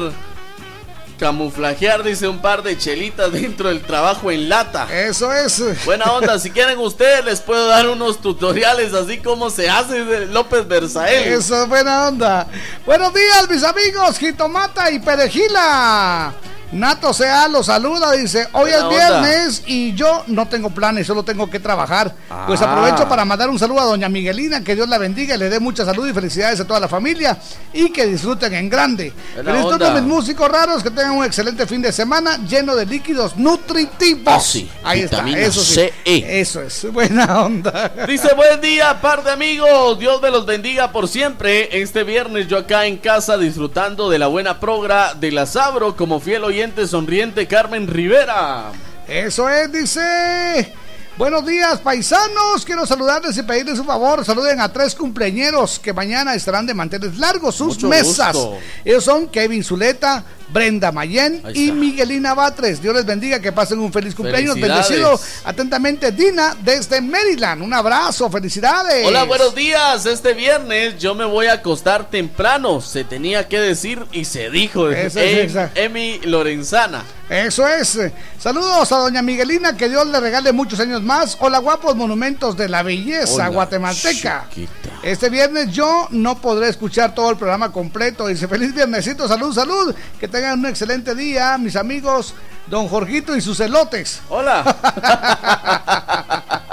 camuflajear, 1.17 2.03
dice, 2.03 2.27
un 2.27 2.39
par 2.39 2.63
de 2.63 2.77
chelitas 2.77 3.31
dentro 3.31 3.69
del 3.69 3.81
trabajo 3.81 4.31
en 4.31 4.49
lata. 4.49 4.87
Eso 4.91 5.31
es. 5.33 5.85
Buena 5.85 6.11
onda, 6.11 6.39
si 6.39 6.51
quieren 6.51 6.77
ustedes 6.79 7.25
les 7.25 7.41
puedo 7.41 7.67
dar 7.67 7.87
unos 7.89 8.21
tutoriales 8.21 8.93
así 8.93 9.17
como 9.17 9.49
se 9.49 9.69
hace 9.69 10.05
de 10.05 10.27
López 10.27 10.67
Versael. 10.67 11.33
Eso 11.33 11.63
es 11.63 11.69
buena 11.69 12.07
onda. 12.07 12.47
Buenos 12.85 13.13
días, 13.13 13.49
mis 13.49 13.63
amigos, 13.63 14.17
Jitomata 14.17 14.91
y 14.91 14.99
Perejila. 14.99 16.33
Nato 16.71 17.13
Sea 17.13 17.47
los 17.47 17.65
saluda, 17.67 18.11
dice, 18.11 18.47
hoy 18.51 18.71
Buena 18.71 18.77
es 18.77 18.83
onda. 18.83 18.89
viernes 19.21 19.63
y 19.67 19.93
yo 19.93 20.23
no 20.27 20.47
tengo 20.47 20.69
planes, 20.69 21.07
solo 21.07 21.23
tengo 21.23 21.49
que 21.49 21.59
trabajar. 21.61 22.13
Pues 22.45 22.61
Ah. 22.61 22.71
aprovecho 22.71 23.07
para 23.07 23.23
mandar 23.23 23.49
un 23.49 23.57
saludo 23.57 23.79
a 23.79 23.85
doña 23.85 24.09
Miguelina, 24.09 24.61
que 24.63 24.75
Dios 24.75 24.89
la 24.89 24.97
bendiga 24.97 25.35
y 25.35 25.37
le 25.37 25.49
dé 25.49 25.59
mucha 25.61 25.85
salud 25.85 26.05
y 26.07 26.13
felicidades 26.13 26.59
a 26.59 26.67
toda 26.67 26.79
la 26.81 26.89
familia 26.89 27.37
y 27.71 27.89
que 27.91 28.05
disfruten 28.05 28.53
en 28.53 28.69
grande. 28.69 29.13
Onda. 29.37 29.91
a 29.91 29.93
mis 29.93 30.03
músicos 30.03 30.49
raros, 30.49 30.83
que 30.83 30.89
tengan 30.91 31.11
un 31.13 31.23
excelente 31.23 31.65
fin 31.67 31.81
de 31.81 31.91
semana 31.93 32.37
lleno 32.45 32.75
de 32.75 32.85
líquidos 32.85 33.37
nutritivos. 33.37 34.33
Ah, 34.33 34.39
sí, 34.41 34.69
Ahí 34.83 35.01
está, 35.01 35.25
eso 35.29 35.61
sí. 35.63 35.73
C, 35.75 35.93
E. 36.03 36.41
Eso 36.41 36.61
es, 36.61 36.91
buena 36.91 37.43
onda. 37.43 37.91
Dice 38.07 38.33
buen 38.35 38.59
día, 38.59 38.99
par 39.01 39.23
de 39.23 39.31
amigos. 39.31 39.99
Dios 39.99 40.21
me 40.21 40.29
los 40.31 40.45
bendiga 40.45 40.91
por 40.91 41.07
siempre. 41.07 41.81
Este 41.81 42.03
viernes 42.03 42.47
yo 42.47 42.57
acá 42.57 42.85
en 42.85 42.97
casa 42.97 43.37
disfrutando 43.37 44.09
de 44.09 44.19
la 44.19 44.27
buena 44.27 44.59
progra 44.59 45.13
de 45.13 45.31
la 45.31 45.45
Sabro 45.45 45.95
como 45.95 46.19
fiel 46.19 46.43
oyente 46.43 46.56
sonriente 46.87 47.45
Carmen 47.47 47.87
Rivera. 47.87 48.71
Eso 49.07 49.47
es, 49.47 49.71
dice. 49.71 50.73
Buenos 51.15 51.45
días, 51.45 51.79
paisanos. 51.79 52.65
Quiero 52.65 52.85
saludarles 52.85 53.37
y 53.37 53.43
pedirles 53.43 53.77
un 53.79 53.85
favor. 53.85 54.25
Saluden 54.25 54.59
a 54.59 54.71
tres 54.73 54.95
cumpleañeros 54.95 55.77
que 55.79 55.93
mañana 55.93 56.33
estarán 56.33 56.65
de 56.65 56.73
manteles 56.73 57.17
largos 57.19 57.55
sus 57.55 57.75
Mucho 57.75 57.87
mesas. 57.89 58.33
gusto. 58.35 58.57
Ellos 58.83 59.03
son 59.03 59.27
Kevin 59.29 59.63
Zuleta, 59.63 60.23
Brenda 60.49 60.91
Mayen 60.91 61.41
Ahí 61.43 61.69
y. 61.69 61.71
Miguelina 61.71 62.33
Batres. 62.33 62.81
Dios 62.81 62.95
les 62.95 63.05
bendiga, 63.05 63.39
que 63.39 63.51
pasen 63.51 63.79
un 63.79 63.91
feliz 63.91 64.15
cumpleaños. 64.15 64.55
Bendecido 64.59 65.19
atentamente, 65.43 66.11
Dina, 66.11 66.55
desde 66.63 67.01
Maryland. 67.01 67.61
Un 67.61 67.73
abrazo, 67.73 68.29
felicidades. 68.29 69.05
Hola, 69.05 69.23
buenos 69.23 69.53
días. 69.55 70.05
Este 70.05 70.33
viernes 70.33 70.97
yo 70.99 71.15
me 71.15 71.25
voy 71.25 71.47
a 71.47 71.53
acostar 71.53 72.09
temprano. 72.09 72.81
Se 72.81 73.03
tenía 73.03 73.47
que 73.47 73.59
decir 73.59 74.03
y 74.11 74.25
se 74.25 74.49
dijo. 74.49 74.89
Eso 74.89 75.19
es, 75.19 75.55
Em-. 75.55 75.69
Emi 75.75 76.19
Lorenzana. 76.23 77.03
Eso 77.29 77.67
es. 77.67 77.99
Saludos 78.39 78.89
a 78.93 78.97
doña 78.99 79.21
Miguelina, 79.21 79.75
que 79.75 79.89
Dios 79.89 80.07
le 80.07 80.17
regale 80.21 80.53
muchos 80.53 80.79
años 80.79 81.01
más. 81.03 81.35
Hola, 81.41 81.57
guapos 81.59 81.93
monumentos 81.93 82.55
de 82.55 82.69
la 82.69 82.83
belleza 82.83 83.33
Hola, 83.33 83.47
guatemalteca. 83.49 84.45
chiquita. 84.49 84.89
Este 85.03 85.29
viernes 85.29 85.71
yo 85.73 86.07
no 86.11 86.39
podré 86.39 86.69
escuchar 86.69 87.13
todo 87.13 87.29
el 87.29 87.35
programa 87.37 87.71
completo. 87.73 88.27
Dice, 88.27 88.47
feliz 88.47 88.73
viernesito, 88.73 89.27
salud, 89.27 89.53
salud. 89.53 89.93
Que 90.19 90.29
tengan 90.37 90.59
un 90.59 90.67
excelente 90.67 91.15
día, 91.15 91.57
mis 91.57 91.75
amigos, 91.75 92.35
don 92.67 92.87
Jorgito 92.87 93.35
y 93.35 93.41
sus 93.41 93.59
elotes. 93.59 94.21
Hola. 94.29 94.61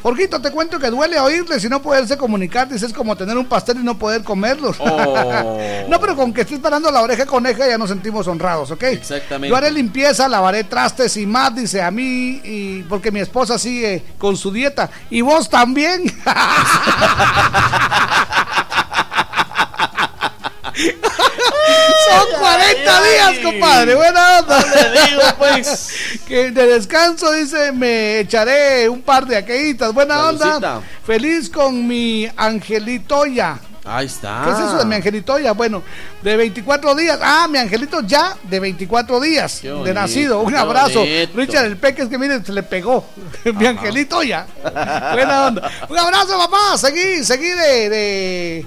Jorgito, 0.01 0.41
te 0.41 0.51
cuento 0.51 0.79
que 0.79 0.89
duele 0.89 1.19
oírles 1.19 1.63
y 1.63 1.69
no 1.69 1.81
poderse 1.81 2.17
comunicar. 2.17 2.69
Dice, 2.69 2.85
es 2.85 2.93
como 2.93 3.15
tener 3.15 3.37
un 3.37 3.45
pastel 3.45 3.77
y 3.79 3.83
no 3.83 3.97
poder 3.97 4.23
comerlo. 4.23 4.73
Oh. 4.79 5.57
no, 5.89 5.99
pero 5.99 6.15
con 6.15 6.33
que 6.33 6.41
estés 6.41 6.59
parando 6.59 6.91
la 6.91 7.01
oreja 7.01 7.25
coneja 7.25 7.67
ya 7.67 7.77
nos 7.77 7.89
sentimos 7.89 8.27
honrados, 8.27 8.71
¿ok? 8.71 8.83
Exactamente. 8.83 9.49
Yo 9.49 9.55
haré 9.55 9.71
limpieza, 9.71 10.27
lavaré 10.27 10.63
trastes 10.63 11.17
y 11.17 11.25
más, 11.25 11.55
dice 11.55 11.81
a 11.81 11.91
mí, 11.91 12.41
y 12.43 12.83
porque 12.83 13.11
mi 13.11 13.19
esposa 13.19 13.59
sigue 13.59 14.03
con 14.17 14.37
su 14.37 14.51
dieta. 14.51 14.89
Y 15.09 15.21
vos 15.21 15.49
también. 15.49 16.03
Son 22.09 22.39
40 22.39 23.03
días, 23.03 23.39
compadre. 23.43 23.95
Buena 23.95 24.39
onda. 24.39 24.59
le 24.59 25.01
digo, 25.01 25.21
pues. 25.37 25.89
que 26.27 26.51
de 26.51 26.67
descanso, 26.67 27.31
dice, 27.31 27.71
me 27.71 28.19
echaré 28.19 28.89
un 28.89 29.01
par 29.01 29.25
de 29.25 29.37
aquellitas. 29.37 29.93
Buena 29.93 30.29
onda. 30.29 30.81
Feliz 31.05 31.49
con 31.49 31.87
mi 31.87 32.29
angelitoya. 32.35 33.59
Ahí 33.85 34.05
está. 34.05 34.41
¿Qué 34.43 34.51
es 34.51 34.59
eso 34.59 34.77
de 34.77 34.85
mi 34.85 34.95
angelito 34.95 35.39
ya? 35.39 35.53
Bueno, 35.53 35.81
de 36.21 36.37
24 36.37 36.93
días. 36.95 37.19
Ah, 37.21 37.47
mi 37.49 37.57
angelito 37.57 38.01
ya 38.01 38.37
de 38.43 38.59
24 38.59 39.19
días 39.19 39.61
de 39.61 39.93
nacido. 39.93 40.41
Un 40.41 40.55
abrazo. 40.55 41.03
Richard 41.33 41.65
el 41.65 41.77
Peque, 41.77 42.03
es 42.03 42.09
que 42.09 42.17
miren, 42.17 42.45
se 42.45 42.53
le 42.53 42.61
pegó. 42.61 43.05
mi 43.45 43.65
angelito 43.65 44.21
ya. 44.21 44.45
Buena 45.13 45.47
onda. 45.47 45.71
Un 45.89 45.97
abrazo, 45.97 46.37
papá. 46.37 46.77
Seguí, 46.77 47.23
seguí 47.23 47.49
de. 47.49 47.89
de, 47.89 48.65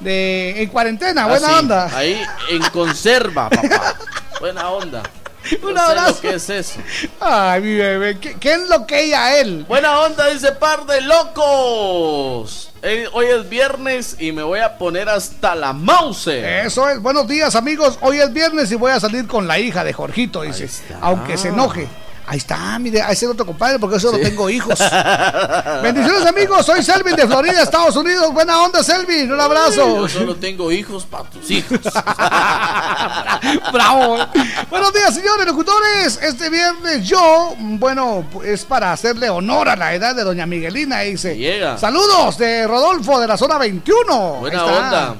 de- 0.00 0.62
en 0.62 0.68
cuarentena. 0.68 1.26
Buena 1.26 1.58
onda. 1.58 1.90
Ahí 1.96 2.20
en 2.50 2.62
conserva, 2.70 3.48
papá. 3.50 3.94
Buena 4.40 4.68
onda. 4.70 5.02
Un 5.62 5.72
No 5.74 5.80
abrazo. 5.80 6.20
que 6.20 6.34
es 6.34 6.50
eso. 6.50 6.78
Ay, 7.20 7.62
mi 7.62 7.74
bebé. 7.74 8.18
¿Qué, 8.18 8.34
qué 8.38 8.52
es 8.54 8.68
lo 8.68 8.86
que 8.86 9.04
ella 9.04 9.24
a 9.24 9.36
él? 9.38 9.64
Buena 9.66 10.00
onda, 10.00 10.26
dice 10.28 10.52
par 10.52 10.84
de 10.84 11.00
locos. 11.00 12.70
Eh, 12.82 13.06
hoy 13.12 13.26
es 13.26 13.48
viernes 13.48 14.16
y 14.18 14.30
me 14.32 14.42
voy 14.42 14.60
a 14.60 14.76
poner 14.78 15.08
hasta 15.08 15.54
la 15.54 15.72
mouse. 15.72 16.26
Eso 16.28 16.88
es. 16.88 17.00
Buenos 17.00 17.26
días, 17.26 17.54
amigos. 17.56 17.98
Hoy 18.02 18.18
es 18.20 18.32
viernes 18.32 18.70
y 18.70 18.74
voy 18.74 18.92
a 18.92 19.00
salir 19.00 19.26
con 19.26 19.48
la 19.48 19.58
hija 19.58 19.84
de 19.84 19.92
Jorgito, 19.92 20.42
dice. 20.42 20.68
Aunque 21.00 21.36
se 21.38 21.48
enoje. 21.48 21.88
Ahí 22.30 22.36
está, 22.36 22.78
mire, 22.78 23.00
ahí 23.00 23.14
está 23.14 23.30
otro 23.30 23.46
compadre, 23.46 23.78
porque 23.78 23.96
yo 23.96 24.00
solo 24.00 24.18
tengo 24.18 24.50
hijos. 24.50 24.78
Bendiciones, 25.82 26.26
amigos. 26.26 26.66
Soy 26.66 26.82
Selvin 26.82 27.16
de 27.16 27.26
Florida, 27.26 27.62
Estados 27.62 27.96
Unidos. 27.96 28.34
Buena 28.34 28.60
onda, 28.60 28.84
Selvin. 28.84 29.32
Un 29.32 29.40
abrazo. 29.40 30.06
Yo 30.06 30.08
solo 30.08 30.36
tengo 30.36 30.70
hijos 30.70 31.06
para 31.06 31.24
tus 31.24 31.50
hijos. 31.50 31.78
Bravo. 33.72 34.18
Buenos 34.68 34.92
días, 34.92 35.14
señores 35.14 35.46
locutores. 35.46 36.20
Este 36.20 36.50
viernes 36.50 37.08
yo, 37.08 37.54
bueno, 37.58 38.26
es 38.44 38.62
para 38.66 38.92
hacerle 38.92 39.30
honor 39.30 39.70
a 39.70 39.76
la 39.76 39.94
edad 39.94 40.14
de 40.14 40.22
doña 40.22 40.44
Miguelina. 40.44 41.00
Dice, 41.00 41.34
llega. 41.34 41.78
saludos 41.78 42.36
de 42.36 42.66
Rodolfo 42.66 43.18
de 43.20 43.26
la 43.26 43.38
zona 43.38 43.56
21. 43.56 44.34
Buena 44.34 44.66
onda. 44.66 45.16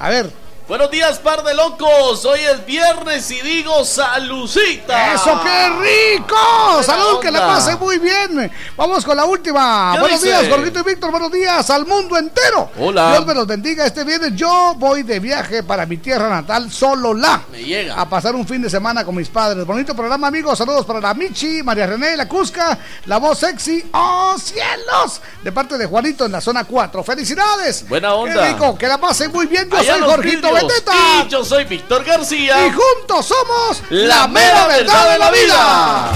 A 0.00 0.08
ver. 0.08 0.39
Buenos 0.70 0.88
días, 0.88 1.18
par 1.18 1.42
de 1.42 1.52
locos. 1.52 2.24
Hoy 2.24 2.38
es 2.38 2.64
viernes 2.64 3.28
y 3.32 3.40
digo 3.40 3.84
salucita. 3.84 5.14
¡Eso 5.14 5.40
qué 5.42 5.68
rico! 6.14 6.80
¡Salud, 6.84 7.18
que 7.18 7.28
la 7.32 7.40
onda. 7.40 7.54
pase 7.56 7.74
muy 7.74 7.98
bien! 7.98 8.48
Vamos 8.76 9.04
con 9.04 9.16
la 9.16 9.24
última. 9.24 9.90
¿Qué 9.94 10.00
Buenos 10.00 10.22
dice? 10.22 10.32
días, 10.32 10.48
Jorgito 10.48 10.78
y 10.78 10.82
Víctor. 10.84 11.10
Buenos 11.10 11.32
días 11.32 11.68
al 11.70 11.86
mundo 11.86 12.16
entero. 12.16 12.70
Hola. 12.78 13.10
Dios 13.10 13.26
me 13.26 13.34
los 13.34 13.48
bendiga. 13.48 13.84
Este 13.84 14.04
viernes 14.04 14.36
yo 14.36 14.74
voy 14.76 15.02
de 15.02 15.18
viaje 15.18 15.64
para 15.64 15.86
mi 15.86 15.96
tierra 15.96 16.28
natal, 16.28 16.70
solo 16.70 17.14
la. 17.14 17.42
Me 17.50 17.64
llega. 17.64 18.00
A 18.00 18.08
pasar 18.08 18.36
un 18.36 18.46
fin 18.46 18.62
de 18.62 18.70
semana 18.70 19.04
con 19.04 19.16
mis 19.16 19.28
padres. 19.28 19.66
Bonito 19.66 19.96
programa, 19.96 20.28
amigos. 20.28 20.56
Saludos 20.56 20.86
para 20.86 21.00
la 21.00 21.14
Michi, 21.14 21.64
María 21.64 21.88
René, 21.88 22.16
la 22.16 22.28
Cusca, 22.28 22.78
la 23.06 23.16
voz 23.16 23.40
sexy. 23.40 23.90
¡Oh, 23.92 24.36
cielos! 24.38 25.20
De 25.42 25.50
parte 25.50 25.76
de 25.76 25.86
Juanito 25.86 26.26
en 26.26 26.30
la 26.30 26.40
zona 26.40 26.62
4. 26.62 27.02
¡Felicidades! 27.02 27.88
Buena 27.88 28.14
onda. 28.14 28.34
¡Qué 28.34 28.52
rico! 28.52 28.78
Que 28.78 28.86
la 28.86 28.98
pasen 28.98 29.32
muy 29.32 29.46
bien. 29.46 29.68
Yo 29.68 29.76
Allá 29.76 29.94
soy 29.98 30.02
Jorgito. 30.02 30.59
Beteta. 30.66 31.24
Y 31.24 31.28
yo 31.28 31.44
soy 31.44 31.64
Víctor 31.64 32.04
García. 32.04 32.66
Y 32.66 32.70
juntos 32.72 33.26
somos 33.26 33.82
La 33.90 34.26
mera 34.28 34.66
verdad 34.66 35.12
de 35.12 35.18
la 35.18 35.30
vida. 35.30 36.12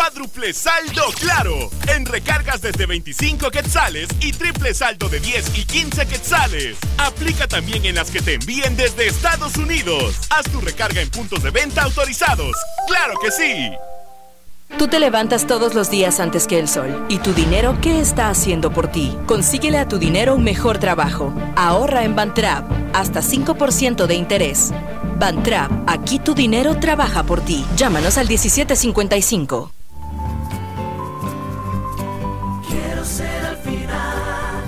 Cuádruple 0.00 0.54
saldo 0.54 1.02
claro. 1.20 1.70
En 1.88 2.06
recargas 2.06 2.62
desde 2.62 2.86
25 2.86 3.50
quetzales 3.50 4.08
y 4.20 4.32
triple 4.32 4.72
saldo 4.72 5.10
de 5.10 5.20
10 5.20 5.58
y 5.58 5.64
15 5.66 6.06
quetzales. 6.06 6.78
Aplica 6.96 7.46
también 7.46 7.84
en 7.84 7.96
las 7.96 8.10
que 8.10 8.22
te 8.22 8.34
envíen 8.34 8.76
desde 8.76 9.08
Estados 9.08 9.58
Unidos. 9.58 10.16
Haz 10.30 10.50
tu 10.50 10.60
recarga 10.62 11.02
en 11.02 11.10
puntos 11.10 11.42
de 11.42 11.50
venta 11.50 11.82
autorizados. 11.82 12.56
¡Claro 12.88 13.14
que 13.22 13.30
sí! 13.30 13.70
Tú 14.78 14.88
te 14.88 15.00
levantas 15.00 15.46
todos 15.46 15.74
los 15.74 15.90
días 15.90 16.18
antes 16.18 16.46
que 16.46 16.58
el 16.58 16.68
sol. 16.68 17.04
¿Y 17.10 17.18
tu 17.18 17.34
dinero 17.34 17.76
qué 17.82 18.00
está 18.00 18.30
haciendo 18.30 18.72
por 18.72 18.88
ti? 18.88 19.14
Consíguele 19.26 19.76
a 19.76 19.88
tu 19.88 19.98
dinero 19.98 20.34
un 20.34 20.44
mejor 20.44 20.78
trabajo. 20.78 21.34
Ahorra 21.56 22.04
en 22.04 22.16
Bantrap. 22.16 22.64
Hasta 22.94 23.20
5% 23.20 24.06
de 24.06 24.14
interés. 24.14 24.70
Bantrap, 25.18 25.70
aquí 25.86 26.18
tu 26.18 26.34
dinero 26.34 26.78
trabaja 26.80 27.22
por 27.24 27.42
ti. 27.44 27.66
Llámanos 27.76 28.16
al 28.16 28.28
1755. 28.28 29.72
Quiero 32.70 33.04
ser 33.04 33.44
al 33.44 33.56
final 33.56 34.62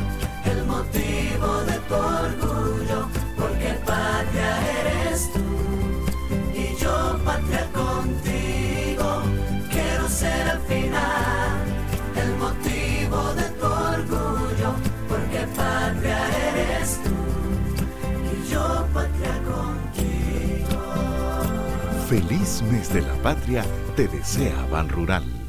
el 0.44 0.64
motivo 0.64 1.62
de 1.68 1.78
tu 1.88 1.94
orgullo, 1.94 3.08
porque 3.38 3.74
patria 3.86 4.50
eres 4.80 5.30
tú 5.32 5.44
y 6.52 6.76
yo 6.82 7.18
patria 7.24 7.64
contigo. 7.72 9.22
Quiero 9.70 10.08
ser 10.08 10.48
al 10.50 10.60
final 10.62 11.60
el 12.16 12.36
motivo 12.44 13.34
de 13.34 13.48
tu 13.60 13.66
orgullo, 13.66 14.74
porque 15.08 15.46
patria 15.56 16.18
eres 16.48 16.98
tú 17.04 17.16
y 18.32 18.50
yo 18.50 18.86
patria 18.92 19.34
contigo. 19.52 20.80
Feliz 22.08 22.62
mes 22.70 22.92
de 22.92 23.02
la 23.02 23.14
patria 23.22 23.64
te 23.94 24.08
desea 24.08 24.66
Ban 24.70 24.88
Rural. 24.88 25.41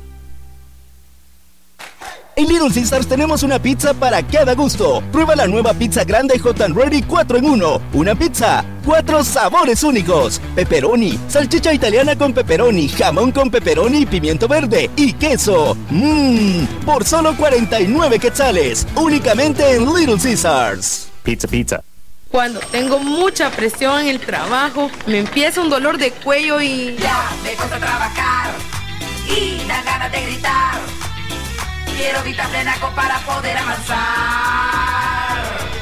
En 2.35 2.47
Little 2.47 2.69
Caesars 2.73 3.07
tenemos 3.07 3.43
una 3.43 3.59
pizza 3.59 3.93
para 3.93 4.23
cada 4.23 4.55
gusto. 4.55 5.03
Prueba 5.11 5.35
la 5.35 5.45
nueva 5.45 5.71
pizza 5.73 6.03
grande 6.03 6.39
Hot 6.39 6.61
and 6.61 6.75
Ready 6.75 7.03
4 7.03 7.37
en 7.37 7.45
1. 7.45 7.81
Una 7.93 8.15
pizza, 8.15 8.65
cuatro 8.83 9.23
sabores 9.23 9.83
únicos. 9.83 10.41
Pepperoni, 10.55 11.19
salchicha 11.27 11.71
italiana 11.71 12.17
con 12.17 12.33
pepperoni, 12.33 12.89
jamón 12.89 13.31
con 13.31 13.51
pepperoni 13.51 13.99
y 13.99 14.05
pimiento 14.07 14.47
verde 14.47 14.89
y 14.95 15.13
queso. 15.13 15.77
Mmm, 15.91 16.65
por 16.83 17.05
solo 17.05 17.37
49 17.37 18.17
quetzales. 18.17 18.87
Únicamente 18.95 19.75
en 19.75 19.93
Little 19.93 20.17
Caesars. 20.17 21.09
Pizza, 21.21 21.47
pizza. 21.47 21.83
Cuando 22.31 22.59
tengo 22.71 22.97
mucha 22.97 23.51
presión 23.51 24.01
en 24.01 24.07
el 24.07 24.19
trabajo, 24.19 24.89
me 25.05 25.19
empieza 25.19 25.61
un 25.61 25.69
dolor 25.69 25.99
de 25.99 26.09
cuello 26.09 26.59
y... 26.59 26.95
Ya 26.97 27.29
me 27.43 27.51
cuesta 27.51 27.77
trabajar 27.77 28.55
y 29.29 29.67
dan 29.67 29.85
ganas 29.85 30.11
de 30.11 30.21
gritar. 30.23 31.02
Quiero 31.95 32.23
Vitaplenaco 32.23 32.89
para 32.95 33.19
poder 33.19 33.57
avanzar. 33.57 33.97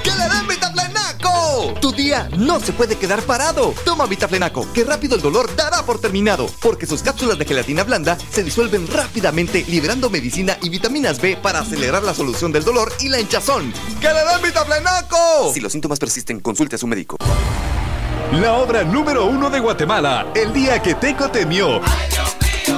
¡Que 0.04 0.12
le 0.12 0.28
den 0.28 0.48
Vitaplenaco! 0.48 1.74
Tu 1.80 1.92
día 1.94 2.30
no 2.38 2.60
se 2.60 2.74
puede 2.74 2.98
quedar 2.98 3.22
parado. 3.22 3.74
Toma 3.86 4.08
Vitaplenaco, 4.08 4.72
que 4.74 4.84
rápido 4.84 5.16
el 5.16 5.22
dolor 5.22 5.56
dará 5.56 5.84
por 5.84 6.02
terminado, 6.02 6.48
porque 6.62 6.86
sus 6.86 7.02
cápsulas 7.02 7.38
de 7.38 7.46
gelatina 7.46 7.84
blanda 7.84 8.18
se 8.30 8.44
disuelven 8.44 8.88
rápidamente, 8.88 9.64
liberando 9.70 10.10
medicina 10.10 10.58
y 10.62 10.70
vitaminas 10.70 11.22
B 11.22 11.38
para 11.38 11.60
acelerar 11.60 12.04
la 12.04 12.14
solución 12.14 12.52
del 12.52 12.66
dolor 12.66 12.92
y 13.00 13.08
la 13.08 13.20
hinchazón. 13.20 13.72
¡Que 14.02 14.08
le 14.08 14.26
den 14.26 14.42
Vitaplenaco! 14.44 15.54
Si 15.54 15.62
los 15.62 15.72
síntomas 15.72 16.00
persisten, 16.00 16.42
consulte 16.42 16.76
a 16.76 16.80
su 16.80 16.88
médico. 16.88 17.16
La 18.34 18.54
obra 18.54 18.84
número 18.84 19.26
uno 19.26 19.50
de 19.50 19.60
Guatemala, 19.60 20.28
el 20.36 20.52
día 20.52 20.82
que 20.82 20.96
Teco 20.96 21.30
temió. 21.30 21.82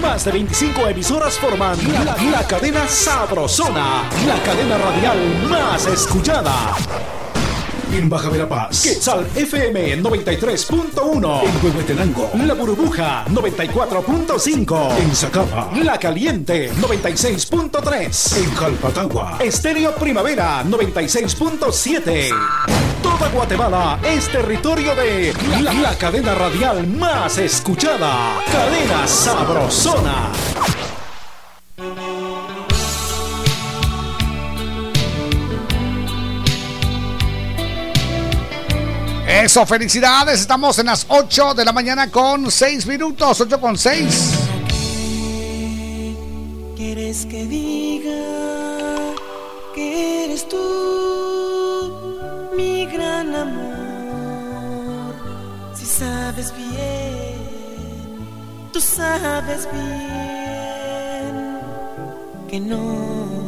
Más 0.00 0.24
de 0.24 0.32
25 0.32 0.88
emisoras 0.88 1.38
forman 1.38 1.76
la, 2.30 2.46
cadena 2.46 2.86
Sabrosona, 2.86 4.08
la 4.26 4.42
cadena 4.42 4.78
radial 4.78 5.18
más 5.48 5.86
escuchada. 5.86 6.76
En 7.92 8.08
Baja 8.08 8.28
Verapaz, 8.28 8.82
Quetzal 8.82 9.26
FM 9.34 10.02
93.1. 10.02 11.42
En 11.42 11.64
Huehuetenango, 11.64 12.30
La 12.44 12.54
Burbuja 12.54 13.24
94.5. 13.26 14.96
En 14.98 15.14
Zacapa, 15.14 15.70
La 15.82 15.98
Caliente 15.98 16.72
96.3. 16.72 18.36
En 18.36 18.50
Calpatagua, 18.50 19.38
Estéreo 19.40 19.94
Primavera 19.94 20.64
96.7. 20.64 22.93
Toda 23.16 23.28
Guatemala 23.30 24.00
es 24.02 24.28
territorio 24.28 24.92
de 24.96 25.32
la, 25.60 25.72
la 25.72 25.96
cadena 25.96 26.34
radial 26.34 26.84
más 26.88 27.38
escuchada. 27.38 28.40
Cadena 28.50 29.06
Sabrosona. 29.06 30.32
Eso, 39.28 39.64
felicidades. 39.64 40.40
Estamos 40.40 40.76
en 40.80 40.86
las 40.86 41.06
8 41.08 41.54
de 41.54 41.64
la 41.64 41.72
mañana 41.72 42.10
con 42.10 42.50
6 42.50 42.84
minutos, 42.86 43.40
8 43.40 43.60
con 43.60 43.78
6. 43.78 44.32
¿Quieres 46.76 47.26
que 47.26 47.46
diga 47.46 49.14
que 49.72 50.24
eres 50.24 50.48
tú 50.48 51.13
Si 55.74 55.86
sabes 55.86 56.52
bien, 56.56 58.18
tú 58.72 58.80
sabes 58.80 59.68
bien 59.72 61.34
que 62.48 62.60
no. 62.60 63.43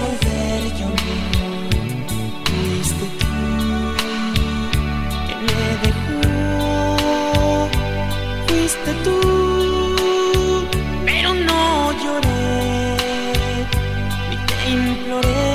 Volver, 0.00 0.60
yo 0.80 0.88
no. 1.04 1.16
Fuiste 2.46 3.06
tú 3.20 3.34
que 5.26 5.34
me 5.46 5.62
dejó, 5.84 6.28
fuiste 8.46 8.92
tú, 9.04 9.18
pero 11.06 11.28
no 11.48 11.62
lloré 12.02 12.96
ni 14.30 14.36
te 14.48 14.58
imploré. 14.70 15.50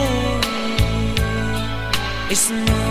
Es 2.29 2.43
más, 2.51 2.84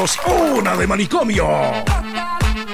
Tenemos 0.00 0.18
una 0.56 0.76
de 0.78 0.86
manicomio. 0.86 1.46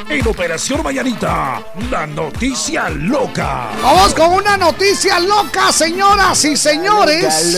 En 0.09 0.29
Operación 0.29 0.85
Mañanita, 0.85 1.61
la 1.91 2.07
noticia 2.07 2.89
loca. 2.89 3.71
Vamos 3.83 4.15
con 4.15 4.33
una 4.33 4.57
noticia 4.57 5.19
loca, 5.19 5.73
señoras 5.73 6.45
y 6.45 6.57
señores. 6.57 7.57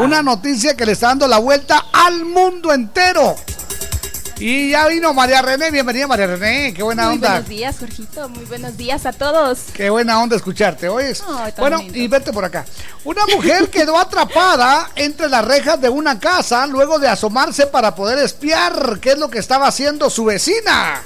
Una 0.00 0.22
noticia 0.22 0.74
que 0.78 0.86
le 0.86 0.92
está 0.92 1.08
dando 1.08 1.28
la 1.28 1.36
vuelta 1.36 1.88
al 1.92 2.24
mundo 2.24 2.72
entero. 2.72 3.36
Y 4.40 4.70
ya 4.70 4.88
vino 4.88 5.12
María 5.12 5.42
René, 5.42 5.70
bienvenida 5.70 6.06
María 6.06 6.26
René, 6.26 6.72
qué 6.72 6.82
buena 6.82 7.04
Muy 7.08 7.16
onda. 7.16 7.28
buenos 7.28 7.48
días, 7.50 7.76
Jorgito. 7.78 8.26
Muy 8.30 8.46
buenos 8.46 8.74
días 8.74 9.04
a 9.04 9.12
todos. 9.12 9.58
Qué 9.74 9.90
buena 9.90 10.18
onda 10.18 10.34
escucharte, 10.34 10.88
¿oyes? 10.88 11.22
Bueno, 11.58 11.76
lindo. 11.76 11.98
y 11.98 12.08
vete 12.08 12.32
por 12.32 12.46
acá. 12.46 12.64
Una 13.04 13.26
mujer 13.26 13.68
quedó 13.68 13.98
atrapada 13.98 14.88
entre 14.96 15.28
las 15.28 15.44
rejas 15.44 15.78
de 15.82 15.90
una 15.90 16.18
casa 16.18 16.66
luego 16.66 16.98
de 16.98 17.08
asomarse 17.08 17.66
para 17.66 17.94
poder 17.94 18.18
espiar 18.18 18.98
qué 19.00 19.10
es 19.10 19.18
lo 19.18 19.28
que 19.28 19.38
estaba 19.38 19.66
haciendo 19.66 20.08
su 20.08 20.24
vecina. 20.24 21.02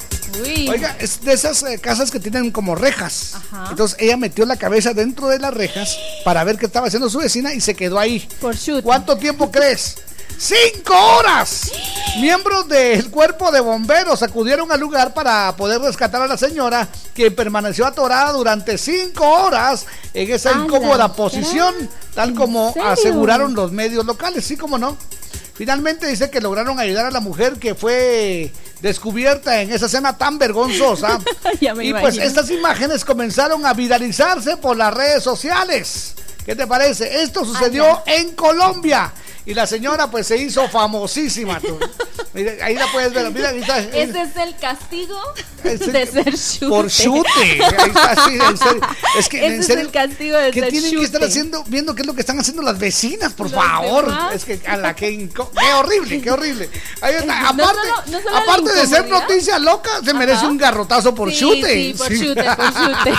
Oiga, 0.69 0.97
es 1.01 1.21
de 1.23 1.33
esas 1.33 1.61
eh, 1.65 1.81
casas 1.81 2.13
que 2.13 2.21
tienen 2.21 2.53
como 2.53 2.77
rejas. 2.77 3.35
Entonces 3.69 3.97
ella 4.01 4.17
metió 4.17 4.47
la 4.47 4.57
cabeza 4.57 4.95
dentro 4.95 5.27
de 5.27 5.41
las 5.41 5.53
rejas 5.53 5.99
para 6.25 6.45
ver 6.45 6.57
qué 6.57 6.67
estaba 6.67 6.87
haciendo 6.87 7.11
su 7.11 7.19
vecina 7.19 7.53
y 7.53 7.61
se 7.61 7.75
quedó 7.75 7.99
ahí. 7.99 8.29
Por 8.41 8.55
¿Cuánto 8.85 9.17
tiempo 9.17 9.51
crees? 9.51 9.97
¡Cinco 10.37 10.95
horas! 11.17 11.71
Miembros 12.21 12.69
del 12.69 13.11
cuerpo 13.11 13.51
de 13.51 13.61
bomberos 13.61 14.23
acudieron 14.23 14.71
al 14.71 14.81
lugar 14.81 15.15
para 15.15 15.55
poder 15.57 15.81
rescatar 15.81 16.23
a 16.23 16.27
la 16.27 16.37
señora 16.37 16.89
que 17.15 17.31
permaneció 17.31 17.87
atorada 17.87 18.33
durante 18.33 18.77
cinco 18.77 19.27
horas 19.27 19.87
en 20.13 20.31
esa 20.31 20.51
¡Hala, 20.51 20.65
incómoda 20.65 21.13
posición, 21.13 21.75
tal 22.15 22.35
como 22.35 22.73
serio? 22.73 22.89
aseguraron 22.89 23.55
los 23.55 23.73
medios 23.73 24.05
locales, 24.05 24.45
sí 24.45 24.57
como 24.57 24.79
no. 24.79 24.97
Finalmente 25.55 26.09
dice 26.09 26.31
que 26.31 26.41
lograron 26.41 26.81
ayudar 26.81 27.07
a 27.07 27.11
la 27.13 27.21
mujer 27.21 27.55
que 27.61 27.77
fue 27.77 28.53
descubierta 28.81 29.63
en 29.63 29.73
esa 29.73 29.87
escena 29.87 30.19
tan 30.19 30.39
vergonzosa. 30.39 31.19
Y 31.81 31.95
pues 31.95 32.19
estas 32.19 32.51
imágenes 32.51 33.05
comenzaron 33.05 33.65
a 33.65 33.73
viralizarse 33.73 34.57
por 34.57 34.77
las 34.77 34.93
redes 34.93 35.23
sociales. 35.23 36.15
¿Qué 36.45 36.55
te 36.55 36.67
parece? 36.67 37.23
Esto 37.23 37.45
sucedió 37.45 38.03
en 38.07 38.33
Colombia. 38.33 39.13
Y 39.47 39.53
la 39.55 39.67
señora 39.67 40.11
pues 40.11 40.27
se 40.27 40.37
hizo 40.39 40.67
famosísima. 40.69 41.61
tú. 41.61 41.79
Mira, 42.33 42.53
ahí 42.63 42.75
la 42.75 42.87
puedes 42.91 43.13
ver. 43.13 43.31
Mira, 43.31 43.51
ahí 43.51 43.61
está. 43.61 43.79
Ese 43.79 44.23
es 44.23 44.37
el 44.37 44.57
castigo 44.57 45.17
Ese- 45.63 45.93
de 45.93 46.07
ser 46.07 46.35
chute. 46.35 46.67
Por 46.67 46.89
chute. 46.91 47.29
Ahí 47.63 47.89
está, 47.91 48.25
sí, 48.27 48.39
en 48.41 48.57
serio. 48.59 48.81
Es 49.19 49.29
que, 49.29 49.37
Ese 49.39 49.47
en 49.55 49.61
es 49.61 49.67
serio, 49.67 49.83
el 49.85 49.91
castigo 49.93 50.39
de 50.39 50.51
¿qué 50.51 50.61
ser 50.61 50.71
tienen 50.71 50.91
que 50.91 51.05
estar 51.05 51.21
chute. 51.21 51.31
haciendo, 51.31 51.63
viendo 51.69 51.95
qué 51.95 52.01
es 52.03 52.07
lo 52.07 52.15
que 52.15 52.21
están 52.23 52.41
haciendo 52.41 52.63
las 52.63 52.79
vecinas, 52.79 53.35
por 53.35 53.51
Los 53.51 53.55
favor? 53.63 54.07
demás. 54.07 54.35
Es 54.35 54.45
que 54.47 54.61
a 54.67 54.77
la 54.79 54.97
que 54.97 55.29
qué 55.29 55.73
horrible, 55.75 56.21
qué 56.23 56.31
horrible. 56.31 56.71
Ahí 57.03 57.15
está. 57.15 57.49
Aparte, 57.51 57.89
no 58.11 58.37
aparte 58.37 58.73
de 58.75 58.87
ser 58.87 59.07
noticia 59.09 59.59
loca, 59.59 59.91
se 60.05 60.15
merece 60.15 60.47
un 60.47 60.57
garrotazo 60.59 61.15
por 61.15 61.31
Sí, 61.31 61.39
chute. 61.39 61.73
sí, 61.75 61.95
por 61.97 62.09
chute, 62.09 62.43
por 62.43 62.67
chute. 62.75 63.13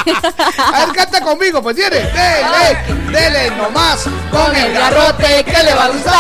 A 0.58 0.86
ver, 0.86 0.96
canta 0.96 1.22
conmigo, 1.22 1.62
pues 1.62 1.76
tiene. 1.76 1.98
Dele, 1.98 3.12
dele 3.12 3.52
nomás 3.56 4.04
con 4.32 4.56
el 4.56 4.74
garrote 4.74 5.44
que 5.46 5.64
le 5.64 5.74
va 5.74 5.86
a 5.86 5.90
gustar. 5.90 6.15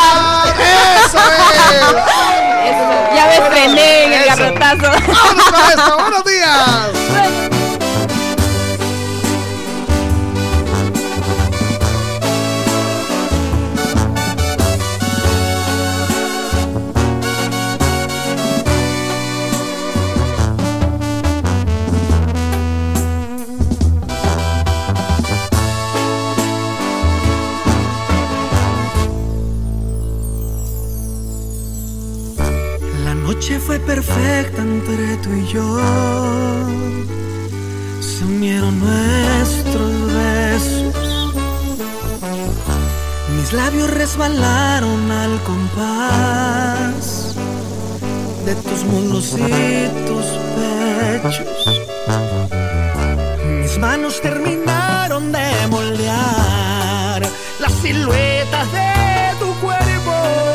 Eso 1.05 1.17
es. 1.17 3.15
Ya 3.15 3.25
me 3.27 3.49
frené 3.49 4.03
en 4.05 4.13
el 4.13 4.25
garrotazo. 4.25 4.91
Vámonos 4.91 5.51
con 5.51 5.61
esto. 5.69 5.97
Buenos 5.97 6.23
días. 6.25 7.41
noche 33.45 33.59
fue 33.59 33.79
perfecta 33.79 34.59
entre 34.59 35.17
tú 35.17 35.29
y 35.31 35.45
yo. 35.45 35.77
Se 38.01 38.25
unieron 38.25 38.79
nuestros 38.79 40.13
besos. 40.13 40.95
Mis 43.37 43.53
labios 43.53 43.91
resbalaron 43.91 45.11
al 45.11 45.39
compás 45.43 47.35
de 48.45 48.55
tus 48.55 48.83
muslos 48.85 49.35
y 49.37 49.89
tus 50.07 50.25
pechos. 50.55 51.83
Mis 53.61 53.77
manos 53.77 54.21
terminaron 54.21 55.31
de 55.31 55.67
moldear 55.69 57.21
las 57.59 57.73
siluetas 57.83 58.71
de 58.71 59.35
tu 59.39 59.53
cuerpo. 59.63 60.54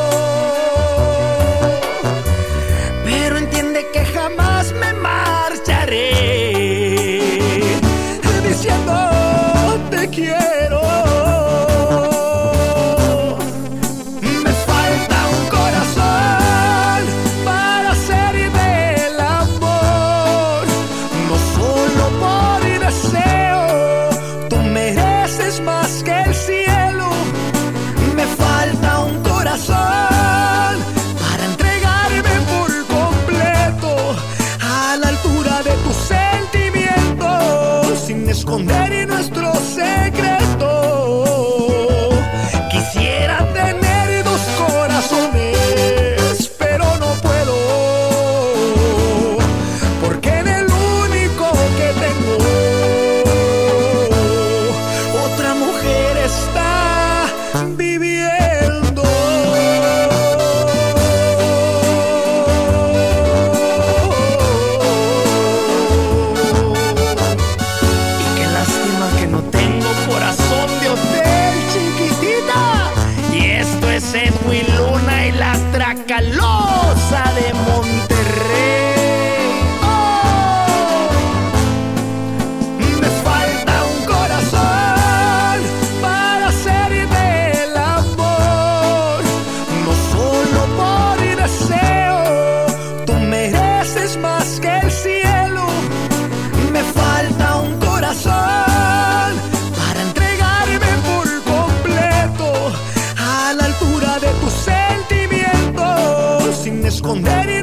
Esconder 107.01 107.60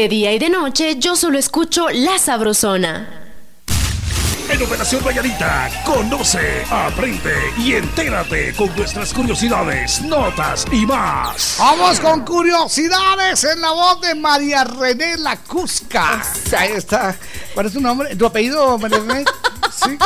De 0.00 0.08
día 0.08 0.32
y 0.32 0.38
de 0.38 0.48
noche 0.48 0.96
yo 0.98 1.14
solo 1.14 1.38
escucho 1.38 1.90
La 1.90 2.18
Sabrosona. 2.18 3.06
En 4.48 4.62
Operación 4.62 5.04
Valladita, 5.04 5.68
conoce, 5.84 6.64
aprende 6.70 7.34
y 7.58 7.74
entérate 7.74 8.54
con 8.54 8.74
nuestras 8.76 9.12
curiosidades, 9.12 10.00
notas 10.00 10.64
y 10.72 10.86
más. 10.86 11.56
Vamos 11.58 12.00
con 12.00 12.24
curiosidades 12.24 13.44
en 13.44 13.60
la 13.60 13.72
voz 13.72 14.00
de 14.00 14.14
María 14.14 14.64
René 14.64 15.18
La 15.18 15.36
Cusca. 15.36 16.22
Ahí 16.56 16.72
está. 16.76 17.14
¿Cuál 17.52 17.66
es 17.66 17.74
tu 17.74 17.80
nombre? 17.82 18.16
¿Tu 18.16 18.24
apellido, 18.24 18.78
María 18.78 19.00
René? 19.00 19.24
Sí. 19.70 19.98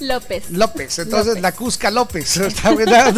López. 0.00 0.50
López. 0.50 0.98
Entonces, 0.98 1.40
La 1.40 1.52
Cusca 1.52 1.90
López. 1.90 2.36
Está 2.36 2.72
bien. 2.72 2.88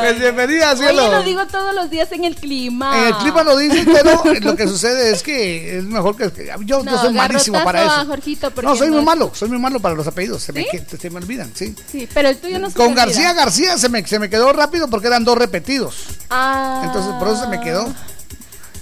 Pues 0.00 0.18
bienvenida, 0.18 0.76
cielo. 0.76 1.06
Oye, 1.06 1.16
lo 1.16 1.22
digo 1.22 1.46
todos 1.46 1.74
los 1.74 1.90
días 1.90 2.10
en 2.12 2.24
el 2.24 2.34
clima. 2.36 2.98
En 2.98 3.06
el 3.08 3.14
clima 3.16 3.42
lo 3.42 3.56
dices, 3.56 3.86
pero 3.92 4.22
lo 4.40 4.56
que 4.56 4.66
sucede 4.68 5.12
es 5.12 5.22
que 5.22 5.78
es 5.78 5.84
mejor 5.84 6.16
que. 6.16 6.30
yo, 6.46 6.60
yo 6.64 6.82
No, 6.82 7.00
soy 7.00 7.12
malísimo 7.14 7.62
para 7.64 7.84
eso. 7.84 8.06
Jorgito, 8.06 8.52
No, 8.62 8.76
soy 8.76 8.90
muy 8.90 9.02
malo, 9.02 9.30
soy 9.34 9.48
muy 9.48 9.58
malo 9.58 9.80
para 9.80 9.94
los 9.94 10.06
apellidos. 10.06 10.42
Se, 10.42 10.52
me, 10.52 10.62
¿Sí? 10.64 10.68
que- 10.70 10.96
se 10.96 11.10
me 11.10 11.16
olvidan, 11.18 11.50
sí. 11.54 11.74
Sí, 11.90 12.08
pero 12.12 12.28
el 12.28 12.36
tuyo 12.38 12.58
no 12.58 12.68
se 12.70 12.76
Con 12.76 12.86
te 12.86 12.92
olvida. 12.92 13.04
García 13.06 13.32
García 13.32 13.78
se 13.78 13.88
me, 13.88 14.06
se 14.06 14.18
me 14.18 14.28
quedó 14.30 14.52
rápido 14.52 14.88
porque 14.88 15.06
eran 15.08 15.24
dos 15.24 15.36
repetidos. 15.38 15.96
Ah. 16.30 16.82
Entonces, 16.84 17.12
por 17.18 17.28
eso 17.28 17.40
se 17.42 17.48
me 17.48 17.60
quedó. 17.60 17.92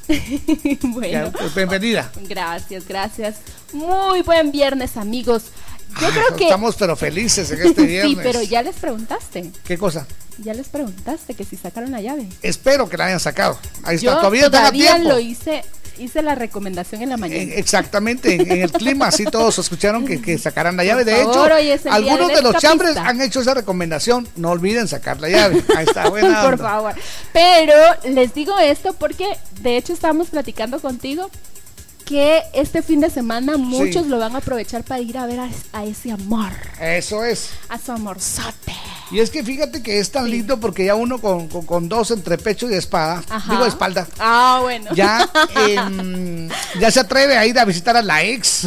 bueno. 0.82 1.26
Ya, 1.26 1.30
pues, 1.32 1.54
bienvenida. 1.54 2.10
Gracias, 2.28 2.86
gracias. 2.86 3.36
Muy 3.72 4.22
buen 4.22 4.50
viernes, 4.52 4.96
amigos. 4.96 5.44
Yo 6.00 6.08
creo 6.10 6.36
que. 6.36 6.44
Estamos 6.44 6.76
pero 6.76 6.96
felices 6.96 7.50
en 7.50 7.62
este 7.62 7.82
viernes. 7.86 8.12
sí, 8.16 8.20
pero 8.22 8.42
ya 8.42 8.62
les 8.62 8.76
preguntaste. 8.76 9.50
¿Qué 9.64 9.78
cosa? 9.78 10.06
Ya 10.38 10.54
les 10.54 10.68
preguntaste 10.68 11.34
que 11.34 11.44
si 11.44 11.56
sacaron 11.56 11.90
la 11.92 12.00
llave. 12.00 12.26
Espero 12.42 12.88
que 12.88 12.96
la 12.96 13.06
hayan 13.06 13.20
sacado. 13.20 13.58
Ahí 13.82 13.96
está, 13.96 14.06
Yo 14.12 14.16
todavía, 14.16 14.50
tiempo. 14.70 15.08
lo 15.10 15.18
hice. 15.18 15.64
Hice 15.98 16.22
la 16.22 16.34
recomendación 16.34 17.02
en 17.02 17.10
la 17.10 17.18
mañana. 17.18 17.42
Eh, 17.42 17.58
Exactamente, 17.58 18.34
en, 18.34 18.50
el 18.50 18.72
clima, 18.72 19.08
así 19.08 19.24
todos 19.24 19.58
escucharon 19.58 20.06
que, 20.06 20.22
que 20.22 20.38
sacaran 20.38 20.74
la 20.74 20.84
llave. 20.84 21.04
Por 21.04 21.12
De 21.12 21.22
favor, 21.22 21.52
hecho, 21.60 21.92
algunos 21.92 22.28
del 22.28 22.36
de 22.36 22.42
los 22.42 22.56
chambres 22.56 22.96
han 22.96 23.20
hecho 23.20 23.42
esa 23.42 23.52
recomendación. 23.52 24.26
No 24.36 24.50
olviden 24.50 24.88
sacar 24.88 25.20
la 25.20 25.28
llave. 25.28 25.62
Ahí 25.76 25.84
está, 25.86 26.08
buena 26.08 26.42
Por 26.44 26.58
favor. 26.58 26.94
Pero 27.34 27.74
les 28.08 28.32
digo 28.32 28.58
esto 28.58 28.94
porque 28.94 29.26
de 29.60 29.76
hecho 29.76 29.92
estábamos 29.92 30.28
platicando 30.28 30.80
contigo 30.80 31.30
que 32.12 32.42
este 32.52 32.82
fin 32.82 33.00
de 33.00 33.08
semana 33.08 33.56
muchos 33.56 34.06
lo 34.06 34.18
van 34.18 34.34
a 34.34 34.38
aprovechar 34.38 34.84
para 34.84 35.00
ir 35.00 35.16
a 35.16 35.24
ver 35.24 35.40
a, 35.40 35.48
a 35.72 35.84
ese 35.86 36.12
amor, 36.12 36.52
Eso 36.78 37.24
es. 37.24 37.48
a 37.70 37.78
su 37.78 37.90
amorzote. 37.90 38.74
Y 39.10 39.20
es 39.20 39.30
que 39.30 39.42
fíjate 39.42 39.82
que 39.82 39.98
es 39.98 40.10
tan 40.10 40.30
lindo 40.30 40.60
porque 40.60 40.84
ya 40.84 40.94
uno 40.94 41.18
con, 41.22 41.48
con- 41.48 41.64
con 41.64 41.88
dos 41.88 42.10
entre 42.10 42.36
pecho 42.36 42.68
y 42.70 42.74
espada, 42.74 43.22
Ajá. 43.30 43.50
digo 43.52 43.64
espalda, 43.64 44.06
Ah, 44.18 44.58
bueno. 44.60 44.90
ya, 44.94 45.26
em, 45.66 46.50
ya 46.78 46.90
se 46.90 47.00
atreve 47.00 47.38
a 47.38 47.46
ir 47.46 47.58
a 47.58 47.64
visitar 47.64 47.96
a 47.96 48.02
la 48.02 48.22
ex. 48.22 48.66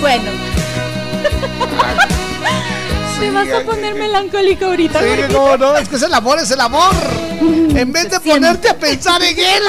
bueno. 0.00 0.30
Te 3.18 3.30
vas 3.30 3.48
a 3.50 3.64
poner 3.64 3.94
melancólico 3.94 4.66
ahorita. 4.66 5.00
Sí, 5.00 5.06
cómo 5.32 5.56
no, 5.56 5.76
es 5.76 5.88
que 5.88 5.96
es 5.96 6.02
el 6.02 6.12
amor, 6.14 6.38
es 6.38 6.50
el 6.50 6.60
amor. 6.60 6.94
En 7.74 7.90
vez 7.92 8.08
de 8.08 8.20
ponerte 8.20 8.68
a 8.68 8.78
pensar 8.78 9.20
en 9.20 9.36
él, 9.36 9.62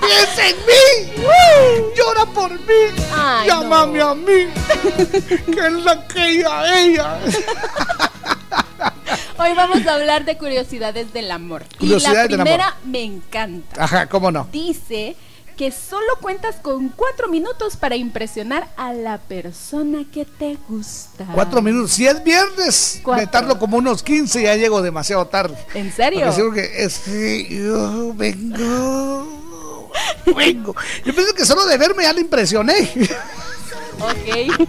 piensa 0.00 0.46
en 0.48 0.56
mí. 0.66 1.10
Llora 1.96 2.26
por 2.26 2.52
mí. 2.52 2.92
Ay, 3.16 3.48
Llámame 3.48 4.02
a 4.02 4.14
mí. 4.14 4.46
Que 5.46 5.66
es 5.66 5.72
la 5.72 6.06
que 6.06 6.30
ella, 6.32 6.82
ella. 6.84 7.18
Hoy 9.38 9.54
vamos 9.54 9.86
a 9.86 9.94
hablar 9.94 10.26
de 10.26 10.36
curiosidades 10.36 11.14
del 11.14 11.30
amor. 11.30 11.64
y 11.74 11.78
Curiosidades 11.78 12.16
la 12.16 12.22
del 12.28 12.36
primera 12.36 12.66
amor. 12.68 12.78
me 12.84 13.02
encanta. 13.04 13.84
Ajá, 13.84 14.06
cómo 14.06 14.30
no. 14.30 14.46
Dice 14.52 15.16
que 15.60 15.70
solo 15.72 16.06
cuentas 16.22 16.56
con 16.62 16.88
cuatro 16.88 17.28
minutos 17.28 17.76
para 17.76 17.94
impresionar 17.94 18.66
a 18.78 18.94
la 18.94 19.18
persona 19.18 20.06
que 20.10 20.24
te 20.24 20.56
gusta. 20.66 21.26
Cuatro 21.34 21.60
minutos. 21.60 21.90
Si 21.90 22.06
es 22.06 22.24
viernes, 22.24 23.00
Cuatro. 23.02 23.26
me 23.26 23.30
tardo 23.30 23.58
como 23.58 23.76
unos 23.76 24.02
15 24.02 24.40
y 24.40 24.44
ya 24.44 24.56
llego 24.56 24.80
demasiado 24.80 25.26
tarde. 25.26 25.58
¿En 25.74 25.92
serio? 25.92 26.32
Que 26.54 26.82
es 26.82 27.00
que 27.00 27.46
yo 27.62 28.14
vengo. 28.14 29.90
Vengo. 30.34 30.74
Yo 31.04 31.14
pienso 31.14 31.34
que 31.34 31.44
solo 31.44 31.66
de 31.66 31.76
verme 31.76 32.04
ya 32.04 32.14
le 32.14 32.22
impresioné. 32.22 32.90
Ok. 34.00 34.58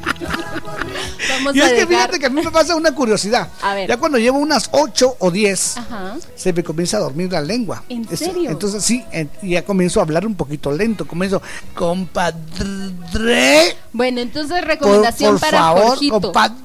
Vamos 1.29 1.55
Y 1.55 1.61
a 1.61 1.67
es 1.67 1.73
que 1.73 1.87
fíjate 1.87 2.19
que 2.19 2.25
a 2.25 2.29
mí 2.29 2.41
me 2.41 2.51
pasa 2.51 2.75
una 2.75 2.93
curiosidad. 2.93 3.47
A 3.61 3.73
ver. 3.75 3.87
Ya 3.89 3.97
cuando 3.97 4.17
llevo 4.17 4.39
unas 4.39 4.69
8 4.71 5.17
o 5.19 5.31
10, 5.31 5.77
Ajá. 5.77 6.15
se 6.35 6.53
me 6.53 6.63
comienza 6.63 6.97
a 6.97 7.01
dormir 7.01 7.31
la 7.31 7.41
lengua. 7.41 7.83
¿En 7.89 8.07
Es- 8.11 8.19
serio? 8.19 8.49
entonces 8.49 8.83
sí, 8.83 9.03
ya 9.41 9.63
comienzo 9.63 9.99
a 9.99 10.03
hablar 10.03 10.25
un 10.25 10.35
poquito 10.35 10.71
lento. 10.71 11.05
Comienzo, 11.07 11.41
compadre. 11.75 13.75
Bueno, 13.93 14.21
entonces 14.21 14.59
Por, 14.59 14.67
recomendación 14.67 15.31
por 15.33 15.41
para 15.41 15.57
favor, 15.59 15.83
Jorgito. 15.87 16.21
compadre. 16.21 16.55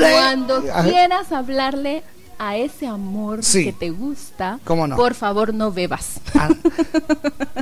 Cuando 0.00 0.62
quieras 0.84 1.32
hablarle 1.32 2.02
a 2.44 2.56
ese 2.56 2.86
amor 2.88 3.44
Sí. 3.44 3.64
que 3.64 3.72
te 3.72 3.90
gusta, 3.90 4.58
¿Cómo 4.64 4.86
no? 4.88 4.96
por 4.96 5.14
favor 5.14 5.54
no 5.54 5.70
bebas. 5.70 6.20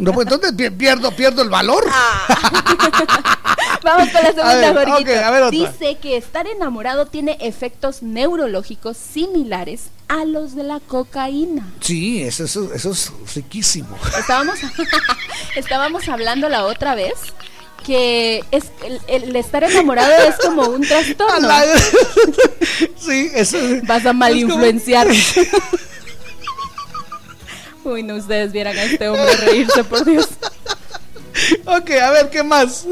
No, 0.01 0.13
pues 0.13 0.27
entonces 0.27 0.53
pi- 0.53 0.71
pierdo, 0.71 1.11
pierdo 1.15 1.43
el 1.43 1.51
valor. 1.51 1.85
Vamos 3.83 4.09
con 4.11 4.23
la 4.23 4.29
segunda, 4.33 4.51
A 4.69 4.73
ver, 4.73 4.89
Jorgito. 4.89 5.11
ok, 5.13 5.17
a 5.19 5.31
ver 5.31 5.43
otra. 5.43 5.51
Dice 5.59 5.99
que 5.99 6.17
estar 6.17 6.47
enamorado 6.47 7.07
tiene 7.07 7.37
efectos 7.41 8.03
neurológicos 8.03 8.97
similares 8.97 9.91
a 10.09 10.25
los 10.25 10.55
de 10.55 10.65
la 10.65 10.81
cocaína. 10.81 11.67
Sí, 11.81 12.23
eso, 12.23 12.45
eso, 12.45 12.73
eso 12.75 12.91
es 12.91 13.13
riquísimo. 13.35 13.97
Estábamos, 14.19 14.59
estábamos 15.57 16.09
hablando 16.09 16.49
la 16.49 16.65
otra 16.65 16.95
vez 16.95 17.15
que 17.85 18.45
es 18.51 18.65
el, 18.85 19.01
el 19.09 19.37
estar 19.37 19.65
enamorado 19.65 20.13
es 20.29 20.37
como 20.37 20.63
un 20.69 20.83
trastorno. 20.83 21.49
sí, 22.99 23.31
eso 23.35 23.59
Vas 23.85 24.05
a 24.07 24.13
mal 24.13 24.33
como- 24.33 24.55
influenciar. 24.55 25.09
Uy, 27.85 28.03
no 28.03 28.17
ustedes 28.17 28.53
vieran 28.53 28.77
a 28.77 28.83
este 28.85 29.09
hombre 29.09 29.35
reírse, 29.37 29.85
por 29.85 30.05
Dios. 30.05 30.29
Ok, 31.65 31.91
a 31.93 32.11
ver, 32.11 32.29
¿qué 32.31 32.43
más? 32.43 32.87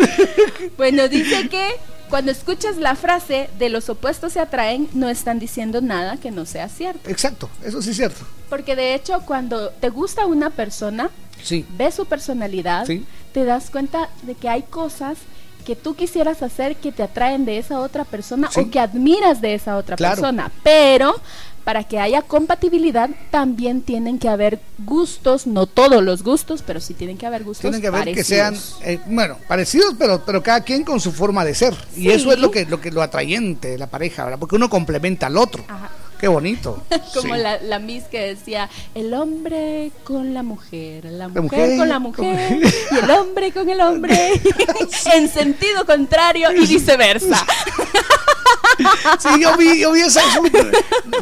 Bueno, 0.78 1.08
dice 1.08 1.48
que 1.50 1.68
cuando 2.08 2.30
escuchas 2.32 2.78
la 2.78 2.96
frase 2.96 3.50
de 3.58 3.68
los 3.68 3.90
opuestos 3.90 4.32
se 4.32 4.40
atraen, 4.40 4.88
no 4.94 5.10
están 5.10 5.38
diciendo 5.38 5.82
nada 5.82 6.16
que 6.16 6.30
no 6.30 6.46
sea 6.46 6.68
cierto. 6.70 7.10
Exacto, 7.10 7.50
eso 7.62 7.82
sí 7.82 7.90
es 7.90 7.96
cierto. 7.96 8.20
Porque 8.48 8.76
de 8.76 8.94
hecho, 8.94 9.20
cuando 9.26 9.68
te 9.70 9.90
gusta 9.90 10.24
una 10.24 10.48
persona, 10.50 11.10
Sí. 11.42 11.66
ves 11.76 11.94
su 11.94 12.06
personalidad, 12.06 12.86
Sí. 12.86 13.04
Te 13.38 13.44
das 13.44 13.70
cuenta 13.70 14.08
de 14.22 14.34
que 14.34 14.48
hay 14.48 14.62
cosas 14.62 15.16
que 15.64 15.76
tú 15.76 15.94
quisieras 15.94 16.42
hacer 16.42 16.74
que 16.74 16.90
te 16.90 17.04
atraen 17.04 17.44
de 17.44 17.58
esa 17.58 17.78
otra 17.78 18.04
persona 18.04 18.50
Sí. 18.50 18.58
o 18.60 18.70
que 18.70 18.80
admiras 18.80 19.40
de 19.40 19.54
esa 19.54 19.76
otra 19.76 19.94
Claro. 19.94 20.16
persona. 20.16 20.50
Pero 20.64 21.14
para 21.62 21.84
que 21.84 22.00
haya 22.00 22.22
compatibilidad 22.22 23.08
también 23.30 23.82
tienen 23.82 24.18
que 24.18 24.28
haber 24.28 24.58
gustos, 24.78 25.46
no 25.46 25.66
todos 25.66 26.02
los 26.02 26.24
gustos, 26.24 26.64
pero 26.66 26.80
sí 26.80 26.94
tienen 26.94 27.16
que 27.16 27.26
haber 27.26 27.44
gustos 27.44 27.70
Tienen 27.70 28.12
que 28.12 28.24
sean, 28.24 28.56
eh, 28.82 28.98
bueno, 29.06 29.36
parecidos, 29.46 29.94
pero, 29.96 30.24
pero 30.26 30.42
cada 30.42 30.62
quien 30.62 30.82
con 30.82 30.98
su 30.98 31.12
forma 31.12 31.44
de 31.44 31.54
ser. 31.54 31.76
Y 31.94 32.08
eso 32.08 32.32
es 32.32 32.40
lo 32.40 32.50
que, 32.50 32.64
lo 32.66 32.80
que 32.80 32.90
lo 32.90 33.02
atrayente 33.02 33.68
de 33.68 33.78
la 33.78 33.86
pareja, 33.86 34.24
¿verdad? 34.24 34.40
Porque 34.40 34.56
uno 34.56 34.68
complementa 34.68 35.28
al 35.28 35.36
otro. 35.36 35.64
Qué 36.20 36.26
bonito. 36.28 36.82
Como 37.14 37.34
Sí. 37.34 37.40
la, 37.40 37.58
la 37.62 37.78
Miss 37.78 38.04
que 38.04 38.20
decía, 38.20 38.68
el 38.94 39.14
hombre 39.14 39.90
con 40.04 40.34
la 40.34 40.42
mujer, 40.42 41.04
la 41.04 41.28
mujer, 41.28 41.42
mujer 41.42 41.78
con 41.78 41.88
la 41.88 41.94
con- 41.94 42.02
mujer 42.02 42.58
y 42.90 42.96
el 42.96 43.10
hombre 43.10 43.52
con 43.52 43.68
el 43.70 43.80
hombre, 43.80 44.40
en 45.14 45.28
sentido 45.28 45.86
contrario 45.86 46.50
y 46.52 46.66
viceversa. 46.66 47.46
Sí, 49.18 49.28
yo 49.40 49.56
vi, 49.56 49.80
yo 49.80 49.92
vi 49.92 50.00
esa. 50.02 50.20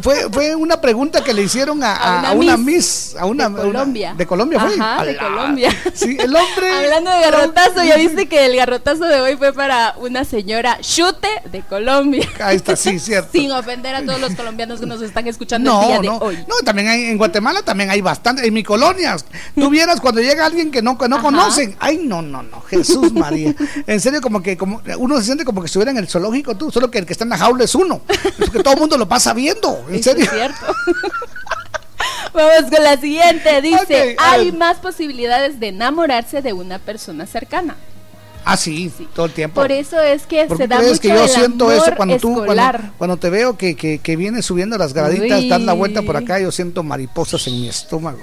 Fue, 0.03 0.29
fue 0.31 0.55
una 0.55 0.79
pregunta 0.79 1.23
que 1.23 1.33
le 1.33 1.41
hicieron 1.43 1.83
a, 1.83 1.93
a- 1.95 2.17
A 2.17 2.19
una 2.19 2.29
a 2.29 2.33
una 2.33 2.57
Miss. 2.57 3.15
A 3.17 3.25
una, 3.25 3.49
de 3.49 3.55
Colombia. 3.55 4.09
una- 4.09 4.17
de 4.17 4.27
Colombia 4.27 4.59
fue. 4.59 4.75
Ajá, 4.79 5.03
de. 5.05 5.17
Colombia. 5.17 5.75
Sí, 5.93 6.17
el 6.19 6.35
hombre. 6.35 6.71
Hablando 6.71 7.11
de 7.11 7.21
garrotazo, 7.21 7.83
ya 7.83 7.95
viste 7.97 8.27
que 8.27 8.45
el 8.45 8.55
garrotazo 8.55 9.05
de 9.05 9.19
hoy 9.21 9.35
fue 9.37 9.53
para 9.53 9.95
una 9.97 10.23
señora 10.23 10.77
chute 10.81 11.27
de 11.51 11.61
Colombia. 11.61 12.27
Ahí 12.39 12.57
está, 12.57 12.75
sí, 12.75 12.99
cierto. 12.99 13.29
Sin 13.31 13.51
ofender 13.51 13.95
a 13.95 14.05
todos 14.05 14.19
los 14.19 14.35
colombianos 14.35 14.79
nos 14.87 15.01
están 15.01 15.27
escuchando 15.27 15.71
No, 15.71 15.81
el 15.81 15.87
día 15.87 15.99
de 15.99 16.07
no, 16.07 16.17
hoy. 16.17 16.37
no, 16.47 16.55
también 16.65 16.87
hay, 16.87 17.05
en 17.05 17.17
Guatemala 17.17 17.61
también 17.61 17.89
hay 17.89 18.01
bastante, 18.01 18.45
en 18.47 18.53
mi 18.53 18.63
colonia, 18.63 19.15
tú 19.55 19.69
vieras 19.69 20.01
cuando 20.01 20.21
llega 20.21 20.45
alguien 20.45 20.71
que 20.71 20.81
no, 20.81 20.97
que 20.97 21.07
no 21.07 21.21
conocen, 21.21 21.75
ay 21.79 21.99
no, 22.03 22.21
no, 22.21 22.43
no, 22.43 22.61
Jesús 22.61 23.11
María, 23.13 23.53
en 23.85 23.99
serio 24.01 24.21
como 24.21 24.41
que 24.41 24.57
como 24.57 24.81
uno 24.97 25.17
se 25.17 25.23
siente 25.25 25.45
como 25.45 25.61
que 25.61 25.67
estuviera 25.67 25.91
en 25.91 25.97
el 25.97 26.07
zoológico 26.07 26.55
tú, 26.55 26.71
solo 26.71 26.89
que 26.89 26.97
el 26.99 27.05
que 27.05 27.13
está 27.13 27.23
en 27.23 27.29
la 27.29 27.37
jaula 27.37 27.63
es 27.63 27.75
uno, 27.75 28.01
es 28.39 28.49
que 28.49 28.63
todo 28.63 28.73
el 28.73 28.79
mundo 28.79 28.97
lo 28.97 29.07
pasa 29.07 29.33
viendo, 29.33 29.85
en 29.89 29.95
Eso 29.95 30.11
serio. 30.11 30.25
es 30.25 30.31
cierto. 30.31 30.65
Vamos 32.33 32.69
con 32.71 32.83
la 32.83 32.97
siguiente. 32.97 33.61
Dice, 33.61 34.15
hay 34.19 34.51
más 34.51 34.77
posibilidades 34.77 35.59
de 35.59 35.69
enamorarse 35.69 36.41
de 36.41 36.53
una 36.53 36.77
persona 36.77 37.25
cercana. 37.25 37.75
Ah, 38.49 38.55
sí, 38.55 38.89
todo 39.13 39.25
el 39.25 39.33
tiempo. 39.33 39.59
Por 39.59 39.73
eso 39.73 39.99
es 39.99 40.25
que 40.25 40.45
¿Por 40.45 40.55
se 40.55 40.69
da 40.69 40.79
mucho 40.79 41.01
que 41.01 41.09
yo 41.09 41.23
el 41.23 41.29
siento 41.29 41.69
eso 41.69 41.91
cuando 41.97 42.17
tú, 42.17 42.45
cuando, 42.97 43.17
te 43.17 43.29
veo 43.29 43.57
que, 43.57 43.75
que, 43.75 43.99
que 43.99 44.15
vienes 44.15 44.45
subiendo 44.45 44.77
las 44.77 44.93
graditas, 44.93 45.41
Uy. 45.41 45.49
das 45.49 45.61
la 45.61 45.73
vuelta 45.73 46.01
por 46.01 46.15
acá, 46.15 46.39
yo 46.39 46.49
siento 46.49 46.81
mariposas 46.81 47.45
en 47.47 47.59
mi 47.59 47.67
estómago, 47.67 48.19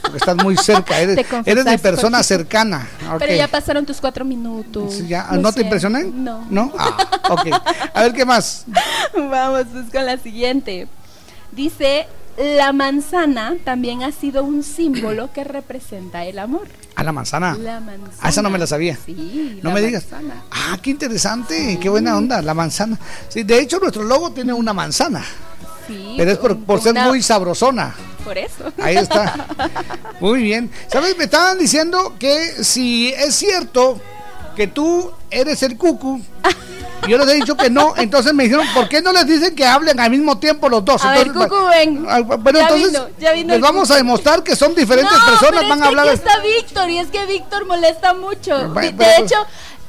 porque 0.00 0.18
estás 0.18 0.36
muy 0.36 0.56
cerca, 0.56 1.00
eres, 1.00 1.26
eres 1.44 1.64
mi 1.64 1.76
persona 1.78 2.22
cercana. 2.22 2.88
Pero 3.18 3.34
ya 3.34 3.48
pasaron 3.48 3.84
tus 3.84 4.00
cuatro 4.00 4.24
minutos. 4.24 4.94
Sí, 4.94 5.08
ya, 5.08 5.26
¿No 5.32 5.52
te 5.52 5.62
impresioné? 5.62 6.04
No. 6.04 6.46
¿No? 6.50 6.72
Ah, 6.78 6.96
ok. 7.30 7.48
A 7.94 8.02
ver, 8.04 8.12
¿qué 8.12 8.24
más? 8.24 8.66
Vamos 9.12 9.64
pues 9.72 9.90
con 9.90 10.06
la 10.06 10.18
siguiente. 10.18 10.86
Dice, 11.50 12.06
la 12.36 12.72
manzana 12.72 13.54
también 13.64 14.02
ha 14.02 14.10
sido 14.12 14.42
un 14.44 14.62
símbolo 14.62 15.32
que 15.32 15.44
representa 15.44 16.24
el 16.24 16.38
amor. 16.38 16.66
A 16.96 17.02
la 17.04 17.12
manzana. 17.12 17.56
La 17.56 17.80
manzana. 17.80 18.12
Ah, 18.20 18.28
esa 18.28 18.42
no 18.42 18.50
me 18.50 18.58
la 18.58 18.66
sabía. 18.66 18.98
Sí, 19.04 19.60
No 19.62 19.70
la 19.70 19.74
me 19.74 19.82
digas. 19.82 20.04
manzana. 20.10 20.42
Ah, 20.50 20.78
qué 20.82 20.90
interesante, 20.90 21.78
qué 21.80 21.88
buena 21.88 22.16
onda, 22.16 22.40
la 22.42 22.54
manzana. 22.54 22.98
Sí, 23.28 23.42
de 23.44 23.60
hecho, 23.60 23.78
nuestro 23.78 24.02
logo 24.04 24.30
tiene 24.32 24.52
una 24.52 24.72
manzana. 24.72 25.24
Sí, 25.86 26.14
Pero 26.16 26.30
es 26.32 26.38
por, 26.38 26.58
por 26.64 26.80
ser 26.80 26.92
una- 26.92 27.08
muy 27.08 27.22
sabrosona. 27.22 27.94
Por 28.24 28.38
eso. 28.38 28.72
Ahí 28.82 28.96
está. 28.96 29.46
Muy 30.20 30.42
bien. 30.42 30.70
¿Sabes? 30.90 31.14
Me 31.18 31.24
estaban 31.24 31.58
diciendo 31.58 32.14
que 32.18 32.64
si 32.64 33.12
es 33.12 33.34
cierto 33.34 34.00
que 34.54 34.66
tú 34.66 35.10
eres 35.30 35.62
el 35.62 35.76
cucu, 35.76 36.20
yo 37.08 37.18
les 37.18 37.28
he 37.28 37.34
dicho 37.34 37.56
que 37.56 37.68
no, 37.68 37.94
entonces 37.96 38.32
me 38.32 38.44
dijeron, 38.44 38.66
¿por 38.72 38.88
qué 38.88 39.02
no 39.02 39.12
les 39.12 39.26
dicen 39.26 39.54
que 39.54 39.66
hablen 39.66 40.00
al 40.00 40.10
mismo 40.10 40.38
tiempo 40.38 40.68
los 40.70 40.84
dos? 40.84 41.04
A 41.04 41.12
ver, 41.12 41.26
Entonces, 41.26 41.50
Cucu, 41.50 41.68
ven. 41.68 42.06
ah, 42.08 42.20
Bueno, 42.20 42.58
Ya 42.58 42.62
entonces 42.66 42.92
vino, 42.92 43.06
ya 43.18 43.32
vino 43.32 43.52
les 43.52 43.60
vamos 43.60 43.90
a 43.90 43.96
demostrar 43.96 44.42
que 44.42 44.56
son 44.56 44.74
diferentes 44.74 45.12
No, 45.12 45.26
personas, 45.26 45.60
pero 45.60 45.68
van 45.68 45.78
es 45.78 45.80
a 45.80 45.82
que 45.82 45.88
hablar. 45.88 46.06
aquí 46.08 46.14
está 46.14 46.38
Víctor 46.40 46.90
y 46.90 46.98
es 46.98 47.08
que 47.08 47.26
Víctor 47.26 47.66
molesta 47.66 48.14
mucho. 48.14 48.68
De 48.70 49.16
hecho, 49.18 49.36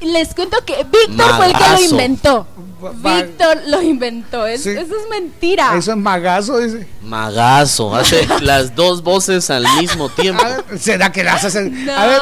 les 0.01 0.33
cuento 0.35 0.57
que 0.65 0.75
Víctor 0.83 1.35
fue 1.37 1.47
el 1.47 1.53
que 1.53 1.69
lo 1.69 1.79
inventó. 1.81 2.47
Víctor 2.95 3.57
lo 3.67 3.81
inventó. 3.81 4.45
Es- 4.45 4.63
Sí. 4.63 4.69
Eso 4.71 4.95
es 4.95 5.09
mentira. 5.09 5.75
Eso 5.77 5.91
es 5.91 5.97
magazo, 5.97 6.59
dice. 6.59 6.87
Magazo, 7.01 7.95
hace 7.95 8.27
las 8.41 8.75
dos 8.75 9.01
voces 9.03 9.49
al 9.49 9.63
mismo 9.79 10.09
tiempo. 10.09 10.43
¿Será 10.77 11.11
que 11.11 11.23
las 11.23 11.43
hacen? 11.45 11.85
No. 11.85 11.93
A 11.95 12.05
ver, 12.05 12.19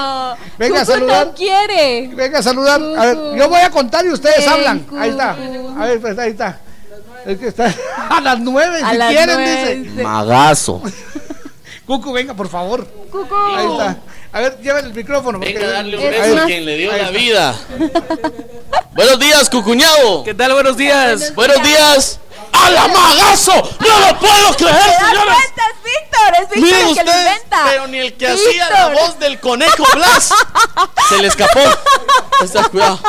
venga 0.57 0.81
a 0.81 0.85
Cucu 0.85 0.93
saludar. 0.93 1.27
no 1.27 1.33
quiere. 1.33 2.07
Venga 2.15 2.39
a 2.39 2.43
saludar. 2.43 2.81
A 2.97 3.05
ver, 3.05 3.17
yo 3.37 3.49
voy 3.49 3.59
a 3.61 3.69
contar 3.71 4.05
y 4.05 4.09
ustedes 4.09 4.37
Ven, 4.39 4.49
hablan. 4.49 4.85
Ahí 4.97 5.09
está. 5.09 5.31
A 5.31 5.85
ver, 5.85 5.99
pues 5.99 6.17
ahí 6.19 6.31
está. 6.31 6.59
Es 7.25 7.37
que 7.39 7.47
está 7.47 7.73
a 8.09 8.21
las 8.21 8.39
nueve, 8.39 8.79
A 8.83 8.91
si 8.91 8.97
las 8.97 9.09
quieren, 9.09 9.35
nueve, 9.35 9.75
dice. 9.77 10.03
Magazo. 10.03 10.81
Cucu, 11.85 12.13
venga, 12.13 12.33
por 12.33 12.47
favor. 12.47 12.85
Cucu. 13.11 13.35
Ahí 13.35 13.65
está. 13.71 13.97
A 14.33 14.41
ver, 14.41 14.57
llévale 14.61 14.87
el 14.87 14.93
micrófono. 14.95 15.39
Venga, 15.39 15.67
darle 15.67 15.95
un 15.95 16.03
beso 16.03 16.37
a 16.37 16.45
quien 16.45 16.65
le 16.65 16.75
dio 16.75 16.91
la 16.91 17.11
vida. 17.11 17.55
Buenos 18.93 19.19
días, 19.19 19.49
cucuñado. 19.49 20.23
¿Qué 20.23 20.33
tal? 20.33 20.53
Buenos 20.53 20.77
días. 20.77 21.33
Buenos 21.35 21.61
días. 21.63 22.19
¡A 22.51 22.69
la 22.69 22.87
magazo! 22.87 23.51
¡No 23.79 23.99
lo 23.99 24.19
puedo 24.19 24.53
creer, 24.55 24.75
¿Te 24.75 24.91
das 24.91 24.99
señores! 24.99 25.35
cuenta? 25.35 25.63
Es 25.67 25.83
Víctor. 25.83 26.33
Es 26.35 26.49
Víctor 26.49 26.61
Miren 26.61 26.87
el 26.87 26.95
que 26.95 27.03
lo 27.03 27.11
ustedes, 27.11 27.33
inventa. 27.35 27.61
pero 27.65 27.87
ni 27.87 27.97
el 27.97 28.13
que 28.13 28.27
hacía 28.27 28.69
la 28.69 28.87
voz 28.89 29.19
del 29.19 29.39
conejo 29.39 29.83
Blas 29.93 30.29
se 31.09 31.17
le 31.17 31.27
escapó. 31.27 31.59
Está 32.43 32.63
cuidado. 32.69 32.99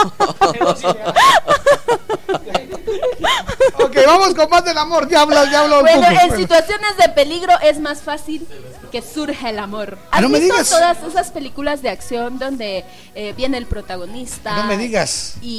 Ok, 3.78 3.96
vamos 4.06 4.34
con 4.34 4.48
más 4.50 4.64
del 4.64 4.78
amor. 4.78 5.08
Ya 5.08 5.20
habla, 5.20 5.44
ya 5.50 5.60
habla 5.60 5.76
el 5.78 5.82
Bueno, 5.82 6.20
en 6.22 6.36
situaciones 6.36 6.96
de 6.96 7.08
peligro 7.10 7.52
es 7.62 7.78
más 7.80 8.00
fácil 8.02 8.46
que 8.90 9.02
surja 9.02 9.50
el 9.50 9.58
amor. 9.58 9.98
Ah, 10.10 10.16
¿Has 10.16 10.22
no 10.22 10.28
me 10.28 10.38
visto 10.40 10.54
digas. 10.54 10.70
todas 10.70 10.98
esas 11.02 11.30
películas 11.32 11.82
de 11.82 11.90
acción 11.90 12.38
donde 12.38 12.84
eh, 13.14 13.34
viene 13.36 13.58
el 13.58 13.66
protagonista? 13.66 14.56
No 14.56 14.64
me 14.64 14.76
digas. 14.76 15.34
Y 15.42 15.53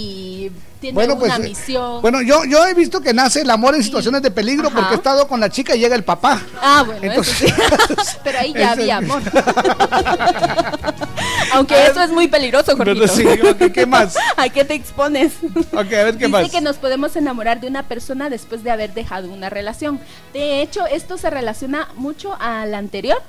tiene 0.80 0.94
Bueno, 0.94 1.18
pues, 1.18 1.34
una 1.36 1.44
eh, 1.46 1.50
misión. 1.50 2.02
Bueno, 2.02 2.22
yo, 2.22 2.46
yo 2.46 2.66
he 2.66 2.74
visto 2.74 3.02
que 3.02 3.14
nace 3.14 3.42
el 3.42 3.50
amor 3.50 3.76
en 3.76 3.84
situaciones 3.84 4.22
de 4.22 4.32
peligro 4.32 4.68
Ajá. 4.68 4.76
porque 4.76 4.94
he 4.94 4.98
estado 4.98 5.28
con 5.28 5.40
la 5.40 5.50
chica 5.50 5.76
y 5.76 5.80
llega 5.80 5.96
el 5.96 6.04
papá. 6.04 6.42
Ah, 6.62 6.84
bueno, 6.86 7.02
Entonces- 7.04 7.42
eso 7.44 7.56
sí. 8.04 8.18
Pero 8.24 8.40
ahí 8.40 8.54
ya 8.54 8.72
había 8.72 8.98
amor. 8.98 9.22
Aunque 11.54 11.88
eso 11.88 12.02
es 12.02 12.12
muy 12.12 12.28
peligroso. 12.28 12.76
Pero 12.78 13.08
sí, 13.08 13.26
ok, 13.26 13.72
¿qué 13.74 13.86
más? 13.86 14.16
¿A 14.38 14.50
qué 14.50 14.66
te 14.66 14.74
expones? 14.74 15.34
Ok, 15.72 15.76
a 15.76 15.84
ver 15.84 16.18
qué 16.18 16.26
Dice 16.26 16.30
más. 16.30 16.52
que 16.52 16.62
nos 16.62 16.78
podemos 16.78 17.16
enamorar 17.16 17.62
de 17.62 17.68
una 17.68 17.84
persona 17.84 18.30
después 18.30 18.64
de 18.64 18.72
haber 18.72 18.94
dejado 18.94 19.30
una 19.30 19.50
relación. 19.50 20.00
De 20.34 20.62
hecho, 20.62 20.86
esto 20.86 21.18
se 21.18 21.30
relaciona 21.30 21.90
mucho 21.96 22.36
al 22.40 22.74
anterior. 22.74 23.22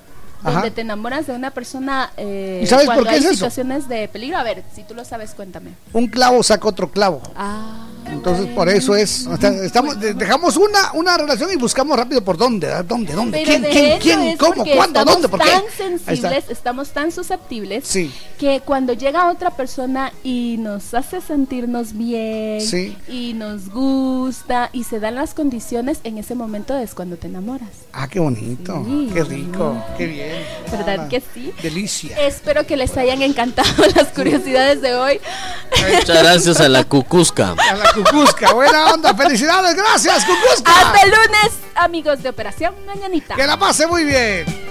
Donde 0.52 0.70
te 0.70 0.80
enamoras 0.82 1.26
de 1.26 1.34
una 1.34 1.50
persona 1.50 2.10
eh, 2.16 2.60
¿Y 2.62 2.66
sabes 2.66 2.86
cuando 2.86 3.02
por 3.02 3.10
qué 3.10 3.16
hay 3.16 3.20
es 3.20 3.26
eso? 3.26 3.34
situaciones 3.34 3.88
de 3.88 4.08
peligro. 4.08 4.38
A 4.38 4.42
ver, 4.42 4.62
si 4.74 4.82
tú 4.82 4.94
lo 4.94 5.04
sabes, 5.04 5.34
cuéntame. 5.34 5.70
Un 5.92 6.06
clavo 6.08 6.42
saca 6.42 6.68
otro 6.68 6.90
clavo. 6.90 7.20
Ah, 7.36 7.86
Entonces, 8.10 8.46
por 8.54 8.68
eso 8.68 8.94
es. 8.94 9.26
o 9.26 9.36
sea, 9.36 9.50
estamos, 9.50 9.98
de- 10.00 10.14
dejamos 10.14 10.56
una, 10.56 10.92
una 10.94 11.16
relación 11.16 11.50
y 11.52 11.56
buscamos 11.56 11.96
rápido 11.96 12.22
por 12.22 12.36
dónde, 12.36 12.72
¿ah? 12.72 12.82
¿dónde, 12.82 13.12
dónde? 13.12 13.42
Pero 13.44 13.60
¿Quién, 13.70 13.98
quién, 14.00 14.18
quién? 14.20 14.36
¿Cómo? 14.36 14.64
¿Cuándo? 14.64 15.00
estamos 15.00 15.12
¿Dónde? 15.14 15.28
¿Por 15.28 15.40
qué? 15.40 15.46
tan 15.50 15.60
Ahí 15.62 15.66
está. 15.68 15.84
sensibles, 15.84 16.44
estamos 16.50 16.88
tan 16.90 17.12
susceptibles 17.12 17.84
Sí. 17.86 18.12
que 18.38 18.60
cuando 18.64 18.92
llega 18.92 19.30
otra 19.30 19.50
persona 19.50 20.12
y 20.24 20.56
nos 20.58 20.94
hace 20.94 21.20
sentirnos 21.20 21.92
bien 21.92 22.60
Sí. 22.60 22.96
y 23.08 23.34
nos 23.34 23.68
gusta 23.70 24.70
y 24.72 24.84
se 24.84 25.00
dan 25.00 25.14
las 25.16 25.34
condiciones, 25.34 25.98
en 26.04 26.18
ese 26.18 26.34
momento 26.34 26.76
es 26.76 26.94
cuando 26.94 27.16
te 27.16 27.26
enamoras. 27.26 27.68
Ah, 27.92 28.08
qué 28.08 28.20
bonito. 28.20 28.82
Sí. 28.86 29.10
Qué 29.12 29.24
rico. 29.24 29.82
Qué 29.96 30.06
bien. 30.06 30.42
¿Verdad 30.70 31.00
Ah, 31.06 31.08
que 31.08 31.22
sí? 31.34 31.52
Delicia. 31.62 32.16
Espero 32.26 32.66
que 32.66 32.76
les 32.76 32.96
hayan 32.96 33.22
encantado 33.22 33.68
las 33.96 34.08
curiosidades 34.08 34.80
de 34.82 34.94
hoy. 34.94 35.20
Muchas 35.94 36.22
gracias 36.22 36.60
a 36.60 36.68
la 36.68 36.84
cucusca. 36.84 37.54
A 37.58 37.74
la 37.74 37.92
Cucusca. 37.96 38.52
Buena 38.52 38.92
onda. 38.92 39.14
Felicidades. 39.14 39.74
Gracias, 39.74 40.24
Cucusca. 40.24 40.70
Hasta 40.70 41.00
el 41.02 41.10
lunes, 41.10 41.52
amigos 41.74 42.22
de 42.22 42.28
Operación 42.28 42.74
Mañanita. 42.84 43.34
Que 43.34 43.46
la 43.46 43.58
pase 43.58 43.86
muy 43.86 44.04
bien. 44.04 44.65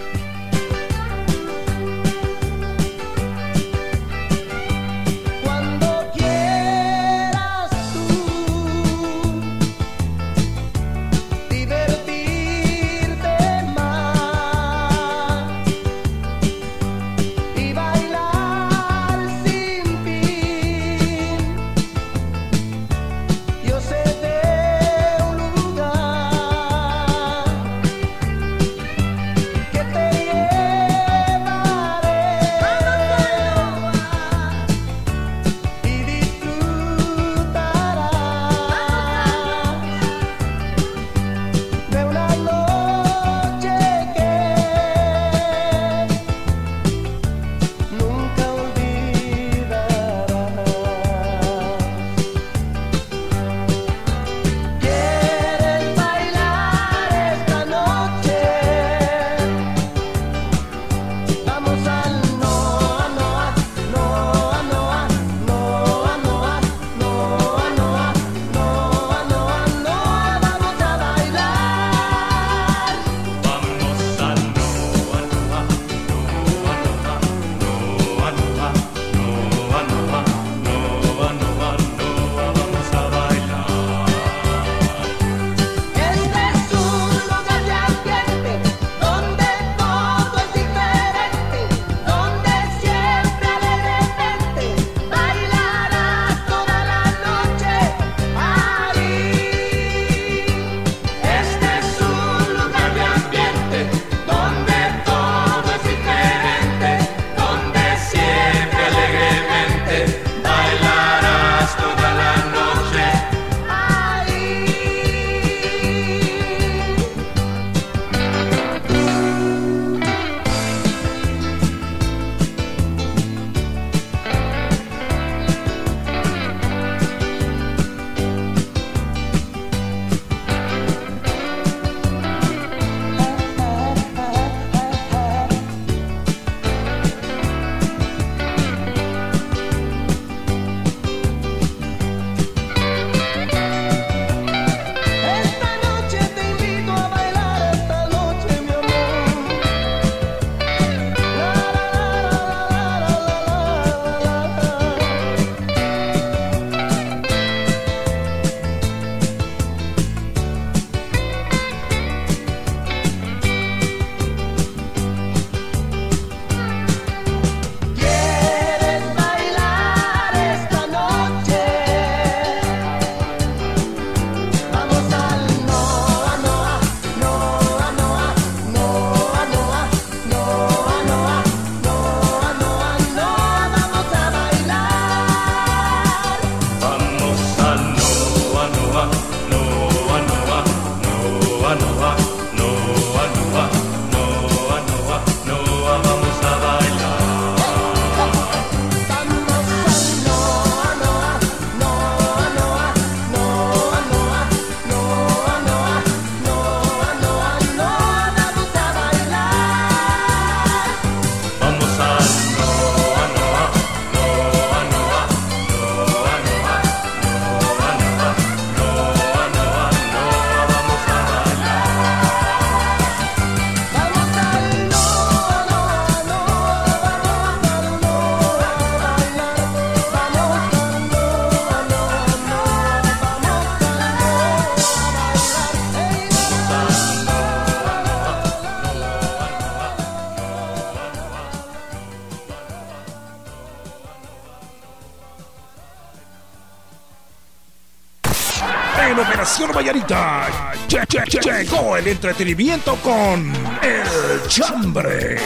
Vallarita 250.08 250.72
che- 250.88 251.06
che- 251.08 251.24
che- 251.26 251.40
llegó 251.42 251.98
el 251.98 252.08
entretenimiento 252.08 252.96
con 253.02 253.52
El 253.82 254.48
Chambre. 254.48 255.42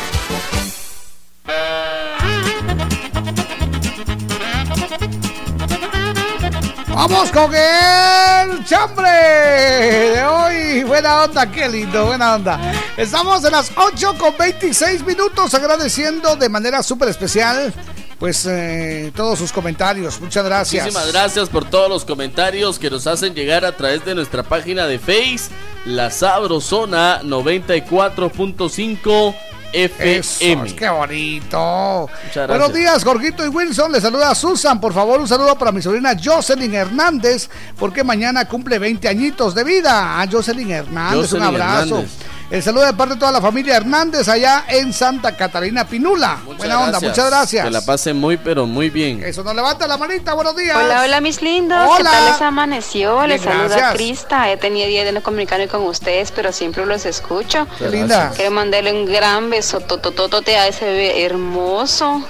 Vamos 6.88 7.30
con 7.32 7.54
el 7.56 8.66
chambre 8.66 9.10
de 9.10 10.24
hoy. 10.26 10.84
Buena 10.84 11.24
onda, 11.24 11.50
qué 11.50 11.70
lindo, 11.70 12.06
buena 12.08 12.36
onda. 12.36 12.60
Estamos 12.98 13.44
en 13.46 13.52
las 13.54 13.72
8 13.76 14.16
con 14.18 14.36
26 14.38 15.06
minutos 15.06 15.54
agradeciendo 15.54 16.36
de 16.36 16.50
manera 16.50 16.84
súper 16.84 17.10
especial 17.10 17.74
pues 18.20 18.46
eh, 18.46 19.12
todos 19.16 19.40
sus 19.40 19.52
comentarios. 19.52 20.20
Muchas 20.20 20.44
gracias. 20.44 20.84
Muchísimas 20.84 21.12
gracias 21.12 21.50
por 21.50 21.66
todos 21.66 21.90
los 21.90 22.06
comentarios 22.06 22.78
que 22.78 22.90
nos 22.90 23.08
hacen 23.08 23.34
llegar 23.34 23.66
a 23.66 23.72
través 23.72 24.06
de 24.06 24.14
nuestra 24.14 24.44
página 24.44 24.86
de 24.86 25.00
Face, 25.00 25.50
La 25.86 26.12
Sabrosona 26.12 27.22
94.5 27.24 29.36
FM. 29.72 30.68
Eso, 30.68 30.76
qué 30.76 30.90
bonito. 30.90 32.10
Buenos 32.48 32.74
días, 32.74 33.04
Jorgito 33.04 33.46
y 33.46 33.50
Wilson. 33.50 33.92
Les 33.92 34.02
saluda 34.02 34.32
a 34.32 34.36
Susan. 34.36 34.82
Por 34.82 34.94
favor, 34.94 35.20
un 35.20 35.28
saludo 35.28 35.56
para 35.58 35.72
mi 35.72 35.82
sobrina 35.82 36.16
Jocelyn 36.22 36.74
Hernández, 36.74 37.50
porque 37.78 38.04
mañana 38.04 38.46
cumple 38.46 38.80
20 38.80 39.08
añitos 39.08 39.54
de 39.54 39.64
vida. 39.64 40.20
A 40.20 40.28
Jocelyn 40.28 40.72
Hernández, 40.72 41.16
un 41.16 41.22
Jocelyn 41.22 41.44
abrazo. 41.44 41.96
Hernández. 42.00 42.12
El 42.52 42.64
saludo 42.64 42.88
de 42.88 42.94
parte 42.94 43.14
de 43.14 43.20
toda 43.20 43.32
la 43.32 43.42
familia 43.42 43.78
Hernández 43.78 44.28
allá 44.28 44.66
en 44.70 44.92
Santa 44.92 45.38
Catarina 45.38 45.86
Pinula. 45.86 46.38
Muchas 46.44 46.58
Buena 46.58 46.82
onda, 46.82 47.00
muchas 47.00 47.30
gracias. 47.30 47.64
Que 47.64 47.70
la 47.70 47.82
pasen 47.82 48.18
muy, 48.18 48.38
pero 48.38 48.66
muy 48.66 48.90
bien. 48.90 49.24
Eso 49.24 49.44
nos 49.44 49.54
levanta 49.54 49.86
la 49.86 49.98
manita, 49.98 50.34
buenos 50.34 50.56
días. 50.56 50.76
Hola, 50.76 51.04
hola 51.04 51.22
mis 51.22 51.44
lindos, 51.44 51.78
¿qué 51.78 52.02
Hola. 52.02 52.10
tal 52.10 52.26
les 52.26 52.42
amaneció? 52.42 53.28
Les 53.28 53.44
saluda 53.44 53.68
gracias. 53.68 53.94
Crista, 53.94 54.50
he 54.50 54.58
tenido 54.58 54.88
días 54.88 55.06
de 55.06 55.12
no 55.12 55.22
comunicarme 55.22 55.68
con 55.68 55.84
ustedes, 55.84 56.32
pero 56.32 56.52
siempre 56.52 56.88
los 56.88 57.06
escucho. 57.06 57.68
Qué 57.78 57.88
linda. 57.88 58.32
Quiero 58.36 58.50
mandarle 58.50 58.94
un 58.94 59.06
gran 59.06 59.52
beso 59.52 59.82
totototote 59.82 60.58
a 60.58 60.68
ese 60.68 60.86
bebé 60.86 61.24
hermoso 61.24 62.24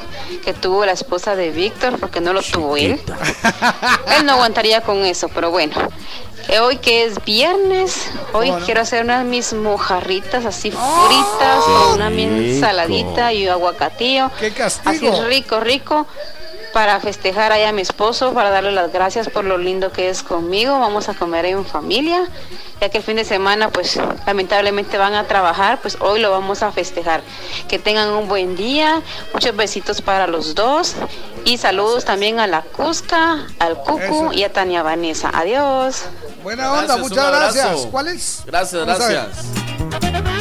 que 0.44 0.54
tuvo 0.54 0.86
la 0.86 0.92
esposa 0.92 1.38
de 1.38 1.52
Víctor, 1.52 1.98
porque 1.98 2.20
no 2.20 2.34
lo 2.34 2.42
tuvo 2.42 2.76
él. 2.76 3.00
él 4.18 4.26
no 4.26 4.34
aguantaría 4.34 4.82
con 4.82 5.06
eso, 5.06 5.30
pero 5.30 5.50
bueno. 5.50 5.76
Eh, 6.48 6.60
Hoy 6.60 6.78
que 6.78 7.04
es 7.06 7.24
viernes, 7.26 8.10
hoy 8.34 8.52
quiero 8.66 8.82
hacer 8.82 9.04
unas 9.04 9.24
mis 9.26 9.54
mojarritas 9.54 10.46
así 10.46 10.72
fritas, 10.72 11.64
con 11.64 11.94
una 11.96 12.10
mi 12.10 12.26
rico. 12.26 12.36
ensaladita 12.56 13.34
y 13.34 13.48
aguacatillo. 13.48 14.32
¡Qué 14.40 14.52
Así 14.86 15.10
rico, 15.28 15.60
rico 15.60 16.08
para 16.74 17.00
festejar 17.00 17.52
ahí 17.52 17.64
a 17.64 17.72
mi 17.72 17.82
esposo, 17.82 18.34
para 18.34 18.50
darle 18.50 18.72
las 18.72 18.92
gracias 18.92 19.30
por 19.30 19.46
lo 19.46 19.58
lindo 19.58 19.92
que 19.92 20.10
es 20.10 20.24
conmigo. 20.24 20.80
Vamos 20.80 21.10
a 21.10 21.14
comer 21.14 21.46
en 21.46 21.66
familia, 21.66 22.28
ya 22.82 22.90
que 22.90 23.00
el 23.00 23.04
fin 23.04 23.16
de 23.16 23.26
semana 23.26 23.70
pues 23.70 24.00
lamentablemente 24.26 24.98
van 24.98 25.16
a 25.16 25.26
trabajar, 25.26 25.80
pues 25.82 25.98
hoy 26.00 26.20
lo 26.20 26.32
vamos 26.32 26.64
a 26.64 26.72
festejar. 26.72 27.22
Que 27.68 27.80
tengan 27.80 28.10
un 28.10 28.28
buen 28.28 28.56
día, 28.56 29.02
muchos 29.34 29.56
besitos 29.56 30.02
para 30.02 30.28
los 30.28 30.56
dos 30.56 30.96
y 31.46 31.58
saludos 31.58 32.06
también 32.06 32.40
a 32.40 32.48
la 32.48 32.62
Cusca, 32.62 33.48
al 33.60 33.78
Cucu 33.78 34.00
Eso. 34.00 34.34
y 34.34 34.44
a 34.44 34.52
Tania 34.54 34.84
Vanessa. 34.84 35.32
Adiós. 35.34 36.06
Buena 36.44 36.72
onda, 36.72 36.96
Gracias, 36.96 37.00
muchas 37.00 37.32
gracias. 37.32 37.88
¿Cuál 37.92 38.08
es? 38.08 38.44
Gracias, 38.46 38.86
gracias. 38.86 40.39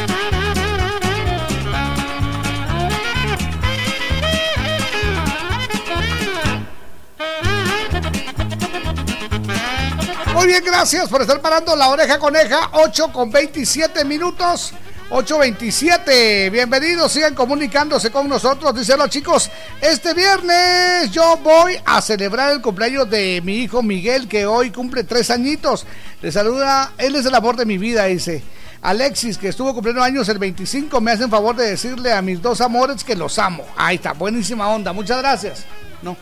Muy 10.39 10.47
bien, 10.47 10.63
gracias 10.65 11.09
por 11.09 11.21
estar 11.21 11.41
parando 11.41 11.75
la 11.75 11.89
oreja 11.89 12.17
coneja. 12.17 12.71
8 12.75 13.13
con 13.13 13.29
27 13.29 14.05
minutos. 14.05 14.73
8.27, 15.11 16.49
bienvenidos, 16.53 17.11
sigan 17.11 17.35
comunicándose 17.35 18.13
con 18.13 18.29
nosotros. 18.29 18.73
Dice 18.73 18.97
los 18.97 19.11
chicos, 19.11 19.51
este 19.81 20.15
viernes 20.15 21.11
yo 21.11 21.39
voy 21.39 21.77
a 21.85 22.01
celebrar 22.01 22.53
el 22.53 22.63
cumpleaños 22.63 23.11
de 23.11 23.41
mi 23.43 23.57
hijo 23.65 23.83
Miguel, 23.83 24.29
que 24.29 24.47
hoy 24.47 24.71
cumple 24.71 25.03
tres 25.03 25.29
añitos. 25.31 25.85
Le 26.23 26.31
saluda, 26.31 26.93
él 26.99 27.17
es 27.17 27.27
el 27.27 27.35
amor 27.35 27.57
de 27.57 27.67
mi 27.67 27.77
vida, 27.77 28.05
dice. 28.05 28.45
Alexis, 28.81 29.39
que 29.39 29.49
estuvo 29.49 29.75
cumpliendo 29.75 30.05
años 30.05 30.29
el 30.29 30.39
25, 30.39 31.01
me 31.01 31.11
hacen 31.11 31.31
favor 31.31 31.57
de 31.57 31.71
decirle 31.71 32.13
a 32.13 32.23
mis 32.23 32.41
dos 32.41 32.61
amores 32.61 33.03
que 33.03 33.17
los 33.17 33.41
amo. 33.41 33.67
Ahí 33.77 33.97
está, 33.97 34.13
buenísima 34.13 34.69
onda, 34.69 34.93
muchas 34.93 35.19
gracias. 35.19 35.65
No. 36.01 36.17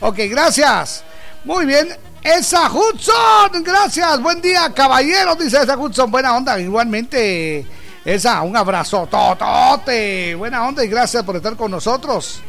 Ok, 0.00 0.16
gracias. 0.28 1.04
Muy 1.44 1.66
bien. 1.66 2.07
Esa 2.22 2.70
Hudson, 2.70 3.62
gracias. 3.62 4.20
Buen 4.20 4.40
día, 4.40 4.72
caballero, 4.74 5.34
dice 5.36 5.62
esa 5.62 5.76
Hudson. 5.76 6.10
Buena 6.10 6.36
onda, 6.36 6.58
igualmente. 6.58 7.66
Esa, 8.04 8.42
un 8.42 8.56
abrazo, 8.56 9.06
totote. 9.10 10.34
Buena 10.34 10.66
onda 10.66 10.84
y 10.84 10.88
gracias 10.88 11.22
por 11.22 11.36
estar 11.36 11.56
con 11.56 11.70
nosotros. 11.70 12.42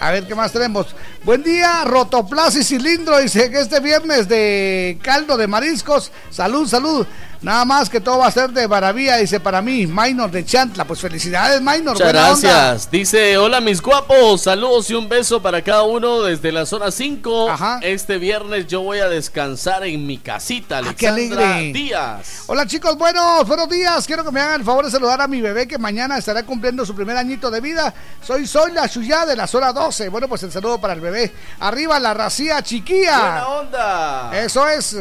A 0.00 0.10
ver 0.10 0.26
qué 0.26 0.34
más 0.34 0.50
tenemos. 0.50 0.86
Buen 1.24 1.42
día, 1.42 1.84
Rotoplas 1.84 2.56
y 2.56 2.64
Cilindro. 2.64 3.18
Dice 3.18 3.50
que 3.50 3.60
este 3.60 3.80
viernes 3.80 4.28
de 4.28 4.98
caldo 5.02 5.36
de 5.36 5.46
mariscos. 5.46 6.10
Salud, 6.30 6.66
salud. 6.66 7.06
Nada 7.42 7.64
más 7.64 7.88
que 7.88 8.00
todo 8.02 8.18
va 8.18 8.26
a 8.26 8.30
ser 8.30 8.50
de 8.50 8.68
maravilla. 8.68 9.16
Dice 9.16 9.40
para 9.40 9.62
mí, 9.62 9.86
Minor 9.86 10.30
de 10.30 10.44
Chantla. 10.44 10.84
Pues 10.84 11.00
felicidades, 11.00 11.60
Minor. 11.62 11.94
Muchas 11.94 12.12
buena 12.12 12.30
onda. 12.32 12.48
gracias. 12.48 12.90
Dice, 12.90 13.38
hola 13.38 13.62
mis 13.62 13.80
guapos, 13.80 14.42
saludos 14.42 14.90
y 14.90 14.94
un 14.94 15.08
beso 15.08 15.40
para 15.40 15.62
cada 15.62 15.82
uno 15.84 16.20
desde 16.22 16.52
la 16.52 16.66
zona 16.66 16.90
5. 16.90 17.48
Este 17.80 18.18
viernes 18.18 18.66
yo 18.66 18.82
voy 18.82 18.98
a 18.98 19.08
descansar 19.08 19.84
en 19.86 20.06
mi 20.06 20.18
casita, 20.18 20.78
Ah, 20.84 20.94
qué 20.94 21.08
Alexandra 21.08 21.54
alegre. 21.56 21.72
Díaz. 21.72 22.42
Hola 22.46 22.66
chicos, 22.66 22.96
buenos, 22.98 23.46
buenos 23.48 23.70
días. 23.70 24.06
Quiero 24.06 24.22
que 24.22 24.30
me 24.32 24.40
hagan 24.40 24.60
el 24.60 24.66
favor 24.66 24.84
de 24.84 24.90
saludar 24.90 25.22
a 25.22 25.26
mi 25.26 25.40
bebé 25.40 25.66
que 25.66 25.78
mañana 25.78 26.18
estará 26.18 26.42
cumpliendo 26.42 26.84
su 26.84 26.94
primer 26.94 27.16
añito 27.16 27.50
de 27.50 27.62
vida. 27.62 27.94
Soy 28.22 28.46
Soy 28.46 28.72
la 28.72 28.86
Chuyá 28.86 29.24
de 29.24 29.34
la 29.36 29.46
zona 29.46 29.72
12. 29.90 30.08
Bueno, 30.08 30.28
pues 30.28 30.42
el 30.44 30.52
saludo 30.52 30.80
para 30.80 30.92
el 30.94 31.00
bebé. 31.00 31.32
Arriba 31.58 31.98
la 31.98 32.14
racía 32.14 32.62
chiquilla. 32.62 33.18
Buena 33.18 33.48
onda. 33.48 34.30
Eso 34.40 34.68
es. 34.68 34.96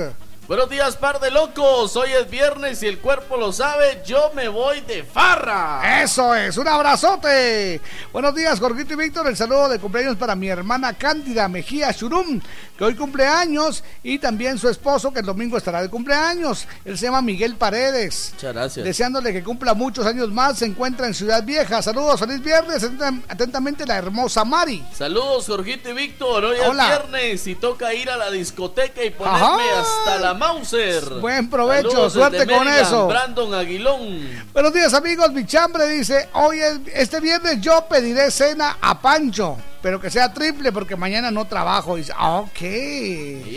Buenos 0.50 0.68
días, 0.68 0.95
par 0.98 1.19
de 1.19 1.30
locos. 1.30 1.95
Hoy 1.95 2.10
es 2.11 2.28
viernes 2.28 2.82
y 2.82 2.88
el 2.88 2.98
cuerpo 2.98 3.38
lo 3.38 3.53
sabe. 3.53 4.02
Yo 4.03 4.32
me 4.34 4.48
voy 4.48 4.82
de 4.82 5.03
farra. 5.03 6.02
Eso 6.02 6.34
es, 6.34 6.58
un 6.58 6.68
abrazote. 6.68 7.80
Buenos 8.11 8.34
días, 8.34 8.60
Jorgito 8.60 8.94
y 8.94 8.95
Víctor. 8.95 9.28
El 9.28 9.38
saludo 9.38 9.69
de 9.69 9.78
cumpleaños 9.78 10.16
para 10.18 10.36
mi 10.36 10.48
hermana 10.50 10.94
Cándida 10.94 11.48
Mejía 11.48 11.94
Churum, 11.94 12.42
que 12.76 12.84
hoy 12.84 12.95
cumple 12.95 13.28
años, 13.28 13.84
y 14.02 14.18
también 14.18 14.58
su 14.58 14.68
esposo, 14.69 15.14
que 15.14 15.19
el 15.19 15.26
domingo 15.28 15.56
estará 15.56 15.84
de 15.84 15.90
cumpleaños. 15.90 16.66
Él 16.84 16.98
se 16.98 17.06
llama 17.06 17.22
Miguel 17.22 17.56
Paredes. 17.56 18.32
Muchas 18.34 18.52
gracias. 18.56 18.84
Deseándole 18.84 19.32
que 19.32 19.44
cumpla 19.44 19.76
muchos 19.76 20.03
años 20.08 20.32
más, 20.32 20.58
se 20.58 20.66
encuentra 20.66 21.06
en 21.06 21.14
Ciudad 21.14 21.44
Vieja. 21.44 21.84
Saludos, 21.84 22.19
feliz 22.19 22.42
viernes. 22.42 22.84
Atentam- 22.84 23.22
Atentamente, 23.30 23.86
la 23.86 23.98
hermosa 23.98 24.44
Mari. 24.44 24.84
Saludos, 24.98 25.45
Jorgito 25.45 25.90
y 25.90 25.94
Víctor. 25.94 26.44
Hoy 26.45 26.58
Hola. 26.68 26.86
es 26.86 26.90
viernes 27.11 27.45
y 27.45 27.53
toca 27.53 27.94
ir 27.94 28.10
a 28.10 28.18
la 28.18 28.32
discoteca 28.32 29.03
y 29.03 29.11
ponerme 29.11 29.38
Ajá. 29.45 29.82
hasta 29.82 30.18
la 30.18 30.39
Mauser. 30.40 31.03
Buen 31.19 31.50
provecho, 31.50 31.90
Saludos 31.92 32.14
suerte 32.14 32.48
con 32.48 32.68
eso. 32.68 33.08
Brandon 33.08 33.53
Aguilón. 33.53 34.19
Buenos 34.53 34.74
días 34.74 34.93
amigos, 34.93 35.32
mi 35.34 35.45
chambre 35.45 35.88
dice, 35.90 36.30
hoy 36.34 36.59
es- 36.59 36.80
este 36.93 37.19
viernes 37.19 37.59
yo 37.61 37.85
pediré 37.90 38.32
cena 38.32 38.77
a 38.82 39.01
Pancho, 39.01 39.58
pero 39.82 40.00
que 40.00 40.09
sea 40.09 40.34
triple 40.34 40.72
porque 40.72 40.95
mañana 40.95 41.30
no 41.30 41.45
trabajo. 41.45 41.98
Dice, 41.98 42.14
"Ah, 42.16 42.38
ok, 42.40 42.58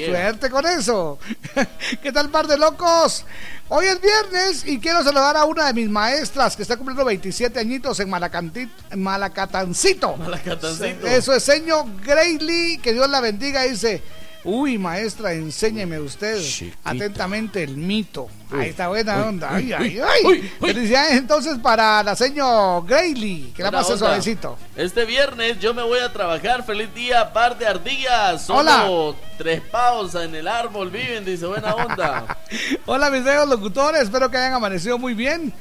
suerte 0.07 0.51
con 0.51 0.67
eso. 0.67 1.19
¿Qué 2.03 2.11
tal 2.13 2.29
par 2.31 2.47
de 2.49 2.59
locos? 2.59 3.25
Hoy 3.69 3.87
es 3.87 4.01
viernes 4.03 4.65
y 4.67 4.79
quiero 4.81 5.03
saludar 5.03 5.37
a 5.37 5.45
una 5.45 5.67
de 5.69 5.73
mis 5.73 5.89
maestras 5.89 6.57
que 6.57 6.63
está 6.63 6.77
cumpliendo 6.77 7.05
27 7.05 7.59
añitos 7.59 8.01
en 8.01 8.11
Malacanti- 8.11 8.69
en 8.91 9.03
Malacatancito. 9.03 10.17
Malacatancito. 10.17 11.07
Eso 11.07 11.33
es, 11.33 11.43
señor 11.43 11.87
Grayly, 12.05 12.79
que 12.79 12.93
Dios 12.93 13.09
la 13.09 13.21
bendiga, 13.21 13.63
dice... 13.63 14.03
Uy, 14.45 14.77
maestra, 14.77 15.33
enséñeme 15.35 16.01
usted 16.01 16.37
atentamente 16.83 17.63
el 17.63 17.77
mito. 17.77 18.29
Ahí 18.51 18.71
está 18.71 18.89
buena 18.89 19.19
Uy, 19.23 19.29
onda. 19.29 19.53
uy, 19.55 19.73
Ay, 19.73 20.01
ay, 20.01 20.27
uy, 20.27 20.33
ay. 20.43 20.53
Felicidades 20.61 21.13
entonces 21.13 21.59
para 21.59 22.03
la 22.03 22.17
señor 22.17 22.85
Grayley, 22.87 23.53
que 23.55 23.63
la 23.63 23.71
pase 23.71 23.93
onda. 23.93 24.07
suavecito. 24.07 24.59
Este 24.77 25.05
viernes 25.05 25.61
yo 25.61 25.73
me 25.75 25.83
voy 25.85 26.01
a 26.01 26.13
trabajar. 26.13 26.65
Feliz 26.65 26.93
día, 26.93 27.33
par 27.33 27.57
de 27.57 27.67
ardillas. 27.69 28.43
Solo 28.45 28.61
Hola. 28.61 29.17
tres 29.39 29.61
pavos 29.61 30.15
en 30.17 30.35
el 30.35 30.49
árbol 30.49 30.91
viven, 30.91 31.25
dice 31.25 31.47
buena 31.47 31.75
onda. 31.77 32.37
Hola, 32.87 33.11
mis 33.11 33.23
bellos 33.23 33.49
locutores, 33.49 34.03
espero 34.03 34.29
que 34.29 34.39
hayan 34.39 34.55
amanecido 34.55 34.99
muy 34.99 35.15
bien. 35.15 35.53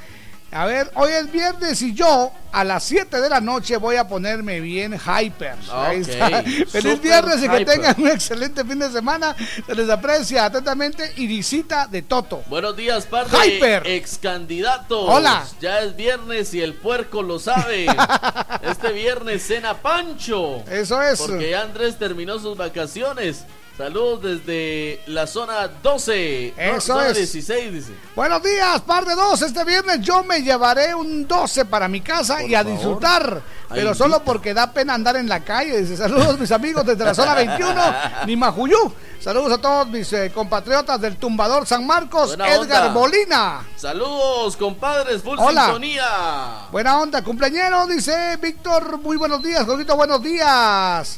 A 0.54 0.66
ver, 0.66 0.92
hoy 0.96 1.12
es 1.14 1.32
viernes 1.32 1.82
y 1.82 1.94
yo 1.94 2.30
a 2.52 2.66
las 2.66 2.84
7 2.84 3.22
de 3.22 3.30
la 3.30 3.40
noche 3.40 3.78
voy 3.78 3.96
a 3.96 4.06
ponerme 4.10 4.60
bien 4.60 4.94
hyper. 5.00 5.56
Ahí 5.72 6.02
Ok, 6.02 6.08
está. 6.10 6.28
Feliz 6.44 6.68
super 6.72 7.00
viernes 7.00 7.38
y 7.38 7.48
que 7.48 7.62
hyper. 7.62 7.66
tengan 7.66 7.96
un 8.02 8.08
excelente 8.10 8.66
fin 8.66 8.80
de 8.80 8.92
semana. 8.92 9.34
Se 9.66 9.74
les 9.74 9.90
aprecia 9.90 10.44
atentamente 10.44 11.14
Irisita 11.16 11.88
de 11.88 12.02
Toto. 12.02 12.44
Buenos 12.48 12.76
días, 12.76 13.06
par 13.06 13.30
de 13.30 13.38
Hyper. 13.48 13.88
ex 13.88 14.18
candidatos. 14.18 15.06
Hola. 15.08 15.46
Ya 15.62 15.80
es 15.80 15.96
viernes 15.96 16.54
y 16.54 16.60
el 16.62 16.74
puerco 16.74 17.24
lo 17.24 17.40
sabe. 17.40 17.86
este 18.62 18.92
viernes 18.92 19.44
cena 19.48 19.76
Pancho. 19.76 20.66
Eso 20.70 21.02
es. 21.02 21.22
Porque 21.22 21.52
ya 21.52 21.62
Andrés 21.62 21.98
terminó 21.98 22.38
sus 22.40 22.58
vacaciones. 22.58 23.46
Saludos 23.82 24.22
desde 24.22 25.02
la 25.08 25.26
zona 25.26 25.68
12. 25.82 26.54
no, 26.56 26.62
Eso 26.64 26.82
zona 26.82 27.08
es. 27.08 27.18
16, 27.18 27.74
dice. 27.74 27.94
Buenos 28.16 28.44
días, 28.44 28.80
par 28.82 29.06
de 29.06 29.16
dos. 29.16 29.42
Este 29.42 29.64
viernes 29.64 30.02
yo 30.02 30.24
me 30.24 30.44
llevaré 30.44 30.94
un 30.94 31.28
12 31.28 31.66
para 31.66 31.88
mi 31.88 32.00
casa 32.00 32.44
y 32.44 32.54
a 32.54 32.60
favor. 32.62 32.74
disfrutar. 32.78 33.42
Ahí 33.70 33.80
Pero 33.80 33.96
solo 33.96 34.22
porque 34.24 34.54
da 34.54 34.72
pena 34.72 34.94
andar 34.94 35.16
en 35.16 35.28
la 35.28 35.40
calle. 35.40 35.82
Dice, 35.82 35.98
saludos 35.98 36.38
mis 36.38 36.52
amigos 36.52 36.86
desde 36.86 37.04
la 37.04 37.16
zona 37.16 37.34
21, 37.34 37.74
Nimajuyú. 38.28 38.94
Saludos 39.20 39.54
a 39.54 39.58
todos 39.58 39.88
mis 39.88 40.14
eh, 40.14 40.32
compatriotas 40.32 41.02
del 41.02 41.18
Tumbador 41.18 41.66
San 41.66 41.84
Marcos, 41.88 42.38
Buena 42.38 42.54
Edgar 42.54 42.88
onda. 42.90 43.00
Molina. 43.00 43.62
Saludos, 43.78 44.58
compadres, 44.58 45.24
full 45.24 45.40
Hola. 45.40 45.64
sintonía. 45.64 46.68
Buena 46.72 47.02
onda, 47.02 47.24
cumpleañero, 47.24 47.88
dice 47.88 48.38
Víctor. 48.40 49.00
Muy 49.00 49.18
buenos 49.18 49.42
días, 49.42 49.66
Jorgito, 49.66 49.96
buenos 49.96 50.22
días. 50.22 51.18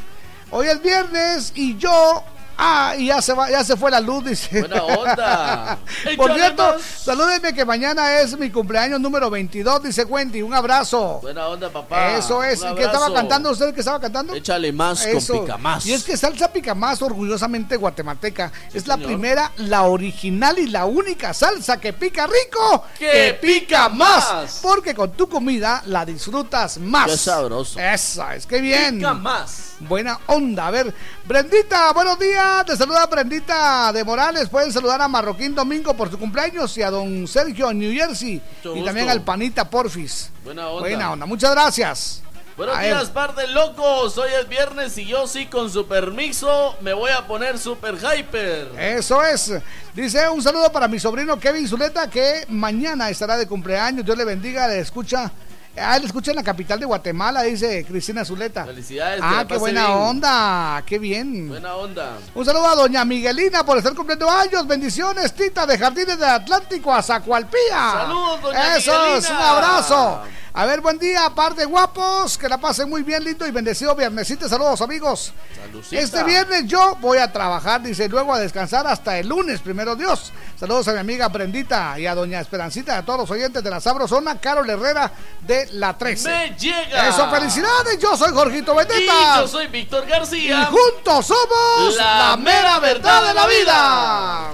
Hoy 0.52 0.68
es 0.68 0.82
viernes 0.82 1.52
y 1.56 1.76
yo. 1.78 2.24
Ah, 2.58 2.94
y 2.98 3.08
ya 3.08 3.22
se 3.22 3.34
va, 3.34 3.50
ya 3.50 3.64
se 3.64 3.76
fue 3.76 3.90
la 3.90 4.00
luz, 4.00 4.26
dice. 4.26 4.60
Buena 4.60 4.84
onda. 4.84 5.78
Por 6.18 6.34
cierto, 6.34 6.64
más. 6.64 6.82
salúdenme 6.82 7.54
que 7.54 7.66
mañana 7.66 8.20
es 8.20 8.38
mi 8.38 8.50
cumpleaños 8.50 9.00
número 9.00 9.30
22, 9.30 9.84
dice 9.84 10.04
Wendy. 10.04 10.42
Un 10.42 10.54
abrazo. 10.54 11.20
Buena 11.22 11.48
onda, 11.48 11.70
papá. 11.70 12.18
Eso 12.18 12.44
es. 12.44 12.62
Un 12.62 12.74
¿Y 12.74 12.76
qué 12.76 12.84
estaba 12.84 13.14
cantando 13.14 13.52
usted? 13.52 13.74
¿Qué 13.74 13.80
estaba 13.80 14.00
cantando? 14.00 14.36
Échale 14.36 14.72
más 14.72 15.06
Eso. 15.06 15.34
con 15.34 15.42
pica 15.46 15.58
más. 15.58 15.86
Y 15.86 15.94
es 15.94 16.04
que 16.04 16.16
salsa 16.16 16.52
pica 16.52 16.76
más 16.76 17.02
orgullosamente 17.02 17.78
guatemalteca. 17.78 18.52
es 18.74 18.88
la 18.88 18.98
primera, 18.98 19.52
la 19.58 19.84
original 19.84 20.60
y 20.60 20.68
la 20.68 20.86
única 20.86 21.34
salsa 21.34 21.80
que 21.80 21.94
pica 21.94 22.28
rico, 22.28 22.86
Que 22.98 23.38
pica 23.42 23.90
más. 23.90 24.60
Porque 24.62 24.94
con 24.94 25.12
tu 25.12 25.28
comida 25.28 25.82
la 25.88 26.06
disfrutas 26.06 26.78
más. 26.78 27.08
Qué 27.10 27.18
sabroso. 27.18 27.80
Esa 27.80 28.36
es, 28.36 28.46
qué 28.46 28.62
bien. 28.62 28.98
Pica 28.98 29.14
más. 29.14 29.73
Buena 29.88 30.20
onda. 30.28 30.68
A 30.68 30.72
ver, 30.72 30.94
Brendita, 31.26 31.92
buenos 31.94 32.18
días. 32.18 32.66
Te 32.66 32.78
saluda 32.78 33.06
Brendita 33.06 33.92
de 33.92 34.04
Morales. 34.04 34.48
Pueden 34.50 34.72
saludar 34.72 35.02
a 35.02 35.08
Marroquín 35.08 35.54
Domingo 35.54 35.94
por 35.94 36.10
su 36.10 36.18
cumpleaños 36.18 36.78
y 36.78 36.82
a 36.82 36.90
don 36.90 37.28
Sergio 37.28 37.70
en 37.70 37.80
New 37.80 37.94
Jersey. 37.94 38.42
Mucho 38.64 38.78
y 38.78 38.86
también 38.86 39.10
al 39.10 39.22
Panita 39.24 39.70
Porfis. 39.70 40.32
Buena 40.44 40.70
onda. 40.70 40.82
Buena 40.82 41.12
onda. 41.12 41.26
Muchas 41.26 41.52
gracias. 41.52 42.24
Buenos 42.56 42.78
A 42.78 42.82
días, 42.82 43.10
par 43.10 43.34
de 43.36 43.48
locos. 43.48 44.18
Hoy 44.18 44.30
es 44.40 44.48
viernes 44.48 44.98
y 45.00 45.06
yo 45.06 45.28
sí, 45.28 45.48
con 45.48 45.72
su 45.72 45.88
permiso, 45.88 46.78
me 46.82 46.94
voy 46.94 47.10
a 47.10 47.26
poner 47.26 47.58
super 47.58 47.96
hyper. 47.96 48.70
Eso 48.78 49.24
es. 49.24 49.54
Dice 49.96 50.30
un 50.30 50.42
saludo 50.42 50.72
para 50.72 50.88
mi 50.88 51.00
sobrino 51.00 51.40
Kevin 51.40 51.68
Zuleta 51.68 52.10
que 52.10 52.46
mañana 52.50 53.10
estará 53.10 53.38
de 53.38 53.48
cumpleaños. 53.48 54.06
Dios 54.06 54.18
le 54.18 54.26
bendiga, 54.26 54.68
le 54.68 54.80
escucha. 54.80 55.32
Ah, 55.76 55.98
le 55.98 56.06
escucha 56.06 56.30
en 56.30 56.36
la 56.38 56.44
capital 56.44 56.80
de 56.80 56.86
Guatemala, 56.86 57.42
dice 57.42 57.84
Cristina 57.86 58.24
Zuleta. 58.24 58.64
Felicidades. 58.66 59.20
Ah, 59.24 59.44
qué 59.48 59.58
buena 59.58 59.88
bien. 59.88 59.98
onda, 59.98 60.84
qué 60.86 61.00
bien. 61.00 61.50
Buena 61.50 61.76
onda. 61.76 62.20
Un 62.36 62.46
saludo 62.46 62.68
a 62.68 62.76
doña 62.76 63.04
Miguelina 63.04 63.66
por 63.66 63.80
estar 63.80 63.96
cumpliendo 63.96 64.30
años. 64.30 64.68
Bendiciones, 64.68 65.34
Tita 65.34 65.66
de 65.66 65.78
Jardines 65.80 66.20
del 66.20 66.30
Atlántico 66.30 66.94
a 66.94 67.02
Zacualpía. 67.02 67.92
Saludos, 67.92 68.42
doña 68.44 68.78
Eso 68.78 68.92
Miguelina. 68.92 69.18
es, 69.18 69.30
un 69.32 69.36
abrazo. 69.38 70.22
A 70.56 70.68
ver, 70.68 70.82
buen 70.82 71.00
día, 71.00 71.32
par 71.34 71.56
de 71.56 71.66
guapos. 71.66 72.38
Que 72.38 72.48
la 72.48 72.60
pasen 72.60 72.88
muy 72.88 73.02
bien, 73.02 73.24
lindo 73.24 73.48
y 73.48 73.50
bendecido 73.50 73.96
viernesito. 73.96 74.48
Saludos, 74.48 74.80
amigos. 74.82 75.34
Salucita. 75.60 76.00
Este 76.00 76.24
viernes 76.24 76.68
yo 76.68 76.96
voy 77.02 77.18
a 77.18 77.32
trabajar, 77.34 77.82
dice, 77.82 78.08
luego 78.08 78.32
a 78.32 78.38
descansar 78.40 78.86
hasta 78.86 79.18
el 79.18 79.28
lunes, 79.28 79.62
primero 79.62 79.96
Dios. 79.96 80.32
Saludos 80.60 80.88
a 80.90 80.94
mi 80.94 81.00
amiga 81.00 81.28
Brendita 81.30 82.00
y 82.00 82.06
a 82.06 82.14
doña 82.14 82.40
Esperancita, 82.40 83.00
a 83.00 83.04
todos 83.04 83.22
los 83.22 83.32
oyentes 83.32 83.64
de 83.64 83.70
la 83.72 83.82
Sabrosona, 83.82 84.40
Carol 84.40 84.70
Herrera 84.70 85.12
de 85.42 85.63
la 85.72 85.98
13. 85.98 86.30
Me 86.30 86.56
llega. 86.58 87.08
Eso, 87.10 87.30
felicidades. 87.30 88.00
Yo 88.00 88.16
soy 88.18 88.32
Jorgito 88.34 88.74
Y 88.74 88.78
Beteta. 88.78 89.42
yo 89.42 89.48
soy 89.48 89.68
Víctor 89.68 90.04
Y 90.08 90.10
García. 90.12 90.66
juntos 90.72 91.26
somos 91.28 91.96
La 91.96 92.36
mera 92.38 92.80
verdad 92.80 93.28
de 93.28 93.34
la 93.34 93.48
vida. 93.48 94.52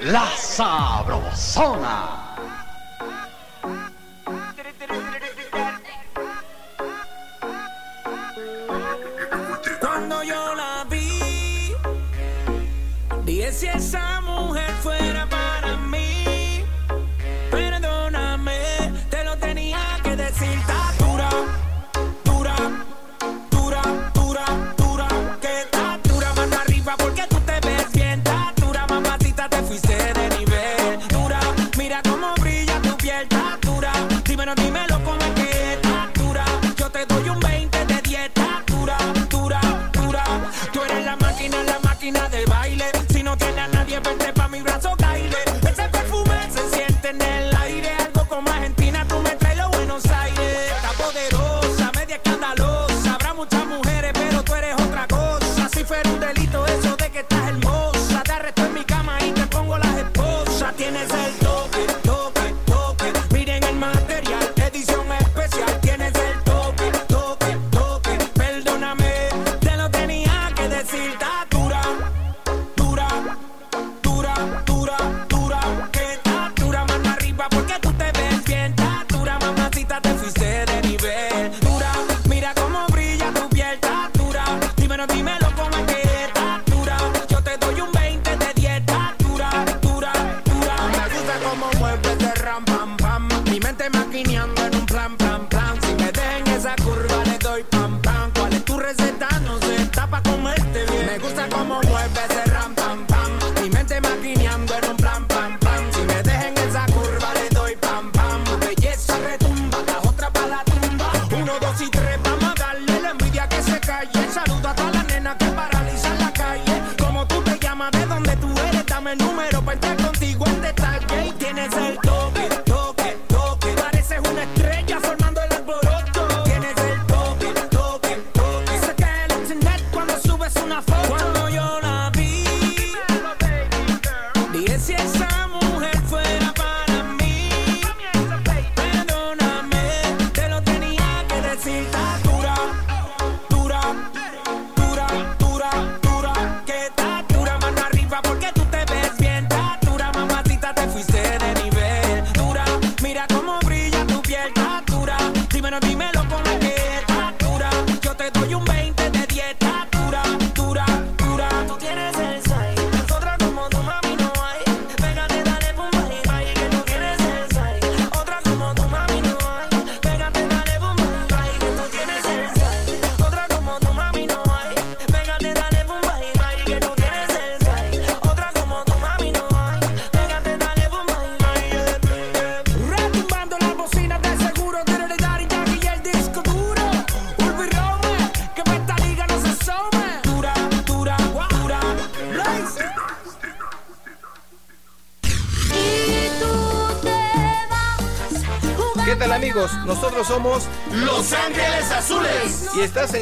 La 0.00 0.26
Sabrosona. 0.36 2.22
Cuando 9.80 10.22
yo 10.22 10.54
la 10.54 10.84
vi, 10.88 11.72
dije 13.24 13.52
si 13.52 13.66
esa 13.66 14.20
mujer 14.22 14.70
fuera 14.82 15.05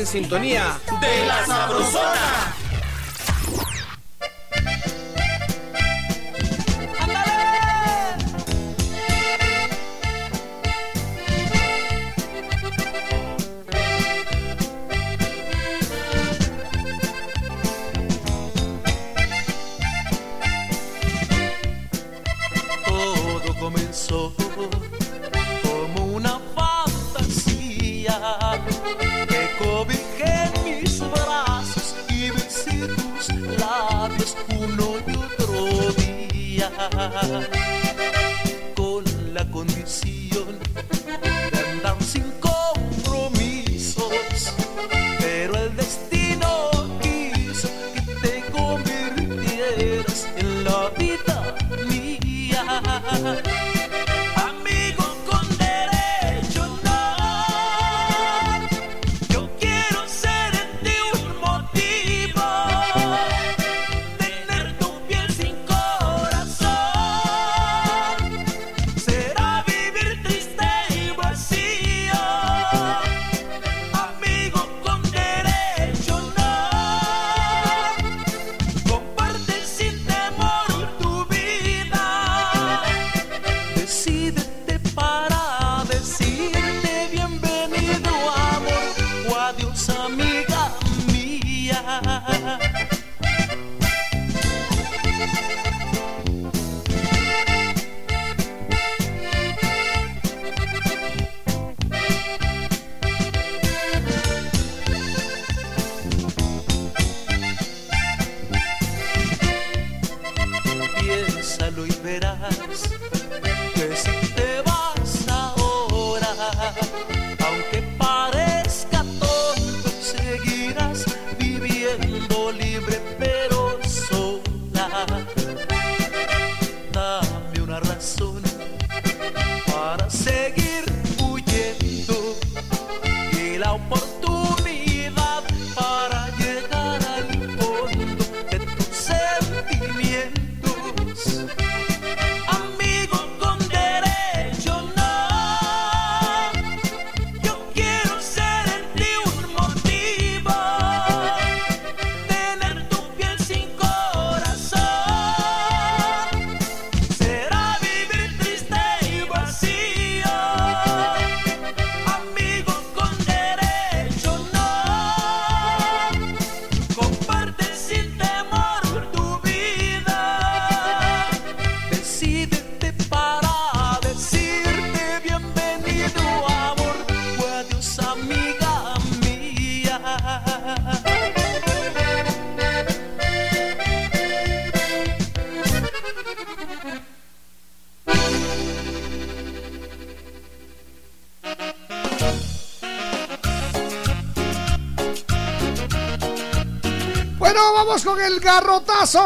sintonía 0.06 0.78
De 1.00 1.26
la 1.26 1.46
Sabrosona. 1.46 2.03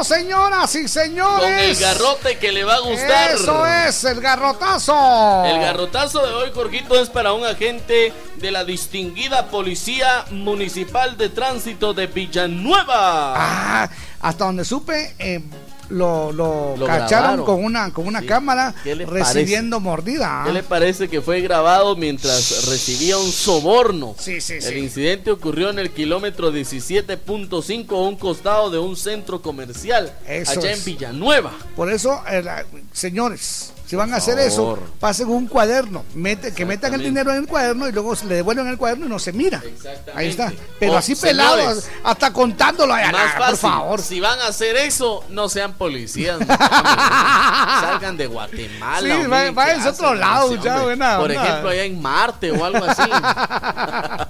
Señoras 0.08 0.74
y 0.74 0.88
señores. 0.88 1.44
Con 1.44 1.52
el 1.52 1.76
garrote 1.76 2.38
que 2.38 2.50
le 2.50 2.64
va 2.64 2.76
a 2.76 2.80
gustar. 2.80 3.32
Eso 3.32 3.66
es, 3.66 4.04
el 4.04 4.20
garrotazo. 4.20 5.44
El 5.44 5.60
garrotazo 5.60 6.26
de 6.26 6.32
hoy, 6.32 6.50
Jorgito, 6.54 6.98
es 6.98 7.10
para 7.10 7.34
un 7.34 7.44
agente 7.44 8.14
de 8.36 8.50
la 8.50 8.64
distinguida 8.64 9.48
Policía 9.48 10.24
Municipal 10.30 11.18
de 11.18 11.28
Tránsito 11.28 11.92
de 11.92 12.06
Villanueva. 12.06 13.34
Ah, 13.36 13.90
hasta 14.20 14.44
donde 14.46 14.64
supe, 14.64 15.14
eh, 15.18 15.42
lo, 15.90 16.32
lo, 16.32 16.76
Lo 16.76 16.86
cacharon 16.86 17.08
grabaron. 17.08 17.44
con 17.46 17.64
una, 17.64 17.92
con 17.92 18.06
una 18.06 18.20
Sí. 18.20 18.26
cámara 18.26 18.74
¿Qué 18.84 18.94
le 18.94 19.06
recibiendo 19.06 19.80
mordida. 19.80 20.42
¿Qué 20.46 20.52
le 20.52 20.62
parece 20.62 21.08
que 21.08 21.20
fue 21.22 21.40
grabado 21.40 21.96
mientras 21.96 22.66
recibía 22.66 23.16
un 23.18 23.30
soborno? 23.32 24.14
Sí, 24.18 24.40
sí, 24.40 24.54
El 24.54 24.62
sí. 24.62 24.74
incidente 24.78 25.30
ocurrió 25.30 25.70
en 25.70 25.78
el 25.78 25.90
kilómetro 25.90 26.50
17.5 26.52 27.92
a 27.96 28.08
un 28.08 28.16
costado 28.16 28.70
de 28.70 28.78
un 28.78 28.96
centro 28.96 29.40
comercial 29.42 30.12
Eso 30.26 30.52
allá 30.60 30.72
es. 30.72 30.78
en 30.78 30.84
Villanueva. 30.84 31.52
Por 31.76 31.90
eso, 31.90 32.22
eh, 32.30 32.42
la- 32.42 32.64
señores, 32.92 33.57
si 33.88 33.96
van 33.96 34.12
a 34.12 34.16
hacer 34.18 34.38
eso, 34.38 34.78
pasen 35.00 35.28
un 35.28 35.46
cuaderno, 35.46 36.04
mete, 36.14 36.52
que 36.52 36.66
metan 36.66 36.92
el 36.92 37.00
Exactamente. 37.00 37.08
dinero 37.08 37.30
en 37.32 37.38
el 37.38 37.46
cuaderno 37.48 37.88
y 37.88 37.92
luego 37.92 38.14
se 38.14 38.26
le 38.26 38.34
devuelven 38.34 38.66
el 38.68 38.76
cuaderno 38.76 39.06
y 39.06 39.08
no 39.08 39.18
se 39.18 39.32
mira. 39.32 39.62
Ahí 40.14 40.28
está. 40.28 40.52
Pero 40.78 40.92
Oh, 40.92 40.98
así 40.98 41.16
señores. 41.16 41.56
pelado, 41.56 41.80
hasta 42.04 42.30
contándolo. 42.32 42.92
ay, 42.92 43.10
Más 43.10 43.32
fácil, 43.32 43.46
por 43.46 43.56
favor. 43.56 44.02
si 44.02 44.20
van 44.20 44.38
a 44.40 44.48
hacer 44.48 44.76
eso, 44.76 45.24
no 45.30 45.48
sean 45.48 45.72
policías. 45.72 46.38
no, 46.38 46.46
Salgan 47.80 48.16
de 48.18 48.26
Guatemala. 48.26 49.00
Sí, 49.00 49.10
hombre, 49.10 49.28
va- 49.28 49.44
¿qué 49.44 49.50
váyanse 49.52 49.88
a 49.88 49.90
otro 49.92 50.14
lado, 50.14 50.54
ya, 50.56 50.82
buena 50.82 51.18
Por 51.18 51.32
ejemplo, 51.32 51.68
allá 51.70 51.84
en 51.84 52.02
Marte 52.02 52.50
o 52.52 52.64
algo 52.64 52.84
así. 52.84 53.02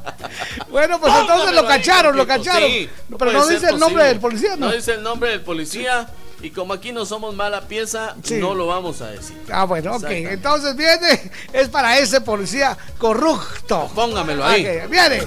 Bueno, 0.70 1.00
pues 1.00 1.12
entonces 1.20 1.52
lo 1.54 1.66
cacharon, 1.66 2.16
lo 2.16 2.26
cacharon. 2.26 2.68
Sí, 2.70 2.88
Pero 3.18 3.32
no 3.32 3.46
dice 3.46 3.68
el 3.70 3.78
nombre 3.78 4.04
del 4.04 4.20
policía, 4.20 4.50
¿no? 4.56 4.66
No 4.66 4.72
dice 4.72 4.92
el 4.94 5.02
nombre 5.02 5.30
del 5.30 5.40
policía. 5.40 6.06
Y 6.40 6.50
como 6.50 6.72
aquí 6.72 6.92
no 6.92 7.04
somos 7.04 7.34
mala 7.34 7.62
pieza, 7.62 8.14
Sí. 8.22 8.34
no 8.36 8.54
lo 8.54 8.68
vamos 8.68 9.00
a 9.00 9.08
decir. 9.08 9.36
Ah, 9.52 9.64
bueno, 9.64 9.96
ok. 9.96 10.04
Entonces 10.08 10.76
viene, 10.76 11.32
es 11.52 11.68
para 11.68 11.98
ese 11.98 12.20
policía 12.20 12.76
corrupto. 12.98 13.90
Póngamelo 13.94 14.44
ahí. 14.46 14.64
Ok, 14.64 14.88
viene. 14.90 15.26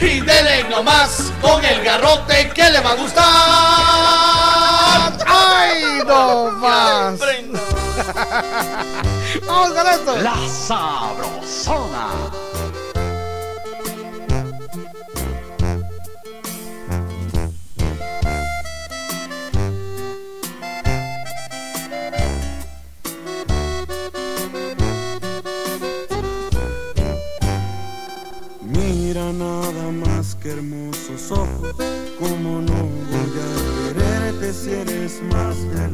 Y 0.00 0.20
dele 0.20 0.64
nomás 0.70 1.30
con 1.42 1.62
el 1.64 1.82
garrote 1.84 2.50
que 2.54 2.70
le 2.70 2.80
va 2.80 2.92
a 2.92 2.94
gustar. 2.94 3.24
¡Ay, 5.26 6.02
no 6.06 6.52
más! 6.52 7.18
Vamos 9.46 9.70
con 9.72 9.86
esto. 9.88 10.16
La 10.22 10.36
sabrosona. 10.48 12.08
Es 35.38 35.87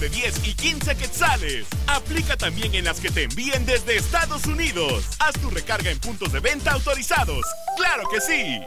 de 0.00 0.08
10 0.08 0.48
y 0.48 0.54
15 0.54 0.96
quetzales. 0.96 1.66
Aplica 1.86 2.36
también 2.36 2.74
en 2.74 2.84
las 2.84 3.00
que 3.00 3.10
te 3.10 3.24
envíen 3.24 3.66
desde 3.66 3.96
Estados 3.96 4.46
Unidos. 4.46 5.04
Haz 5.18 5.34
tu 5.40 5.50
recarga 5.50 5.90
en 5.90 5.98
puntos 5.98 6.32
de 6.32 6.40
venta 6.40 6.72
autorizados. 6.72 7.44
¡Claro 7.76 8.04
que 8.12 8.20
sí! 8.20 8.60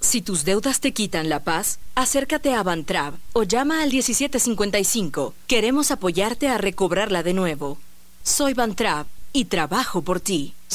Si 0.00 0.22
tus 0.22 0.44
deudas 0.44 0.80
te 0.80 0.92
quitan 0.92 1.28
la 1.28 1.44
paz, 1.44 1.78
acércate 1.94 2.54
a 2.54 2.62
Bantrab 2.62 3.14
o 3.34 3.42
llama 3.42 3.82
al 3.82 3.90
1755. 3.90 5.34
Queremos 5.46 5.90
apoyarte 5.90 6.48
a 6.48 6.56
recobrarla 6.56 7.22
de 7.22 7.34
nuevo. 7.34 7.78
Soy 8.22 8.54
Bantrab 8.54 9.06
y 9.32 9.44
trabajo 9.46 10.02
por 10.02 10.20
ti. 10.20 10.54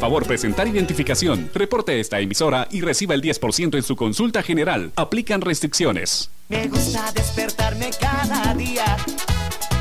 Favor 0.00 0.26
presentar 0.26 0.68
identificación. 0.68 1.50
Reporte 1.54 2.00
esta 2.00 2.20
emisora 2.20 2.68
y 2.70 2.80
reciba 2.80 3.14
el 3.14 3.22
10% 3.22 3.76
en 3.76 3.82
su 3.82 3.96
consulta 3.96 4.42
general. 4.42 4.92
Aplican 4.96 5.40
restricciones. 5.40 6.30
Me 6.48 6.68
gusta 6.68 7.10
despertarme 7.12 7.90
cada 7.98 8.54
día 8.54 8.96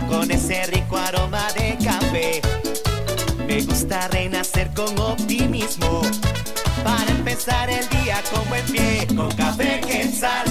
con 0.08 0.32
ese 0.32 0.66
rico 0.68 0.98
aroma 0.98 1.46
de 1.54 1.78
café. 1.84 2.42
Me 3.48 3.62
gusta 3.64 4.08
renacer 4.08 4.72
con 4.74 4.98
optimismo 4.98 6.02
para 6.84 7.12
empezar 7.12 7.70
el 7.70 7.88
día 7.90 8.22
con 8.32 8.48
buen 8.50 8.66
pie. 8.68 9.08
Con 9.16 9.30
café 9.32 9.82
quetzal, 9.86 10.46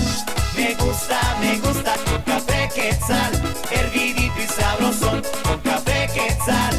me 0.56 0.74
gusta, 0.74 1.20
me 1.40 1.58
gusta 1.58 1.94
con 2.04 2.22
café 2.22 2.68
quetzal, 2.74 3.32
hervidito 3.70 4.34
y 4.38 4.46
sabrosón. 4.46 5.22
Con 5.44 5.58
café 5.60 6.08
quetzal, 6.12 6.76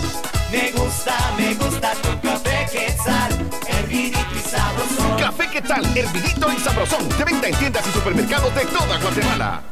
me 0.52 0.72
gusta, 0.72 1.16
me 1.38 1.56
gusta 1.56 1.94
con 2.03 2.18
café 2.20 2.52
Café 5.36 5.50
Quetzal, 5.50 5.98
hervidito 5.98 6.52
y 6.52 6.60
sabrosón. 6.60 7.10
De 7.18 7.24
venta 7.24 7.48
en 7.48 7.56
tiendas 7.56 7.88
y 7.88 7.92
supermercados 7.92 8.53
de 8.53 8.66
toda 8.66 9.00
Guatemala. 9.00 9.64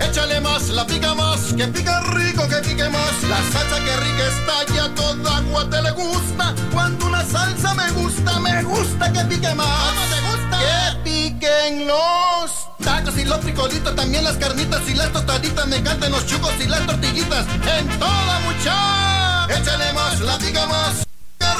Échale 0.00 0.40
más, 0.40 0.70
la 0.70 0.86
pica 0.86 1.12
más, 1.14 1.52
que 1.54 1.66
pica 1.66 2.00
rico, 2.00 2.48
que 2.48 2.56
pique 2.66 2.88
más. 2.88 3.22
La 3.28 3.36
salsa 3.52 3.76
que 3.84 3.96
rica 3.98 4.26
está 4.26 4.74
ya 4.74 4.94
toda 4.94 5.40
Guate 5.40 5.82
le 5.82 5.90
gusta. 5.90 6.54
Cuando 6.72 7.06
una 7.06 7.22
salsa 7.26 7.74
me 7.74 7.90
gusta, 7.90 8.40
me 8.40 8.62
gusta 8.62 9.12
que 9.12 9.20
pique 9.24 9.54
más. 9.54 9.92
¿Cómo 9.92 10.06
te 10.06 10.20
gusta? 10.30 10.58
Que 10.58 11.10
piquen 11.10 11.86
los 11.86 12.68
tacos 12.82 13.18
y 13.18 13.24
los 13.26 13.40
frijolitos, 13.40 13.94
también 13.94 14.24
las 14.24 14.38
carnitas 14.38 14.80
y 14.88 14.94
las 14.94 15.12
tostaditas. 15.12 15.66
Me 15.66 15.76
encantan 15.76 16.10
los 16.10 16.24
chucos 16.24 16.54
y 16.58 16.68
las 16.68 16.86
tortillitas. 16.86 17.44
En 17.78 17.86
toda 17.98 18.40
mucha, 18.46 19.46
échale 19.54 19.92
más, 19.92 20.20
la 20.20 20.38
pica 20.38 20.66
más. 20.66 21.06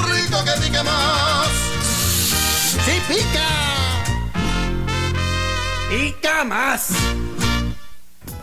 Rico, 0.05 0.43
que 0.43 0.61
pique 0.61 0.83
más. 0.83 1.47
¡Sí 2.85 3.01
pica! 3.07 3.47
¡Pica 5.89 6.43
más! 6.43 6.89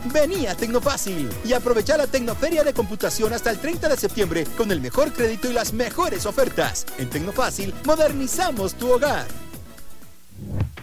Vení 0.05 0.47
a 0.47 0.55
Tecnofácil 0.55 1.29
y 1.43 1.53
aprovecha 1.53 1.97
la 1.97 2.07
Tecnoferia 2.07 2.63
de 2.63 2.73
Computación 2.73 3.33
hasta 3.33 3.49
el 3.49 3.59
30 3.59 3.89
de 3.89 3.97
septiembre 3.97 4.45
con 4.55 4.71
el 4.71 4.79
mejor 4.79 5.11
crédito 5.11 5.49
y 5.49 5.53
las 5.53 5.73
mejores 5.73 6.25
ofertas. 6.25 6.85
En 6.97 7.09
Tecnofácil 7.09 7.73
modernizamos 7.85 8.75
tu 8.75 8.91
hogar. 8.91 9.25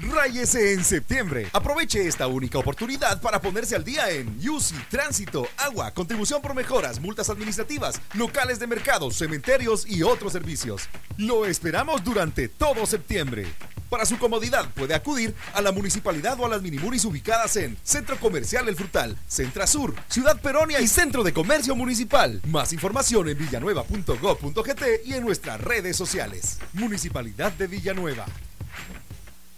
Ráyese 0.02 0.72
en 0.72 0.82
septiembre. 0.82 1.48
Aproveche 1.52 2.08
esta 2.08 2.26
única 2.26 2.58
oportunidad 2.58 3.20
para 3.20 3.40
ponerse 3.40 3.76
al 3.76 3.84
día 3.84 4.10
en 4.10 4.36
UCI, 4.36 4.74
tránsito, 4.90 5.47
agua, 5.56 5.92
contribución 5.92 6.42
por 6.42 6.55
mejoras, 6.55 6.98
multas 6.98 7.31
administrativas, 7.31 8.00
locales 8.14 8.58
de 8.58 8.66
mercados, 8.66 9.14
cementerios 9.14 9.86
y 9.86 10.02
otros 10.02 10.32
servicios. 10.32 10.89
Lo 11.18 11.47
esperamos 11.47 12.02
durante 12.02 12.48
todo 12.48 12.84
septiembre. 12.84 13.47
Para 13.89 14.05
su 14.05 14.18
comodidad 14.18 14.68
puede 14.74 14.94
acudir 14.94 15.36
a 15.55 15.62
la 15.62 15.70
municipalidad 15.70 16.40
o 16.40 16.47
a 16.47 16.48
las 16.48 16.62
minimunis 16.62 17.05
ubicadas 17.05 17.55
en 17.56 17.76
Centro 17.84 18.18
Comercial 18.18 18.68
El 18.68 18.74
Frutal, 18.74 19.16
Centra 19.28 19.68
Sur, 19.68 19.94
Ciudad 20.08 20.40
Peronia 20.40 20.81
y 20.81 20.89
Centro 20.89 21.22
de 21.22 21.32
Comercio 21.32 21.76
Municipal. 21.76 22.40
Más 22.48 22.72
información 22.72 23.28
en 23.28 23.39
villanueva.gov.gt 23.39 24.82
y 25.05 25.14
en 25.14 25.24
nuestras 25.24 25.60
redes 25.60 25.97
sociales. 25.97 26.58
Municipalidad 26.72 27.52
de 27.52 27.68
Villanueva. 27.68 28.26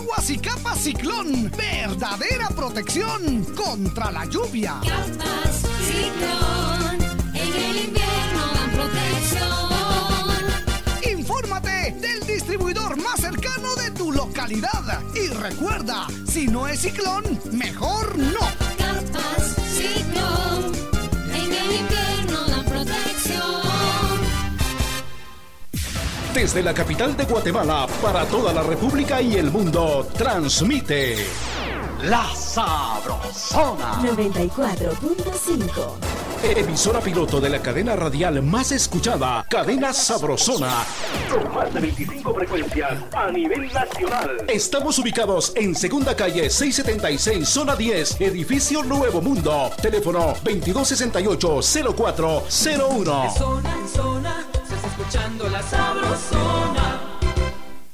Paraguas 0.00 0.30
y 0.30 0.38
capa 0.38 0.74
ciclón. 0.74 1.50
Verdadera 1.50 2.48
protección 2.48 3.44
contra 3.54 4.10
la 4.10 4.24
lluvia. 4.24 4.80
Capas 4.82 5.60
ciclón. 5.84 7.02
En 7.34 7.54
el 7.54 7.76
invierno 7.84 8.46
dan 8.54 8.70
protección. 8.70 9.58
Infórmate 11.18 11.94
del 12.00 12.26
distribuidor 12.26 12.96
más 12.96 13.20
cercano 13.20 13.74
de 13.74 13.90
tu 13.90 14.10
localidad. 14.10 15.02
Y 15.14 15.28
recuerda, 15.34 16.06
si 16.26 16.46
no 16.46 16.66
es 16.66 16.80
ciclón, 16.80 17.38
mejor 17.52 18.16
no. 18.16 18.40
Capas 18.78 19.54
ciclón. 19.70 20.72
En 21.34 21.52
el 21.52 21.72
invierno 21.78 22.09
Desde 26.34 26.62
la 26.62 26.72
capital 26.72 27.16
de 27.16 27.24
Guatemala 27.24 27.86
para 28.00 28.24
toda 28.24 28.52
la 28.52 28.62
República 28.62 29.20
y 29.20 29.36
el 29.36 29.50
mundo, 29.50 30.06
transmite 30.16 31.26
La 32.02 32.24
Sabrosona. 32.34 34.00
94.5. 34.00 35.94
Emisora 36.42 37.00
piloto 37.00 37.38
de 37.40 37.50
la 37.50 37.60
cadena 37.60 37.94
radial 37.96 38.42
más 38.42 38.72
escuchada, 38.72 39.44
Cadena 39.50 39.92
Sabrosona. 39.92 40.84
Con 41.30 41.52
más 41.52 41.74
de 41.74 41.80
25 41.80 42.34
frecuencias 42.34 42.92
a 43.12 43.30
nivel 43.30 43.70
nacional. 43.72 44.44
Estamos 44.48 44.98
ubicados 45.00 45.52
en 45.56 45.74
Segunda 45.74 46.14
Calle 46.16 46.48
676, 46.48 47.46
Zona 47.48 47.74
10, 47.76 48.20
Edificio 48.20 48.82
Nuevo 48.84 49.20
Mundo. 49.20 49.70
Teléfono 49.82 50.34
2268-0401. 50.44 53.36
zona 53.36 53.74
en 53.74 53.88
zona, 53.88 54.46
escuchando 55.00 55.48
la 55.48 55.62
sabrosona. 55.62 57.00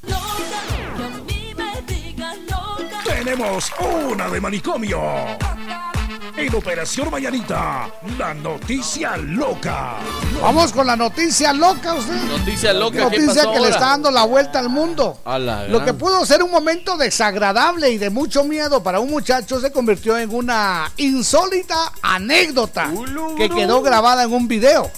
Loca, 0.03 0.61
que 0.97 1.05
a 1.05 1.09
mí 1.25 1.55
me 1.57 1.83
digan 1.95 2.47
loca. 2.47 3.01
Tenemos 3.05 3.71
una 4.11 4.29
de 4.29 4.41
manicomio. 4.41 5.01
En 6.39 6.55
Operación 6.55 7.11
Mañanita, 7.11 7.89
la 8.19 8.35
noticia 8.35 9.17
loca. 9.17 9.95
Vamos 10.43 10.71
con 10.71 10.87
la 10.87 10.95
noticia 10.95 11.55
loca, 11.55 11.95
usted. 11.95 12.13
Noticia 12.25 12.75
loca, 12.75 12.97
¿qué 12.99 13.05
Noticia 13.21 13.35
pasó 13.45 13.53
que 13.53 13.59
le 13.61 13.65
ahora? 13.67 13.69
está 13.71 13.87
dando 13.89 14.11
la 14.11 14.25
vuelta 14.25 14.59
al 14.59 14.69
mundo. 14.69 15.19
A 15.25 15.39
la 15.39 15.67
Lo 15.67 15.79
gran- 15.79 15.87
que 15.87 15.95
pudo 15.95 16.27
ser 16.27 16.43
un 16.43 16.51
momento 16.51 16.99
desagradable 16.99 17.89
y 17.91 17.97
de 17.97 18.11
mucho 18.11 18.45
miedo 18.45 18.83
para 18.83 19.01
un 19.01 19.09
muchacho 19.11 19.59
se 19.61 19.73
convirtió 19.73 20.19
en 20.19 20.35
una 20.35 20.93
insólita 20.99 21.93
anécdota 22.03 22.91
que 23.39 23.49
quedó 23.49 23.81
grabada 23.81 24.25
en 24.25 24.33
un 24.35 24.47
video. 24.47 24.91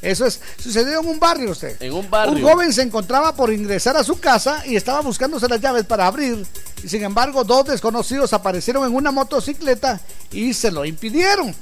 Eso 0.00 0.26
es, 0.26 0.40
sucedió 0.62 1.00
en 1.00 1.08
un 1.08 1.18
barrio 1.18 1.50
usted. 1.50 1.76
En 1.80 1.92
un 1.92 2.08
barrio. 2.08 2.36
Un 2.36 2.42
joven 2.42 2.72
se 2.72 2.82
encontraba 2.82 3.34
por 3.34 3.52
ingresar 3.52 3.96
a 3.96 4.04
su 4.04 4.20
casa 4.20 4.64
y 4.66 4.76
estaba 4.76 5.00
buscándose 5.00 5.48
las 5.48 5.60
llaves 5.60 5.84
para 5.84 6.06
abrir. 6.06 6.46
Y 6.82 6.88
sin 6.88 7.02
embargo, 7.02 7.42
dos 7.44 7.66
desconocidos 7.66 8.32
aparecieron 8.32 8.84
en 8.86 8.94
una 8.94 9.10
motocicleta 9.10 10.00
y 10.30 10.54
se 10.54 10.70
lo 10.70 10.84
impidieron. 10.84 11.54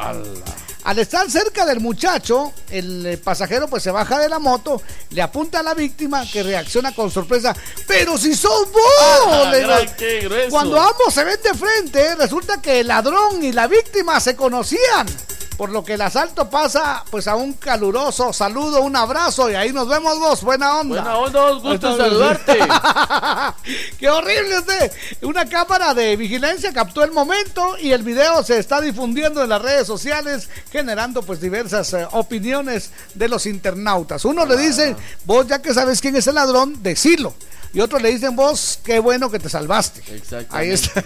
Al 0.86 1.00
estar 1.00 1.28
cerca 1.28 1.66
del 1.66 1.80
muchacho, 1.80 2.52
el 2.70 3.04
eh, 3.06 3.18
pasajero 3.18 3.66
pues 3.66 3.82
se 3.82 3.90
baja 3.90 4.20
de 4.20 4.28
la 4.28 4.38
moto, 4.38 4.80
le 5.10 5.20
apunta 5.20 5.58
a 5.58 5.62
la 5.64 5.74
víctima 5.74 6.24
que 6.30 6.44
reacciona 6.44 6.94
con 6.94 7.10
sorpresa. 7.10 7.56
¡Pero 7.88 8.16
si 8.16 8.36
sos 8.36 8.68
vos! 8.70 9.48
Le 9.50 9.62
gran. 9.62 9.84
Cuando 10.48 10.80
ambos 10.80 11.12
se 11.12 11.24
ven 11.24 11.40
de 11.42 11.54
frente, 11.54 12.14
resulta 12.14 12.62
que 12.62 12.78
el 12.80 12.86
ladrón 12.86 13.42
y 13.42 13.50
la 13.50 13.66
víctima 13.66 14.20
se 14.20 14.36
conocían. 14.36 15.08
Por 15.56 15.70
lo 15.70 15.82
que 15.82 15.94
el 15.94 16.02
asalto 16.02 16.50
pasa 16.50 17.02
pues 17.10 17.26
a 17.26 17.34
un 17.34 17.54
caluroso 17.54 18.32
saludo, 18.32 18.82
un 18.82 18.94
abrazo 18.94 19.50
y 19.50 19.54
ahí 19.54 19.72
nos 19.72 19.88
vemos 19.88 20.18
vos. 20.18 20.42
Buena 20.42 20.80
onda. 20.80 21.00
Buena 21.00 21.18
onda, 21.18 21.40
vos, 21.40 21.62
gusto 21.62 21.96
saludarte. 21.96 22.58
¡Qué 23.98 24.08
horrible 24.08 24.58
usted! 24.58 24.92
Una 25.22 25.46
cámara 25.48 25.94
de 25.94 26.14
vigilancia 26.16 26.74
captó 26.74 27.02
el 27.02 27.12
momento 27.12 27.78
y 27.78 27.92
el 27.92 28.02
video 28.02 28.42
se 28.42 28.58
está 28.58 28.82
difundiendo 28.82 29.42
en 29.42 29.48
las 29.48 29.62
redes 29.62 29.86
sociales, 29.86 30.50
generando 30.76 31.22
pues 31.22 31.40
diversas 31.40 31.94
eh, 31.94 32.06
opiniones 32.12 32.90
de 33.14 33.28
los 33.28 33.46
internautas. 33.46 34.26
Uno 34.26 34.44
le 34.44 34.58
dice, 34.58 34.94
vos 35.24 35.46
ya 35.46 35.62
que 35.62 35.72
sabes 35.72 36.02
quién 36.02 36.16
es 36.16 36.26
el 36.26 36.34
ladrón, 36.34 36.82
decilo. 36.82 37.34
Y 37.76 37.80
otros 37.82 38.00
le 38.00 38.10
dicen, 38.10 38.34
vos, 38.34 38.78
qué 38.82 38.98
bueno 39.00 39.30
que 39.30 39.38
te 39.38 39.50
salvaste. 39.50 40.00
Exactamente. 40.14 40.48
Ahí 40.56 40.70
está. 40.70 41.04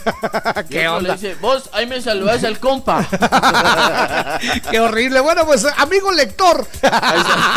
Y 0.68 0.72
¿Qué 0.72 0.86
otro 0.88 1.00
le 1.08 1.12
dice, 1.14 1.34
vos, 1.40 1.68
ahí 1.72 1.84
me 1.86 2.00
saludas 2.00 2.44
al 2.44 2.60
compa. 2.60 3.04
Qué 4.70 4.78
horrible. 4.78 5.18
Bueno, 5.20 5.44
pues 5.46 5.66
amigo 5.78 6.12
lector. 6.12 6.64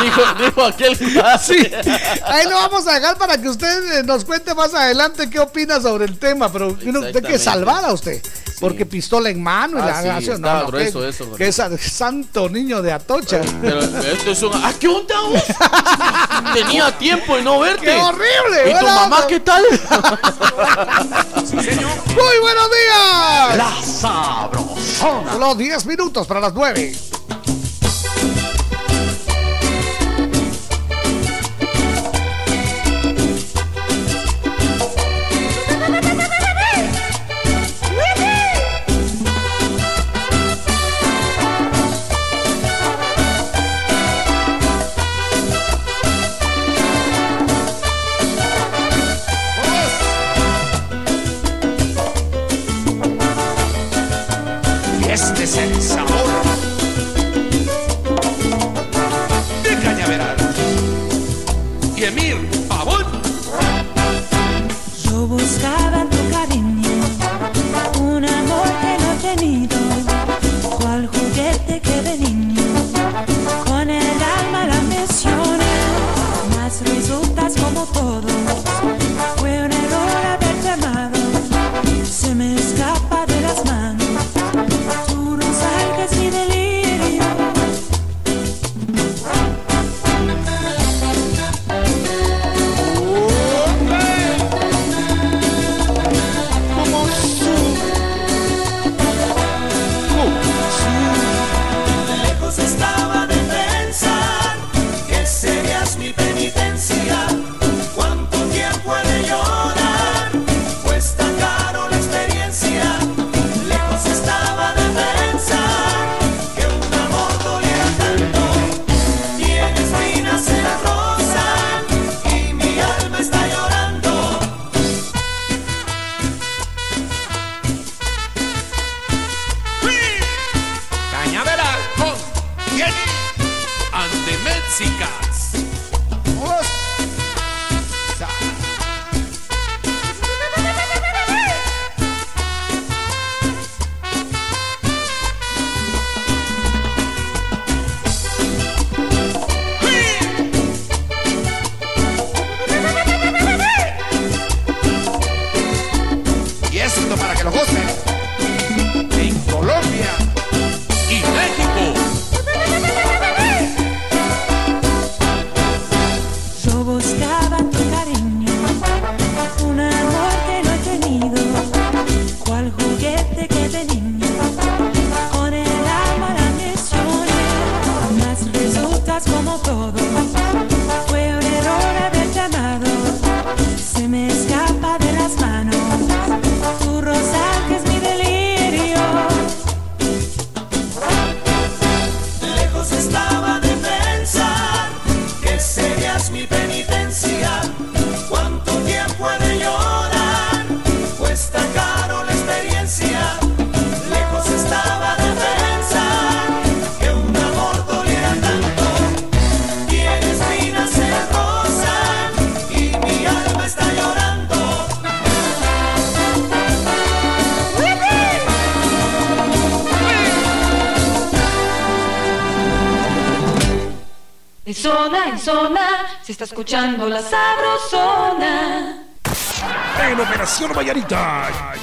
dijo, 0.03 0.21
dijo 0.43 0.65
aquel 0.65 0.97
Sí, 0.97 1.71
ahí 2.25 2.45
lo 2.49 2.55
vamos 2.55 2.87
a 2.87 2.93
dejar 2.93 3.17
para 3.17 3.37
que 3.39 3.49
usted 3.49 3.99
eh, 3.99 4.03
nos 4.03 4.25
cuente 4.25 4.55
más 4.55 4.73
adelante 4.73 5.29
qué 5.29 5.39
opina 5.39 5.79
sobre 5.79 6.05
el 6.05 6.17
tema, 6.17 6.51
pero 6.51 6.75
uno- 6.83 6.99
usted 7.01 7.23
que 7.23 7.37
salvada 7.37 7.93
usted, 7.93 8.21
porque 8.59 8.85
pistola 8.85 9.29
en 9.29 9.41
mano 9.43 9.77
y 9.77 9.81
Ah, 9.81 9.85
la 9.85 10.19
sí, 10.21 10.25
qué- 10.25 10.65
grueso 10.67 11.07
eso, 11.07 11.35
qué 11.35 11.51
sa- 11.51 11.77
santo 11.77 12.49
niño 12.49 12.81
de 12.81 12.91
Atocha. 12.93 13.41
Pero 13.61 13.79
esto 13.81 14.31
es 14.31 14.41
un. 14.41 14.51
¡Ah, 14.55 14.73
qué 14.79 14.87
onda 14.87 15.15
vos! 15.21 15.43
Tenía 16.53 16.91
tiempo 16.97 17.35
de 17.35 17.43
no 17.43 17.59
verte. 17.59 17.85
¡Qué 17.85 17.95
horrible! 17.95 18.71
¿Y 18.71 18.79
tu 18.79 18.85
mamá 19.09 19.27
qué 19.27 19.39
tal? 19.39 19.63
Muy 21.53 22.37
buenos 22.41 22.69
días. 22.71 23.57
La 23.57 23.71
Sabrosona. 23.83 25.33
Solo 25.33 25.55
10 25.55 25.85
minutos 25.85 26.27
para 26.27 26.39
las 26.39 26.53
9. 26.53 26.95
Todo, 77.85 78.32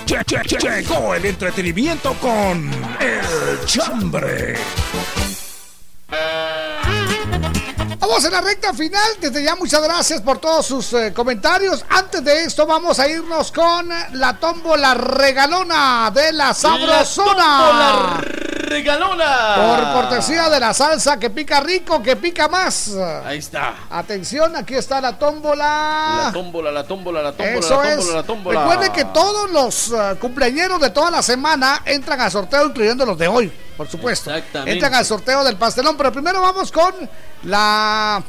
Lle- 0.06 0.24
lle- 0.24 0.42
lle- 0.42 0.58
llegó 0.58 1.14
el 1.14 1.24
entretenimiento 1.26 2.14
con 2.14 2.70
El 2.98 3.66
Chambre. 3.66 4.56
Vamos 7.98 8.24
en 8.24 8.32
la 8.32 8.40
recta 8.40 8.72
final. 8.74 9.08
Desde 9.20 9.42
ya 9.44 9.54
muchas 9.56 9.82
gracias 9.82 10.20
por 10.22 10.38
todos 10.38 10.66
sus 10.66 10.92
eh, 10.94 11.12
comentarios. 11.14 11.84
Antes 11.90 12.24
de 12.24 12.44
esto 12.44 12.66
vamos 12.66 12.98
a 12.98 13.06
irnos 13.08 13.52
con 13.52 13.88
la 14.14 14.36
tómbola 14.38 14.94
regalona 14.94 16.10
de 16.12 16.32
la 16.32 16.52
sabrosona. 16.54 17.34
tómbola 17.34 18.20
regalona. 18.70 19.54
Por 19.56 19.92
cortesía 20.02 20.48
de 20.48 20.60
la 20.60 20.72
salsa 20.72 21.18
que 21.18 21.28
pica 21.28 21.60
rico, 21.60 22.02
que 22.02 22.16
pica 22.16 22.48
más. 22.48 22.90
Ahí 23.24 23.38
está. 23.38 23.74
Atención, 23.90 24.54
aquí 24.56 24.74
está 24.74 25.00
la 25.00 25.18
tómbola. 25.18 26.22
La 26.26 26.32
tómbola, 26.32 26.70
la 26.70 26.84
tómbola, 26.84 27.22
la 27.22 27.32
tómbola, 27.32 27.58
Eso 27.58 27.82
la 27.82 27.88
es. 27.90 27.96
tómbola, 27.96 28.16
la 28.16 28.22
tómbola. 28.22 28.60
Recuerden 28.60 28.92
que 28.92 29.04
todos 29.06 29.50
los 29.50 29.92
cumpleañeros 30.20 30.80
de 30.80 30.90
toda 30.90 31.10
la 31.10 31.22
semana 31.22 31.82
entran 31.84 32.20
al 32.20 32.30
sorteo, 32.30 32.66
incluyendo 32.66 33.04
los 33.04 33.18
de 33.18 33.26
hoy, 33.28 33.52
por 33.76 33.88
supuesto. 33.88 34.30
Exactamente. 34.30 34.72
Entran 34.72 34.94
al 34.94 35.04
sorteo 35.04 35.42
del 35.44 35.56
pastelón, 35.56 35.96
pero 35.96 36.12
primero 36.12 36.40
vamos 36.40 36.70
con 36.70 36.94
la 37.42 38.22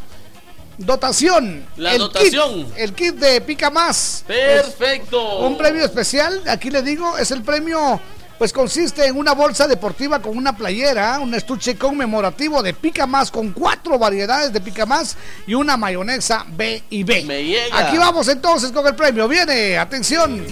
dotación. 0.78 1.68
La 1.78 1.94
el 1.94 2.00
dotación. 2.00 2.66
Kit, 2.66 2.78
el 2.78 2.94
kit 2.94 3.16
de 3.16 3.42
Pica 3.42 3.70
Más. 3.70 4.24
Perfecto. 4.26 5.40
Un 5.40 5.56
premio 5.56 5.86
especial, 5.86 6.42
aquí 6.50 6.72
le 6.72 6.82
digo, 6.82 7.18
es 7.20 7.30
el 7.30 7.44
premio, 7.44 8.02
pues 8.42 8.54
consiste 8.54 9.06
en 9.06 9.20
una 9.20 9.34
bolsa 9.34 9.68
deportiva 9.68 10.20
con 10.20 10.36
una 10.36 10.58
playera, 10.58 11.20
un 11.20 11.32
estuche 11.36 11.78
conmemorativo 11.78 12.64
de 12.64 12.74
Pica 12.74 13.06
Más 13.06 13.30
con 13.30 13.52
cuatro 13.52 14.00
variedades 14.00 14.52
de 14.52 14.60
Pica 14.60 14.88
Más 14.88 15.16
y 15.46 15.54
una 15.54 15.78
mayonesa 15.78 16.44
B 16.48 16.82
y 16.90 17.04
B. 17.04 17.24
Me 17.26 17.44
llega. 17.44 17.78
Aquí 17.78 18.00
vamos 18.00 18.28
entonces 18.30 18.72
con 18.72 18.88
el 18.88 18.96
premio. 18.96 19.28
Viene, 19.28 19.78
atención. 19.78 20.44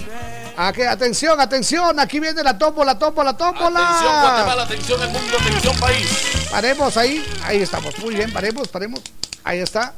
Aquí, 0.56 0.82
atención, 0.82 1.40
atención. 1.40 1.98
Aquí 1.98 2.20
viene 2.20 2.44
la 2.44 2.56
tómbola, 2.56 2.96
tómbola, 2.96 3.36
tómbola. 3.36 3.80
Atención 3.80 4.20
Guatemala, 4.20 4.62
atención 4.62 5.02
el 5.02 5.08
mundo, 5.08 5.36
atención 5.40 5.76
país. 5.80 6.48
Paremos 6.48 6.96
ahí. 6.96 7.26
Ahí 7.42 7.60
estamos. 7.60 7.98
Muy 7.98 8.14
bien, 8.14 8.32
paremos, 8.32 8.68
paremos. 8.68 9.00
Ahí 9.42 9.58
está. 9.58 9.94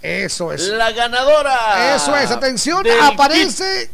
Eso 0.00 0.52
es. 0.52 0.68
La 0.68 0.92
ganadora. 0.92 1.96
Eso 1.96 2.14
es, 2.14 2.30
atención, 2.30 2.86
aparece 3.02 3.90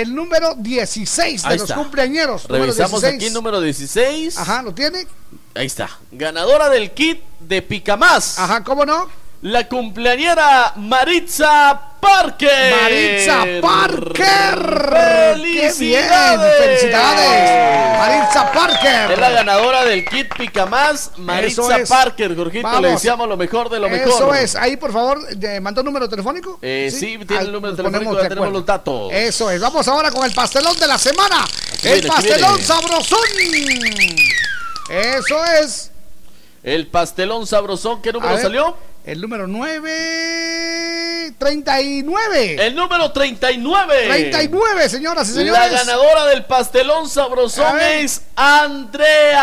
el 0.00 0.14
número 0.14 0.54
16 0.54 1.42
de 1.42 1.48
Ahí 1.48 1.58
los 1.58 1.68
está. 1.68 1.80
cumpleañeros. 1.80 2.44
Revisamos 2.44 3.02
16. 3.02 3.14
aquí 3.22 3.30
número 3.34 3.60
16. 3.60 4.38
Ajá, 4.38 4.62
¿lo 4.62 4.72
tiene? 4.72 5.06
Ahí 5.54 5.66
está. 5.66 5.90
Ganadora 6.10 6.70
del 6.70 6.92
kit 6.92 7.20
de 7.40 7.60
Picamás. 7.60 8.38
Ajá, 8.38 8.64
¿cómo 8.64 8.86
no? 8.86 9.08
La 9.42 9.66
cumpleañera 9.66 10.72
Maritza 10.76 11.96
Parker. 11.98 12.74
Maritza 12.80 13.44
Parker. 13.60 15.34
¡Felicidades! 15.34 15.68
¡Qué 15.68 15.84
bien! 15.84 16.40
¡Felicidades! 16.62 17.98
Maritza 17.98 18.52
Parker. 18.52 19.10
Es 19.10 19.18
la 19.18 19.30
ganadora 19.30 19.84
del 19.84 20.04
kit 20.04 20.32
Picamás, 20.36 21.10
Maritza 21.16 21.62
Eso 21.62 21.72
es. 21.72 21.88
Parker. 21.88 22.36
Jorgito, 22.36 22.80
le 22.80 22.90
deseamos 22.90 23.28
lo 23.28 23.36
mejor 23.36 23.68
de 23.68 23.80
lo 23.80 23.88
Eso 23.88 24.20
mejor. 24.20 24.36
es. 24.36 24.54
Ahí, 24.54 24.76
por 24.76 24.92
favor, 24.92 25.18
mandó 25.60 25.80
un 25.80 25.86
número 25.86 26.08
telefónico. 26.08 26.60
Eh, 26.62 26.92
sí, 26.96 27.18
tiene 27.26 27.42
el 27.42 27.50
número 27.50 27.74
telefónico, 27.74 28.22
ya 28.22 28.28
tenemos 28.28 28.52
los 28.52 28.64
datos. 28.64 29.12
Eso 29.12 29.50
es. 29.50 29.60
Vamos 29.60 29.88
ahora 29.88 30.12
con 30.12 30.24
el 30.24 30.32
pastelón 30.32 30.78
de 30.78 30.86
la 30.86 30.98
semana. 30.98 31.44
el 31.82 32.06
pastelón 32.06 32.62
sabrosón. 32.62 33.18
Eso 34.88 35.44
es. 35.60 35.90
El 36.62 36.86
pastelón 36.86 37.44
sabrosón, 37.44 38.00
¿qué 38.00 38.12
número 38.12 38.38
salió? 38.38 38.91
El 39.04 39.20
número 39.20 39.48
9. 39.48 41.34
39. 41.36 42.66
El 42.66 42.76
número 42.76 43.10
39. 43.10 44.06
39, 44.08 44.88
señoras 44.88 45.28
y 45.28 45.32
señores. 45.32 45.72
La 45.72 45.78
ganadora 45.78 46.26
del 46.26 46.44
pastelón 46.44 47.08
sabrosón 47.08 47.80
es 47.80 48.22
Andrea. 48.36 49.42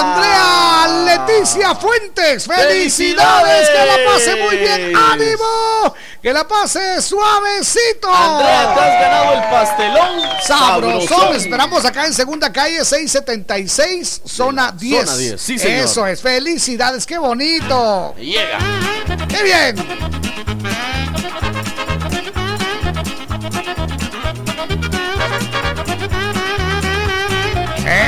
Andrea 0.00 1.04
Leticia 1.04 1.74
Fuentes. 1.74 2.46
¡Felicidades! 2.46 3.68
¡Felicidades! 3.68 3.70
Que 3.70 3.86
la 3.86 3.98
pase 4.10 4.36
muy 4.36 4.56
bien. 4.56 4.96
¡Ánimo! 4.96 5.94
Que 6.22 6.32
la 6.32 6.46
pase 6.46 7.02
suavecito. 7.02 8.10
Andrea, 8.12 8.74
te 8.74 8.80
has 8.80 9.00
ganado 9.00 9.34
el 9.34 9.50
pastelón 9.50 10.20
Sabrosón. 10.46 11.08
sabrosón. 11.08 11.36
Esperamos 11.36 11.84
acá 11.84 12.06
en 12.06 12.14
segunda 12.14 12.52
calle 12.52 12.84
676, 12.84 14.22
zona 14.26 14.72
10. 14.72 15.04
zona 15.04 15.16
10, 15.18 15.40
sí, 15.40 15.58
señor. 15.58 15.84
Eso 15.84 16.06
es. 16.06 16.20
Felicidades. 16.20 17.06
¡Qué 17.06 17.18
bonito! 17.18 18.14
Llega. 18.18 18.58
¡Qué 19.28 19.42
bien! 19.42 20.00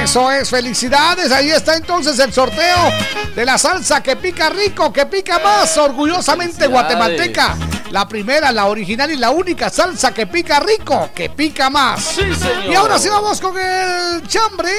Eso 0.05 0.31
es, 0.31 0.50
felicidades. 0.50 1.31
Ahí 1.32 1.50
está 1.50 1.76
entonces 1.76 2.18
el 2.18 2.32
sorteo 2.32 2.92
de 3.34 3.44
la 3.44 3.57
salsa 3.57 4.02
que 4.02 4.16
pica 4.16 4.50
rico, 4.50 4.92
que 4.92 5.07
pica 5.07 5.39
más, 5.39 5.76
orgullosamente 5.76 6.66
guatemalteca. 6.66 7.57
La 7.91 8.08
primera, 8.08 8.52
la 8.52 8.66
original 8.66 9.10
y 9.10 9.16
la 9.16 9.31
única 9.31 9.70
salsa 9.70 10.12
que 10.12 10.26
pica 10.26 10.60
rico, 10.60 11.10
que 11.15 11.31
pica 11.31 11.70
más. 11.70 12.02
Sí, 12.02 12.34
señor. 12.34 12.66
Y 12.66 12.74
ahora 12.74 12.99
sí 12.99 13.08
vamos 13.08 13.41
con 13.41 13.57
el 13.58 14.26
chambre. 14.26 14.70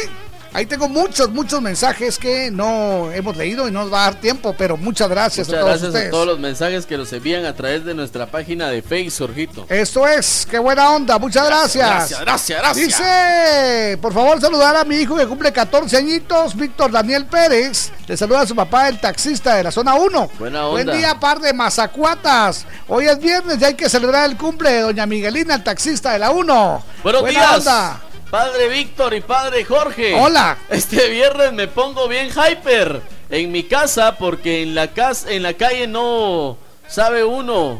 Ahí 0.53 0.65
tengo 0.67 0.87
muchos, 0.87 1.29
muchos 1.31 1.61
mensajes 1.61 2.19
que 2.19 2.51
no 2.51 3.11
hemos 3.11 3.35
leído 3.35 3.67
y 3.67 3.71
no 3.71 3.81
nos 3.81 3.91
va 3.93 4.03
a 4.05 4.11
dar 4.11 4.21
tiempo, 4.21 4.53
pero 4.57 4.77
muchas 4.77 5.09
gracias 5.09 5.47
Muchas 5.47 5.57
a 5.57 5.61
todos 5.61 5.69
gracias 5.71 5.87
ustedes. 5.89 6.07
a 6.07 6.11
todos 6.11 6.27
los 6.27 6.39
mensajes 6.39 6.85
que 6.85 6.95
nos 6.97 7.11
envían 7.11 7.45
a 7.45 7.55
través 7.55 7.83
de 7.85 7.93
nuestra 7.95 8.27
página 8.27 8.69
de 8.69 8.81
Facebook, 8.83 9.27
Jorgito. 9.27 9.65
Esto 9.67 10.07
es, 10.07 10.47
qué 10.49 10.59
buena 10.59 10.91
onda, 10.91 11.17
muchas 11.17 11.47
gracias. 11.47 11.89
Gracias, 11.89 12.19
gracias, 12.21 12.59
gracias. 12.59 12.87
Dice, 12.87 13.97
por 14.01 14.13
favor 14.13 14.39
saludar 14.39 14.75
a 14.75 14.83
mi 14.83 14.97
hijo 14.97 15.15
que 15.15 15.25
cumple 15.25 15.51
14 15.51 15.97
añitos, 15.97 16.55
Víctor 16.55 16.91
Daniel 16.91 17.25
Pérez. 17.25 17.91
Le 18.07 18.15
saluda 18.15 18.41
a 18.41 18.45
su 18.47 18.55
papá, 18.55 18.89
el 18.89 18.99
taxista 18.99 19.55
de 19.55 19.63
la 19.63 19.71
zona 19.71 19.95
1. 19.95 20.29
Buena 20.37 20.65
Buen 20.67 20.87
onda. 20.87 20.93
día, 20.99 21.19
par 21.19 21.39
de 21.39 21.51
mazacuatas. 21.53 22.65
Hoy 22.87 23.07
es 23.07 23.17
viernes 23.19 23.57
y 23.59 23.65
hay 23.65 23.73
que 23.73 23.89
celebrar 23.89 24.29
el 24.29 24.37
cumple 24.37 24.71
de 24.71 24.81
doña 24.81 25.05
Miguelina, 25.05 25.55
el 25.55 25.63
taxista 25.63 26.11
de 26.11 26.19
la 26.19 26.29
1. 26.31 26.83
Buenos 27.01 27.21
Buena 27.21 27.39
días. 27.39 27.57
onda. 27.57 28.01
Padre 28.33 28.67
Víctor 28.67 29.13
y 29.13 29.21
padre 29.21 29.63
Jorge. 29.63 30.15
Hola. 30.15 30.57
Este 30.67 31.07
viernes 31.07 31.53
me 31.53 31.67
pongo 31.67 32.07
bien 32.07 32.29
hyper. 32.31 32.99
en 33.29 33.51
mi 33.51 33.61
casa 33.61 34.17
porque 34.17 34.63
en 34.63 34.73
la 34.73 34.87
casa 34.87 35.31
en 35.31 35.43
la 35.43 35.53
calle 35.53 35.85
no 35.85 36.57
sabe 36.87 37.23
uno 37.23 37.79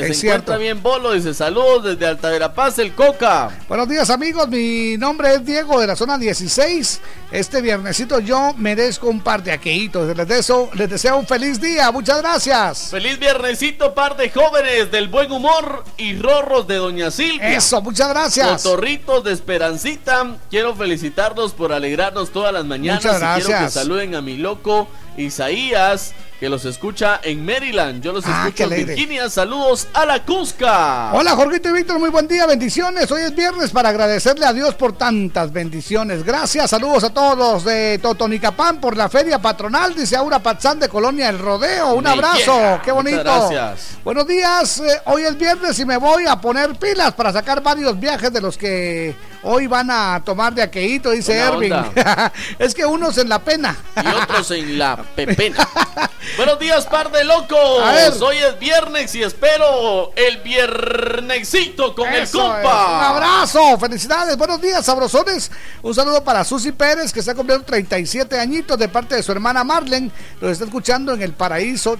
que 0.00 0.08
Es 0.10 0.16
se 0.16 0.20
cierto. 0.22 0.52
encuentra 0.52 0.56
bien 0.58 0.82
bolo 0.82 1.12
dice 1.12 1.34
saludos 1.34 1.84
desde 1.84 2.06
Alta 2.06 2.30
Verapaz 2.30 2.78
el 2.78 2.92
Coca 2.94 3.50
Buenos 3.68 3.88
días 3.88 4.08
amigos, 4.10 4.48
mi 4.48 4.96
nombre 4.96 5.34
es 5.34 5.44
Diego 5.44 5.80
de 5.80 5.86
la 5.86 5.96
zona 5.96 6.18
16. 6.18 7.00
Este 7.30 7.60
viernesito 7.60 8.20
yo 8.20 8.54
merezco 8.56 9.08
un 9.08 9.20
par 9.20 9.42
de 9.42 9.50
aqueitos. 9.52 10.16
Les 10.16 10.28
deseo, 10.28 10.70
les 10.74 10.88
deseo 10.88 11.16
un 11.18 11.26
feliz 11.26 11.60
día, 11.60 11.90
muchas 11.90 12.18
gracias. 12.22 12.88
feliz 12.90 13.18
viernesito 13.18 13.94
par 13.94 14.16
de 14.16 14.30
jóvenes 14.30 14.90
del 14.90 15.08
buen 15.08 15.30
humor 15.32 15.84
y 15.96 16.16
rorros 16.18 16.66
de 16.66 16.76
Doña 16.76 17.10
Silvia 17.10 17.56
Eso, 17.56 17.80
muchas 17.82 18.08
gracias. 18.08 18.62
Cotorritos 18.62 19.24
de 19.24 19.32
Esperancita, 19.32 20.36
quiero 20.50 20.74
felicitarlos 20.74 21.52
por 21.52 21.72
alegrarnos 21.72 22.30
todas 22.30 22.52
las 22.52 22.64
mañanas. 22.64 23.04
Muchas 23.04 23.16
y 23.20 23.24
quiero 23.24 23.46
que 23.46 23.52
gracias. 23.52 23.72
saluden 23.72 24.14
a 24.14 24.22
mi 24.22 24.36
loco 24.36 24.88
Isaías, 25.16 26.12
que 26.38 26.48
los 26.50 26.64
escucha 26.66 27.20
en 27.22 27.44
Maryland. 27.46 28.02
Yo 28.02 28.12
los 28.12 28.24
Ah, 28.26 28.44
escucho 28.46 28.64
en. 28.64 28.86
Virginia. 28.86 29.30
Saludos 29.30 29.88
a 29.94 30.04
la 30.04 30.22
Cusca. 30.24 31.12
Hola 31.14 31.30
Jorgito 31.34 31.70
y 31.70 31.72
Víctor, 31.72 31.98
muy 31.98 32.10
buen 32.10 32.28
día, 32.28 32.44
bendiciones. 32.46 33.10
Hoy 33.10 33.22
es 33.22 33.34
viernes 33.34 33.70
para 33.70 33.88
agradecerle 33.88 34.44
a 34.44 34.52
Dios 34.52 34.74
por 34.74 34.92
tantas 34.98 35.50
bendiciones. 35.52 36.24
Gracias, 36.24 36.68
saludos 36.70 37.04
a 37.04 37.10
todos 37.10 37.38
los 37.38 37.64
de 37.64 37.98
Totonicapán 38.02 38.80
por 38.80 38.96
la 38.96 39.08
feria 39.08 39.38
patronal, 39.40 39.94
dice 39.94 40.16
Aura 40.16 40.38
Patzán 40.40 40.78
de 40.78 40.88
Colonia 40.90 41.30
El 41.30 41.38
Rodeo. 41.38 41.94
Un 41.94 42.04
Me 42.04 42.10
abrazo, 42.10 42.54
llega. 42.56 42.82
qué 42.82 42.92
bonito. 42.92 43.18
Muchas 43.18 43.50
gracias. 43.50 43.98
Buenos 44.04 44.26
días, 44.26 44.80
eh, 44.80 45.00
hoy 45.06 45.22
es 45.22 45.38
viernes 45.38 45.78
y 45.78 45.86
me 45.86 45.96
voy 45.96 46.26
a 46.26 46.36
poner 46.38 46.74
pilas 46.76 47.12
para 47.14 47.32
sacar 47.32 47.62
varios 47.62 47.98
viajes 47.98 48.30
de 48.32 48.40
los 48.42 48.58
que 48.58 49.14
hoy 49.46 49.68
van 49.68 49.90
a 49.90 50.20
tomar 50.24 50.54
de 50.54 50.62
aqueíto, 50.62 51.10
dice 51.12 51.36
Ervin. 51.38 51.72
es 52.58 52.74
que 52.74 52.84
unos 52.84 53.16
en 53.18 53.28
la 53.28 53.38
pena. 53.38 53.76
Y 54.02 54.06
otros 54.22 54.50
en 54.50 54.78
la 54.78 54.96
pepena. 54.96 55.66
Buenos 56.36 56.58
días, 56.58 56.84
par 56.86 57.12
de 57.12 57.24
locos. 57.24 58.20
Hoy 58.20 58.36
es 58.36 58.58
viernes 58.58 59.14
y 59.14 59.22
espero 59.22 60.12
el 60.16 60.38
viernesito 60.38 61.94
con 61.94 62.08
el 62.08 62.24
es. 62.24 62.34
Un 62.34 62.40
compa. 62.40 63.08
abrazo, 63.10 63.78
felicidades, 63.78 64.36
buenos 64.36 64.60
días, 64.60 64.84
sabrosones. 64.84 65.50
Un 65.82 65.94
saludo 65.94 66.24
para 66.24 66.44
Susy 66.44 66.72
Pérez, 66.72 67.12
que 67.12 67.20
está 67.20 67.34
cumpliendo 67.34 67.64
37 67.64 68.38
añitos 68.40 68.76
de 68.78 68.88
parte 68.88 69.14
de 69.14 69.22
su 69.22 69.30
hermana 69.30 69.62
Marlen. 69.62 70.10
Los 70.40 70.52
está 70.52 70.64
escuchando 70.64 71.14
en 71.14 71.22
el 71.22 71.32
paraíso 71.32 71.96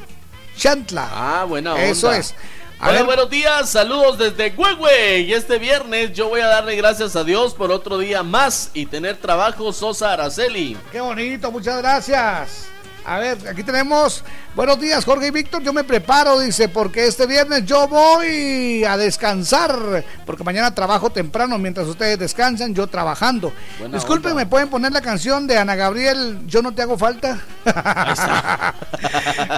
Chantla. 0.57 1.09
Ah, 1.13 1.45
buena 1.45 1.75
onda. 1.75 1.85
Eso 1.85 2.13
es. 2.13 2.35
A 2.79 2.89
Hola, 2.91 2.99
ver. 2.99 3.07
buenos 3.07 3.31
días, 3.31 3.71
saludos 3.71 4.19
desde 4.19 4.55
Huehue. 4.55 5.21
Y 5.21 5.33
este 5.33 5.59
viernes 5.59 6.13
yo 6.13 6.29
voy 6.29 6.41
a 6.43 6.47
darle 6.47 6.77
gracias 6.77 7.17
a 7.17 7.25
Dios 7.25 7.55
por 7.55 7.71
otro 7.71 7.97
día 7.99 8.23
más 8.23 8.71
y 8.75 8.85
tener 8.87 9.17
trabajo 9.17 9.73
Sosa 9.73 10.13
Araceli. 10.13 10.77
Qué 10.93 11.01
bonito, 11.01 11.51
muchas 11.51 11.79
gracias. 11.79 12.69
A 13.09 13.21
ver, 13.21 13.39
aquí 13.49 13.63
tenemos. 13.63 14.25
Buenos 14.57 14.81
días, 14.81 15.05
Jorge 15.05 15.29
y 15.29 15.31
Víctor. 15.31 15.63
Yo 15.63 15.73
me 15.73 15.85
preparo, 15.85 16.41
dice, 16.41 16.69
porque 16.69 17.07
este 17.07 17.27
viernes 17.27 17.65
yo 17.65 17.87
voy 17.87 18.83
a 18.83 18.97
descansar. 18.97 20.03
Porque 20.25 20.43
mañana 20.43 20.75
trabajo 20.75 21.11
temprano. 21.11 21.57
Mientras 21.57 21.87
ustedes 21.87 22.19
descansan, 22.19 22.75
yo 22.75 22.89
trabajando. 22.89 23.53
Buena 23.79 23.95
Disculpen, 23.95 24.33
onda. 24.33 24.43
¿me 24.43 24.51
pueden 24.51 24.69
poner 24.69 24.91
la 24.91 25.03
canción 25.03 25.47
de 25.47 25.57
Ana 25.57 25.77
Gabriel? 25.77 26.41
Yo 26.49 26.63
no 26.63 26.75
te 26.75 26.83
hago 26.83 26.99
falta. 26.99 27.39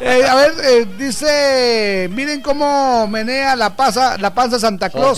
Eh, 0.02 0.24
a 0.28 0.34
ver, 0.34 0.52
eh, 0.64 0.86
dice, 0.98 2.08
miren 2.12 2.40
cómo 2.40 3.06
menea 3.08 3.56
la 3.56 3.74
panza, 3.74 4.16
la 4.18 4.34
panza 4.34 4.58
Santa 4.58 4.90
Claus. 4.90 5.16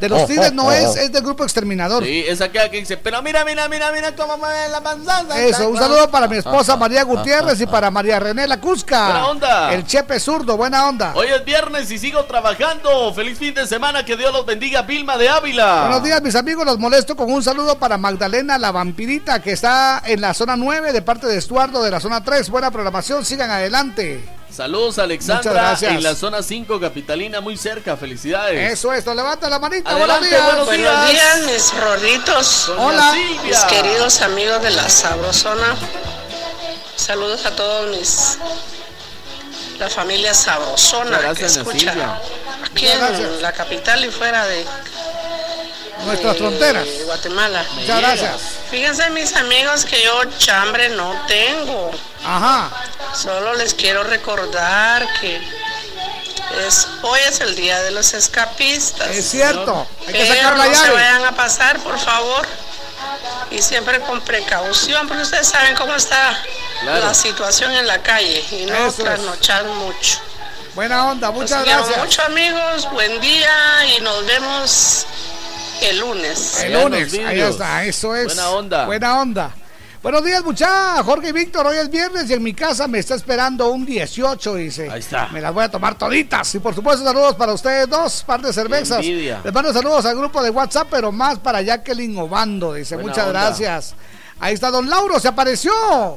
De 0.00 0.08
los 0.08 0.26
Tigres 0.26 0.52
no 0.52 0.72
es, 0.72 0.96
es 0.96 1.12
del 1.12 1.22
grupo 1.22 1.44
Exterminador. 1.44 2.04
Sí, 2.04 2.24
es 2.26 2.40
aquella 2.40 2.70
que 2.70 2.78
dice, 2.78 2.96
pero 2.96 3.22
mira, 3.22 3.44
mira, 3.44 3.68
mira, 3.68 3.92
mira 3.92 4.14
cómo 4.14 4.38
mueve 4.38 4.68
la 4.70 4.80
panzada. 4.80 5.40
Eso, 5.40 5.68
un 5.68 5.76
saludo 5.76 6.10
para 6.10 6.28
mi 6.28 6.36
esposa 6.36 6.76
María 6.76 7.02
Gutiérrez 7.02 7.55
y 7.60 7.66
para 7.66 7.90
María 7.90 8.18
René 8.20 8.46
La 8.46 8.60
Cusca. 8.60 9.04
Buena 9.06 9.26
onda. 9.28 9.72
El 9.72 9.86
Chepe 9.86 10.18
Zurdo, 10.20 10.56
buena 10.56 10.88
onda. 10.88 11.12
Hoy 11.14 11.28
es 11.28 11.44
viernes 11.44 11.90
y 11.90 11.98
sigo 11.98 12.24
trabajando. 12.24 13.12
Feliz 13.14 13.38
fin 13.38 13.54
de 13.54 13.66
semana, 13.66 14.04
que 14.04 14.16
Dios 14.16 14.32
los 14.32 14.44
bendiga, 14.46 14.82
Vilma 14.82 15.16
de 15.16 15.28
Ávila. 15.28 15.82
Buenos 15.82 16.02
días, 16.02 16.22
mis 16.22 16.34
amigos. 16.34 16.64
Los 16.66 16.78
molesto 16.78 17.16
con 17.16 17.32
un 17.32 17.42
saludo 17.42 17.78
para 17.78 17.98
Magdalena 17.98 18.58
la 18.58 18.72
Vampirita, 18.72 19.40
que 19.40 19.52
está 19.52 20.02
en 20.04 20.20
la 20.20 20.34
zona 20.34 20.56
9 20.56 20.92
de 20.92 21.02
parte 21.02 21.26
de 21.26 21.36
Estuardo 21.38 21.82
de 21.82 21.90
la 21.90 22.00
zona 22.00 22.22
3. 22.22 22.48
Buena 22.50 22.70
programación, 22.70 23.24
sigan 23.24 23.50
adelante. 23.50 24.24
Saludos, 24.50 24.94
Muchas 24.94 25.04
Alexandra, 25.04 25.52
gracias. 25.52 25.92
en 25.92 26.02
la 26.02 26.14
zona 26.14 26.42
5 26.42 26.80
capitalina, 26.80 27.40
muy 27.40 27.56
cerca. 27.58 27.96
Felicidades. 27.96 28.72
Eso 28.72 28.92
es, 28.92 29.04
nos 29.04 29.14
levanta 29.14 29.50
la 29.50 29.58
manita. 29.58 29.90
Adelante, 29.90 30.28
buenos 30.28 30.30
días. 30.30 30.46
buenos 30.46 30.66
Buenos 30.66 31.10
días, 31.10 31.42
mis 31.46 31.80
rorritos. 31.84 32.68
Hola. 32.78 33.12
Silvia. 33.12 33.42
Mis 33.44 33.58
queridos 33.64 34.22
amigos 34.22 34.62
de 34.62 34.70
la 34.70 34.88
Sabrosona. 34.88 35.76
Saludos 36.96 37.44
a 37.46 37.54
todos 37.54 37.96
mis. 37.96 38.38
La 39.78 39.90
familia 39.90 40.32
Sabrosona 40.32 41.34
que 41.34 41.44
escucha 41.44 41.92
Silvia. 41.92 42.20
aquí 42.64 42.88
en 42.88 43.42
la 43.42 43.52
capital 43.52 44.02
y 44.04 44.10
fuera 44.10 44.46
de, 44.46 44.64
Nuestras 46.04 46.36
fronteras. 46.36 46.86
Guatemala. 47.04 47.64
Muchas 47.74 47.98
gracias. 48.00 48.40
Fíjense 48.70 49.10
mis 49.10 49.34
amigos 49.34 49.84
que 49.84 50.02
yo 50.02 50.24
chambre 50.38 50.88
no 50.90 51.14
tengo. 51.26 51.90
Ajá. 52.24 52.70
Solo 53.14 53.54
les 53.54 53.74
quiero 53.74 54.04
recordar 54.04 55.06
que 55.20 55.36
es, 56.66 56.86
hoy 57.02 57.20
es 57.28 57.40
el 57.40 57.56
día 57.56 57.82
de 57.82 57.90
los 57.92 58.12
escapistas. 58.14 59.08
Es 59.08 59.30
cierto. 59.30 59.86
Hay 60.06 60.12
que 60.12 60.26
sacar 60.26 60.56
la 60.56 60.66
no 60.66 60.74
se 60.74 60.90
vayan 60.90 61.24
a 61.24 61.32
pasar, 61.32 61.78
por 61.80 61.98
favor. 61.98 62.46
Y 63.50 63.62
siempre 63.62 64.00
con 64.00 64.20
precaución, 64.22 65.06
porque 65.08 65.22
ustedes 65.22 65.46
saben 65.48 65.74
cómo 65.76 65.94
está 65.94 66.36
Claro. 66.82 67.06
la 67.06 67.14
situación 67.14 67.72
en 67.72 67.86
la 67.86 68.02
calle 68.02 68.44
y 68.50 68.66
no 68.66 68.74
Eso 68.74 68.86
es. 68.88 68.96
trasnochar 68.96 69.64
mucho. 69.64 70.18
Buena 70.74 71.10
onda, 71.10 71.30
muchas 71.30 71.64
gracias. 71.64 71.96
mucho 71.98 72.22
amigos, 72.22 72.90
buen 72.92 73.18
día 73.20 73.48
y 73.96 74.00
nos 74.02 74.26
vemos 74.26 75.06
el 75.80 75.98
lunes. 75.98 76.60
El 76.60 76.72
lunes, 76.74 77.14
ahí 77.26 77.40
está, 77.40 77.84
eso 77.84 78.14
es. 78.14 78.26
Buena 78.26 78.50
onda. 78.50 78.84
Buena 78.84 79.20
onda. 79.20 79.50
Buenos 80.06 80.24
días, 80.24 80.44
muchachos. 80.44 81.04
Jorge 81.04 81.30
y 81.30 81.32
Víctor, 81.32 81.66
hoy 81.66 81.78
es 81.78 81.90
viernes 81.90 82.30
y 82.30 82.34
en 82.34 82.40
mi 82.40 82.54
casa 82.54 82.86
me 82.86 83.00
está 83.00 83.16
esperando 83.16 83.70
un 83.70 83.84
18, 83.84 84.54
dice. 84.54 84.88
Ahí 84.88 85.00
está. 85.00 85.26
Me 85.30 85.40
las 85.40 85.52
voy 85.52 85.64
a 85.64 85.68
tomar 85.68 85.98
toditas. 85.98 86.54
Y 86.54 86.60
por 86.60 86.76
supuesto, 86.76 87.04
saludos 87.04 87.34
para 87.34 87.52
ustedes 87.52 87.88
dos, 87.88 88.22
par 88.22 88.40
de 88.40 88.52
cervezas. 88.52 89.04
Les 89.04 89.52
mando 89.52 89.72
saludos 89.72 90.06
al 90.06 90.16
grupo 90.16 90.44
de 90.44 90.50
WhatsApp, 90.50 90.86
pero 90.92 91.10
más 91.10 91.40
para 91.40 91.60
Jacqueline 91.60 92.16
Obando, 92.18 92.72
dice. 92.74 92.94
Buena 92.94 93.10
Muchas 93.10 93.26
onda. 93.26 93.40
gracias. 93.40 93.94
Ahí 94.38 94.54
está 94.54 94.70
Don 94.70 94.88
Lauro, 94.88 95.18
se 95.18 95.26
apareció. 95.26 95.72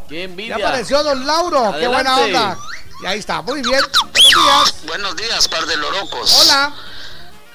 Qué 0.08 0.26
envidia. 0.26 0.60
Ya 0.60 0.68
apareció 0.68 1.02
Don 1.02 1.26
Lauro, 1.26 1.74
qué 1.80 1.88
buena 1.88 2.16
onda. 2.20 2.58
Y 3.02 3.08
ahí 3.08 3.18
está, 3.18 3.42
muy 3.42 3.64
bien. 3.64 3.82
Buenos 3.82 4.14
días. 4.14 4.76
Buenos 4.86 5.16
días, 5.16 5.48
par 5.48 5.66
de 5.66 5.78
lorocos. 5.78 6.44
Hola, 6.44 6.76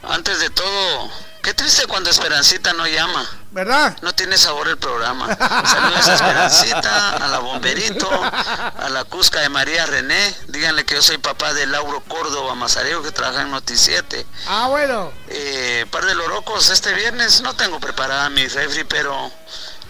Antes 0.03 0.41
de 0.41 0.51
todo, 0.51 1.11
qué 1.45 1.53
triste 1.53 1.87
cuando 1.87 2.11
Esperancita 2.11 2.73
no 2.73 2.87
llama. 2.87 3.29
¿verdad? 3.55 3.97
No 4.03 4.13
tiene 4.13 4.37
sabor 4.37 4.67
el 4.69 4.79
programa. 4.79 5.29
Saludos 5.65 6.09
a 6.09 6.15
Esperancita, 6.15 7.11
a 7.11 7.29
la 7.29 7.39
Bomberito, 7.39 8.11
a 8.11 8.89
la 8.91 9.05
Cusca 9.05 9.41
de 9.41 9.49
María 9.49 9.87
René. 9.87 10.35
Díganle 10.49 10.85
que 10.85 10.97
yo 10.97 11.03
soy 11.03 11.19
papá 11.19 11.55
de 11.55 11.67
Lauro 11.67 12.03
Córdoba 12.09 12.57
Mazareo 12.57 13.03
que 13.03 13.13
trabaja 13.13 13.43
en 13.43 13.53
Noticiete. 13.53 14.27
Ah, 14.49 14.67
bueno. 14.69 15.13
Eh, 15.29 15.87
par 15.91 16.05
de 16.05 16.17
lorocos, 16.17 16.69
este 16.71 16.93
viernes 16.95 17.43
no 17.43 17.55
tengo 17.55 17.79
preparada 17.79 18.29
mi 18.29 18.47
refri, 18.49 18.83
pero 18.85 19.31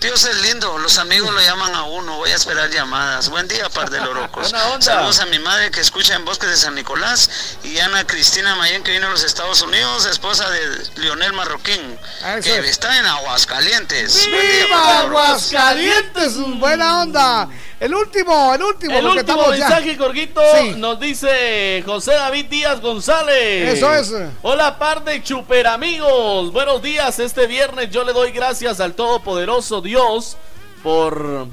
Dios 0.00 0.23
es 0.26 0.36
lindo, 0.42 0.76
los 0.76 0.98
amigos 0.98 1.32
lo 1.32 1.40
llaman 1.40 1.74
a 1.74 1.84
uno, 1.84 2.16
voy 2.18 2.31
a 2.31 2.34
esperar 2.34 2.68
llamadas. 2.70 3.31
Buen 3.31 3.48
día, 3.48 3.70
par 3.70 3.89
de 3.89 3.98
lorocos. 4.00 4.50
Buena 4.50 4.66
onda. 4.66 4.82
Saludos 4.82 5.18
a 5.20 5.26
mi 5.26 5.39
madre 5.39 5.70
que 5.70 5.81
escucha 5.81 6.14
en 6.14 6.26
Bosques 6.26 6.50
de 6.50 6.56
San 6.58 6.74
Nicolás 6.74 7.56
y 7.62 7.78
Ana 7.78 8.06
Cristina 8.06 8.55
Mayén 8.55 8.82
que 8.84 8.92
vino 8.92 9.06
a 9.06 9.10
los 9.10 9.24
Estados 9.24 9.62
Unidos, 9.62 10.05
esposa 10.05 10.50
de 10.50 10.60
Lionel 10.97 11.32
Marroquín, 11.32 11.98
Eso 12.23 12.42
que 12.42 12.58
es. 12.58 12.66
está 12.66 12.98
en 12.98 13.06
Aguascalientes. 13.06 14.26
Día, 14.26 14.40
¡Viva. 14.66 15.00
Aguascalientes! 15.00 16.36
Buena 16.58 17.00
onda. 17.00 17.48
El 17.81 17.94
último, 17.94 18.55
el 18.55 18.62
último. 18.62 18.97
El 18.98 19.06
último 19.06 19.44
ya- 19.55 19.68
mensaje, 19.68 19.97
Corguito, 19.98 20.40
Sí. 20.58 20.74
nos 20.76 20.98
dice 21.00 21.82
José 21.84 22.12
David 22.14 22.47
Díaz 22.47 22.81
González. 22.81 23.74
Eso 23.78 23.94
es. 23.94 24.12
Hola, 24.42 24.78
par 24.78 25.02
de 25.05 25.23
chuper 25.23 25.66
amigos. 25.66 26.52
Buenos 26.52 26.81
días. 26.82 27.18
Este 27.18 27.47
viernes 27.47 27.90
yo 27.90 28.05
le 28.05 28.12
doy 28.12 28.31
gracias 28.32 28.81
al 28.81 28.94
Todopoderoso 28.94 29.82
Dios 29.84 30.36
por 30.82 31.46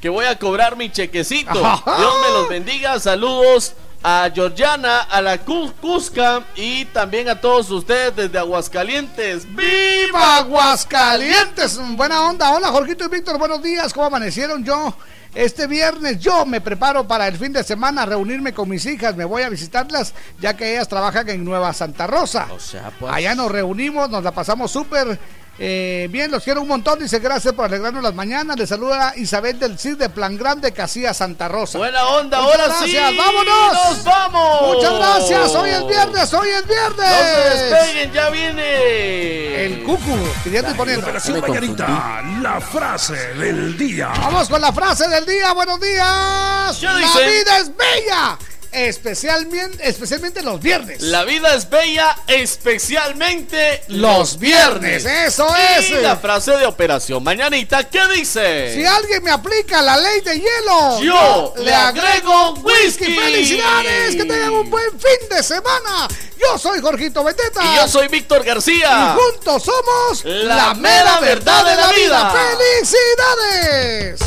que 0.00 0.08
voy 0.08 0.26
a 0.26 0.38
cobrar 0.38 0.76
mi 0.76 0.90
chequecito. 0.92 1.50
Ajá. 1.66 1.96
Dios 1.96 2.14
me 2.22 2.28
los 2.38 2.48
bendiga. 2.48 3.00
Saludos 3.00 3.74
a 4.02 4.30
Georgiana, 4.32 5.00
a 5.00 5.20
la 5.20 5.44
Cus- 5.44 5.72
Cusca 5.80 6.44
y 6.54 6.84
también 6.86 7.28
a 7.28 7.40
todos 7.40 7.68
ustedes 7.72 8.14
desde 8.14 8.38
Aguascalientes. 8.38 9.44
¡Viva 9.56 10.36
Aguascalientes! 10.36 11.78
Buena 11.96 12.22
onda. 12.28 12.52
Hola, 12.52 12.68
Jorgito 12.68 13.06
y 13.06 13.08
Víctor. 13.08 13.38
Buenos 13.38 13.60
días. 13.62 13.92
¿Cómo 13.92 14.06
amanecieron 14.06 14.64
yo? 14.64 14.94
Este 15.34 15.66
viernes 15.66 16.18
yo 16.18 16.46
me 16.46 16.60
preparo 16.60 17.06
para 17.06 17.28
el 17.28 17.36
fin 17.36 17.52
de 17.52 17.62
semana 17.62 18.06
reunirme 18.06 18.52
con 18.52 18.68
mis 18.68 18.84
hijas. 18.86 19.14
Me 19.14 19.24
voy 19.24 19.42
a 19.42 19.48
visitarlas 19.48 20.14
ya 20.40 20.54
que 20.54 20.72
ellas 20.72 20.88
trabajan 20.88 21.28
en 21.28 21.44
Nueva 21.44 21.72
Santa 21.72 22.06
Rosa. 22.06 22.48
O 22.50 22.58
sea, 22.58 22.90
pues. 22.98 23.12
Allá 23.12 23.34
nos 23.34 23.50
reunimos, 23.50 24.08
nos 24.10 24.22
la 24.24 24.32
pasamos 24.32 24.70
súper. 24.70 25.18
Eh, 25.60 26.06
bien, 26.10 26.30
los 26.30 26.44
quiero 26.44 26.62
un 26.62 26.68
montón. 26.68 27.00
Dice 27.00 27.18
gracias 27.18 27.52
por 27.52 27.64
alegrarnos 27.64 28.02
las 28.02 28.14
mañanas. 28.14 28.56
Le 28.56 28.66
saluda 28.66 29.12
Isabel 29.16 29.58
del 29.58 29.78
CIR 29.78 29.96
de 29.96 30.08
Plan 30.08 30.36
Grande, 30.36 30.72
Casilla 30.72 31.12
Santa 31.12 31.48
Rosa. 31.48 31.78
Buena 31.78 32.06
onda, 32.06 32.40
Muchas 32.40 32.60
ahora 32.60 32.74
gracias. 32.78 33.10
sí. 33.10 33.16
¡Vámonos! 33.16 33.72
¡Nos 33.72 34.04
vamos! 34.04 34.74
Muchas 34.74 34.94
gracias. 34.94 35.54
Hoy 35.56 35.70
es 35.70 35.86
viernes, 35.86 36.34
hoy 36.34 36.48
es 36.48 36.66
viernes. 36.66 37.10
No 37.10 37.58
se 37.58 37.64
despeguen, 37.64 38.12
ya 38.12 38.30
viene. 38.30 39.64
El 39.64 39.82
cucu, 39.82 40.16
pidiendo 40.44 40.70
y 40.70 40.74
poniendo. 40.74 41.04
Operación 41.06 41.42
la 42.42 42.60
frase 42.60 43.34
del 43.34 43.76
día. 43.76 44.12
Vamos 44.20 44.48
con 44.48 44.60
la 44.60 44.72
frase 44.72 45.08
del 45.08 45.17
día. 45.26 45.52
Buenos 45.52 45.80
días. 45.80 46.76
¿Qué 46.78 46.86
La 46.86 47.26
vida 47.26 47.58
es 47.58 47.76
bella. 47.76 48.38
Especialmente, 48.70 49.88
especialmente 49.88 50.42
los 50.42 50.60
viernes. 50.60 51.00
La 51.00 51.24
vida 51.24 51.54
es 51.54 51.70
bella, 51.70 52.14
especialmente 52.26 53.82
Los 53.88 54.38
viernes, 54.38 55.06
eso 55.06 55.48
Y 55.80 55.94
es. 55.94 56.02
la 56.02 56.16
frase 56.18 56.52
de 56.52 56.66
Operación 56.66 57.24
Mañanita, 57.24 57.88
¿qué 57.88 58.06
dice? 58.08 58.74
Si 58.74 58.84
alguien 58.84 59.22
me 59.22 59.30
aplica 59.30 59.80
la 59.80 59.96
ley 59.96 60.20
de 60.20 60.34
hielo, 60.34 61.00
Yo 61.00 61.54
le 61.56 61.74
agrego 61.74 62.54
whisky. 62.56 63.16
¡Felicidades! 63.16 64.16
Que 64.16 64.24
tengan 64.26 64.50
un 64.50 64.68
buen 64.68 64.90
fin 64.90 65.28
de 65.30 65.42
semana. 65.42 66.06
Yo 66.38 66.58
soy 66.58 66.80
Jorgito 66.80 67.24
Beteta. 67.24 67.64
Y 67.64 67.76
yo 67.76 67.88
soy 67.88 68.08
Víctor 68.08 68.44
García. 68.44 69.16
Y 69.16 69.18
juntos 69.18 69.62
somos 69.64 70.24
La 70.24 70.74
mera 70.74 71.20
verdad 71.20 71.64
de 71.64 71.74
la 71.74 71.92
vida. 71.92 72.34
¡Felicidades! 72.58 74.20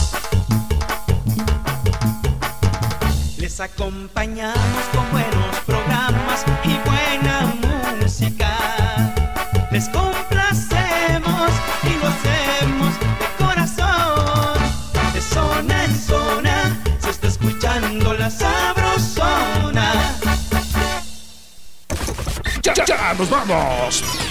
Les 3.51 3.59
acompañamos 3.59 4.83
con 4.93 5.11
buenos 5.11 5.59
programas 5.65 6.45
y 6.63 6.77
buena 6.87 7.53
música. 7.99 9.13
Les 9.69 9.89
complacemos 9.89 11.51
y 11.83 11.99
lo 11.99 12.07
hacemos 12.07 12.93
de 13.19 13.43
corazón. 13.43 14.57
De 15.13 15.21
zona 15.21 15.83
en 15.83 15.99
zona 15.99 16.81
se 16.97 17.09
está 17.09 17.27
escuchando 17.27 18.13
la 18.13 18.29
sabrosona. 18.29 19.91
Ya, 22.63 22.73
ya, 22.85 23.13
nos 23.15 23.29
vamos. 23.29 24.30